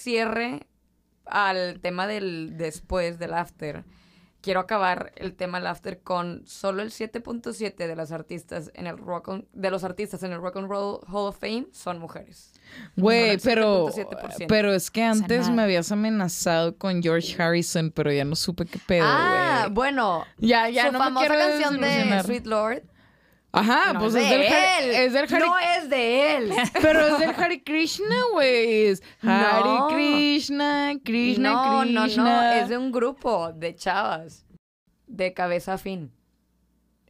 Cierre 0.00 0.66
al 1.26 1.80
tema 1.80 2.06
del 2.06 2.56
después, 2.56 3.18
del 3.18 3.34
after, 3.34 3.84
quiero 4.40 4.60
acabar 4.60 5.12
el 5.16 5.34
tema 5.34 5.58
del 5.58 5.66
after 5.68 6.00
con 6.00 6.42
solo 6.46 6.80
el 6.82 6.90
7.7 6.90 7.86
de 7.86 7.94
las 7.94 8.10
artistas 8.10 8.70
en 8.74 8.86
el 8.86 8.96
rock 8.96 9.28
and- 9.28 9.44
de 9.52 9.70
los 9.70 9.84
artistas 9.84 10.22
en 10.22 10.32
el 10.32 10.40
Rock 10.40 10.56
and 10.56 10.68
Roll 10.68 11.00
Hall 11.06 11.28
of 11.28 11.38
Fame 11.38 11.66
son 11.72 11.98
mujeres. 11.98 12.52
Güey, 12.96 13.36
pero, 13.38 13.88
7.7%. 13.90 14.46
pero 14.48 14.72
es 14.72 14.90
que 14.90 15.02
antes 15.04 15.50
me 15.50 15.62
habías 15.62 15.92
amenazado 15.92 16.76
con 16.76 17.02
George 17.02 17.40
Harrison, 17.40 17.90
pero 17.90 18.10
ya 18.12 18.24
no 18.24 18.34
supe 18.34 18.64
qué 18.64 18.78
pedo, 18.84 19.04
ah, 19.06 19.68
bueno, 19.70 20.24
Ya, 20.38 20.68
ya 20.70 20.86
su 20.86 20.92
no 20.92 20.98
me 21.00 21.04
famosa 21.04 21.26
quiero 21.28 21.48
canción 21.48 21.80
de. 21.80 22.22
Sweet 22.24 22.46
Lord 22.46 22.82
Ajá, 23.52 23.92
No 23.94 24.00
pues 24.00 24.14
es 24.14 24.22
es 24.22 24.30
de 24.30 24.36
del, 24.38 24.46
Hare- 24.52 24.78
él. 24.84 24.90
es 25.06 25.12
del 25.12 25.24
Hare- 25.24 25.38
No 25.46 25.58
es 25.58 25.90
de 25.90 26.36
él. 26.36 26.52
Pero 26.82 27.00
es 27.06 27.18
del 27.18 27.30
Hare 27.30 27.62
Krishna, 27.64 28.14
güey. 28.32 28.86
Es 28.86 29.02
Hare 29.22 29.64
No. 29.64 29.88
Krishna, 29.88 30.92
Krishna, 31.04 31.52
no, 31.52 31.84
no, 31.84 32.02
Krishna. 32.04 32.24
no. 32.24 32.62
Es 32.62 32.68
de 32.68 32.78
un 32.78 32.92
grupo 32.92 33.52
de 33.52 33.74
chavas. 33.74 34.46
De 35.08 35.34
cabeza 35.34 35.74
a 35.74 35.78
fin. 35.78 36.12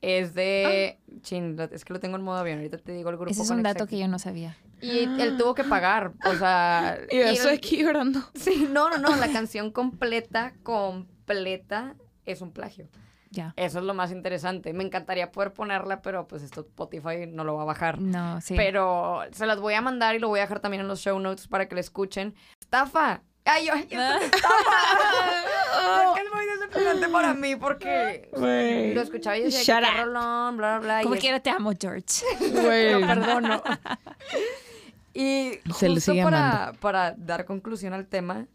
Es 0.00 0.32
de. 0.32 0.98
Chin, 1.20 1.56
lo- 1.56 1.64
es 1.64 1.84
que 1.84 1.92
lo 1.92 2.00
tengo 2.00 2.16
en 2.16 2.22
modo 2.22 2.38
avión. 2.38 2.56
Ahorita 2.58 2.78
te 2.78 2.92
digo 2.92 3.10
el 3.10 3.16
grupo. 3.16 3.30
Ese 3.32 3.42
es 3.42 3.50
un 3.50 3.62
dato 3.62 3.86
que 3.86 3.98
yo 3.98 4.08
no 4.08 4.18
sabía. 4.18 4.56
Y 4.80 5.00
él 5.20 5.36
tuvo 5.36 5.54
que 5.54 5.64
pagar. 5.64 6.14
O 6.24 6.34
sea. 6.36 6.98
Y 7.10 7.16
yo 7.18 7.22
estoy 7.24 7.56
aquí 7.56 7.82
llorando. 7.82 8.20
Sí, 8.34 8.66
no, 8.70 8.88
no, 8.88 8.96
no. 8.96 9.14
La 9.16 9.30
canción 9.30 9.70
completa, 9.70 10.54
completa, 10.62 11.96
es 12.24 12.40
un 12.40 12.50
plagio. 12.52 12.88
Ya. 13.30 13.54
Eso 13.56 13.78
es 13.78 13.84
lo 13.84 13.94
más 13.94 14.10
interesante. 14.10 14.72
Me 14.72 14.82
encantaría 14.82 15.30
poder 15.30 15.52
ponerla, 15.52 16.02
pero 16.02 16.26
pues 16.26 16.42
esto 16.42 16.62
Spotify 16.62 17.26
no 17.28 17.44
lo 17.44 17.54
va 17.54 17.62
a 17.62 17.66
bajar. 17.66 18.00
No, 18.00 18.40
sí. 18.40 18.54
Pero 18.56 19.20
se 19.30 19.46
las 19.46 19.60
voy 19.60 19.74
a 19.74 19.80
mandar 19.80 20.16
y 20.16 20.18
lo 20.18 20.26
voy 20.28 20.40
a 20.40 20.42
dejar 20.42 20.58
también 20.60 20.80
en 20.80 20.88
los 20.88 21.00
show 21.00 21.18
notes 21.20 21.46
para 21.46 21.68
que 21.68 21.76
la 21.76 21.80
escuchen. 21.80 22.34
¡Estafa! 22.60 23.22
¡Ay, 23.44 23.66
yo! 23.66 23.74
¡Esto 23.74 23.94
es 23.94 24.22
estafa! 24.24 24.54
es 26.20 26.34
muy 26.34 26.44
decepcionante 26.46 27.08
para 27.08 27.34
mí 27.34 27.56
porque 27.56 28.28
Güey. 28.36 28.94
lo 28.94 29.00
escuchaba 29.00 29.36
y 29.38 29.44
decía 29.44 29.80
Shut 29.80 29.88
que 29.88 30.00
up. 30.00 30.04
rolón, 30.06 30.56
bla, 30.56 30.78
bla, 30.78 30.86
bla. 30.96 31.02
Como 31.02 31.14
es- 31.14 31.20
quiera 31.20 31.40
te 31.40 31.50
amo, 31.50 31.72
George. 31.80 32.04
Lo 32.52 33.06
perdono. 33.06 33.62
y 35.14 35.52
Se 35.76 35.88
justo 35.88 36.12
sigue 36.12 36.22
para, 36.22 36.72
para 36.80 37.12
dar 37.16 37.44
conclusión 37.44 37.92
al 37.92 38.06
tema, 38.06 38.46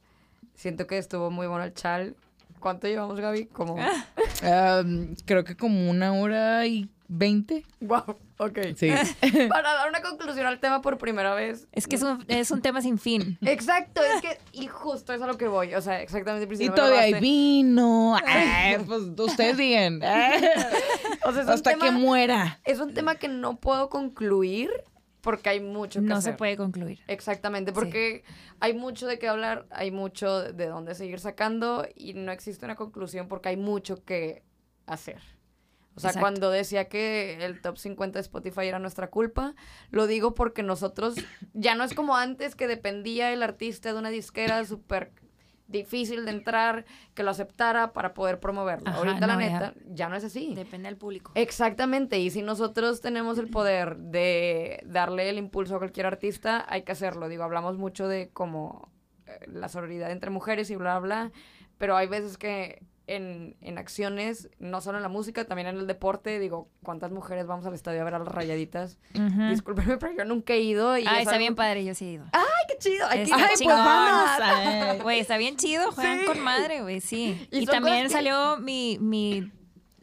siento 0.54 0.88
que 0.88 0.98
estuvo 0.98 1.32
muy 1.32 1.48
bueno 1.48 1.64
el 1.66 1.74
chal. 1.74 2.16
¿Cuánto 2.66 2.88
llevamos, 2.88 3.20
Gaby? 3.20 3.46
Como... 3.46 3.78
Um, 4.44 5.16
creo 5.26 5.44
que 5.44 5.56
como 5.56 5.90
una 5.90 6.14
hora 6.14 6.66
y 6.68 6.90
veinte. 7.08 7.64
wow, 7.80 8.04
ok. 8.38 8.60
Sí. 8.76 8.92
Para 9.50 9.74
dar 9.74 9.90
una 9.90 10.02
conclusión 10.02 10.46
al 10.46 10.60
tema 10.60 10.82
por 10.82 10.98
primera 10.98 11.34
vez. 11.34 11.68
Es 11.72 11.88
que 11.88 11.96
es 11.96 12.04
un, 12.04 12.26
es 12.28 12.52
un 12.52 12.62
tema 12.62 12.82
sin 12.82 13.00
fin. 13.00 13.38
Exacto, 13.46 14.02
es 14.04 14.22
que... 14.22 14.38
Y 14.52 14.68
justo 14.68 15.14
es 15.14 15.22
a 15.22 15.28
lo 15.28 15.38
que 15.38 15.48
voy. 15.48 15.74
O 15.74 15.82
sea, 15.82 16.02
exactamente. 16.02 16.44
y 16.44 16.48
Priscila, 16.48 16.72
me 16.72 16.76
todavía 16.76 17.02
hay 17.02 17.14
vino. 17.14 18.18
Ay, 18.26 18.78
pues 18.86 19.02
ustedes 19.18 19.58
digan. 19.58 20.02
O 21.24 21.32
sea, 21.32 21.44
Hasta 21.48 21.72
tema- 21.72 21.86
que 21.86 21.92
muera. 21.92 22.60
Es 22.66 22.80
un 22.80 22.94
tema 22.94 23.16
que 23.16 23.30
no 23.30 23.56
puedo 23.56 23.90
concluir 23.90 24.70
porque 25.26 25.50
hay 25.50 25.60
mucho 25.60 26.02
que 26.02 26.06
No 26.06 26.18
hacer. 26.18 26.34
se 26.34 26.38
puede 26.38 26.56
concluir. 26.56 27.00
Exactamente, 27.08 27.74
porque 27.74 28.24
hay 28.60 28.76
mucho 28.76 29.08
de 29.08 29.18
qué 29.18 29.28
hablar, 29.28 29.66
hay 29.72 29.90
mucho 29.90 30.54
de 30.54 30.68
dónde 30.68 30.94
seguir 30.94 31.20
sacando 31.20 31.88
y 31.96 32.14
no 32.14 32.32
existe 32.32 32.64
una 32.64 32.76
conclusión 32.76 33.28
porque 33.28 33.50
hay 33.50 33.58
mucho 33.58 34.06
que 34.06 34.44
hacer. 34.86 35.18
O 35.96 36.00
sea, 36.00 36.12
Exacto. 36.12 36.20
cuando 36.20 36.52
decía 36.52 36.88
que 36.90 37.44
el 37.44 37.60
top 37.62 37.78
50 37.78 38.20
de 38.20 38.22
Spotify 38.22 38.68
era 38.68 38.78
nuestra 38.78 39.10
culpa, 39.10 39.56
lo 39.90 40.06
digo 40.06 40.36
porque 40.36 40.62
nosotros 40.62 41.16
ya 41.54 41.74
no 41.74 41.84
es 41.84 41.96
como 41.96 42.16
antes 42.16 42.54
que 42.56 42.68
dependía 42.68 43.34
el 43.34 43.42
artista 43.42 43.92
de 43.94 43.98
una 43.98 44.10
disquera 44.12 44.64
súper 44.66 45.12
difícil 45.68 46.26
de 46.26 46.32
entrar, 46.32 46.86
que 47.14 47.24
lo 47.24 47.32
aceptara 47.32 47.92
para 47.94 48.14
poder 48.14 48.40
promoverlo. 48.40 48.88
Ajá, 48.90 48.98
Ahorita 49.00 49.26
la 49.28 49.34
no, 49.36 49.42
ya. 49.42 49.50
neta 49.50 49.74
ya 49.88 50.10
no 50.10 50.16
es 50.16 50.24
así. 50.24 50.54
Depende 50.56 50.88
del 50.90 50.98
público. 50.98 51.32
Exactamente, 51.36 52.20
y 52.20 52.30
si 52.30 52.42
nosotros 52.42 53.02
tenemos 53.02 53.38
el 53.38 53.50
poder 53.50 53.98
de 53.98 54.82
darle 54.86 55.30
el 55.30 55.38
impulso 55.38 55.76
a 55.76 55.80
cualquier 55.80 56.06
artista, 56.06 56.66
hay 56.68 56.84
que 56.84 56.92
hacerlo. 56.92 57.28
Digo, 57.30 57.44
hablamos 57.44 57.78
mucho 57.78 58.08
de 58.08 58.30
como 58.32 58.92
eh, 59.26 59.32
la 59.48 59.68
sororidad 59.70 60.12
entre 60.12 60.30
mujeres 60.30 60.70
y 60.70 60.76
bla, 60.76 61.00
bla, 61.00 61.32
pero 61.78 61.98
hay 61.98 62.08
veces 62.08 62.38
que 62.38 62.84
en, 63.08 63.56
en 63.62 63.78
acciones, 63.78 64.50
no 64.58 64.82
solo 64.82 64.98
en 64.98 65.04
la 65.04 65.10
música, 65.10 65.46
también 65.46 65.68
en 65.68 65.78
el 65.78 65.86
deporte, 65.86 66.40
digo, 66.40 66.70
¿cuántas 66.84 67.12
mujeres 67.12 67.46
vamos 67.46 67.64
al 67.68 67.74
estadio 67.76 68.02
a 68.02 68.04
ver 68.04 68.16
a 68.16 68.20
las 68.20 68.28
rayaditas? 68.28 68.98
Ujú. 69.14 69.50
Discúlpeme, 69.50 69.98
pero 69.98 70.14
yo 70.14 70.26
nunca 70.26 70.54
he 70.54 70.62
ido. 70.62 70.98
Y 70.98 71.06
Ah, 71.06 71.14
es 71.16 71.20
está 71.20 71.32
algo- 71.32 71.40
bien 71.40 71.56
padre, 71.56 71.86
yo 71.86 71.94
sí 71.94 72.06
he 72.06 72.12
ido. 72.14 72.26
¡Ay, 72.32 72.55
qué 72.68 72.78
chido! 72.80 73.08
Hay 73.08 73.18
que 73.20 73.24
Está. 73.24 73.36
Ay, 73.38 73.56
pues 73.64 73.68
vamos. 73.78 75.04
Güey, 75.04 75.20
está 75.20 75.38
bien 75.38 75.58
chido, 75.58 75.92
juegan 75.92 76.20
Sí. 76.20 76.26
con 76.26 76.40
madre, 76.42 76.82
güey, 76.82 77.02
sí. 77.02 77.48
Y 77.52 77.66
también 77.66 78.04
que- 78.04 78.10
salió 78.10 78.58
mi, 78.58 78.98
mi 79.00 79.52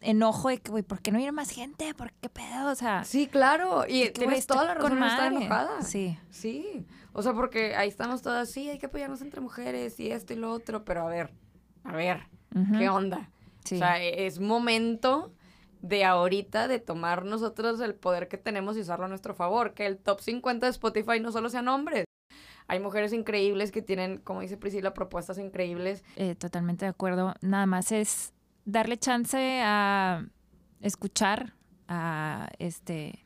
enojo 0.00 0.48
de 0.48 0.58
que, 0.58 0.70
güey, 0.70 0.82
¿por 0.82 1.00
qué 1.00 1.12
no 1.12 1.18
viene 1.18 1.32
más 1.32 1.50
gente? 1.50 1.94
¿Por 1.94 2.12
qué 2.14 2.28
pedo? 2.28 2.70
O 2.70 2.74
sea, 2.74 3.04
Sí, 3.04 3.26
claro, 3.26 3.84
y 3.88 4.00
de 4.00 4.12
que, 4.12 4.20
tienes 4.20 4.46
toda 4.46 4.64
la 4.64 4.74
razón 4.74 4.98
en 4.98 5.04
estar 5.04 5.32
enojada. 5.32 5.82
Sí. 5.82 6.18
Sí, 6.30 6.84
o 7.12 7.22
sea, 7.22 7.32
porque 7.34 7.74
ahí 7.76 7.88
estamos 7.88 8.22
todas, 8.22 8.50
sí, 8.50 8.68
hay 8.68 8.78
que 8.78 8.86
apoyarnos 8.86 9.20
entre 9.22 9.40
mujeres 9.40 9.98
y 10.00 10.10
esto 10.10 10.32
y 10.32 10.36
lo 10.36 10.52
otro, 10.52 10.84
pero 10.84 11.02
a 11.06 11.08
ver, 11.08 11.30
a 11.84 11.92
ver. 11.92 12.26
¿qué 12.78 12.88
onda? 12.88 13.30
Sí. 13.64 13.76
O 13.76 13.78
sea, 13.78 14.02
e- 14.02 14.26
es 14.26 14.38
momento 14.40 15.32
de 15.80 16.04
ahorita 16.04 16.68
de 16.68 16.78
tomar 16.80 17.24
nosotros 17.24 17.80
el 17.80 17.94
poder 17.94 18.28
que 18.28 18.36
tenemos 18.38 18.76
y 18.76 18.80
usarlo 18.80 19.06
a 19.06 19.08
nuestro 19.08 19.34
favor, 19.34 19.72
que 19.74 19.86
el 19.86 19.98
top 19.98 20.20
50 20.20 20.66
de 20.66 20.70
Spotify 20.70 21.18
no 21.20 21.32
solo 21.32 21.48
sean 21.48 21.68
hombres. 21.68 22.04
Hay 22.68 22.80
mujeres 22.80 23.12
increíbles 23.12 23.70
que 23.72 23.82
tienen, 23.82 24.18
como 24.18 24.40
dice 24.40 24.56
Priscila, 24.56 24.94
propuestas 24.94 25.38
increíbles. 25.38 26.04
Eh, 26.16 26.34
totalmente 26.34 26.84
de 26.84 26.90
acuerdo. 26.90 27.34
Nada 27.40 27.66
más 27.66 27.92
es 27.92 28.32
darle 28.64 28.96
chance 28.96 29.60
a 29.64 30.24
escuchar, 30.80 31.54
a 31.88 32.48
este, 32.58 33.24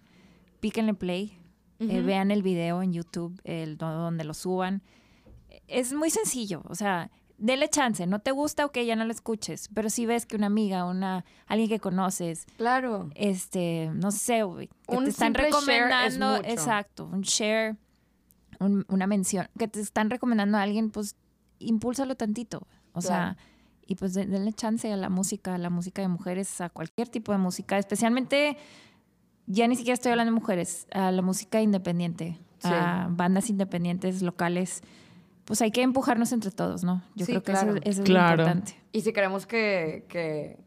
píquenle 0.60 0.94
play, 0.94 1.38
eh, 1.78 2.00
vean 2.00 2.30
el 2.30 2.42
video 2.42 2.82
en 2.82 2.92
YouTube, 2.92 3.38
el 3.44 3.76
do- 3.76 3.90
donde 3.90 4.24
lo 4.24 4.34
suban. 4.34 4.82
Es 5.68 5.92
muy 5.92 6.10
sencillo, 6.10 6.62
o 6.68 6.74
sea, 6.74 7.10
denle 7.38 7.68
chance. 7.68 8.06
No 8.06 8.18
te 8.20 8.30
gusta, 8.30 8.64
ok, 8.64 8.78
ya 8.78 8.96
no 8.96 9.04
lo 9.04 9.12
escuches. 9.12 9.68
Pero 9.74 9.90
si 9.90 10.06
ves 10.06 10.24
que 10.26 10.36
una 10.36 10.46
amiga, 10.46 10.84
una, 10.86 11.24
alguien 11.46 11.68
que 11.68 11.78
conoces, 11.80 12.46
Claro. 12.56 13.10
este, 13.14 13.90
no 13.94 14.10
sé, 14.10 14.36
que 14.88 14.96
Un 14.96 15.04
te 15.04 15.10
están 15.10 15.34
simple 15.34 15.42
share 15.42 15.48
es 15.48 15.54
recomendando, 15.54 16.36
mucho. 16.38 16.48
exacto, 16.50 17.04
un 17.04 17.20
share, 17.20 17.76
un- 18.60 18.84
una 18.88 19.06
mención, 19.06 19.48
que 19.58 19.68
te 19.68 19.80
están 19.80 20.10
recomendando 20.10 20.58
a 20.58 20.62
alguien, 20.62 20.90
pues 20.90 21.16
impúlsalo 21.58 22.14
tantito. 22.16 22.66
O 22.92 23.00
sea, 23.00 23.36
y 23.86 23.94
pues 23.96 24.14
de- 24.14 24.26
denle 24.26 24.52
chance 24.52 24.92
a 24.92 24.96
la 24.96 25.08
música, 25.10 25.54
a 25.54 25.58
la 25.58 25.70
música 25.70 26.02
de 26.02 26.08
mujeres, 26.08 26.60
a 26.60 26.68
cualquier 26.70 27.08
tipo 27.08 27.32
de 27.32 27.38
música, 27.38 27.78
especialmente, 27.78 28.56
ya 29.46 29.68
ni 29.68 29.76
siquiera 29.76 29.94
estoy 29.94 30.10
hablando 30.12 30.32
de 30.32 30.40
mujeres, 30.40 30.86
a 30.92 31.10
la 31.12 31.22
música 31.22 31.60
independiente, 31.62 32.38
Sí. 32.58 32.68
a 32.72 33.06
bandas 33.10 33.48
independientes 33.50 34.22
locales. 34.22 34.82
Pues 35.44 35.62
hay 35.62 35.70
que 35.70 35.82
empujarnos 35.82 36.32
entre 36.32 36.50
todos, 36.50 36.82
¿no? 36.82 37.02
Yo 37.14 37.26
Sí, 37.26 37.32
creo 37.32 37.42
que 37.44 37.52
claro. 37.52 37.70
eso, 37.76 37.80
eso 37.84 38.02
es 38.02 38.06
Claro. 38.08 38.36
lo 38.38 38.42
importante. 38.48 38.82
Y 38.92 39.02
si 39.02 39.12
queremos 39.12 39.46
que, 39.46 40.04
que 40.08 40.58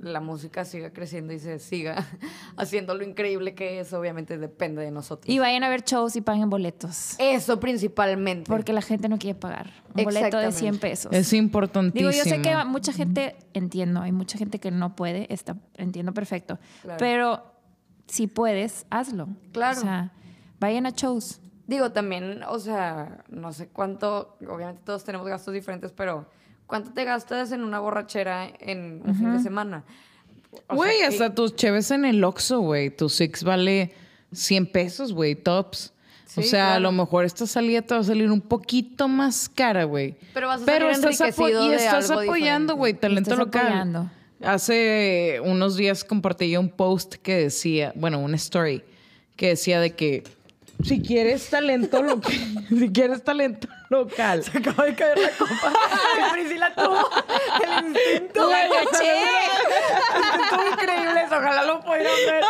la 0.00 0.20
música 0.20 0.64
siga 0.64 0.92
creciendo 0.92 1.32
y 1.32 1.38
se 1.38 1.58
siga 1.58 2.06
haciendo 2.56 2.94
lo 2.94 3.04
increíble 3.04 3.54
que 3.54 3.80
es, 3.80 3.92
obviamente 3.92 4.38
depende 4.38 4.82
de 4.82 4.90
nosotros. 4.90 5.28
Y 5.28 5.38
vayan 5.38 5.64
a 5.64 5.68
ver 5.68 5.82
shows 5.82 6.16
y 6.16 6.20
paguen 6.20 6.50
boletos. 6.50 7.16
Eso 7.18 7.58
principalmente. 7.60 8.48
Porque 8.48 8.72
la 8.72 8.82
gente 8.82 9.08
no 9.08 9.18
quiere 9.18 9.38
pagar 9.38 9.70
un 9.94 10.04
boleto 10.04 10.38
de 10.38 10.46
Exactamente. 10.46 10.58
100 10.58 10.78
pesos. 10.78 11.12
Es 11.12 11.32
importantísimo. 11.32 12.10
Digo, 12.10 12.24
yo 12.24 12.28
sé 12.28 12.40
que 12.40 12.54
mucha 12.64 12.92
gente, 12.92 13.36
entiendo, 13.54 14.00
hay 14.00 14.12
mucha 14.12 14.38
gente 14.38 14.58
que 14.58 14.70
no 14.70 14.94
puede, 14.94 15.32
está, 15.32 15.56
entiendo 15.74 16.12
perfecto. 16.14 16.58
Claro. 16.82 16.98
Pero 16.98 17.52
si 18.06 18.26
puedes, 18.26 18.86
hazlo. 18.90 19.28
Claro. 19.52 19.78
O 19.78 19.82
sea, 19.82 20.12
vayan 20.60 20.86
a 20.86 20.90
shows. 20.90 21.40
Digo, 21.66 21.92
también, 21.92 22.42
o 22.48 22.58
sea, 22.58 23.24
no 23.28 23.52
sé 23.52 23.68
cuánto, 23.68 24.38
obviamente 24.48 24.80
todos 24.84 25.04
tenemos 25.04 25.26
gastos 25.26 25.52
diferentes, 25.52 25.92
pero 25.92 26.26
¿cuánto 26.68 26.92
te 26.92 27.02
gastas 27.04 27.50
en 27.50 27.64
una 27.64 27.80
borrachera 27.80 28.48
en 28.60 29.02
un 29.04 29.14
fin 29.16 29.32
de 29.32 29.40
semana? 29.40 29.82
Güey, 30.68 31.02
hasta 31.02 31.26
y- 31.26 31.30
tus 31.30 31.56
cheves 31.56 31.90
en 31.90 32.04
el 32.04 32.22
Oxxo, 32.22 32.60
güey. 32.60 32.90
Tu 32.90 33.08
Six 33.08 33.42
vale 33.42 33.92
100 34.32 34.66
pesos, 34.70 35.12
güey, 35.12 35.34
tops. 35.34 35.92
o 36.36 36.42
sea, 36.42 36.74
a 36.74 36.80
lo 36.80 36.92
mejor 36.92 37.24
esta 37.24 37.46
salida 37.46 37.82
te 37.82 37.94
va 37.94 38.00
a 38.00 38.04
salir 38.04 38.30
un 38.30 38.40
poquito 38.40 39.08
más 39.08 39.48
cara, 39.48 39.84
güey. 39.84 40.14
Pero 40.34 40.46
vas 40.46 40.62
a 40.62 40.66
Pero 40.66 40.92
salir 40.92 41.08
estás, 41.10 41.20
enriquecido 41.20 41.66
y 41.66 41.70
de 41.70 41.76
estás 41.76 42.10
algo 42.10 42.22
apoyando, 42.22 42.76
güey, 42.76 42.94
talento 42.94 43.30
Estás 43.32 43.38
local. 43.44 43.66
apoyando. 43.66 44.10
Hace 44.40 45.40
unos 45.44 45.76
días 45.76 46.04
compartí 46.04 46.50
yo 46.50 46.60
un 46.60 46.68
post 46.68 47.16
que 47.16 47.34
decía, 47.36 47.92
bueno, 47.96 48.20
una 48.20 48.36
story, 48.36 48.82
que 49.36 49.48
decía 49.48 49.80
de 49.80 49.94
que 49.96 50.22
si 50.84 51.02
quieres 51.02 51.48
talento 51.50 52.02
local, 52.02 52.66
si 52.68 52.92
quieres 52.92 53.24
talento 53.24 53.68
local, 53.88 54.44
Acaba 54.54 54.84
de 54.84 54.94
caer 54.94 55.18
la 55.18 55.30
copa. 55.30 55.72
y 56.28 56.32
Priscila 56.32 56.74
tuvo 56.74 57.08
el 57.64 57.86
instinto. 57.86 58.50
¡La 58.50 58.68
caché! 58.68 59.12
Estuvo 60.42 60.68
increíble 60.72 61.22
eso. 61.24 61.36
Ojalá 61.36 61.64
lo 61.64 61.80
pudieran 61.80 62.14
ver. 62.26 62.44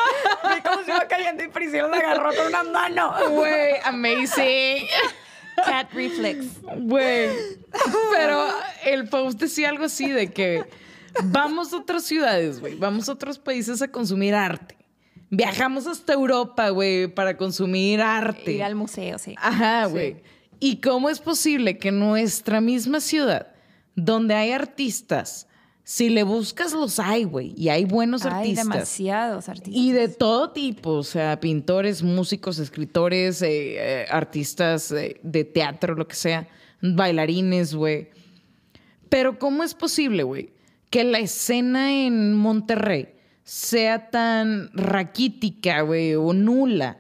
Vi 0.55 0.63
cómo 0.63 0.85
se 0.85 0.91
iba 0.91 1.09
cayendo 1.09 1.45
y 1.45 1.49
Priscila 1.49 1.89
la 1.89 1.97
agarró 1.97 2.35
con 2.35 2.47
una 2.47 2.63
mano. 2.65 3.15
güey, 3.31 3.75
amazing. 3.85 4.87
Cat 5.65 5.93
reflex. 5.93 6.61
Güey. 6.63 7.31
Pero 8.13 8.49
el 8.85 9.09
post 9.09 9.41
decía 9.41 9.71
algo 9.71 9.85
así 9.85 10.11
de 10.11 10.33
que 10.33 10.65
vamos 11.25 11.73
a 11.73 11.79
otras 11.79 12.05
ciudades, 12.05 12.61
güey. 12.61 12.75
Vamos 12.77 13.09
a 13.09 13.13
otros 13.13 13.39
países 13.39 13.83
a 13.83 13.89
consumir 13.89 14.35
arte. 14.35 14.78
Viajamos 15.31 15.87
hasta 15.87 16.15
Europa, 16.15 16.71
güey, 16.71 17.07
para 17.09 17.37
consumir 17.37 18.01
arte. 18.01 18.53
Ir 18.53 18.63
al 18.63 18.75
museo, 18.75 19.19
sí. 19.19 19.35
Ajá, 19.39 19.87
güey. 19.87 20.17
¿Y 20.61 20.77
cómo 20.81 21.11
es 21.11 21.21
posible 21.21 21.79
que 21.79 21.93
nuestra 21.93 22.61
misma 22.61 23.01
ciudad, 23.01 23.49
donde 23.95 24.35
hay 24.35 24.53
artistas 24.53 25.47
Si 25.85 26.11
le 26.11 26.23
buscas, 26.23 26.73
los 26.75 26.99
hay, 27.01 27.25
güey. 27.25 27.55
Y 27.57 27.71
hay 27.71 27.87
buenos 27.87 28.27
Hay 28.27 28.33
artistas. 28.33 28.65
demasiados 28.69 29.49
artistas. 29.49 29.75
Y 29.75 29.93
de 29.93 30.09
todo 30.09 30.51
tipo, 30.51 30.91
o 30.91 31.03
sea, 31.03 31.41
pintores, 31.41 32.03
músicos, 32.03 32.59
escritores, 32.59 33.41
eh, 33.41 34.03
eh, 34.03 34.07
artistas 34.11 34.93
eh, 34.93 35.19
de 35.23 35.45
teatro, 35.45 35.95
lo 35.95 36.07
que 36.07 36.15
sea, 36.15 36.47
bailarines, 36.83 37.75
güey. 37.75 38.11
Pero 39.09 39.39
¿cómo 39.39 39.65
es 39.65 39.73
posible, 39.75 40.25
güey, 40.25 40.51
que 40.91 41.05
la 41.05 41.21
escena 41.21 41.91
en 41.93 42.35
Monterrey 42.35 43.09
sea 43.49 44.11
tan 44.11 44.69
raquítica, 44.75 45.81
güey, 45.81 46.15
o 46.15 46.35
nula? 46.35 46.99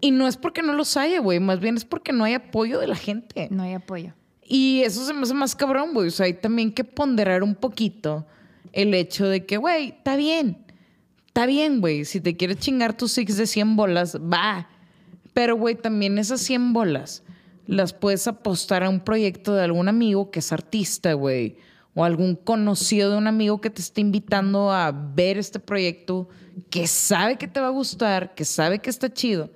Y 0.00 0.12
no 0.12 0.28
es 0.28 0.36
porque 0.36 0.62
no 0.62 0.72
los 0.72 0.96
haya, 0.96 1.18
güey, 1.18 1.40
más 1.40 1.58
bien 1.58 1.76
es 1.76 1.84
porque 1.84 2.12
no 2.12 2.22
hay 2.22 2.34
apoyo 2.34 2.78
de 2.78 2.86
la 2.86 2.94
gente. 2.94 3.48
No 3.50 3.64
hay 3.64 3.74
apoyo. 3.74 4.14
Y 4.44 4.82
eso 4.84 5.04
se 5.04 5.12
me 5.12 5.22
hace 5.22 5.34
más 5.34 5.56
cabrón, 5.56 5.94
güey. 5.94 6.06
O 6.06 6.10
sea, 6.12 6.26
hay 6.26 6.34
también 6.34 6.70
que 6.70 6.84
ponderar 6.84 7.42
un 7.42 7.56
poquito 7.56 8.24
el 8.72 8.94
hecho 8.94 9.26
de 9.26 9.46
que, 9.46 9.56
güey, 9.56 9.88
está 9.88 10.14
bien. 10.14 10.64
Está 11.26 11.44
bien, 11.44 11.80
güey. 11.80 12.04
Si 12.04 12.20
te 12.20 12.36
quieres 12.36 12.58
chingar 12.58 12.96
tus 12.96 13.10
six 13.10 13.36
de 13.36 13.48
100 13.48 13.74
bolas, 13.74 14.16
va. 14.16 14.68
Pero, 15.34 15.56
güey, 15.56 15.74
también 15.74 16.18
esas 16.18 16.40
100 16.40 16.72
bolas 16.72 17.24
las 17.66 17.92
puedes 17.92 18.28
apostar 18.28 18.84
a 18.84 18.88
un 18.88 19.00
proyecto 19.00 19.56
de 19.56 19.64
algún 19.64 19.88
amigo 19.88 20.30
que 20.30 20.38
es 20.38 20.52
artista, 20.52 21.14
güey. 21.14 21.56
O 21.98 22.04
algún 22.04 22.36
conocido 22.36 23.10
de 23.10 23.18
un 23.18 23.26
amigo 23.26 23.60
que 23.60 23.70
te 23.70 23.82
está 23.82 24.00
invitando 24.00 24.70
a 24.70 24.92
ver 24.92 25.36
este 25.36 25.58
proyecto, 25.58 26.28
que 26.70 26.86
sabe 26.86 27.38
que 27.38 27.48
te 27.48 27.58
va 27.58 27.66
a 27.66 27.70
gustar, 27.70 28.36
que 28.36 28.44
sabe 28.44 28.78
que 28.78 28.88
está 28.88 29.12
chido. 29.12 29.50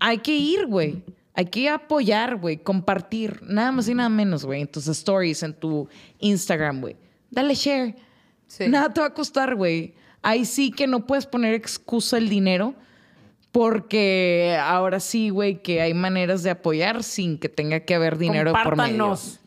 Hay 0.00 0.18
que 0.18 0.34
ir, 0.34 0.66
güey. 0.66 1.04
Hay 1.34 1.44
que 1.44 1.68
apoyar, 1.68 2.34
güey, 2.34 2.56
compartir, 2.56 3.40
nada 3.44 3.70
más 3.70 3.88
y 3.88 3.94
nada 3.94 4.08
menos, 4.08 4.44
güey, 4.44 4.62
en 4.62 4.66
tus 4.66 4.88
stories, 4.88 5.44
en 5.44 5.54
tu 5.54 5.88
Instagram, 6.18 6.80
güey. 6.80 6.96
Dale 7.30 7.54
share. 7.54 7.94
Sí. 8.48 8.66
Nada 8.66 8.92
te 8.92 9.00
va 9.00 9.06
a 9.06 9.14
costar, 9.14 9.54
güey. 9.54 9.94
Ahí 10.20 10.44
sí 10.44 10.72
que 10.72 10.88
no 10.88 11.06
puedes 11.06 11.26
poner 11.26 11.54
excusa 11.54 12.18
el 12.18 12.28
dinero, 12.28 12.74
porque 13.52 14.58
ahora 14.60 14.98
sí, 14.98 15.28
güey, 15.28 15.62
que 15.62 15.82
hay 15.82 15.92
maneras 15.92 16.42
de 16.42 16.48
apoyar 16.50 17.02
sin 17.04 17.38
que 17.38 17.50
tenga 17.50 17.80
que 17.80 17.94
haber 17.94 18.16
dinero 18.16 18.52
por 18.52 18.76
medio. 18.76 19.08
Compártanos. 19.08 19.40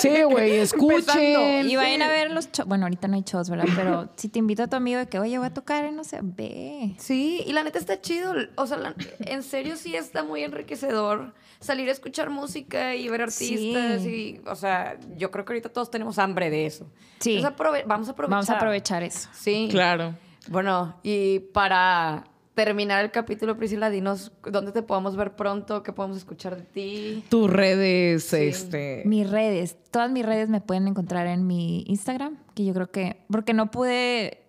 Sí, 0.00 0.22
güey, 0.24 0.56
escuchen. 0.58 1.70
Y 1.70 1.76
vayan 1.76 2.02
a 2.02 2.08
ver 2.08 2.32
los 2.32 2.50
shows. 2.50 2.66
Bueno, 2.68 2.86
ahorita 2.86 3.06
no 3.06 3.14
hay 3.14 3.22
shows, 3.22 3.48
¿verdad? 3.48 3.66
Pero 3.76 4.08
si 4.16 4.28
te 4.28 4.40
invita 4.40 4.64
a 4.64 4.66
tu 4.66 4.74
amigo 4.74 4.98
de 4.98 5.06
que, 5.06 5.20
oye, 5.20 5.38
voy 5.38 5.46
a 5.46 5.54
tocar, 5.54 5.84
eh, 5.84 5.92
no 5.92 6.02
sé, 6.02 6.18
ve. 6.22 6.96
Sí, 6.98 7.44
y 7.46 7.52
la 7.52 7.62
neta 7.62 7.78
está 7.78 8.00
chido. 8.00 8.34
O 8.56 8.66
sea, 8.66 8.78
la- 8.78 8.94
en 9.20 9.42
serio 9.44 9.76
sí 9.76 9.94
está 9.94 10.24
muy 10.24 10.42
enriquecedor 10.42 11.32
salir 11.60 11.88
a 11.88 11.92
escuchar 11.92 12.30
música 12.30 12.96
y 12.96 13.08
ver 13.08 13.22
artistas. 13.22 14.02
Sí. 14.02 14.40
Y, 14.44 14.48
o 14.48 14.56
sea, 14.56 14.98
yo 15.16 15.30
creo 15.30 15.44
que 15.44 15.52
ahorita 15.52 15.68
todos 15.68 15.90
tenemos 15.90 16.18
hambre 16.18 16.50
de 16.50 16.66
eso. 16.66 16.90
Sí. 17.20 17.36
Entonces, 17.36 17.56
aprove- 17.58 17.84
vamos 17.86 18.08
a 18.08 18.10
aprovechar. 18.10 18.30
Vamos 18.30 18.50
a 18.50 18.56
aprovechar 18.56 19.02
eso. 19.04 19.28
Sí. 19.32 19.68
Claro. 19.70 20.16
Bueno, 20.48 20.98
y 21.04 21.38
para 21.40 22.24
terminar 22.56 23.04
el 23.04 23.10
capítulo, 23.10 23.58
Priscila, 23.58 23.90
dinos 23.90 24.32
dónde 24.42 24.72
te 24.72 24.82
podemos 24.82 25.14
ver 25.14 25.36
pronto, 25.36 25.82
qué 25.82 25.92
podemos 25.92 26.16
escuchar 26.16 26.56
de 26.56 26.62
ti. 26.62 27.24
Tus 27.28 27.50
redes, 27.50 28.32
este. 28.32 29.02
Mis 29.04 29.28
redes, 29.28 29.76
todas 29.90 30.10
mis 30.10 30.24
redes 30.24 30.48
me 30.48 30.62
pueden 30.62 30.88
encontrar 30.88 31.26
en 31.26 31.46
mi 31.46 31.84
Instagram, 31.86 32.38
que 32.54 32.64
yo 32.64 32.72
creo 32.72 32.90
que, 32.90 33.18
porque 33.30 33.52
no 33.52 33.70
pude 33.70 34.42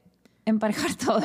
emparejar 0.45 0.95
todo. 1.05 1.19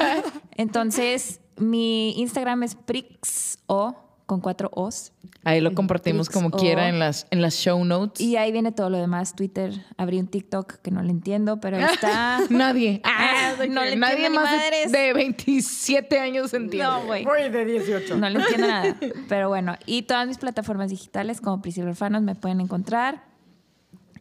Entonces, 0.56 1.40
mi 1.58 2.18
Instagram 2.18 2.62
es 2.62 2.76
prixo, 2.76 3.94
con 4.32 4.40
cuatro 4.40 4.70
O's. 4.72 5.12
Ahí 5.44 5.60
lo 5.60 5.74
compartimos 5.74 6.30
como 6.30 6.50
quiera 6.50 6.88
en 6.88 6.98
las, 6.98 7.26
en 7.30 7.42
las 7.42 7.54
show 7.54 7.84
notes. 7.84 8.18
Y 8.18 8.36
ahí 8.38 8.50
viene 8.50 8.72
todo 8.72 8.88
lo 8.88 8.96
demás. 8.96 9.34
Twitter, 9.34 9.84
abrí 9.98 10.18
un 10.18 10.26
TikTok 10.26 10.76
que 10.76 10.90
no 10.90 11.02
le 11.02 11.10
entiendo, 11.10 11.60
pero 11.60 11.76
ahí 11.76 11.84
está. 11.84 12.40
Nadie. 12.50 13.02
Ah, 13.14 13.54
de 13.58 13.68
no 13.68 13.84
le 13.84 13.96
nadie 13.96 14.30
más 14.30 14.50
de, 14.50 14.58
madres. 14.58 14.92
de 14.92 15.12
27 15.12 16.18
años 16.18 16.54
entiende. 16.54 16.84
No, 16.84 17.04
güey. 17.04 17.24
de 17.50 17.64
18. 17.64 18.16
No 18.16 18.30
le 18.30 18.40
entiendo 18.40 18.66
nada. 18.66 18.96
Pero 19.28 19.48
bueno, 19.48 19.76
y 19.84 20.02
todas 20.02 20.26
mis 20.26 20.38
plataformas 20.38 20.90
digitales 20.90 21.40
como 21.40 21.60
Priscila 21.60 21.88
Orfanos 21.88 22.22
me 22.22 22.34
pueden 22.34 22.60
encontrar. 22.60 23.24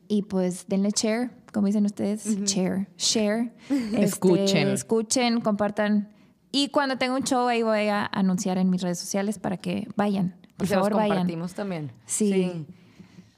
Y 0.08 0.24
pues 0.24 0.66
denle 0.68 0.92
share, 0.92 1.32
como 1.54 1.68
dicen 1.68 1.86
ustedes, 1.86 2.26
share, 2.44 2.90
share. 2.98 3.54
Este, 3.70 4.04
Escuchen. 4.04 4.68
Escuchen, 4.70 5.42
compartan. 5.42 6.10
Y 6.52 6.70
cuando 6.70 6.98
tenga 6.98 7.16
un 7.16 7.24
show 7.24 7.48
ahí 7.48 7.64
voy 7.64 7.88
a 7.88 8.06
anunciar 8.06 8.58
en 8.58 8.70
mis 8.70 8.82
redes 8.82 9.00
sociales 9.00 9.40
para 9.40 9.58
que 9.58 9.88
vayan. 9.96 10.36
Por 10.58 10.66
y 10.66 10.70
se 10.70 10.76
los 10.76 10.84
favor, 10.84 10.98
vayan. 10.98 11.18
compartimos 11.18 11.54
también. 11.54 11.92
Sí. 12.06 12.66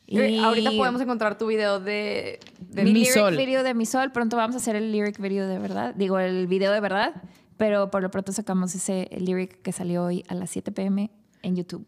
Y 0.07 0.37
Ahorita 0.39 0.71
podemos 0.71 1.01
encontrar 1.01 1.37
tu 1.37 1.47
video 1.47 1.79
de... 1.79 2.39
de 2.59 2.83
mi 2.83 2.91
Mi 2.91 2.99
lyric 2.99 3.13
Sol. 3.13 3.37
video 3.37 3.63
de 3.63 3.73
Mi 3.73 3.85
Sol. 3.85 4.11
Pronto 4.11 4.35
vamos 4.35 4.55
a 4.55 4.57
hacer 4.57 4.75
el 4.75 4.91
lyric 4.91 5.19
video 5.19 5.47
de 5.47 5.59
verdad. 5.59 5.93
Digo, 5.95 6.19
el 6.19 6.47
video 6.47 6.71
de 6.71 6.79
verdad. 6.79 7.13
Pero 7.57 7.89
por 7.91 8.01
lo 8.01 8.11
pronto 8.11 8.31
sacamos 8.31 8.75
ese 8.75 9.09
lyric 9.17 9.61
que 9.61 9.71
salió 9.71 10.03
hoy 10.03 10.23
a 10.27 10.33
las 10.33 10.49
7 10.49 10.71
pm 10.71 11.11
en 11.43 11.55
YouTube. 11.55 11.85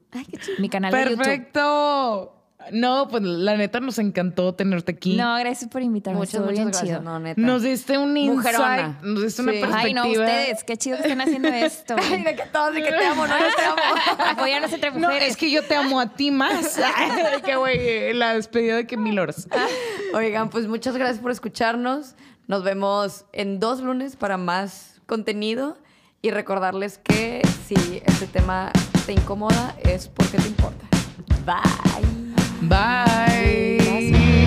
Mi 0.60 0.69
canal 0.69 0.91
de 0.91 1.02
YouTube. 1.02 1.18
Perfecto. 1.18 2.35
No, 2.72 3.08
pues 3.08 3.24
la 3.24 3.56
neta 3.58 3.80
nos 3.80 4.00
encantó 4.00 4.54
tenerte 4.56 4.92
aquí. 4.94 5.16
No, 5.16 5.36
gracias 5.38 5.70
por 5.70 5.82
invitarme. 5.82 6.20
Muchas, 6.20 6.42
muchas 6.42 6.54
bien 6.54 6.68
gracias. 6.68 6.88
chido. 6.90 7.02
No, 7.02 7.20
neta. 7.20 7.40
Nos 7.40 7.62
diste 7.64 7.98
un 7.98 8.16
insight, 8.18 8.36
Mujerona. 8.58 9.00
nos 9.04 9.24
diste 9.24 9.42
una 9.42 9.52
Sí. 9.54 9.60
perspectiva. 9.60 9.88
Ay, 9.88 9.94
no, 9.94 10.08
ustedes. 10.22 10.64
Qué 10.64 10.78
chido 10.78 10.98
que 10.98 11.04
estén 11.04 11.22
haciendo 11.22 11.48
esto. 11.50 11.96
Ay, 12.02 12.24
de 12.24 12.36
que 12.36 12.44
todos, 12.52 12.74
de 12.74 12.82
que 12.84 12.90
te 12.90 13.06
amo, 13.06 13.28
no, 13.28 13.38
yo 13.38 13.46
te 13.56 13.64
amo. 13.66 13.76
Apoyarnos 14.32 14.74
entre 14.74 14.92
No, 14.92 15.00
mujeres. 15.00 15.30
es 15.30 15.38
que 15.38 15.52
yo 15.52 15.64
te 15.64 15.76
amo 15.76 16.00
a 16.00 16.14
ti 16.16 16.32
más. 16.32 16.80
Ay, 16.96 17.42
que 17.44 17.56
güey, 17.56 18.14
la 18.14 18.34
despedida 18.34 18.76
de 18.78 18.88
que 18.88 18.98
mil 18.98 19.20
horas. 19.20 19.48
Oigan, 20.14 20.50
pues 20.50 20.68
muchas 20.68 20.96
gracias 20.98 21.20
por 21.20 21.32
escucharnos. 21.32 22.16
Nos 22.48 22.64
vemos 22.64 23.26
en 23.34 23.60
dos 23.60 23.80
lunes 23.82 24.16
para 24.16 24.38
más 24.38 25.02
contenido 25.08 25.78
y 26.22 26.32
recordarles 26.32 26.98
que 26.98 27.42
si 27.68 28.02
este 28.06 28.28
tema 28.28 28.72
te 29.06 29.14
incomoda 29.14 29.76
es 29.84 30.08
porque 30.08 30.38
te 30.38 30.48
importa. 30.48 30.86
Bye. 31.46 32.35
Bye. 32.68 33.78
Gracias. 33.80 34.44